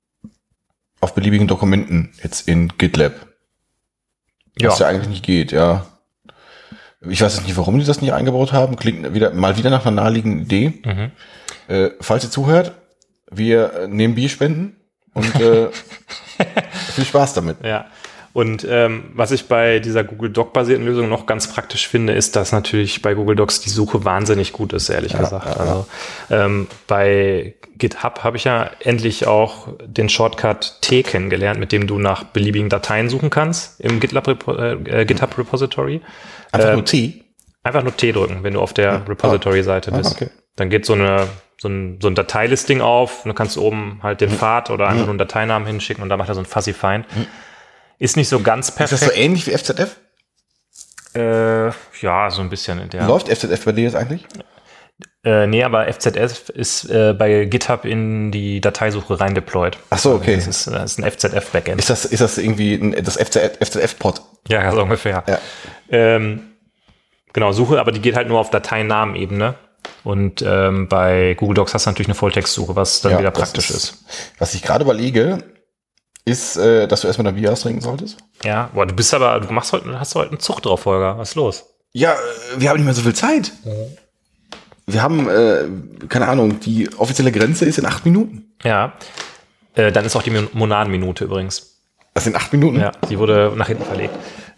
auf 1.00 1.14
beliebigen 1.14 1.46
Dokumenten 1.46 2.12
jetzt 2.22 2.48
in 2.48 2.72
GitLab. 2.78 3.27
Was 4.62 4.78
ja 4.78 4.86
eigentlich 4.86 5.08
nicht 5.08 5.24
geht, 5.24 5.52
ja. 5.52 5.86
Ich 7.00 7.20
weiß 7.22 7.36
jetzt 7.36 7.46
nicht, 7.46 7.56
warum 7.56 7.78
die 7.78 7.84
das 7.84 8.00
nicht 8.00 8.12
eingebaut 8.12 8.52
haben. 8.52 8.76
Klingt 8.76 9.14
wieder, 9.14 9.32
mal 9.32 9.56
wieder 9.56 9.70
nach 9.70 9.86
einer 9.86 10.02
naheliegenden 10.02 10.42
Idee. 10.42 10.82
Mhm. 10.84 11.10
Äh, 11.68 11.90
falls 12.00 12.24
ihr 12.24 12.30
zuhört, 12.30 12.72
wir 13.30 13.72
äh, 13.72 13.88
nehmen 13.88 14.14
Bierspenden 14.14 14.76
und 15.14 15.34
äh, 15.36 15.68
viel 16.94 17.04
Spaß 17.04 17.34
damit. 17.34 17.64
Ja. 17.64 17.86
Und 18.38 18.64
ähm, 18.70 19.10
was 19.14 19.32
ich 19.32 19.48
bei 19.48 19.80
dieser 19.80 20.04
Google 20.04 20.30
Doc-basierten 20.30 20.86
Lösung 20.86 21.08
noch 21.08 21.26
ganz 21.26 21.52
praktisch 21.52 21.88
finde, 21.88 22.12
ist, 22.12 22.36
dass 22.36 22.52
natürlich 22.52 23.02
bei 23.02 23.14
Google 23.14 23.34
Docs 23.34 23.62
die 23.62 23.68
Suche 23.68 24.04
wahnsinnig 24.04 24.52
gut 24.52 24.72
ist, 24.72 24.88
ehrlich 24.90 25.12
gesagt. 25.16 25.58
Also 25.58 25.88
ähm, 26.30 26.68
bei 26.86 27.56
GitHub 27.78 28.22
habe 28.22 28.36
ich 28.36 28.44
ja 28.44 28.70
endlich 28.78 29.26
auch 29.26 29.66
den 29.84 30.08
Shortcut 30.08 30.76
T 30.82 31.02
kennengelernt, 31.02 31.58
mit 31.58 31.72
dem 31.72 31.88
du 31.88 31.98
nach 31.98 32.22
beliebigen 32.22 32.68
Dateien 32.68 33.08
suchen 33.08 33.28
kannst 33.28 33.80
im 33.80 33.98
GitLab 33.98 34.28
Repo 34.28 34.54
äh, 34.54 35.04
GitHub 35.04 35.36
Repository. 35.36 36.00
Einfach 36.52 36.68
Ähm, 36.68 36.74
nur 36.76 36.84
T. 36.84 37.24
Einfach 37.64 37.82
nur 37.82 37.96
T 37.96 38.12
drücken, 38.12 38.44
wenn 38.44 38.54
du 38.54 38.60
auf 38.60 38.72
der 38.72 39.02
Repository-Seite 39.08 39.90
Ah, 39.92 39.96
bist. 39.96 40.12
okay. 40.12 40.30
Dann 40.54 40.70
geht 40.70 40.86
so, 40.86 40.92
eine, 40.92 41.26
so, 41.60 41.66
ein, 41.68 41.98
so 42.00 42.06
ein 42.06 42.14
Dateilisting 42.14 42.82
auf 42.82 43.24
und 43.24 43.30
du 43.30 43.34
kannst 43.34 43.58
oben 43.58 43.98
halt 44.04 44.20
Mhm. 44.20 44.26
den 44.26 44.30
Pfad 44.36 44.70
oder 44.70 44.86
einfach 44.86 45.00
nur 45.06 45.08
einen 45.08 45.18
Dateinamen 45.18 45.66
hinschicken 45.66 46.04
und 46.04 46.08
dann 46.08 46.18
macht 46.20 46.28
er 46.28 46.36
so 46.36 46.40
ein 46.40 46.46
Fuzzy 46.46 46.72
Find. 46.72 47.04
Ist 47.98 48.16
nicht 48.16 48.28
so 48.28 48.40
ganz 48.40 48.68
Ist 48.68 48.78
das 48.78 48.88
perfekt. 48.90 49.12
so 49.12 49.18
ähnlich 49.20 49.46
wie 49.46 49.56
FZF? 49.56 49.96
äh, 51.14 51.66
ja, 52.00 52.30
so 52.30 52.42
ein 52.42 52.50
bisschen 52.50 52.80
in 52.80 52.90
der. 52.90 53.06
Läuft 53.06 53.28
FZF 53.28 53.64
bei 53.64 53.72
dir 53.72 53.84
jetzt 53.84 53.96
eigentlich? 53.96 54.26
Äh, 55.24 55.46
nee, 55.46 55.64
aber 55.64 55.92
FZF 55.92 56.48
ist 56.50 56.84
äh, 56.90 57.12
bei 57.12 57.44
GitHub 57.46 57.84
in 57.84 58.30
die 58.30 58.60
Dateisuche 58.60 59.18
rein 59.18 59.34
deployed. 59.34 59.76
Ach 59.90 59.98
so, 59.98 60.12
okay. 60.14 60.36
Das 60.36 60.46
ist, 60.46 60.66
das 60.68 60.92
ist 60.92 60.98
ein 60.98 61.10
FZF-Backend. 61.10 61.78
Ist 61.80 61.90
das, 61.90 62.04
ist 62.04 62.20
das 62.20 62.38
irgendwie 62.38 62.74
ein, 62.74 63.04
das 63.04 63.16
FZF, 63.16 63.58
FZF-Pod? 63.60 64.22
Ja, 64.48 64.70
so 64.72 64.82
ungefähr. 64.82 65.24
Ja. 65.26 65.38
Ähm, 65.90 66.42
genau, 67.32 67.52
Suche, 67.52 67.80
aber 67.80 67.90
die 67.92 68.00
geht 68.00 68.14
halt 68.16 68.28
nur 68.28 68.38
auf 68.38 68.50
Dateinamenebene. 68.50 69.54
Und 70.04 70.42
ähm, 70.42 70.88
bei 70.88 71.34
Google 71.34 71.54
Docs 71.54 71.74
hast 71.74 71.86
du 71.86 71.90
natürlich 71.90 72.08
eine 72.08 72.14
Volltextsuche, 72.14 72.76
was 72.76 73.00
dann 73.00 73.12
Ja, 73.12 73.18
wieder 73.18 73.30
praktisch 73.30 73.70
ist. 73.70 74.04
Was 74.38 74.54
ich 74.54 74.62
gerade 74.62 74.84
überlege, 74.84 75.38
ist, 76.24 76.56
äh, 76.56 76.86
dass 76.88 77.00
du 77.02 77.06
erstmal 77.06 77.24
dein 77.26 77.34
Bier 77.40 77.52
austrinken 77.52 77.80
solltest. 77.82 78.18
Ja, 78.44 78.70
boah, 78.74 78.86
du 78.86 78.94
bist 78.94 79.12
aber, 79.14 79.40
du 79.40 79.52
machst 79.52 79.72
heute, 79.72 79.98
hast 79.98 80.14
heute 80.14 80.30
einen 80.30 80.40
Zug 80.40 80.60
drauf, 80.62 80.84
Holger. 80.84 81.16
Was 81.18 81.30
ist 81.30 81.34
los? 81.36 81.64
Ja, 81.92 82.12
äh, 82.12 82.16
wir 82.58 82.68
haben 82.68 82.76
nicht 82.76 82.84
mehr 82.84 82.94
so 82.94 83.02
viel 83.02 83.14
Zeit. 83.14 83.52
Wir 84.86 85.02
haben, 85.02 85.28
äh, 85.28 85.64
keine 86.08 86.28
Ahnung, 86.28 86.60
die 86.60 86.88
offizielle 86.96 87.32
Grenze 87.32 87.64
ist 87.64 87.78
in 87.78 87.84
acht 87.86 88.04
Minuten. 88.06 88.52
Ja. 88.62 88.94
Äh, 89.74 89.92
dann 89.92 90.04
ist 90.04 90.16
auch 90.16 90.22
die 90.22 90.30
Mon- 90.30 90.48
Monadenminute 90.52 91.24
übrigens. 91.24 91.74
Das 92.14 92.24
sind 92.24 92.34
acht 92.34 92.52
Minuten? 92.52 92.80
Ja, 92.80 92.92
die 93.08 93.18
wurde 93.18 93.52
nach 93.54 93.68
hinten 93.68 93.84
verlegt. 93.84 94.14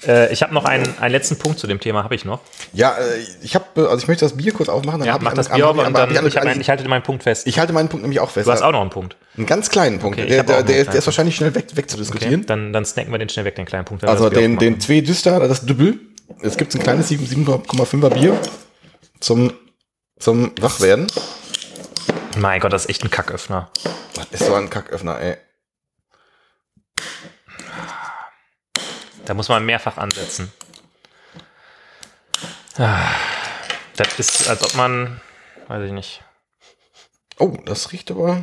Äh, 0.06 0.32
ich 0.32 0.42
habe 0.42 0.54
noch 0.54 0.64
einen, 0.64 0.86
einen 0.98 1.12
letzten 1.12 1.36
Punkt 1.38 1.58
zu 1.58 1.66
dem 1.66 1.78
Thema, 1.80 2.04
habe 2.04 2.14
ich 2.14 2.24
noch. 2.24 2.40
Ja, 2.72 2.92
äh, 2.92 3.18
ich 3.42 3.54
habe, 3.54 3.64
also 3.88 3.98
ich 3.98 4.08
möchte 4.08 4.24
das 4.24 4.36
Bier 4.36 4.52
kurz 4.52 4.68
aufmachen. 4.70 5.00
Dann 5.00 5.08
Ja, 5.08 5.18
mach 5.20 5.32
ich 5.32 5.36
das 5.36 5.50
Bier 5.50 5.68
auf 5.68 5.76
und 5.76 5.92
dann, 5.92 6.10
ich, 6.26 6.36
ich 6.60 6.68
halte 6.70 6.88
meinen 6.88 7.02
Punkt 7.02 7.22
fest. 7.24 7.46
ich 7.46 7.58
halte 7.58 7.72
meinen 7.74 7.88
Punkt 7.90 8.02
nämlich 8.02 8.20
auch 8.20 8.30
fest. 8.30 8.46
du 8.46 8.52
hast 8.52 8.62
auch 8.62 8.72
noch 8.72 8.80
einen 8.80 8.88
Punkt. 8.90 9.16
Einen 9.40 9.46
ganz 9.46 9.70
kleinen 9.70 9.98
Punkt. 9.98 10.18
Okay, 10.18 10.28
der, 10.28 10.44
der, 10.44 10.62
der, 10.62 10.76
ist, 10.78 10.86
der 10.88 10.96
ist 10.96 11.06
wahrscheinlich 11.06 11.34
schnell 11.36 11.54
weg, 11.54 11.66
wegzudiskutieren. 11.74 12.46
Dann, 12.46 12.72
dann 12.72 12.84
snacken 12.84 13.10
wir 13.10 13.18
den 13.18 13.28
schnell 13.28 13.44
weg, 13.44 13.56
den 13.56 13.66
kleinen 13.66 13.84
Punkt. 13.84 14.04
Also 14.04 14.28
den, 14.30 14.58
den 14.58 14.80
zwei 14.80 15.00
Düster, 15.00 15.40
das 15.40 15.64
Dübbel. 15.66 15.98
Es 16.42 16.56
gibt 16.56 16.74
ein 16.74 16.82
kleines 16.82 17.08
7 17.08 17.26
7,5er 17.26 18.10
Bier 18.10 18.40
zum, 19.18 19.52
zum 20.18 20.52
Wachwerden. 20.60 21.06
Mein 22.36 22.60
Gott, 22.60 22.72
das 22.72 22.84
ist 22.84 22.90
echt 22.90 23.02
ein 23.04 23.10
Kacköffner. 23.10 23.70
Das 24.14 24.40
ist 24.40 24.46
so 24.46 24.54
ein 24.54 24.70
Kacköffner, 24.70 25.20
ey. 25.20 25.36
Da 29.24 29.34
muss 29.34 29.48
man 29.48 29.64
mehrfach 29.66 29.96
ansetzen. 29.96 30.52
Ah, 32.78 33.10
Das 33.96 34.18
ist, 34.18 34.48
als 34.48 34.62
ob 34.62 34.74
man, 34.74 35.20
weiß 35.68 35.84
ich 35.86 35.92
nicht. 35.92 36.22
Oh, 37.40 37.52
das 37.64 37.92
riecht 37.92 38.10
aber. 38.10 38.42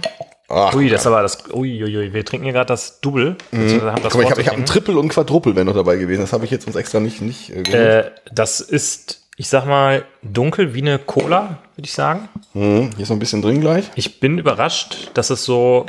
Ach, 0.49 0.73
Ui, 0.75 0.89
das 0.89 1.01
ist 1.01 1.07
aber 1.07 1.21
das. 1.21 1.45
Ui, 1.53 1.83
ui, 1.83 1.97
ui. 1.97 2.13
Wir 2.13 2.25
trinken 2.25 2.45
hier 2.45 2.53
gerade 2.53 2.67
das 2.67 2.99
Double. 3.01 3.35
beziehungsweise 3.51 3.91
haben 3.91 4.03
das 4.03 4.13
Guck 4.13 4.21
mal, 4.21 4.27
ich 4.27 4.31
habe 4.31 4.45
hab 4.45 4.57
ein 4.57 4.65
Triple 4.65 4.97
und 4.97 5.09
Quadruple 5.09 5.55
wäre 5.55 5.65
noch 5.65 5.75
dabei 5.75 5.97
gewesen. 5.97 6.21
Das 6.21 6.33
habe 6.33 6.45
ich 6.45 6.51
jetzt 6.51 6.67
uns 6.67 6.75
extra 6.75 6.99
nicht, 6.99 7.21
nicht 7.21 7.49
äh. 7.49 7.99
Äh, 7.99 8.11
das 8.31 8.59
ist 8.59 9.27
ich 9.39 9.49
sag 9.49 9.67
mal, 9.67 10.03
dunkel 10.23 10.73
wie 10.73 10.81
eine 10.81 10.97
Cola, 10.97 11.59
würde 11.75 11.85
ich 11.85 11.93
sagen. 11.93 12.27
Hm, 12.53 12.89
hier 12.95 13.03
ist 13.03 13.09
noch 13.09 13.15
ein 13.17 13.19
bisschen 13.19 13.43
drin 13.43 13.61
gleich. 13.61 13.85
Ich 13.93 14.19
bin 14.19 14.39
überrascht, 14.39 15.11
dass 15.13 15.29
es 15.29 15.45
so, 15.45 15.85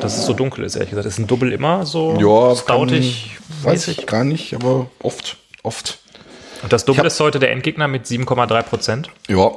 dass 0.00 0.18
es 0.18 0.26
so 0.26 0.32
dunkel 0.32 0.64
ist, 0.64 0.74
ehrlich 0.74 0.90
gesagt. 0.90 1.06
Ist 1.06 1.18
ein 1.18 1.28
Double 1.28 1.52
immer 1.52 1.86
so 1.86 2.18
Ja, 2.18 2.56
stautig 2.56 3.36
kann, 3.62 3.72
weiß 3.72 3.86
ich 3.88 4.04
gar 4.06 4.24
nicht, 4.24 4.52
aber 4.52 4.90
oft, 5.00 5.36
oft. 5.62 6.00
Und 6.64 6.72
das 6.72 6.84
Double 6.84 7.06
ist 7.06 7.20
heute 7.20 7.38
der 7.38 7.52
Endgegner 7.52 7.86
mit 7.86 8.06
7,3 8.06 8.62
Prozent. 8.64 9.10
Ja. 9.28 9.52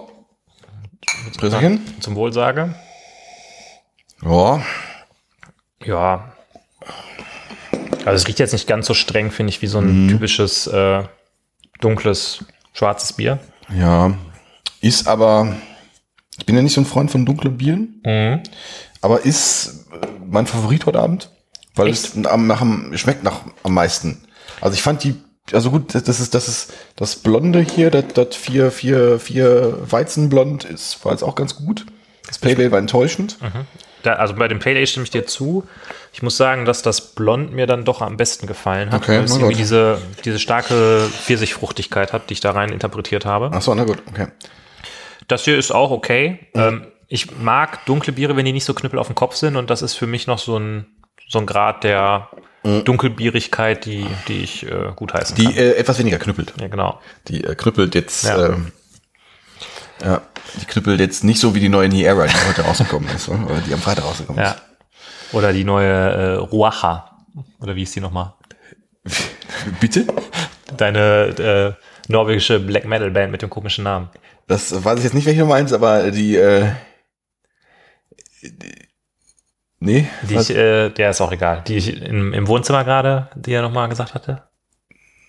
Prösterchen? 1.40 1.82
Zum 1.99 2.14
Wohlsage. 2.14 2.76
Ja. 4.23 4.61
Ja. 5.84 6.34
Also 8.06 8.11
es 8.23 8.27
riecht 8.27 8.39
jetzt 8.39 8.53
nicht 8.53 8.68
ganz 8.68 8.88
so 8.88 8.93
streng, 8.93 9.31
finde 9.31 9.52
ich, 9.52 9.61
wie 9.61 9.68
so 9.68 9.80
ein 9.80 10.07
typisches 10.10 10.68
äh, 10.68 11.03
dunkles 11.80 12.43
schwarzes 12.73 13.14
Bier. 13.14 13.39
Ja. 13.76 14.14
Ist 14.81 15.07
aber, 15.07 15.56
ich 16.38 16.45
bin 16.45 16.56
ja 16.56 16.61
nicht 16.61 16.73
so 16.73 16.81
ein 16.81 16.85
Freund 16.85 17.11
von 17.11 17.26
dunklen 17.26 17.57
Bieren, 17.57 18.02
Mhm. 18.06 18.41
aber 19.02 19.23
ist 19.26 19.85
äh, 19.91 20.07
mein 20.26 20.48
Favorit 20.48 20.85
heute 20.88 20.99
Abend, 20.99 21.30
weil 21.76 21.89
es 21.89 22.15
am, 22.26 22.48
nach, 22.48 22.60
dem- 22.60 22.95
schmeckt 22.98 23.23
nach 23.23 23.41
am 23.64 23.73
meisten. 23.73 24.23
Also 24.61 24.73
ich 24.73 24.81
fand 24.81 25.03
die, 25.03 25.15
also 25.53 25.69
gut, 25.72 25.93
das 25.93 26.19
ist, 26.19 26.34
das 26.34 26.48
ist, 26.48 26.73
das 26.95 27.15
Blonde 27.18 27.60
hier, 27.61 27.91
das, 27.91 28.06
das 28.14 28.35
vier, 28.35 28.72
vier, 28.72 29.19
vier 29.19 29.77
Weizenblond 29.91 30.64
ist, 30.64 31.03
war 31.06 31.11
jetzt 31.11 31.23
auch 31.23 31.35
ganz 31.35 31.56
gut. 31.56 31.85
Das 32.27 32.39
Pale 32.39 32.56
Ale 32.57 32.72
war 32.72 32.80
enttäuschend. 32.80 33.38
Da, 34.03 34.14
also 34.14 34.34
bei 34.36 34.48
dem 34.48 34.60
Pale 34.60 34.78
Ale 34.78 34.88
stimme 34.88 35.03
ich 35.03 35.11
dir 35.11 35.26
zu. 35.26 35.68
Ich 36.14 36.22
muss 36.23 36.38
sagen, 36.38 36.65
dass 36.65 36.82
das 36.82 37.14
Blond 37.14 37.53
mir 37.53 37.68
dann 37.68 37.86
doch 37.86 38.02
am 38.02 38.18
besten 38.18 38.48
gefallen 38.48 38.91
hat. 38.91 39.02
Okay, 39.03 39.18
weil 39.19 39.23
es 39.26 39.36
irgendwie 39.36 39.56
diese, 39.56 39.99
diese 40.26 40.40
starke 40.40 41.07
Pfirsichfruchtigkeit 41.23 42.11
hat, 42.14 42.30
die 42.30 42.34
ich 42.34 42.40
da 42.41 42.52
rein 42.52 42.72
interpretiert 42.72 43.26
habe. 43.26 43.52
Ach 43.53 43.61
so, 43.61 43.73
na 43.76 43.84
gut, 43.84 43.99
okay. 44.10 44.28
Das 45.28 45.45
hier 45.45 45.57
ist 45.57 45.72
auch 45.72 45.91
okay. 45.91 46.40
Ähm, 46.53 46.88
ich 47.07 47.38
mag 47.40 47.86
dunkle 47.86 48.14
Biere, 48.14 48.36
wenn 48.36 48.45
die 48.45 48.53
nicht 48.53 48.65
so 48.65 48.73
knüppel 48.73 48.99
auf 48.99 49.07
dem 49.07 49.15
Kopf 49.15 49.36
sind 49.36 49.56
und 49.56 49.69
das 49.69 49.82
ist 49.82 49.94
für 49.95 50.07
mich 50.07 50.28
noch 50.28 50.40
so 50.40 50.57
ein, 50.57 50.86
so 51.30 51.40
ein 51.40 51.45
Grad 51.45 51.84
der 51.84 52.30
Dunkelbierigkeit, 52.86 53.86
die, 53.86 54.06
die 54.28 54.44
ich 54.44 54.65
äh, 54.69 54.91
gut 54.95 55.14
heißen 55.14 55.36
Die 55.36 55.45
kann. 55.45 55.53
äh, 55.56 55.72
etwas 55.73 55.98
weniger 55.99 56.19
knüppelt. 56.19 56.53
Ja, 56.60 56.68
genau. 56.68 56.99
Die 57.28 57.44
äh, 57.44 57.56
knüppelt 57.56 57.95
jetzt, 57.95 58.23
Ja. 58.26 58.49
ähm, 58.49 58.72
ja, 60.03 60.22
die 60.60 60.65
knüppelt 60.65 60.99
jetzt 60.99 61.23
nicht 61.23 61.40
so 61.40 61.56
wie 61.56 61.60
die 61.60 61.69
neue 61.69 61.90
Niera, 61.90 62.26
die 62.26 62.34
heute 62.48 62.61
rausgekommen 62.64 63.10
ist, 63.15 63.30
oder 63.30 63.61
die 63.65 63.73
am 63.73 63.80
Freitag 63.80 64.06
rausgekommen 64.06 64.41
Ja. 64.41 64.56
Oder 65.32 65.53
die 65.53 65.64
neue 65.64 65.88
äh, 65.88 66.34
Ruacha. 66.36 67.26
Oder 67.60 67.76
wie 67.76 67.84
ist 67.84 67.95
die 67.95 68.02
nochmal? 68.02 68.34
ist. 69.03 69.30
Bitte? 69.80 70.07
Deine 70.78 71.78
äh, 71.78 72.11
norwegische 72.11 72.60
Black 72.60 72.86
Metal 72.86 73.11
Band 73.11 73.32
mit 73.32 73.41
dem 73.41 73.49
komischen 73.49 73.84
Namen. 73.84 74.10
Das 74.48 74.84
weiß 74.84 74.99
ich 74.99 75.06
jetzt 75.06 75.14
nicht, 75.14 75.26
welche 75.26 75.41
du 75.41 75.45
meinst, 75.45 75.73
aber 75.73 76.11
die, 76.11 76.36
äh, 76.36 76.72
die 78.41 78.88
nee, 79.80 80.07
Die 80.23 80.36
ich, 80.36 80.49
äh, 80.49 80.90
der 80.90 81.11
ist 81.11 81.22
auch 81.22 81.32
egal. 81.32 81.64
Die 81.68 81.78
ich 81.78 82.02
im, 82.02 82.34
im 82.34 82.48
Wohnzimmer 82.48 82.84
gerade, 82.84 83.30
die 83.36 83.53
er 83.53 83.61
nochmal 83.61 83.90
gesagt 83.90 84.14
hatte. 84.14 84.44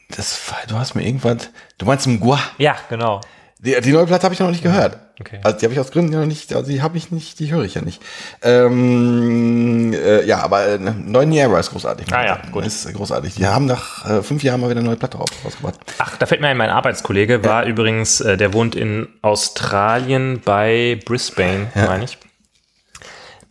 das 0.08 0.52
du 0.68 0.76
hast 0.76 0.94
mir 0.94 1.06
irgendwas, 1.06 1.50
du 1.78 1.86
meinst 1.86 2.06
im 2.06 2.20
Gua. 2.20 2.40
Ja, 2.58 2.76
genau. 2.88 3.20
Die, 3.64 3.80
die 3.80 3.92
neue 3.92 4.06
Platte 4.06 4.24
habe 4.24 4.34
ich 4.34 4.40
noch 4.40 4.50
nicht 4.50 4.64
gehört. 4.64 4.98
Okay. 5.20 5.38
Also 5.44 5.56
die 5.56 5.66
habe 5.66 5.72
ich 5.74 5.78
aus 5.78 5.92
Gründen 5.92 6.12
ja 6.12 6.18
noch 6.18 6.26
nicht, 6.26 6.52
also 6.52 6.68
die 6.68 6.82
habe 6.82 6.98
ich 6.98 7.12
nicht, 7.12 7.38
die 7.38 7.52
höre 7.52 7.62
ich 7.62 7.74
ja 7.74 7.80
nicht. 7.82 8.02
Ähm, 8.42 9.92
äh, 9.92 10.24
ja, 10.24 10.40
aber 10.40 10.66
äh, 10.66 10.78
neue 10.78 11.26
Niera 11.26 11.60
ist 11.60 11.70
großartig. 11.70 12.12
Ah 12.12 12.24
ja, 12.24 12.38
gut. 12.50 12.66
Ist 12.66 12.92
großartig. 12.92 13.36
Die 13.36 13.46
haben 13.46 13.66
nach 13.66 14.04
äh, 14.10 14.22
fünf 14.22 14.42
Jahren 14.42 14.60
mal 14.60 14.68
wieder 14.68 14.80
eine 14.80 14.88
neue 14.88 14.96
Platte 14.96 15.18
raus- 15.18 15.30
rausgebracht. 15.44 15.78
Ach, 15.98 16.16
da 16.16 16.26
fällt 16.26 16.40
mir 16.40 16.48
ein, 16.48 16.56
mein 16.56 16.70
Arbeitskollege 16.70 17.44
war 17.44 17.64
übrigens, 17.64 18.20
äh, 18.20 18.36
der 18.36 18.52
wohnt 18.52 18.74
in 18.74 19.06
Australien 19.22 20.40
bei 20.44 21.00
Brisbane, 21.04 21.68
meine 21.76 22.02
ich. 22.04 22.18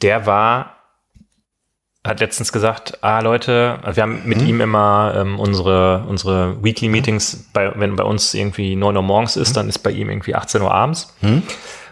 Der 0.01 0.25
war, 0.25 0.75
hat 2.03 2.19
letztens 2.19 2.52
gesagt, 2.52 2.98
ah 3.02 3.19
Leute, 3.19 3.78
wir 3.94 4.02
haben 4.02 4.23
mit 4.26 4.41
ihm 4.41 4.60
immer 4.60 5.14
ähm, 5.15 5.40
unsere, 5.40 6.03
unsere 6.07 6.64
Weekly 6.64 6.90
Meetings, 6.90 7.45
bei, 7.53 7.72
wenn 7.76 7.95
bei 7.95 8.03
uns 8.03 8.34
irgendwie 8.34 8.76
9 8.76 8.95
Uhr 8.95 9.03
morgens 9.03 9.36
ist, 9.36 9.56
dann 9.56 9.69
ist 9.69 9.80
bei 9.80 9.91
ihm 9.91 10.10
irgendwie 10.10 10.34
18 10.34 10.61
Uhr 10.61 10.73
abends. 10.73 11.14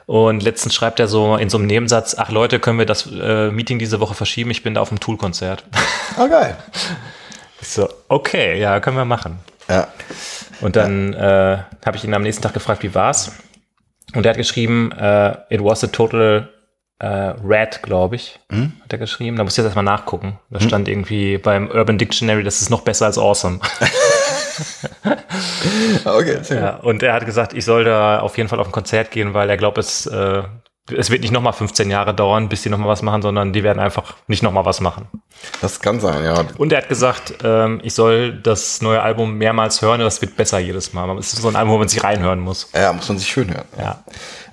Und 0.07 0.41
letztens 0.41 0.73
schreibt 0.73 0.99
er 0.99 1.07
so 1.07 1.35
in 1.35 1.51
so 1.51 1.59
einem 1.59 1.67
Nebensatz, 1.67 2.15
ach 2.17 2.31
Leute, 2.31 2.59
können 2.59 2.79
wir 2.79 2.87
das 2.87 3.07
äh, 3.11 3.51
Meeting 3.51 3.77
diese 3.77 3.99
Woche 3.99 4.15
verschieben? 4.15 4.49
Ich 4.49 4.63
bin 4.63 4.73
da 4.73 4.81
auf 4.81 4.89
dem 4.89 4.99
Tool-Konzert. 4.99 5.63
Ah, 6.17 6.25
geil. 6.25 6.57
Ich 7.61 7.67
so, 7.67 7.87
okay, 8.07 8.59
ja, 8.59 8.79
können 8.79 8.97
wir 8.97 9.05
machen. 9.05 9.37
Ja. 9.69 9.87
Und 10.61 10.75
dann 10.75 11.13
äh, 11.13 11.59
habe 11.85 11.97
ich 11.97 12.03
ihn 12.03 12.15
am 12.15 12.23
nächsten 12.23 12.41
Tag 12.41 12.55
gefragt, 12.55 12.81
wie 12.81 12.95
war's? 12.95 13.31
Und 14.15 14.25
er 14.25 14.31
hat 14.31 14.37
geschrieben, 14.37 14.91
äh, 14.93 15.37
it 15.53 15.63
was 15.63 15.83
a 15.83 15.87
total 15.87 16.49
äh, 16.99 17.07
red, 17.07 17.81
glaube 17.81 18.15
ich, 18.17 18.39
hat 18.51 18.91
er 18.91 18.97
geschrieben. 18.97 19.37
Da 19.37 19.43
muss 19.43 19.53
ich 19.53 19.57
jetzt 19.57 19.65
erstmal 19.65 19.85
nachgucken. 19.85 20.37
Da 20.49 20.59
stand 20.59 20.87
irgendwie 20.87 21.37
beim 21.37 21.69
Urban 21.69 21.97
Dictionary, 21.97 22.43
das 22.43 22.61
ist 22.61 22.69
noch 22.69 22.81
besser 22.81 23.05
als 23.05 23.17
awesome. 23.17 23.59
Okay, 26.05 26.39
sehr 26.41 26.59
ja, 26.61 26.75
und 26.77 27.03
er 27.03 27.13
hat 27.13 27.25
gesagt, 27.25 27.53
ich 27.53 27.65
soll 27.65 27.83
da 27.83 28.19
auf 28.19 28.37
jeden 28.37 28.49
Fall 28.49 28.59
auf 28.59 28.67
ein 28.67 28.71
Konzert 28.71 29.11
gehen, 29.11 29.33
weil 29.33 29.49
er 29.49 29.57
glaubt, 29.57 29.77
es, 29.77 30.05
äh, 30.05 30.43
es 30.95 31.09
wird 31.09 31.21
nicht 31.21 31.31
nochmal 31.31 31.53
15 31.53 31.89
Jahre 31.89 32.13
dauern, 32.13 32.49
bis 32.49 32.63
die 32.63 32.69
nochmal 32.69 32.89
was 32.89 33.01
machen, 33.01 33.21
sondern 33.21 33.53
die 33.53 33.63
werden 33.63 33.79
einfach 33.79 34.15
nicht 34.27 34.41
nochmal 34.43 34.65
was 34.65 34.81
machen. 34.81 35.07
Das 35.61 35.79
kann 35.79 35.99
sein, 35.99 36.23
ja. 36.23 36.43
Und 36.57 36.71
er 36.71 36.79
hat 36.79 36.89
gesagt, 36.89 37.35
ähm, 37.43 37.79
ich 37.83 37.93
soll 37.93 38.33
das 38.33 38.81
neue 38.81 39.01
Album 39.01 39.37
mehrmals 39.37 39.81
hören, 39.81 39.99
das 40.01 40.21
wird 40.21 40.35
besser 40.35 40.59
jedes 40.59 40.93
Mal. 40.93 41.17
Es 41.17 41.33
ist 41.33 41.41
so 41.41 41.47
ein 41.47 41.55
Album, 41.55 41.73
wo 41.73 41.77
man 41.77 41.87
sich 41.87 42.03
reinhören 42.03 42.39
muss. 42.39 42.69
Ja, 42.73 42.91
muss 42.93 43.07
man 43.07 43.17
sich 43.17 43.29
schön 43.29 43.53
hören. 43.53 43.67
Ja, 43.77 44.03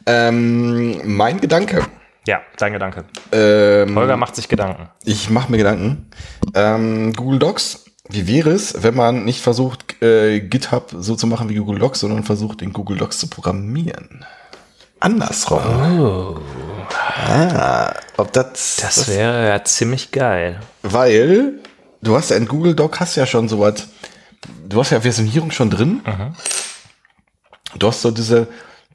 Ähm, 0.07 1.01
mein 1.05 1.41
Gedanke. 1.41 1.85
Ja 2.27 2.41
dein 2.59 2.73
Gedanke. 2.73 3.05
Ähm, 3.33 3.97
Holger 3.97 4.17
macht 4.17 4.37
sich 4.37 4.49
Gedanken. 4.49 4.89
Ich 5.05 5.31
mache 5.31 5.51
mir 5.51 5.59
Gedanken. 5.59 6.11
Ähm, 6.55 7.13
Google 7.13 7.39
Docs. 7.39 7.85
Wie 8.09 8.29
wäre 8.29 8.51
es, 8.51 8.83
wenn 8.85 8.95
man 8.95 9.25
nicht 9.25 9.41
versucht, 9.43 10.01
äh, 10.01 10.41
GitHub 10.41 10.95
so 10.97 11.17
zu 11.17 11.27
machen 11.27 11.49
wie 11.49 11.57
Google 11.57 11.79
Docs, 11.81 12.01
sondern 12.01 12.23
versucht, 12.23 12.63
in 12.63 12.73
Google 12.73 12.97
Docs 12.99 13.19
zu 13.19 13.29
programmieren? 13.29 14.25
Andersrum. 15.01 15.61
Ah, 17.29 17.93
ob 18.17 18.33
das, 18.33 18.77
Das 18.81 19.09
wäre 19.09 19.49
ja 19.49 19.65
ziemlich 19.65 20.11
geil. 20.13 20.61
weil 20.83 21.55
du 22.01 22.17
hast 22.17 22.31
ja 22.31 22.37
in 22.37 22.47
Google 22.47 22.75
Doc 22.75 23.01
hast 23.01 23.17
ja 23.17 23.27
schon 23.27 23.49
sowas, 23.49 23.89
du 24.69 24.79
hast 24.81 24.91
ja 24.91 25.01
Versionierung 25.01 25.51
schon 25.51 25.71
drin. 25.71 26.01
Du 27.79 27.89
hast 27.89 28.03
so 28.03 28.11
diese, 28.11 28.47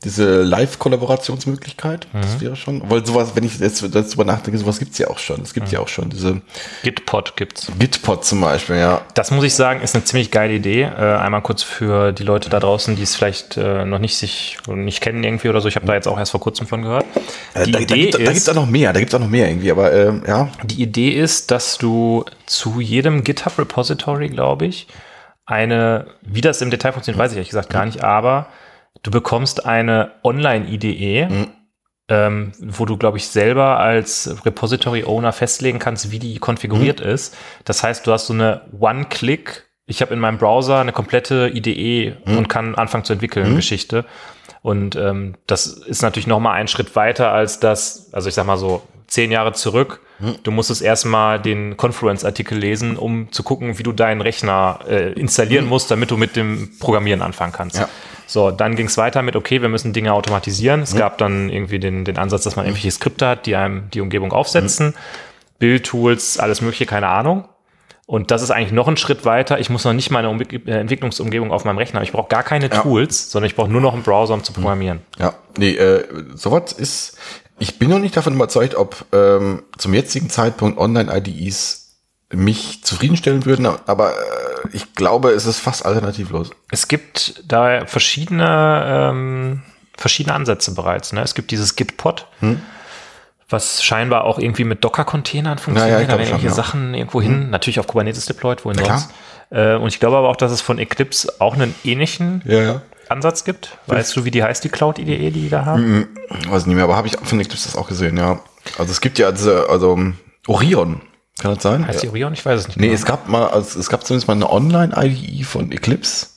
diese 0.04 0.42
Live-Kollaborationsmöglichkeit. 0.42 2.08
Das 2.14 2.42
wäre 2.42 2.56
schon, 2.56 2.82
weil 2.90 3.06
sowas, 3.06 3.36
wenn 3.36 3.44
ich 3.44 3.60
jetzt 3.60 3.84
darüber 3.94 4.26
nachdenke, 4.26 4.58
sowas 4.58 4.80
gibt's 4.80 4.98
ja 4.98 5.08
auch 5.10 5.20
schon. 5.20 5.42
Es 5.42 5.54
gibt 5.54 5.72
ja 5.72 5.80
auch 5.80 5.88
schon 5.88 6.10
diese 6.10 6.42
Gitpod 6.82 7.38
gibt's. 7.38 7.68
Gitpod 7.78 8.26
zum 8.26 8.42
Beispiel, 8.42 8.78
ja. 8.78 9.02
Das 9.14 9.30
muss 9.30 9.44
ich 9.44 9.54
sagen, 9.54 9.82
ist 9.82 9.94
eine 9.94 10.04
ziemlich 10.04 10.32
geile 10.32 10.54
Idee. 10.54 10.84
Äh, 10.84 11.18
einmal 11.18 11.42
kurz 11.44 11.62
für 11.62 12.14
die 12.14 12.24
Leute 12.24 12.50
da 12.50 12.60
draußen, 12.60 12.96
die 12.96 13.04
es 13.04 13.16
vielleicht 13.16 13.58
äh, 13.58 13.86
noch 13.86 14.00
nicht 14.00 14.18
sich 14.18 14.58
nicht 14.68 15.02
kennen 15.02 15.24
irgendwie 15.24 15.50
oder 15.50 15.62
so. 15.62 15.68
Ich 15.68 15.76
habe 15.76 15.86
da 15.86 15.94
jetzt 15.94 16.08
auch 16.08 16.18
erst 16.18 16.32
vor 16.32 16.40
kurzem 16.40 16.66
von 16.66 16.82
gehört. 16.82 17.06
Äh, 17.54 17.66
Die 17.66 17.72
da, 17.72 17.78
da, 17.78 17.84
Idee 17.84 18.02
gibt, 18.02 18.14
da 18.16 18.18
gibt's 18.20 18.38
ist, 18.40 18.50
auch 18.50 18.56
noch 18.56 18.66
mehr, 18.66 18.94
da 18.94 19.00
gibt's 19.00 19.14
auch 19.14 19.20
noch 19.20 19.30
mehr 19.30 19.48
irgendwie, 19.48 19.70
aber 19.70 19.94
ähm, 19.94 20.24
ja. 20.28 20.50
die 20.64 20.82
Idee 20.82 21.10
ist, 21.10 21.52
dass 21.52 21.78
du 21.78 22.26
zu 22.48 22.82
jedem 22.82 23.24
GitHub 23.24 23.60
Repository, 23.60 24.30
glaube 24.30 24.66
ich, 24.66 24.88
eine, 25.46 26.08
wie 26.22 26.42
das 26.42 26.62
im 26.62 26.72
Detail 26.72 26.94
funktioniert, 26.94 27.20
weiß 27.20 27.32
ich 27.32 27.38
ehrlich 27.38 27.50
gesagt 27.50 27.70
gar 27.70 27.86
nicht, 27.86 28.04
aber 28.04 28.48
du 29.04 29.12
bekommst 29.12 29.66
eine 29.66 30.12
Online-IDE, 30.24 31.28
ähm, 32.10 32.52
wo 32.60 32.86
du, 32.86 32.98
glaube 32.98 33.18
ich, 33.18 33.28
selber 33.28 33.80
als 33.80 34.46
Repository-Owner 34.46 35.32
festlegen 35.32 35.80
kannst, 35.80 36.12
wie 36.12 36.20
die 36.20 36.40
konfiguriert 36.40 37.00
ist. 37.00 37.36
Das 37.66 37.84
heißt, 37.84 38.06
du 38.06 38.12
hast 38.12 38.28
so 38.28 38.34
eine 38.34 38.62
One-Click, 38.78 39.68
ich 39.86 40.02
habe 40.02 40.14
in 40.14 40.20
meinem 40.20 40.38
Browser 40.38 40.80
eine 40.80 40.92
komplette 40.94 41.50
IDE 41.54 42.16
und 42.38 42.48
kann 42.50 42.76
anfangen 42.76 43.04
zu 43.04 43.14
entwickeln, 43.14 43.56
Geschichte. 43.56 44.06
Und 44.62 44.96
ähm, 44.96 45.36
das 45.48 45.66
ist 45.66 46.02
natürlich 46.02 46.28
noch 46.28 46.40
mal 46.40 46.54
ein 46.54 46.68
Schritt 46.68 46.96
weiter 46.96 47.32
als 47.32 47.60
das, 47.60 48.10
also 48.14 48.30
ich 48.30 48.36
sag 48.36 48.46
mal 48.46 48.58
so 48.58 48.84
zehn 49.08 49.32
Jahre 49.32 49.54
zurück. 49.54 50.02
Du 50.44 50.52
musstest 50.52 50.82
erstmal 50.84 51.42
den 51.42 51.76
Confluence-Artikel 51.78 52.58
lesen, 52.58 52.96
um 52.96 53.32
zu 53.32 53.42
gucken, 53.42 53.80
wie 53.80 53.84
du 53.84 53.92
deinen 53.92 54.22
Rechner 54.22 54.80
äh, 54.88 55.14
installieren 55.14 55.66
musst, 55.66 55.90
damit 55.90 56.12
du 56.12 56.18
mit 56.18 56.36
dem 56.36 56.78
Programmieren 56.80 57.22
anfangen 57.24 57.52
kannst. 57.52 57.78
Ja. 57.78 57.90
So, 58.32 58.50
dann 58.50 58.78
ging 58.78 58.86
es 58.86 58.96
weiter 58.96 59.24
mit, 59.24 59.36
okay, 59.36 59.62
wir 59.62 59.68
müssen 59.68 59.92
Dinge 59.92 60.14
automatisieren. 60.14 60.84
Es 60.84 60.96
gab 60.96 61.18
dann 61.18 61.50
irgendwie 61.50 61.80
den, 61.80 62.06
den 62.06 62.18
Ansatz, 62.18 62.44
dass 62.44 62.56
man 62.56 62.64
irgendwelche 62.64 62.90
Skripte 62.90 63.28
hat, 63.28 63.46
die 63.46 63.58
einem 63.58 63.90
die 63.90 64.00
Umgebung 64.00 64.32
aufsetzen. 64.32 64.94
Bildtools, 65.60 66.40
alles 66.40 66.62
mögliche, 66.62 66.86
keine 66.86 67.10
Ahnung. 67.10 67.50
Und 68.06 68.32
das 68.32 68.42
ist 68.42 68.50
eigentlich 68.50 68.72
noch 68.72 68.88
ein 68.88 68.96
Schritt 68.96 69.26
weiter. 69.26 69.60
Ich 69.60 69.70
muss 69.70 69.84
noch 69.84 69.92
nicht 69.92 70.12
meine 70.12 70.30
Umbe 70.30 70.46
äh, 70.46 70.80
Entwicklungsumgebung 70.80 71.52
auf 71.52 71.66
meinem 71.66 71.78
Rechner. 71.78 72.04
Ich 72.04 72.14
brauche 72.14 72.30
gar 72.30 72.44
keine 72.44 72.70
Tools, 72.70 73.32
sondern 73.32 73.48
ich 73.48 73.56
brauche 73.58 73.70
nur 73.70 73.82
noch 73.82 73.94
einen 73.94 74.04
Browser, 74.04 74.34
um 74.34 74.46
zu 74.46 74.54
programmieren. 74.54 75.02
Ja, 75.20 75.34
nee, 75.58 75.72
äh, 75.72 76.06
sowas 76.34 76.72
ist, 76.72 77.18
ich 77.60 77.80
bin 77.80 77.90
noch 77.90 78.00
nicht 78.00 78.16
davon 78.16 78.34
überzeugt, 78.34 78.76
ob 78.76 79.08
ähm, 79.12 79.64
zum 79.78 79.94
jetzigen 79.94 80.30
Zeitpunkt 80.30 80.78
Online-IDEs 80.78 81.98
mich 82.32 82.82
zufriedenstellen 82.86 83.46
würden, 83.46 83.66
aber 83.66 84.12
äh, 84.12 84.51
ich 84.74 84.96
glaube, 84.96 85.32
es 85.32 85.46
ist 85.46 85.60
fast 85.60 85.86
alternativlos. 85.86 86.52
Es 86.72 86.88
gibt 86.88 87.44
da 87.48 87.86
verschiedene, 87.86 89.10
ähm, 89.12 89.62
verschiedene 89.98 90.36
Ansätze 90.36 90.74
bereits. 90.74 91.14
Ne? 91.14 91.22
Es 91.22 91.36
gibt 91.36 91.52
dieses 91.52 91.76
Gitpod, 91.76 92.28
was 93.50 93.84
scheinbar 93.84 94.24
auch 94.24 94.40
irgendwie 94.40 94.64
mit 94.64 94.84
Docker-Containern 94.84 95.58
funktioniert. 95.58 96.00
Hm? 96.00 96.04
ich 96.04 96.08
da 96.08 96.18
werden 96.18 96.28
schon, 96.28 96.40
irgendwelche 96.40 96.46
ja. 96.46 96.52
Hm. 96.52 96.56
Sachen 96.56 96.94
irgendwo 96.94 97.22
hin, 97.22 97.50
natürlich 97.50 97.80
auf 97.80 97.88
Kubernetes 97.88 98.26
deployed, 98.26 98.66
wohin 98.66 98.84
sonst. 98.84 99.10
Äh, 99.52 99.76
und 99.76 99.90
ich 99.90 100.00
glaube 100.00 100.18
aber 100.18 100.30
auch, 100.30 100.38
dass 100.38 100.52
es 100.52 100.62
von 100.62 100.80
Eclipse 100.80 101.34
auch 101.40 101.54
einen 101.54 101.76
ähnlichen 101.84 102.42
Ja, 102.46 102.62
ja. 102.62 102.82
Ansatz 103.10 103.44
gibt. 103.44 103.78
Weißt 103.88 104.16
du, 104.16 104.24
wie 104.24 104.32
die 104.32 104.42
heißt, 104.42 104.64
die 104.64 104.70
Cloud-IDE, 104.70 105.32
die 105.32 105.42
die 105.42 105.50
da 105.50 105.66
haben? 105.66 106.08
Weiß 106.48 106.66
nicht 106.66 106.76
mehr, 106.76 106.86
aber 106.86 106.96
habe 106.96 107.08
ich 107.08 107.18
von 107.22 107.40
Eclipse 107.40 107.68
das 107.68 107.76
auch 107.76 107.88
gesehen, 107.88 108.18
ja. 108.18 108.40
Also 108.78 108.92
es 108.92 109.02
gibt 109.02 109.20
ja 109.20 109.32
diese, 109.32 109.70
also 109.70 109.92
um, 109.92 110.18
Orion, 110.48 111.02
kann 111.42 111.54
das 111.56 111.64
sein? 111.64 111.86
Heißt 111.86 112.04
die 112.04 112.10
Orion? 112.10 112.34
Ich 112.34 112.46
weiß 112.46 112.60
es 112.62 112.68
nicht. 112.68 112.78
Nee, 112.78 112.88
genau. 112.88 112.96
es 112.96 113.06
gab 113.06 113.28
mal, 113.28 113.48
also 113.48 113.80
es 113.80 113.90
gab 113.90 114.06
zumindest 114.06 114.28
mal 114.28 114.36
eine 114.36 114.50
Online-IDE 114.50 115.44
von 115.44 115.72
Eclipse 115.72 116.28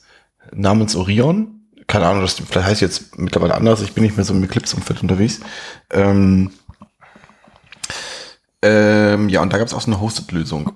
namens 0.51 0.95
Orion. 0.95 1.61
Keine 1.87 2.07
Ahnung, 2.07 2.21
das 2.21 2.33
vielleicht 2.33 2.67
heißt 2.67 2.81
jetzt 2.81 3.17
mittlerweile 3.17 3.53
anders. 3.55 3.81
Ich 3.81 3.93
bin 3.93 4.03
nicht 4.03 4.17
mehr 4.17 4.25
so 4.25 4.33
im 4.33 4.43
Eclipse-Umfeld 4.43 5.01
unterwegs. 5.03 5.39
Ähm, 5.91 6.51
ähm, 8.61 9.29
ja, 9.29 9.41
und 9.41 9.53
da 9.53 9.57
gab 9.59 9.67
es 9.67 9.73
auch 9.73 9.81
so 9.81 9.91
eine 9.91 10.01
Hosted-Lösung. 10.01 10.75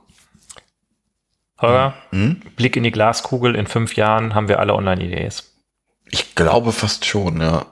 Holger, 1.60 1.96
Hm? 2.12 2.42
Blick 2.56 2.78
in 2.78 2.84
die 2.84 2.92
Glaskugel. 2.92 3.56
In 3.56 3.68
fünf 3.68 3.96
Jahren 3.96 4.36
haben 4.36 4.48
wir 4.48 4.60
alle 4.60 4.76
Online-IDEs. 4.76 5.52
Ich 6.12 6.36
glaube 6.36 6.72
fast 6.72 7.06
schon, 7.06 7.42
ja. 7.42 7.66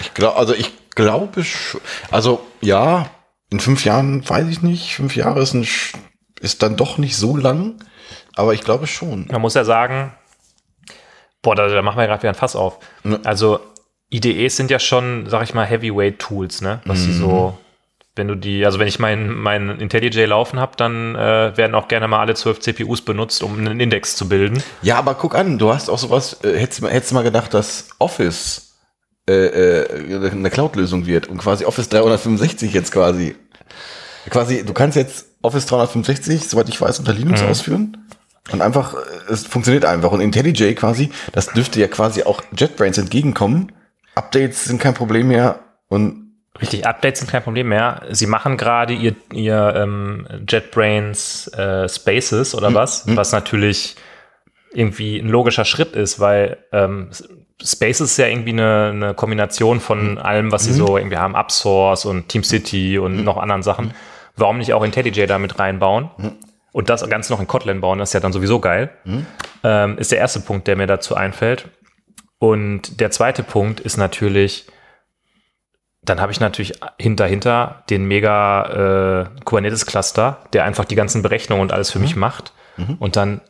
Ich 0.00 0.14
glaube, 0.14 0.36
also 0.38 0.54
ich 0.54 0.72
glaube 0.94 1.44
schon. 1.44 1.80
Also 2.10 2.44
ja, 2.62 3.10
in 3.50 3.60
fünf 3.60 3.84
Jahren 3.84 4.28
weiß 4.28 4.46
ich 4.48 4.62
nicht. 4.62 4.94
Fünf 4.96 5.16
Jahre 5.16 5.40
ist, 5.40 5.54
ein, 5.54 5.66
ist 6.40 6.62
dann 6.62 6.76
doch 6.76 6.98
nicht 6.98 7.16
so 7.16 7.36
lang, 7.36 7.74
aber 8.34 8.54
ich 8.54 8.62
glaube 8.62 8.86
schon. 8.86 9.26
Man 9.30 9.40
muss 9.40 9.54
ja 9.54 9.64
sagen, 9.64 10.12
boah, 11.42 11.54
da, 11.54 11.68
da 11.68 11.82
machen 11.82 11.98
wir 11.98 12.06
gerade 12.06 12.22
wieder 12.22 12.32
ein 12.32 12.36
Fass 12.36 12.56
auf. 12.56 12.78
Also 13.24 13.60
IDEs 14.10 14.56
sind 14.56 14.70
ja 14.70 14.78
schon, 14.78 15.26
sag 15.28 15.42
ich 15.44 15.54
mal, 15.54 15.64
Heavyweight-Tools, 15.66 16.60
ne? 16.62 16.80
Was 16.84 17.02
sie 17.02 17.12
so, 17.12 17.58
wenn 18.14 18.28
du 18.28 18.34
die, 18.34 18.64
also 18.64 18.78
wenn 18.78 18.88
ich 18.88 18.98
mein, 18.98 19.28
mein 19.34 19.78
IntelliJ 19.80 20.24
laufen 20.26 20.58
habe, 20.60 20.72
dann 20.76 21.14
äh, 21.16 21.56
werden 21.56 21.74
auch 21.74 21.88
gerne 21.88 22.08
mal 22.08 22.20
alle 22.20 22.34
zwölf 22.34 22.60
CPUs 22.60 23.02
benutzt, 23.02 23.42
um 23.42 23.58
einen 23.58 23.78
Index 23.80 24.16
zu 24.16 24.28
bilden. 24.28 24.62
Ja, 24.82 24.96
aber 24.98 25.14
guck 25.14 25.34
an, 25.34 25.58
du 25.58 25.72
hast 25.72 25.88
auch 25.88 25.98
sowas, 25.98 26.42
äh, 26.44 26.56
hättest, 26.58 26.80
du 26.80 26.84
mal- 26.84 26.92
hättest 26.92 27.10
du 27.10 27.14
mal 27.16 27.22
gedacht, 27.24 27.52
dass 27.52 27.88
Office 27.98 28.65
äh, 29.28 29.32
äh, 29.32 30.30
eine 30.30 30.50
Cloud-Lösung 30.50 31.06
wird 31.06 31.26
und 31.28 31.38
quasi 31.38 31.64
Office 31.64 31.88
365 31.88 32.72
jetzt 32.72 32.92
quasi. 32.92 33.34
Quasi, 34.30 34.64
du 34.64 34.72
kannst 34.72 34.96
jetzt 34.96 35.26
Office 35.42 35.66
365, 35.66 36.48
soweit 36.48 36.68
ich 36.68 36.80
weiß, 36.80 36.98
unter 36.98 37.12
Linux 37.12 37.42
ausführen. 37.42 37.96
Und 38.52 38.62
einfach, 38.62 38.94
äh, 38.94 39.32
es 39.32 39.46
funktioniert 39.46 39.84
einfach. 39.84 40.12
Und 40.12 40.20
IntelliJ 40.20 40.74
quasi, 40.74 41.10
das 41.32 41.46
dürfte 41.48 41.80
ja 41.80 41.88
quasi 41.88 42.22
auch 42.22 42.42
JetBrains 42.56 42.98
entgegenkommen. 42.98 43.72
Updates 44.14 44.64
sind 44.64 44.80
kein 44.80 44.94
Problem 44.94 45.28
mehr. 45.28 45.60
Und 45.88 46.26
Richtig, 46.60 46.86
Updates 46.86 47.20
sind 47.20 47.30
kein 47.30 47.42
Problem 47.42 47.68
mehr. 47.68 48.02
Sie 48.10 48.26
machen 48.26 48.56
gerade 48.56 48.94
ihr, 48.94 49.14
ihr 49.32 49.74
ähm, 49.76 50.26
JetBrains 50.48 51.48
äh, 51.48 51.88
Spaces 51.88 52.54
oder 52.54 52.72
was, 52.72 53.04
was 53.06 53.32
natürlich 53.32 53.96
irgendwie 54.72 55.18
ein 55.18 55.28
logischer 55.28 55.64
Schritt 55.64 55.94
ist, 55.94 56.18
weil 56.18 56.58
ähm, 56.72 57.10
Spaces 57.62 58.10
ist 58.12 58.16
ja 58.18 58.26
irgendwie 58.26 58.50
eine, 58.50 58.90
eine 58.92 59.14
Kombination 59.14 59.80
von 59.80 60.18
allem, 60.18 60.52
was 60.52 60.64
sie 60.64 60.72
so 60.72 60.96
irgendwie 60.98 61.16
haben, 61.16 61.34
Upsource 61.34 62.04
und 62.04 62.28
TeamCity 62.28 62.98
und 62.98 63.24
noch 63.24 63.38
anderen 63.38 63.62
Sachen. 63.62 63.94
Warum 64.36 64.58
nicht 64.58 64.74
auch 64.74 64.84
IntelliJ 64.84 65.26
da 65.26 65.38
mit 65.38 65.58
reinbauen? 65.58 66.10
Und 66.72 66.90
das 66.90 67.08
Ganze 67.08 67.32
noch 67.32 67.40
in 67.40 67.46
Kotlin 67.46 67.80
bauen, 67.80 67.98
das 67.98 68.10
ist 68.10 68.12
ja 68.12 68.20
dann 68.20 68.34
sowieso 68.34 68.60
geil. 68.60 68.90
Ähm, 69.64 69.96
ist 69.96 70.12
der 70.12 70.18
erste 70.18 70.40
Punkt, 70.40 70.68
der 70.68 70.76
mir 70.76 70.86
dazu 70.86 71.14
einfällt. 71.14 71.70
Und 72.38 73.00
der 73.00 73.10
zweite 73.10 73.42
Punkt 73.42 73.80
ist 73.80 73.96
natürlich, 73.96 74.66
dann 76.02 76.20
habe 76.20 76.32
ich 76.32 76.40
natürlich 76.40 76.74
hinter 76.98 77.26
hinter 77.26 77.82
den 77.88 78.04
mega 78.04 79.30
äh, 79.38 79.40
Kubernetes 79.44 79.86
Cluster, 79.86 80.42
der 80.52 80.64
einfach 80.64 80.84
die 80.84 80.94
ganzen 80.94 81.22
Berechnungen 81.22 81.62
und 81.62 81.72
alles 81.72 81.90
für 81.90 81.98
mich 81.98 82.14
macht. 82.14 82.52
Und 82.98 83.16
dann 83.16 83.40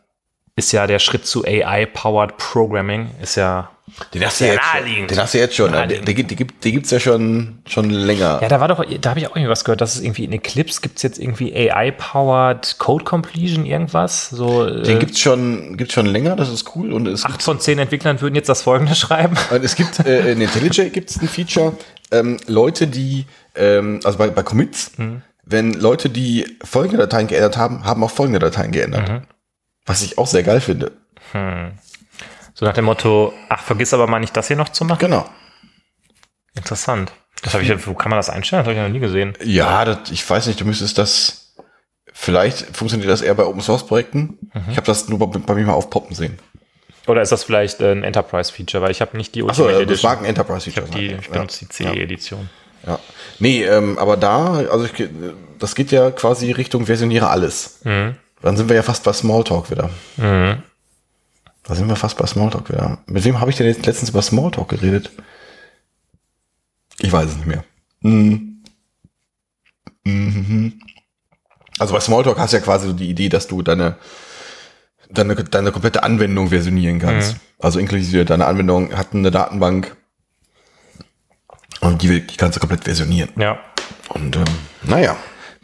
ist 0.54 0.70
ja 0.70 0.86
der 0.86 1.00
Schritt 1.00 1.26
zu 1.26 1.44
AI-powered 1.44 2.36
Programming 2.36 3.10
ist 3.20 3.34
ja 3.34 3.70
den 4.12 4.24
hast 4.24 4.40
du 4.40 4.44
jetzt 4.46 4.60
schon. 4.64 5.06
Den 5.08 5.18
hast 5.18 5.34
du 5.34 5.38
jetzt 5.38 5.54
schon. 5.56 5.70
Naheliegend. 5.70 6.06
der, 6.08 6.14
gibt- 6.14 6.30
die, 6.30 6.36
gibt, 6.36 6.64
die 6.64 6.72
gibt's 6.72 6.90
ja 6.90 7.00
schon, 7.00 7.58
schon 7.66 7.88
länger. 7.90 8.38
ja, 8.42 8.48
da 8.48 8.60
war 8.60 8.68
doch, 8.68 8.84
da 9.00 9.10
habe 9.10 9.20
ich 9.20 9.26
auch 9.26 9.36
irgendwas 9.36 9.64
gehört, 9.64 9.80
dass 9.80 9.94
es 9.96 10.02
irgendwie 10.02 10.24
in 10.24 10.32
Eclipse 10.32 10.80
gibt's 10.80 11.02
jetzt 11.02 11.18
irgendwie 11.18 11.54
AI-powered 11.54 12.78
Code 12.78 13.04
Completion 13.04 13.64
irgendwas. 13.64 14.28
So 14.30 14.66
Den 14.68 14.96
äh, 14.96 15.00
gibt's 15.00 15.20
schon, 15.20 15.76
gibt's 15.76 15.94
schon 15.94 16.06
länger, 16.06 16.36
das 16.36 16.48
ist 16.50 16.76
cool. 16.76 16.92
Und 16.92 17.06
es 17.08 17.24
acht 17.24 17.42
von 17.42 17.58
zehn 17.60 17.78
Entwicklern 17.78 18.20
würden 18.20 18.34
jetzt 18.34 18.48
das 18.48 18.62
folgende 18.62 18.94
schreiben. 18.96 19.36
Und 19.50 19.64
es 19.64 19.74
gibt 19.76 20.00
äh, 20.06 20.32
in 20.32 20.40
IntelliJ 20.40 20.90
gibt 20.90 21.10
es 21.10 21.20
ein 21.20 21.28
Feature, 21.28 21.72
ähm, 22.10 22.38
Leute, 22.46 22.86
die, 22.86 23.24
ähm, 23.54 24.00
also 24.04 24.18
bei, 24.18 24.28
bei 24.28 24.42
Commits, 24.42 24.92
wenn 25.44 25.72
Leute, 25.74 26.08
die 26.10 26.46
folgende 26.64 26.98
Dateien 26.98 27.28
geändert 27.28 27.56
haben, 27.56 27.84
haben 27.84 28.02
auch 28.04 28.10
folgende 28.10 28.38
Dateien 28.40 28.72
geändert. 28.72 29.22
Was 29.86 30.02
ich 30.02 30.18
auch 30.18 30.26
sehr 30.26 30.42
geil 30.42 30.60
finde. 30.60 30.92
So 32.58 32.64
nach 32.64 32.72
dem 32.72 32.86
Motto, 32.86 33.34
ach, 33.50 33.62
vergiss 33.62 33.92
aber 33.92 34.06
mal 34.06 34.18
nicht 34.18 34.34
das 34.34 34.46
hier 34.48 34.56
noch 34.56 34.70
zu 34.70 34.86
machen. 34.86 35.00
Genau. 35.00 35.28
Interessant. 36.54 37.12
Das 37.42 37.52
habe 37.52 37.62
ich, 37.62 37.86
wo 37.86 37.92
kann 37.92 38.08
man 38.08 38.18
das 38.18 38.30
einstellen? 38.30 38.60
Das 38.60 38.68
habe 38.68 38.78
ich 38.78 38.82
noch 38.82 38.92
nie 38.92 38.98
gesehen. 38.98 39.34
Ja, 39.44 39.84
das, 39.84 40.10
ich 40.10 40.28
weiß 40.28 40.46
nicht, 40.46 40.58
du 40.58 40.64
müsstest 40.64 40.96
das, 40.96 41.54
vielleicht 42.14 42.74
funktioniert 42.74 43.10
das 43.10 43.20
eher 43.20 43.34
bei 43.34 43.44
Open 43.44 43.60
Source 43.60 43.86
Projekten. 43.86 44.38
Ich 44.70 44.78
habe 44.78 44.86
das 44.86 45.06
nur 45.10 45.18
bei, 45.18 45.38
bei 45.38 45.54
mir 45.54 45.66
mal 45.66 45.74
aufpoppen 45.74 46.16
sehen. 46.16 46.38
Oder 47.06 47.20
ist 47.20 47.30
das 47.30 47.44
vielleicht 47.44 47.82
äh, 47.82 47.92
ein 47.92 48.02
Enterprise-Feature? 48.02 48.82
Weil 48.82 48.90
ich 48.90 49.02
habe 49.02 49.18
nicht 49.18 49.34
die 49.34 49.42
Ultimate 49.42 49.70
äh, 49.70 49.74
das 49.74 49.82
Edition. 49.82 50.10
mag 50.10 50.18
ein 50.20 50.24
Enterprise 50.24 50.70
Ich, 50.70 50.76
die, 50.94 51.12
ich 51.12 51.28
benutze 51.28 51.66
die 51.66 51.68
CE-Edition. 51.68 52.48
Ja. 52.86 52.98
Nee, 53.38 53.64
ähm, 53.64 53.98
aber 53.98 54.16
da, 54.16 54.54
also 54.70 54.86
ich, 54.86 55.08
das 55.58 55.74
geht 55.74 55.90
ja 55.92 56.10
quasi 56.10 56.52
Richtung 56.52 56.86
versioniere 56.86 57.28
alles. 57.28 57.80
Dann 57.84 58.56
sind 58.56 58.70
wir 58.70 58.76
ja 58.76 58.82
fast 58.82 59.04
bei 59.04 59.12
Smalltalk 59.12 59.70
wieder. 59.70 59.90
Da 61.66 61.74
sind 61.74 61.88
wir 61.88 61.96
fast 61.96 62.16
bei 62.16 62.26
Smalltalk 62.26 62.68
wieder. 62.68 62.98
Mit 63.06 63.24
wem 63.24 63.40
habe 63.40 63.50
ich 63.50 63.56
denn 63.56 63.66
jetzt 63.66 63.86
letztens 63.86 64.10
über 64.10 64.22
Smalltalk 64.22 64.68
geredet? 64.68 65.10
Ich 66.98 67.12
weiß 67.12 67.28
es 67.28 67.36
nicht 67.36 67.46
mehr. 67.46 67.64
Mhm. 68.00 68.62
Mhm. 70.04 70.80
Also 71.78 71.92
bei 71.92 72.00
Smalltalk 72.00 72.38
hast 72.38 72.52
du 72.52 72.58
ja 72.58 72.62
quasi 72.62 72.86
so 72.86 72.92
die 72.92 73.10
Idee, 73.10 73.28
dass 73.28 73.48
du 73.48 73.62
deine, 73.62 73.96
deine, 75.10 75.34
deine 75.34 75.72
komplette 75.72 76.04
Anwendung 76.04 76.48
versionieren 76.48 77.00
kannst. 77.00 77.36
Also 77.58 77.78
inklusive 77.80 78.24
deine 78.24 78.46
Anwendung 78.46 78.96
hat 78.96 79.12
eine 79.12 79.30
Datenbank 79.30 79.96
und 81.80 82.02
die, 82.02 82.26
die 82.26 82.36
kannst 82.36 82.56
du 82.56 82.60
komplett 82.60 82.84
versionieren. 82.84 83.30
Ja. 83.36 83.58
Und 84.10 84.36
ähm, 84.36 84.44
naja, 84.84 85.16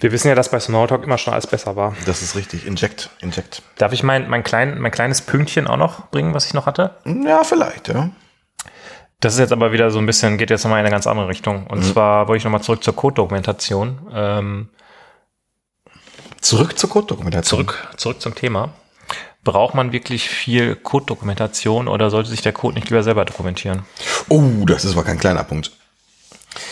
Wir 0.02 0.10
wissen 0.10 0.26
ja, 0.26 0.34
dass 0.34 0.50
bei 0.50 0.58
Smalltalk 0.58 1.04
immer 1.04 1.16
schon 1.16 1.32
alles 1.32 1.46
besser 1.46 1.76
war. 1.76 1.94
das 2.06 2.22
ist 2.22 2.34
richtig. 2.34 2.66
Inject, 2.66 3.08
inject. 3.20 3.62
Darf 3.78 3.92
ich 3.92 4.02
mein, 4.02 4.28
mein, 4.28 4.42
klein, 4.42 4.80
mein 4.80 4.90
kleines 4.90 5.22
Pünktchen 5.22 5.68
auch 5.68 5.76
noch 5.76 6.08
bringen, 6.08 6.34
was 6.34 6.44
ich 6.44 6.54
noch 6.54 6.66
hatte? 6.66 6.96
Ja, 7.04 7.44
vielleicht, 7.44 7.86
ja. 7.86 8.10
Das 9.20 9.34
ist 9.34 9.38
jetzt 9.38 9.52
aber 9.52 9.70
wieder 9.70 9.92
so 9.92 10.00
ein 10.00 10.06
bisschen, 10.06 10.38
geht 10.38 10.50
jetzt 10.50 10.64
nochmal 10.64 10.80
in 10.80 10.86
eine 10.86 10.92
ganz 10.92 11.06
andere 11.06 11.28
Richtung. 11.28 11.68
Und 11.68 11.84
zwar 11.84 12.26
wollte 12.26 12.38
ich 12.38 12.44
nochmal 12.44 12.62
zurück 12.62 12.82
zur 12.82 12.96
Code-Dokumentation. 12.96 14.10
Ähm, 14.12 14.68
Zurück 16.40 16.76
zur 16.76 16.90
Code-Dokumentation. 16.90 17.60
zurück, 17.60 17.88
zurück 17.96 18.20
zum 18.20 18.34
Thema. 18.34 18.70
Braucht 19.44 19.76
man 19.76 19.92
wirklich 19.92 20.28
viel 20.28 20.74
Code-Dokumentation 20.74 21.86
oder 21.86 22.10
sollte 22.10 22.30
sich 22.30 22.42
der 22.42 22.52
Code 22.52 22.74
nicht 22.74 22.90
lieber 22.90 23.04
selber 23.04 23.24
dokumentieren? 23.24 23.84
Oh, 24.28 24.64
das 24.66 24.84
ist 24.84 24.94
aber 24.94 25.04
kein 25.04 25.20
kleiner 25.20 25.44
Punkt. 25.44 25.70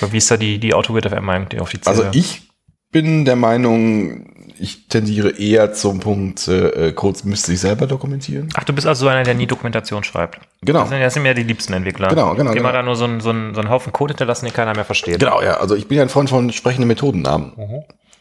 Wie 0.00 0.16
ist 0.16 0.28
da 0.32 0.36
die, 0.36 0.58
die 0.58 0.74
Auto-Meinung, 0.74 1.48
die 1.48 1.60
offizielle? 1.60 2.06
Also 2.06 2.18
ich 2.18 2.49
bin 2.90 3.24
der 3.24 3.36
Meinung, 3.36 4.26
ich 4.58 4.88
tendiere 4.88 5.30
eher 5.30 5.72
zum 5.72 6.00
Punkt, 6.00 6.46
äh, 6.48 6.92
Codes 6.92 7.24
müsste 7.24 7.52
sich 7.52 7.60
selber 7.60 7.86
dokumentieren. 7.86 8.48
Ach, 8.54 8.64
du 8.64 8.72
bist 8.72 8.86
also 8.86 9.06
so 9.06 9.08
einer, 9.08 9.22
der 9.22 9.34
nie 9.34 9.46
Dokumentation 9.46 10.04
schreibt. 10.04 10.40
Genau. 10.62 10.80
Das 10.80 10.88
sind, 10.90 11.00
das 11.00 11.14
sind 11.14 11.24
ja 11.24 11.34
die 11.34 11.44
liebsten 11.44 11.72
Entwickler. 11.72 12.08
Genau, 12.08 12.34
genau, 12.34 12.50
Die 12.50 12.58
genau. 12.58 12.68
immer 12.68 12.72
da 12.72 12.82
nur 12.82 12.96
so 12.96 13.04
einen, 13.04 13.20
so, 13.20 13.30
einen, 13.30 13.54
so 13.54 13.60
einen 13.60 13.70
Haufen 13.70 13.92
Code 13.92 14.12
hinterlassen, 14.12 14.44
den 14.46 14.54
keiner 14.54 14.74
mehr 14.74 14.84
versteht. 14.84 15.20
Genau, 15.20 15.40
ja. 15.40 15.54
Also 15.54 15.76
ich 15.76 15.88
bin 15.88 15.96
ja 15.96 16.02
ein 16.02 16.08
Freund 16.08 16.28
von 16.28 16.52
sprechenden 16.52 16.88
Methodennamen. 16.88 17.52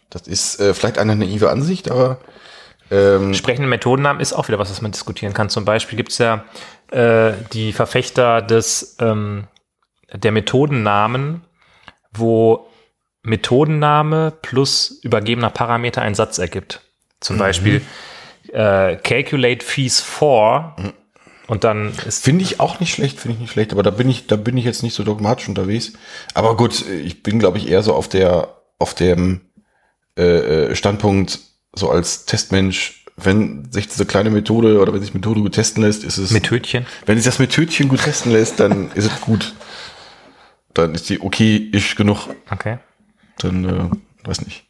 Das 0.10 0.24
ist 0.28 0.60
äh, 0.60 0.74
vielleicht 0.74 0.98
eine 0.98 1.16
naive 1.16 1.50
Ansicht, 1.50 1.92
aber 1.92 2.20
ähm, 2.92 3.34
Sprechende 3.34 3.70
Methodennamen 3.70 4.22
ist 4.22 4.34
auch 4.34 4.48
wieder 4.48 4.60
was, 4.60 4.72
was 4.72 4.82
man 4.82 4.92
diskutieren 4.92 5.34
kann. 5.34 5.50
Zum 5.50 5.66
Beispiel 5.66 5.98
gibt 5.98 6.12
es 6.12 6.18
ja 6.18 6.46
äh, 6.92 7.34
die 7.54 7.74
Verfechter 7.74 8.42
des, 8.42 8.98
ähm, 9.00 9.48
der 10.12 10.32
Methodennamen, 10.32 11.42
wo 12.12 12.69
Methodenname 13.24 14.32
plus 14.42 15.00
übergebener 15.04 15.50
Parameter 15.50 16.02
einen 16.02 16.16
Satz 16.16 16.38
ergibt. 16.38 16.82
Zum 17.20 17.38
Beispiel 17.38 17.82
äh, 18.54 18.96
calculate 18.96 19.66
fees 19.66 20.00
for 20.00 20.76
und 21.50 21.64
dann 21.64 21.94
ist 22.06 22.24
finde 22.24 22.44
ich 22.44 22.60
auch 22.60 22.80
nicht 22.80 22.94
schlecht, 22.94 23.20
finde 23.20 23.36
ich 23.36 23.42
nicht 23.42 23.52
schlecht, 23.52 23.74
aber 23.74 23.82
da 23.82 23.90
bin 23.90 24.08
ich, 24.08 24.28
da 24.28 24.36
bin 24.36 24.56
ich 24.56 24.66
jetzt 24.66 24.84
nicht 24.84 24.94
so 24.94 25.04
dogmatisch 25.04 25.50
unterwegs. 25.50 25.94
Aber 26.36 26.56
gut, 26.56 26.88
ich 26.88 27.24
bin, 27.24 27.40
glaube 27.40 27.58
ich, 27.58 27.68
eher 27.68 27.82
so 27.82 27.96
auf 27.96 28.08
der, 28.08 28.56
auf 28.78 28.94
dem 28.94 29.42
äh, 30.16 30.68
äh, 30.68 30.76
Standpunkt, 30.76 31.40
so 31.74 31.90
als 31.90 32.26
Testmensch, 32.26 33.04
wenn 33.18 33.72
sich 33.72 33.88
diese 33.88 34.06
kleine 34.06 34.30
Methode 34.30 34.80
oder 34.80 34.94
wenn 34.94 35.02
sich 35.02 35.16
Methode 35.16 35.42
gut 35.42 35.56
testen 35.56 35.82
lässt, 35.82 36.04
ist 36.04 36.20
es. 36.20 36.30
Mit 36.30 36.52
Hütchen. 36.52 36.86
Wenn 37.08 37.18
sich 37.18 37.26
das 37.26 37.40
mit 37.40 37.52
Tütchen 37.52 37.90
gut 37.90 38.04
testen 38.04 38.32
lässt, 38.32 38.60
dann 38.60 38.92
ist 38.94 39.12
es 39.12 39.22
gut. 39.22 39.56
Dann 40.76 40.94
ist 40.94 41.10
die 41.10 41.20
okay, 41.20 41.58
ist 41.58 41.96
genug. 41.96 42.28
Okay. 42.52 42.78
Dann, 43.40 43.66
äh, 43.66 44.28
weiß 44.28 44.42
nicht. 44.42 44.66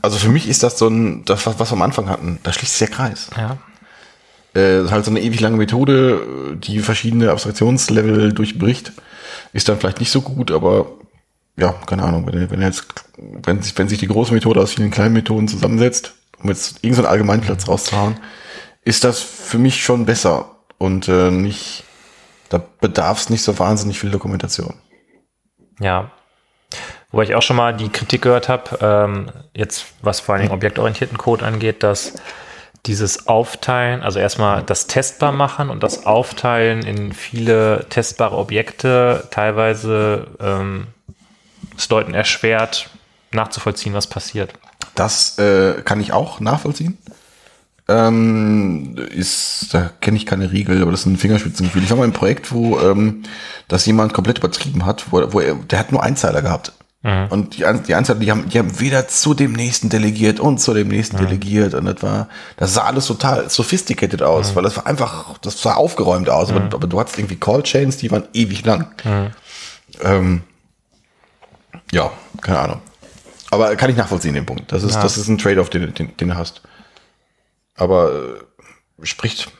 Also 0.00 0.18
für 0.18 0.28
mich 0.28 0.48
ist 0.48 0.62
das 0.62 0.78
so 0.78 0.88
ein, 0.88 1.24
das, 1.24 1.46
was 1.46 1.58
was 1.58 1.70
wir 1.70 1.74
am 1.74 1.82
Anfang 1.82 2.08
hatten, 2.08 2.38
da 2.42 2.52
schließt 2.52 2.78
sich 2.78 2.88
der 2.88 2.96
Kreis. 2.96 3.30
Ja. 3.36 3.58
Äh, 4.54 4.88
halt 4.88 5.04
so 5.04 5.10
eine 5.10 5.20
ewig 5.20 5.40
lange 5.40 5.56
Methode, 5.56 6.56
die 6.56 6.80
verschiedene 6.80 7.30
Abstraktionslevel 7.30 8.32
durchbricht, 8.32 8.92
ist 9.52 9.68
dann 9.68 9.78
vielleicht 9.78 10.00
nicht 10.00 10.10
so 10.10 10.22
gut, 10.22 10.50
aber 10.50 10.86
ja, 11.56 11.72
keine 11.86 12.04
Ahnung, 12.04 12.26
wenn, 12.26 12.50
wenn 12.50 12.62
jetzt, 12.62 12.86
wenn 13.16 13.60
sich, 13.62 13.76
wenn 13.76 13.88
sich 13.88 13.98
die 13.98 14.06
große 14.06 14.32
Methode 14.32 14.60
aus 14.60 14.74
vielen 14.74 14.90
kleinen 14.90 15.12
Methoden 15.12 15.48
zusammensetzt, 15.48 16.14
um 16.40 16.48
jetzt 16.48 16.76
irgendeinen 16.76 17.04
so 17.04 17.10
Allgemeinplatz 17.10 17.68
rauszuhauen, 17.68 18.16
ist 18.84 19.04
das 19.04 19.20
für 19.20 19.58
mich 19.58 19.82
schon 19.82 20.06
besser 20.06 20.56
und 20.78 21.08
äh, 21.08 21.30
nicht, 21.30 21.84
da 22.48 22.62
bedarf 22.80 23.18
es 23.18 23.30
nicht 23.30 23.42
so 23.42 23.58
wahnsinnig 23.58 23.98
viel 23.98 24.10
Dokumentation. 24.10 24.74
Ja. 25.80 26.12
Wobei 27.10 27.24
ich 27.24 27.34
auch 27.34 27.42
schon 27.42 27.56
mal 27.56 27.74
die 27.74 27.88
Kritik 27.88 28.22
gehört 28.22 28.48
habe, 28.48 28.78
ähm, 28.80 29.30
jetzt 29.54 29.86
was 30.02 30.20
vor 30.20 30.34
allen 30.34 30.42
Dingen 30.42 30.54
objektorientierten 30.54 31.16
Code 31.16 31.44
angeht, 31.44 31.82
dass 31.82 32.14
dieses 32.86 33.26
Aufteilen, 33.26 34.02
also 34.02 34.18
erstmal 34.18 34.62
das 34.62 34.86
testbar 34.86 35.32
machen 35.32 35.70
und 35.70 35.82
das 35.82 36.06
Aufteilen 36.06 36.82
in 36.82 37.12
viele 37.12 37.86
testbare 37.88 38.36
Objekte 38.36 39.26
teilweise 39.30 40.28
ähm, 40.40 40.88
es 41.76 41.88
Leuten 41.88 42.14
erschwert, 42.14 42.90
nachzuvollziehen, 43.32 43.94
was 43.94 44.06
passiert. 44.06 44.52
Das 44.94 45.38
äh, 45.38 45.82
kann 45.82 46.00
ich 46.00 46.12
auch 46.12 46.40
nachvollziehen. 46.40 46.98
Ähm, 47.90 48.96
ist, 49.14 49.68
da 49.72 49.90
kenne 50.00 50.16
ich 50.18 50.26
keine 50.26 50.52
Regel, 50.52 50.82
aber 50.82 50.90
das 50.90 51.00
ist 51.00 51.06
ein 51.06 51.16
Fingerspitzengefühl. 51.16 51.82
Ich 51.82 51.90
war 51.90 51.96
mal 51.96 52.04
im 52.04 52.12
Projekt, 52.12 52.52
wo 52.52 52.78
ähm, 52.80 53.22
das 53.68 53.86
jemand 53.86 54.12
komplett 54.12 54.38
übertrieben 54.38 54.84
hat, 54.84 55.06
wo, 55.10 55.32
wo 55.32 55.40
er, 55.40 55.54
der 55.54 55.78
hat 55.78 55.90
nur 55.92 56.02
Einzeiler 56.02 56.42
gehabt. 56.42 56.72
Und 57.30 57.56
die, 57.56 57.64
die 57.86 57.94
Einzeiler, 57.94 58.18
die 58.18 58.30
haben, 58.30 58.48
die 58.48 58.58
haben 58.58 58.80
weder 58.80 59.06
zu 59.06 59.32
dem 59.32 59.52
nächsten 59.52 59.88
delegiert 59.88 60.40
und 60.40 60.58
zu 60.58 60.74
dem 60.74 60.88
nächsten 60.88 61.16
delegiert. 61.16 61.72
Und 61.74 61.86
das 61.86 62.02
war, 62.02 62.28
das 62.56 62.74
sah 62.74 62.82
alles 62.82 63.06
total 63.06 63.48
sophisticated 63.48 64.20
aus, 64.20 64.56
weil 64.56 64.64
das 64.64 64.76
war 64.76 64.86
einfach, 64.86 65.38
das 65.38 65.62
sah 65.62 65.74
aufgeräumt 65.74 66.28
aus. 66.28 66.50
Aber, 66.50 66.62
aber 66.64 66.86
du 66.88 66.98
hattest 67.00 67.16
irgendwie 67.18 67.36
Call 67.36 67.62
Chains, 67.62 67.98
die 67.98 68.10
waren 68.10 68.24
ewig 68.34 68.64
lang. 68.66 68.88
Ähm, 70.02 70.42
ja, 71.92 72.10
keine 72.42 72.58
Ahnung. 72.58 72.80
Aber 73.50 73.74
kann 73.76 73.88
ich 73.90 73.96
nachvollziehen, 73.96 74.34
den 74.34 74.44
Punkt. 74.44 74.70
Das 74.72 74.82
ist, 74.82 74.96
Ja. 74.96 75.02
das 75.02 75.16
ist 75.16 75.28
ein 75.28 75.38
Trade-off, 75.38 75.70
den, 75.70 75.94
den, 75.94 76.14
den 76.16 76.28
du 76.28 76.36
hast. 76.36 76.62
Aber 77.78 78.12
äh, 79.00 79.06
spricht, 79.06 79.50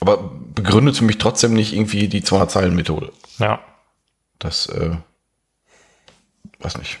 aber 0.00 0.18
begründet 0.54 0.96
für 0.96 1.04
mich 1.04 1.18
trotzdem 1.18 1.54
nicht 1.54 1.72
irgendwie 1.72 2.08
die 2.08 2.22
200-Zeilen-Methode. 2.22 3.12
Ja. 3.38 3.60
Das, 4.38 4.66
äh, 4.66 4.96
weiß 6.60 6.78
nicht. 6.78 6.98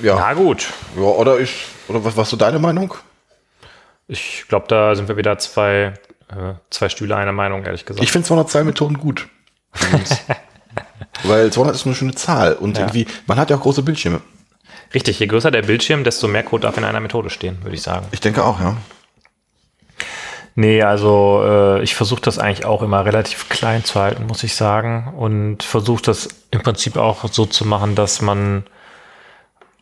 Ja, 0.00 0.16
Na 0.16 0.34
gut. 0.34 0.72
ja 0.96 1.02
oder 1.02 1.38
ich, 1.40 1.66
oder 1.88 2.04
was, 2.04 2.16
was 2.16 2.30
so 2.30 2.36
deine 2.36 2.58
Meinung? 2.58 2.94
Ich 4.08 4.44
glaube, 4.48 4.66
da 4.68 4.94
sind 4.94 5.08
wir 5.08 5.16
wieder 5.16 5.38
zwei, 5.38 5.94
äh, 6.28 6.54
zwei 6.70 6.88
Stühle 6.88 7.16
einer 7.16 7.32
Meinung, 7.32 7.64
ehrlich 7.64 7.84
gesagt. 7.84 8.04
Ich 8.04 8.12
finde 8.12 8.28
200-Zeilen-Methoden 8.28 8.98
gut. 8.98 9.28
Weil 11.24 11.52
200 11.52 11.74
ist 11.74 11.86
eine 11.86 11.94
schöne 11.94 12.14
Zahl 12.14 12.54
und 12.54 12.76
Ja. 12.76 12.84
irgendwie, 12.84 13.06
man 13.26 13.38
hat 13.38 13.50
ja 13.50 13.56
auch 13.56 13.62
große 13.62 13.82
Bildschirme. 13.82 14.20
Richtig, 14.96 15.20
je 15.20 15.26
größer 15.26 15.50
der 15.50 15.60
Bildschirm, 15.60 16.04
desto 16.04 16.26
mehr 16.26 16.42
Code 16.42 16.62
darf 16.62 16.78
in 16.78 16.84
einer 16.84 17.00
Methode 17.00 17.28
stehen, 17.28 17.58
würde 17.62 17.74
ich 17.74 17.82
sagen. 17.82 18.06
Ich 18.12 18.20
denke 18.20 18.42
auch, 18.42 18.58
ja. 18.60 18.78
Nee, 20.54 20.82
also 20.82 21.42
äh, 21.44 21.82
ich 21.82 21.94
versuche 21.94 22.22
das 22.22 22.38
eigentlich 22.38 22.64
auch 22.64 22.80
immer 22.80 23.04
relativ 23.04 23.50
klein 23.50 23.84
zu 23.84 24.00
halten, 24.00 24.26
muss 24.26 24.42
ich 24.42 24.54
sagen. 24.54 25.12
Und 25.14 25.62
versuche 25.64 26.02
das 26.02 26.46
im 26.50 26.62
Prinzip 26.62 26.96
auch 26.96 27.30
so 27.30 27.44
zu 27.44 27.66
machen, 27.66 27.94
dass 27.94 28.22
man, 28.22 28.64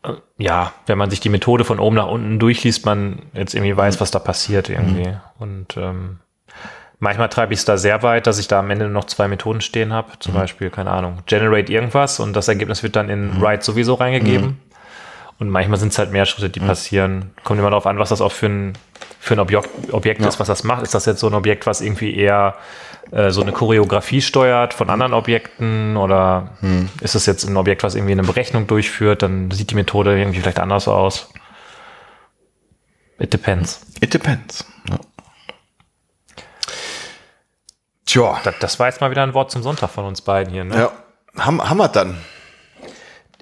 äh, 0.02 0.14
ja, 0.36 0.72
wenn 0.86 0.98
man 0.98 1.10
sich 1.10 1.20
die 1.20 1.28
Methode 1.28 1.64
von 1.64 1.78
oben 1.78 1.94
nach 1.94 2.08
unten 2.08 2.40
durchliest, 2.40 2.84
man 2.84 3.22
jetzt 3.34 3.54
irgendwie 3.54 3.76
weiß, 3.76 4.00
was 4.00 4.10
da 4.10 4.18
passiert 4.18 4.68
irgendwie. 4.68 5.16
Und 5.38 5.76
ähm, 5.76 6.18
manchmal 6.98 7.28
treibe 7.28 7.52
ich 7.52 7.60
es 7.60 7.64
da 7.64 7.76
sehr 7.76 8.02
weit, 8.02 8.26
dass 8.26 8.40
ich 8.40 8.48
da 8.48 8.58
am 8.58 8.70
Ende 8.70 8.88
noch 8.88 9.04
zwei 9.04 9.28
Methoden 9.28 9.60
stehen 9.60 9.92
habe. 9.92 10.18
Zum 10.18 10.34
Beispiel, 10.34 10.70
keine 10.70 10.90
Ahnung, 10.90 11.18
generate 11.26 11.72
irgendwas 11.72 12.18
und 12.18 12.32
das 12.32 12.48
Ergebnis 12.48 12.82
wird 12.82 12.96
dann 12.96 13.10
in 13.10 13.40
write 13.40 13.64
sowieso 13.64 13.94
reingegeben. 13.94 14.58
Und 15.44 15.50
manchmal 15.50 15.78
sind 15.78 15.92
es 15.92 15.98
halt 15.98 16.10
mehr 16.10 16.24
Schritte, 16.24 16.48
die 16.48 16.60
passieren. 16.60 17.32
Kommt 17.44 17.60
immer 17.60 17.68
darauf 17.68 17.86
an, 17.86 17.98
was 17.98 18.08
das 18.08 18.22
auch 18.22 18.32
für 18.32 18.46
ein, 18.46 18.72
für 19.20 19.34
ein 19.34 19.40
Objekt, 19.40 19.68
Objekt 19.92 20.22
ist, 20.22 20.40
was 20.40 20.48
das 20.48 20.64
macht. 20.64 20.82
Ist 20.82 20.94
das 20.94 21.04
jetzt 21.04 21.20
so 21.20 21.26
ein 21.26 21.34
Objekt, 21.34 21.66
was 21.66 21.82
irgendwie 21.82 22.16
eher 22.16 22.54
äh, 23.10 23.30
so 23.30 23.42
eine 23.42 23.52
Choreografie 23.52 24.22
steuert 24.22 24.72
von 24.72 24.88
anderen 24.88 25.12
Objekten 25.12 25.98
oder 25.98 26.56
ist 27.02 27.14
es 27.14 27.26
jetzt 27.26 27.44
ein 27.44 27.58
Objekt, 27.58 27.82
was 27.82 27.94
irgendwie 27.94 28.12
eine 28.12 28.22
Berechnung 28.22 28.66
durchführt, 28.66 29.20
dann 29.20 29.50
sieht 29.50 29.70
die 29.70 29.74
Methode 29.74 30.18
irgendwie 30.18 30.40
vielleicht 30.40 30.60
anders 30.60 30.88
aus. 30.88 31.30
It 33.18 33.34
depends. 33.34 33.84
It 34.00 34.14
depends. 34.14 34.64
Ja. 34.88 34.98
Tja, 38.06 38.40
Das, 38.44 38.54
das 38.60 38.78
war 38.80 38.86
jetzt 38.86 39.02
mal 39.02 39.10
wieder 39.10 39.22
ein 39.22 39.34
Wort 39.34 39.50
zum 39.50 39.62
Sonntag 39.62 39.90
von 39.90 40.06
uns 40.06 40.22
beiden 40.22 40.50
hier. 40.50 40.64
Ne? 40.64 40.74
ja. 40.74 40.92
Haben, 41.38 41.62
haben 41.68 41.76
wir 41.76 41.88
dann. 41.88 42.16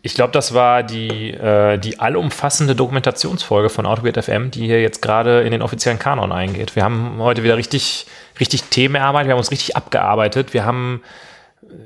Ich 0.05 0.15
glaube, 0.15 0.33
das 0.33 0.53
war 0.53 0.83
die, 0.83 1.31
äh, 1.31 1.79
die 1.79 2.01
allumfassende 2.01 2.75
Dokumentationsfolge 2.75 3.69
von 3.69 3.87
AutoGate 3.87 4.21
FM, 4.21 4.51
die 4.51 4.67
hier 4.67 4.83
jetzt 4.83 5.01
gerade 5.01 5.43
in 5.43 5.53
den 5.53 5.63
offiziellen 5.63 6.01
Kanon 6.01 6.33
eingeht. 6.33 6.75
Wir 6.75 6.83
haben 6.83 7.19
heute 7.21 7.45
wieder 7.45 7.57
richtig, 7.57 8.07
richtig 8.41 8.65
Themen 8.65 8.97
erarbeitet, 8.97 9.29
wir 9.29 9.35
haben 9.35 9.39
uns 9.39 9.53
richtig 9.53 9.77
abgearbeitet, 9.77 10.55
wir 10.55 10.65
haben, 10.65 11.03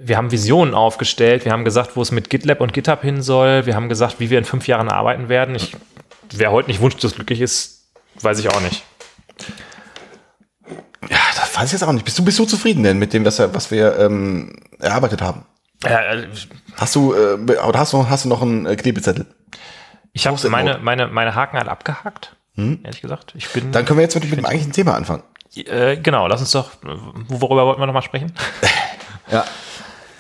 wir 0.03 0.17
haben 0.17 0.33
Visionen 0.33 0.73
aufgestellt, 0.73 1.45
wir 1.45 1.53
haben 1.53 1.67
gesagt, 1.67 1.95
wo 1.95 2.01
es 2.01 2.11
mit 2.11 2.31
GitLab 2.31 2.63
und 2.63 2.73
GitHub 2.73 3.03
hin 3.03 3.21
soll, 3.21 3.67
wir 3.67 3.75
haben 3.75 3.91
gesagt, 3.91 4.19
wie 4.19 4.31
wir 4.31 4.39
in 4.39 4.47
fünf 4.47 4.67
Jahren 4.67 4.89
arbeiten 4.89 5.29
werden. 5.29 5.55
Ich, 5.55 5.77
wer 6.33 6.51
heute 6.53 6.71
nicht 6.71 6.81
wünscht, 6.81 7.05
dass 7.05 7.17
glücklich 7.17 7.43
ist, 7.43 7.83
weiß 8.23 8.39
ich 8.39 8.49
auch 8.49 8.63
nicht. 8.63 8.83
Ja, 11.11 11.19
das 11.39 11.55
weiß 11.55 11.67
ich 11.67 11.73
jetzt 11.73 11.83
auch 11.83 11.93
nicht. 11.93 12.07
Bist 12.07 12.19
du, 12.19 12.25
bist 12.25 12.39
du 12.39 12.47
zufrieden 12.47 12.83
denn 12.83 12.99
mit 12.99 13.13
dem, 13.13 13.27
was 13.27 13.39
wir, 13.39 13.55
was 13.55 13.71
wir 13.71 13.99
ähm, 13.99 14.57
erarbeitet 14.79 15.21
haben? 15.21 15.45
Äh, 15.85 16.25
Hast 16.77 16.95
du, 16.95 17.13
äh, 17.15 17.35
oder 17.59 17.79
hast 17.79 17.93
du, 17.93 18.09
hast 18.09 18.25
du 18.25 18.29
noch 18.29 18.43
einen 18.43 18.67
äh, 18.67 18.77
Klebezettel? 18.77 19.27
ich 20.13 20.27
habe 20.27 20.49
meine, 20.49 20.79
meine, 20.79 21.09
meine 21.09 21.35
Haken 21.35 21.59
halt 21.59 21.69
abgehakt, 21.69 22.35
ehrlich 22.57 23.03
gesagt. 23.03 23.35
Ich 23.37 23.49
bin, 23.51 23.71
Dann 23.73 23.85
können 23.85 23.99
wir 23.99 24.03
jetzt 24.05 24.15
mit, 24.15 24.25
mit 24.25 24.39
dem 24.39 24.47
eigentlichen 24.47 24.73
Thema 24.73 24.95
anfangen. 24.95 25.23
äh, 25.55 25.97
genau, 25.99 26.27
lass 26.27 26.41
uns 26.41 26.53
doch, 26.53 26.71
worüber 27.29 27.67
wollten 27.67 27.81
wir 27.83 27.87
nochmal 27.87 28.03
sprechen? 28.03 28.33
Ja. 29.31 29.45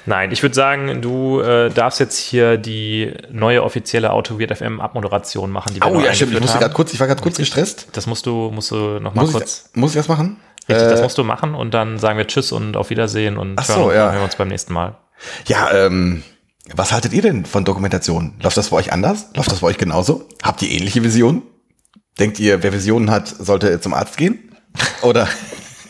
Nein, 0.04 0.32
ich 0.32 0.42
würde 0.42 0.54
sagen, 0.56 1.00
du 1.00 1.40
äh, 1.40 1.70
darfst 1.70 2.00
jetzt 2.00 2.16
hier 2.18 2.56
die 2.58 3.12
neue 3.30 3.62
offizielle 3.62 4.12
Auto 4.12 4.38
Weird 4.40 4.56
FM 4.56 4.80
Abmoderation 4.80 5.50
machen. 5.50 5.74
Die 5.74 5.80
wir 5.80 5.86
Oh 5.90 6.00
ja, 6.00 6.12
stimmt. 6.12 6.32
Ich 6.34 6.40
musste 6.40 6.58
gerade 6.58 6.74
kurz, 6.74 6.92
ich 6.92 6.98
war 7.00 7.06
gerade 7.06 7.22
kurz 7.22 7.36
gestresst. 7.36 7.86
Das 7.92 8.06
musst 8.08 8.26
du, 8.26 8.50
musst 8.52 8.72
du 8.72 8.98
noch 9.00 9.14
mal 9.14 9.22
Muss 9.22 9.32
kurz. 9.32 9.70
ich, 9.72 9.76
muss 9.80 9.90
ich 9.92 9.96
das 9.96 10.08
machen? 10.08 10.38
Richtig, 10.68 10.88
das 10.90 11.00
Äh, 11.00 11.02
musst 11.04 11.18
du 11.18 11.22
machen 11.24 11.54
und 11.54 11.72
dann 11.74 11.98
sagen 12.00 12.18
wir 12.18 12.26
Tschüss 12.26 12.50
und 12.50 12.76
auf 12.76 12.90
Wiedersehen 12.90 13.36
und 13.38 13.58
Ach 13.60 13.64
so, 13.64 13.74
hören, 13.86 13.94
ja. 13.96 14.04
hören 14.10 14.16
wir 14.16 14.24
uns 14.24 14.34
beim 14.36 14.48
nächsten 14.48 14.72
Mal. 14.72 14.96
Ja, 15.46 15.72
ähm, 15.72 16.22
was 16.74 16.92
haltet 16.92 17.12
ihr 17.12 17.22
denn 17.22 17.44
von 17.46 17.64
Dokumentation? 17.64 18.34
Läuft 18.42 18.56
das 18.56 18.70
bei 18.70 18.76
euch 18.76 18.92
anders? 18.92 19.26
Läuft 19.34 19.50
das 19.52 19.60
bei 19.60 19.68
euch 19.68 19.78
genauso? 19.78 20.28
Habt 20.42 20.62
ihr 20.62 20.70
ähnliche 20.70 21.02
Visionen? 21.02 21.42
Denkt 22.18 22.38
ihr, 22.40 22.62
wer 22.62 22.72
Visionen 22.72 23.10
hat, 23.10 23.28
sollte 23.28 23.80
zum 23.80 23.94
Arzt 23.94 24.16
gehen? 24.16 24.54
Oder 25.02 25.28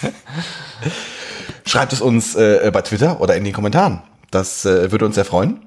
schreibt 1.66 1.92
es 1.92 2.00
uns 2.00 2.34
äh, 2.34 2.70
bei 2.72 2.82
Twitter 2.82 3.20
oder 3.20 3.36
in 3.36 3.44
den 3.44 3.52
Kommentaren. 3.52 4.02
Das 4.30 4.64
äh, 4.64 4.90
würde 4.92 5.06
uns 5.06 5.14
sehr 5.14 5.24
freuen. 5.24 5.60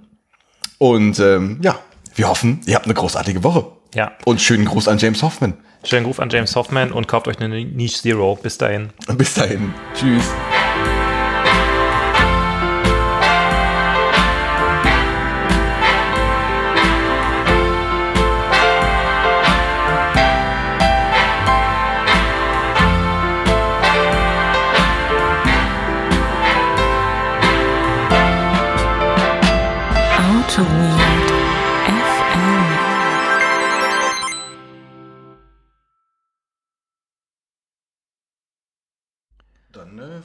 Und 0.77 1.19
ähm, 1.19 1.59
ja, 1.61 1.79
wir 2.15 2.27
hoffen, 2.29 2.61
ihr 2.65 2.75
habt 2.75 2.85
eine 2.85 2.93
großartige 2.93 3.43
Woche. 3.43 3.71
Ja, 3.95 4.11
Und 4.25 4.39
schönen 4.41 4.65
Gruß 4.65 4.87
an 4.87 4.99
James 4.99 5.23
Hoffman. 5.23 5.55
schönen 5.83 6.05
Gruß 6.05 6.19
an 6.19 6.29
James 6.29 6.55
Hoffman 6.55 6.91
und 6.91 7.07
kauft 7.07 7.27
euch 7.27 7.39
eine 7.39 7.65
Niche 7.65 8.01
Zero. 8.01 8.35
Bis 8.35 8.57
dahin. 8.57 8.89
Bis 9.17 9.33
dahin. 9.33 9.73
Tschüss. 9.95 10.25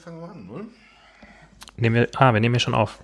Fangen 0.04 0.20
wir 0.20 0.28
an, 0.28 0.48
oder? 0.50 0.64
Nehmen 1.76 1.96
wir, 1.96 2.08
ah, 2.16 2.32
wir 2.32 2.40
nehmen 2.40 2.54
hier 2.54 2.60
schon 2.60 2.74
auf. 2.74 2.98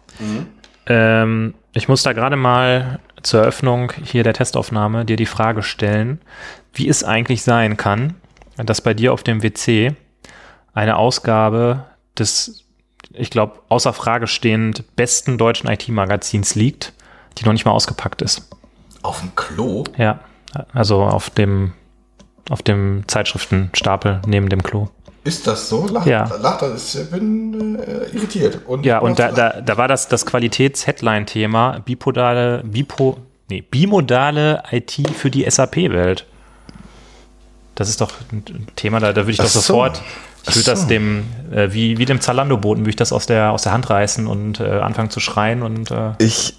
Ähm, 0.87 1.55
ich 1.73 1.89
muss 1.89 2.03
da 2.03 2.13
gerade 2.13 2.37
mal 2.37 3.01
zur 3.23 3.41
Eröffnung 3.41 3.93
hier 4.05 4.23
der 4.23 4.35
Testaufnahme 4.35 5.05
dir 5.05 5.17
die 5.17 5.27
Frage 5.27 5.63
stellen, 5.63 6.21
wie 6.75 6.89
es 6.89 7.03
eigentlich 7.03 7.43
sein 7.43 7.77
kann, 7.77 8.15
dass 8.57 8.81
bei 8.81 8.95
dir 8.95 9.13
auf 9.13 9.23
dem 9.23 9.43
WC 9.43 9.95
eine 10.75 10.97
Ausgabe 10.97 11.87
des, 12.19 12.65
ich 13.13 13.31
glaube, 13.31 13.61
außer 13.69 13.93
Frage 13.93 14.27
stehend 14.27 14.95
besten 14.95 15.39
deutschen 15.39 15.69
IT-Magazins 15.71 16.55
liegt, 16.55 16.93
die 17.39 17.45
noch 17.45 17.53
nicht 17.53 17.65
mal 17.65 17.73
ausgepackt 17.73 18.23
ist. 18.23 18.49
Auf 19.03 19.21
dem 19.21 19.35
Klo? 19.35 19.85
Ja, 19.97 20.21
also 20.73 21.03
auf 21.03 21.31
dem, 21.31 21.73
auf 22.51 22.61
dem 22.63 23.05
Zeitschriftenstapel 23.07 24.21
neben 24.27 24.49
dem 24.51 24.63
Klo. 24.63 24.89
Ist 25.25 25.47
das 25.47 25.69
so? 25.69 25.87
Lacht, 25.87 26.07
Ja. 26.07 26.25
lacht 26.41 26.63
das? 26.63 26.95
Ich 26.95 27.11
bin 27.11 27.79
äh, 27.79 28.07
irritiert. 28.15 28.61
Und 28.67 28.85
Ja, 28.85 28.99
und 28.99 29.19
da, 29.19 29.33
da, 29.33 29.61
da 29.61 29.77
war 29.77 29.87
das, 29.89 30.09
das 30.09 30.25
Qualitäts-Headline-Thema 30.27 31.81
bipodale, 31.85 32.63
bipo, 32.65 33.19
nee, 33.49 33.63
bimodale 33.63 34.63
IT 34.71 34.99
für 35.17 35.31
die 35.31 35.49
SAP-Welt. 35.49 36.27
Das 37.75 37.89
ist 37.89 38.01
doch 38.01 38.13
ein 38.33 38.67
Thema, 38.77 38.99
da, 39.01 39.13
da 39.13 39.23
würde 39.23 39.33
ich 39.33 39.37
doch 39.39 39.47
so. 39.47 39.61
sofort, 39.61 40.03
ich 40.49 40.57
würde 40.57 40.71
das 40.71 40.87
dem, 40.87 41.25
äh, 41.53 41.73
wie, 41.73 41.99
wie 41.99 42.05
dem 42.07 42.21
Zalando-Boten, 42.21 42.81
würde 42.83 42.91
ich 42.91 42.97
das 42.97 43.13
aus 43.13 43.27
der, 43.27 43.53
aus 43.53 43.63
der 43.63 43.73
Hand 43.73 43.89
reißen 43.91 44.27
und 44.27 44.59
äh, 44.61 44.65
anfangen 44.81 45.11
zu 45.11 45.21
schreien 45.21 45.63
und 45.63 45.91
äh, 45.91 46.13
Ich 46.19 46.55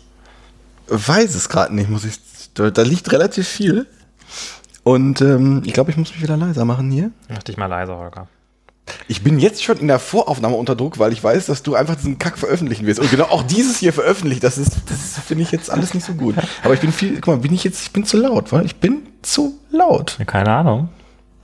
weiß 0.87 1.33
es 1.35 1.49
gerade 1.49 1.73
nicht, 1.75 1.89
muss 1.89 2.05
ich. 2.05 2.15
Da, 2.53 2.69
da 2.69 2.81
liegt 2.83 3.11
relativ 3.11 3.47
viel. 3.47 3.87
Und 4.83 5.21
ähm, 5.21 5.61
ich 5.65 5.73
glaube, 5.73 5.91
ich 5.91 5.97
muss 5.97 6.11
mich 6.11 6.21
wieder 6.21 6.37
leiser 6.37 6.65
machen 6.65 6.89
hier. 6.91 7.11
mach 7.29 7.43
dich 7.43 7.57
mal 7.57 7.67
leiser, 7.67 7.97
Holger. 7.97 8.27
Ich 9.07 9.23
bin 9.23 9.39
jetzt 9.39 9.63
schon 9.63 9.77
in 9.77 9.87
der 9.87 9.99
Voraufnahme 9.99 10.55
unter 10.55 10.75
Druck, 10.75 10.99
weil 10.99 11.13
ich 11.13 11.23
weiß, 11.23 11.45
dass 11.45 11.63
du 11.63 11.75
einfach 11.75 11.95
diesen 11.95 12.17
Kack 12.17 12.37
veröffentlichen 12.37 12.85
willst. 12.85 12.99
Und 12.99 13.09
genau 13.11 13.25
auch 13.25 13.43
dieses 13.43 13.77
hier 13.77 13.93
veröffentlicht, 13.93 14.43
das 14.43 14.57
ist, 14.57 14.77
das 14.89 15.19
finde 15.25 15.43
ich 15.43 15.51
jetzt 15.51 15.69
alles 15.69 15.93
nicht 15.93 16.05
so 16.05 16.13
gut. 16.13 16.35
Aber 16.63 16.73
ich 16.73 16.79
bin 16.79 16.91
viel, 16.91 17.15
guck 17.15 17.27
mal, 17.27 17.37
bin 17.37 17.53
ich 17.53 17.63
jetzt, 17.63 17.81
ich 17.83 17.91
bin 17.91 18.05
zu 18.05 18.17
laut, 18.17 18.51
weil 18.51 18.65
ich 18.65 18.75
bin 18.77 19.03
zu 19.21 19.59
laut. 19.69 20.15
Ja, 20.19 20.25
Keine 20.25 20.51
Ahnung. 20.51 20.89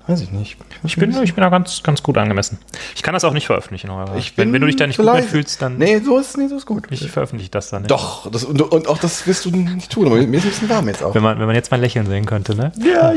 Weiß 0.07 0.21
ich 0.21 0.31
nicht. 0.31 0.55
Ich 0.85 0.95
bin, 0.95 1.11
ich 1.21 1.33
bin 1.33 1.41
da 1.41 1.49
ganz, 1.49 1.83
ganz 1.83 2.01
gut 2.01 2.17
angemessen. 2.17 2.57
Ich 2.95 3.03
kann 3.03 3.13
das 3.13 3.25
auch 3.25 3.33
nicht 3.33 3.45
veröffentlichen, 3.45 3.89
wenn, 4.37 4.53
wenn 4.53 4.61
du 4.61 4.67
dich 4.67 4.77
da 4.77 4.87
nicht 4.87 4.97
gut 4.97 5.05
mitfühlst, 5.13 5.61
dann 5.61 5.77
Nee, 5.77 5.99
so 5.99 6.17
ist, 6.17 6.37
nee, 6.37 6.47
so 6.47 6.55
ist 6.55 6.65
gut. 6.65 6.85
ich 6.91 7.11
veröffentliche 7.11 7.51
das 7.51 7.69
dann 7.71 7.81
nicht. 7.81 7.91
Doch, 7.91 8.31
das, 8.31 8.45
und, 8.45 8.61
und 8.61 8.87
auch 8.87 8.99
das 8.99 9.27
wirst 9.27 9.43
du 9.43 9.51
nicht 9.51 9.91
tun, 9.91 10.07
aber 10.07 10.15
mir 10.15 10.37
ist 10.37 10.45
ein 10.45 10.49
bisschen 10.49 10.69
warm 10.69 10.87
jetzt 10.87 11.03
auch. 11.03 11.13
Wenn 11.13 11.23
man, 11.23 11.37
wenn 11.39 11.45
man 11.45 11.55
jetzt 11.55 11.71
mal 11.71 11.79
lächeln 11.81 12.05
sehen 12.07 12.25
könnte, 12.25 12.55
ne? 12.55 12.71
Ja, 12.77 13.13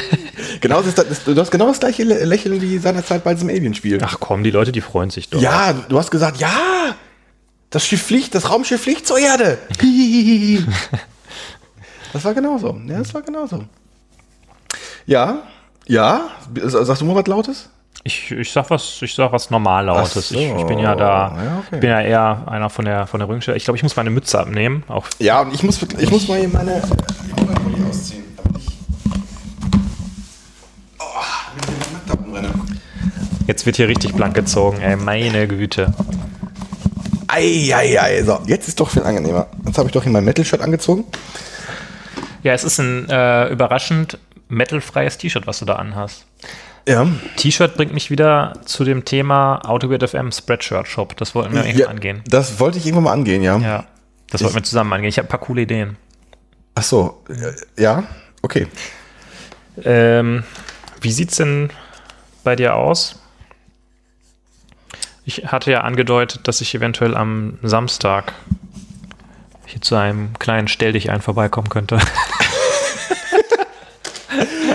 genau, 0.60 0.82
das 0.82 0.96
das, 0.96 1.22
du 1.22 1.36
hast 1.36 1.52
genau 1.52 1.68
das 1.68 1.78
gleiche 1.78 2.02
Lä- 2.02 2.24
Lächeln 2.24 2.60
wie 2.60 2.78
seinerzeit 2.78 3.22
bei 3.22 3.34
diesem 3.34 3.48
Alien-Spiel. 3.48 4.00
Ach 4.02 4.16
komm, 4.18 4.42
die 4.42 4.50
Leute, 4.50 4.72
die 4.72 4.80
freuen 4.80 5.10
sich 5.10 5.28
doch. 5.30 5.40
Ja, 5.40 5.72
du 5.72 5.96
hast 5.98 6.10
gesagt, 6.10 6.38
ja, 6.38 6.50
das 7.70 7.86
Schiff 7.86 8.02
fliegt, 8.02 8.34
das 8.34 8.50
Raumschiff 8.50 8.82
fliegt 8.82 9.06
zur 9.06 9.18
Erde. 9.20 9.58
das 12.12 12.24
war 12.24 12.34
genauso. 12.34 12.76
Ja, 12.86 12.98
das 12.98 13.14
war 13.14 13.22
genauso. 13.22 13.64
Ja, 15.06 15.42
ja. 15.86 16.28
Sagst 16.64 17.00
du 17.02 17.04
mal 17.06 17.16
was 17.16 17.26
Lautes? 17.26 17.70
Ich, 18.02 18.30
ich 18.30 18.50
sag 18.52 18.68
was, 18.70 19.00
ich 19.00 19.14
sag 19.14 19.32
was 19.32 19.50
normal 19.50 19.86
lautes. 19.86 20.28
So. 20.28 20.34
Ich, 20.34 20.50
ich 20.50 20.66
bin 20.66 20.78
ja 20.78 20.94
da, 20.94 21.32
Ja, 21.42 21.58
okay. 21.58 21.76
ich 21.76 21.80
bin 21.80 21.90
ja 21.90 22.00
eher 22.02 22.42
einer 22.46 22.68
von 22.68 22.84
der 22.84 23.06
von 23.06 23.20
der 23.20 23.28
Röhrenstelle. 23.28 23.56
Ich 23.56 23.64
glaube, 23.64 23.76
ich 23.76 23.82
muss 23.82 23.96
meine 23.96 24.10
Mütze 24.10 24.38
abnehmen. 24.38 24.82
Auch 24.88 25.06
Ja, 25.18 25.40
und 25.40 25.54
ich 25.54 25.62
muss, 25.62 25.80
ich 25.82 26.10
muss 26.10 26.28
mal 26.28 26.38
hier 26.38 26.48
meine, 26.48 26.82
Pulli 27.62 27.82
ausziehen, 27.88 28.24
damit 28.36 28.60
ich, 28.60 28.68
oh, 30.98 31.04
jetzt 33.46 33.64
wird 33.64 33.76
hier 33.76 33.88
richtig 33.88 34.14
blank 34.14 34.34
gezogen. 34.34 34.80
Ey, 34.82 34.96
meine 34.96 35.48
Güte. 35.48 35.94
Ei, 37.28 37.72
ei, 37.74 38.00
ei, 38.00 38.22
so, 38.22 38.38
jetzt 38.46 38.68
ist 38.68 38.78
doch 38.80 38.90
viel 38.90 39.02
angenehmer. 39.02 39.46
Jetzt 39.64 39.78
habe 39.78 39.88
ich 39.88 39.92
doch 39.92 40.02
hier 40.02 40.12
mein 40.12 40.24
Metal-Shirt 40.24 40.60
angezogen. 40.60 41.04
Ja, 42.42 42.52
es 42.52 42.64
ist 42.64 42.78
ein 42.78 43.08
äh, 43.08 43.48
überraschend 43.48 44.18
metalfreies 44.54 45.18
T-Shirt, 45.18 45.46
was 45.46 45.58
du 45.58 45.64
da 45.64 45.74
anhast. 45.76 46.26
Ja. 46.86 47.06
T-Shirt 47.36 47.76
bringt 47.76 47.94
mich 47.94 48.10
wieder 48.10 48.52
zu 48.64 48.84
dem 48.84 49.04
Thema 49.04 49.60
AutoGate 49.64 50.06
FM 50.08 50.32
Spreadshirt 50.32 50.86
Shop. 50.86 51.16
Das 51.16 51.34
wollten 51.34 51.54
wir 51.54 51.62
eigentlich 51.62 51.78
ja 51.78 51.88
angehen. 51.88 52.22
Das 52.26 52.60
wollte 52.60 52.78
ich 52.78 52.86
irgendwann 52.86 53.04
mal 53.04 53.12
angehen, 53.12 53.42
ja. 53.42 53.56
Ja, 53.58 53.84
das 54.30 54.42
wollten 54.42 54.56
wir 54.56 54.62
zusammen 54.62 54.92
angehen. 54.92 55.08
Ich 55.08 55.18
habe 55.18 55.26
ein 55.26 55.30
paar 55.30 55.40
coole 55.40 55.62
Ideen. 55.62 55.96
Ach 56.74 56.82
so, 56.82 57.22
ja, 57.78 58.04
okay. 58.42 58.66
Ähm, 59.82 60.42
wie 61.00 61.12
sieht's 61.12 61.36
denn 61.36 61.70
bei 62.42 62.56
dir 62.56 62.74
aus? 62.74 63.20
Ich 65.24 65.46
hatte 65.46 65.70
ja 65.70 65.80
angedeutet, 65.80 66.46
dass 66.48 66.60
ich 66.60 66.74
eventuell 66.74 67.16
am 67.16 67.58
Samstag 67.62 68.34
hier 69.64 69.80
zu 69.80 69.94
einem 69.94 70.34
kleinen 70.38 70.68
Stell 70.68 70.92
dich 70.92 71.10
ein 71.10 71.22
vorbeikommen 71.22 71.70
könnte. 71.70 71.98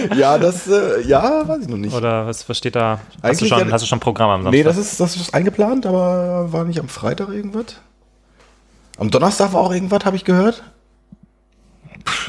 Ja, 0.15 0.37
das, 0.37 0.67
äh, 0.67 1.01
ja, 1.01 1.47
weiß 1.47 1.61
ich 1.63 1.67
noch 1.67 1.77
nicht. 1.77 1.93
Oder 1.95 2.25
was, 2.27 2.45
steht 2.57 2.75
da? 2.75 2.99
Hast 3.23 3.41
du, 3.41 3.45
schon, 3.45 3.67
ja- 3.67 3.71
hast 3.73 3.81
du 3.83 3.87
schon 3.87 3.99
Programm 3.99 4.29
am 4.29 4.43
Samstag? 4.43 4.51
Nee, 4.57 4.63
das 4.63 4.77
ist, 4.77 4.99
das 4.99 5.15
ist 5.15 5.33
eingeplant, 5.33 5.85
aber 5.85 6.51
war 6.51 6.63
nicht 6.65 6.79
am 6.79 6.87
Freitag 6.89 7.29
irgendwas? 7.29 7.75
Am 8.97 9.09
Donnerstag 9.11 9.53
war 9.53 9.61
auch 9.61 9.73
irgendwas, 9.73 10.03
habe 10.05 10.15
ich 10.15 10.25
gehört. 10.25 10.63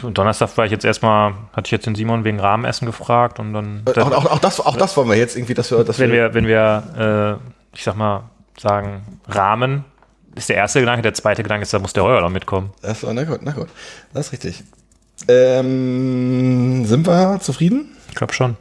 Und 0.03 0.19
Donnerstag 0.19 0.57
war 0.57 0.65
ich 0.65 0.73
jetzt 0.73 0.85
erstmal, 0.85 1.33
hatte 1.53 1.67
ich 1.67 1.71
jetzt 1.71 1.87
den 1.87 1.95
Simon 1.95 2.25
wegen 2.25 2.41
Rahmenessen 2.41 2.87
gefragt 2.87 3.39
und 3.39 3.53
dann, 3.55 3.83
Äh, 3.87 4.01
Auch, 4.01 4.13
auch, 4.13 4.27
auch, 4.27 4.39
das, 4.39 4.61
auch 4.61 4.77
das 4.77 4.97
wollen 4.97 5.09
wir 5.09 5.17
jetzt 5.17 5.37
irgendwie, 5.37 5.55
dass 5.55 5.71
wir, 5.71 5.85
dass 5.85 5.99
wenn 5.99 6.13
wir, 6.13 6.35
wenn 6.35 6.47
wir, 6.47 7.39
äh, 7.41 7.77
ich 7.77 7.85
sag 7.85 7.97
mal, 7.97 8.25
sagen, 8.59 9.03
Rahmen, 9.29 9.85
ist 10.35 10.49
der 10.49 10.57
erste 10.57 10.81
Gedanke, 10.81 11.03
der 11.03 11.15
zweite 11.15 11.43
Gedanke 11.43 11.63
ist, 11.63 11.73
da 11.73 11.79
muss 11.79 11.93
der 11.93 12.05
Heuer 12.05 12.21
noch 12.21 12.31
mitkommen. 12.31 12.71
War, 12.83 13.13
na 13.13 13.25
gut, 13.25 13.41
na 13.43 13.53
gut. 13.53 13.69
Das 14.13 14.27
ist 14.27 14.33
richtig. 14.33 14.63
Ähm, 15.29 16.85
sind 16.87 17.07
wir 17.07 17.41
zufrieden? 17.41 17.97
Ich 18.09 18.15
glaube 18.15 18.33
schon. 18.33 18.57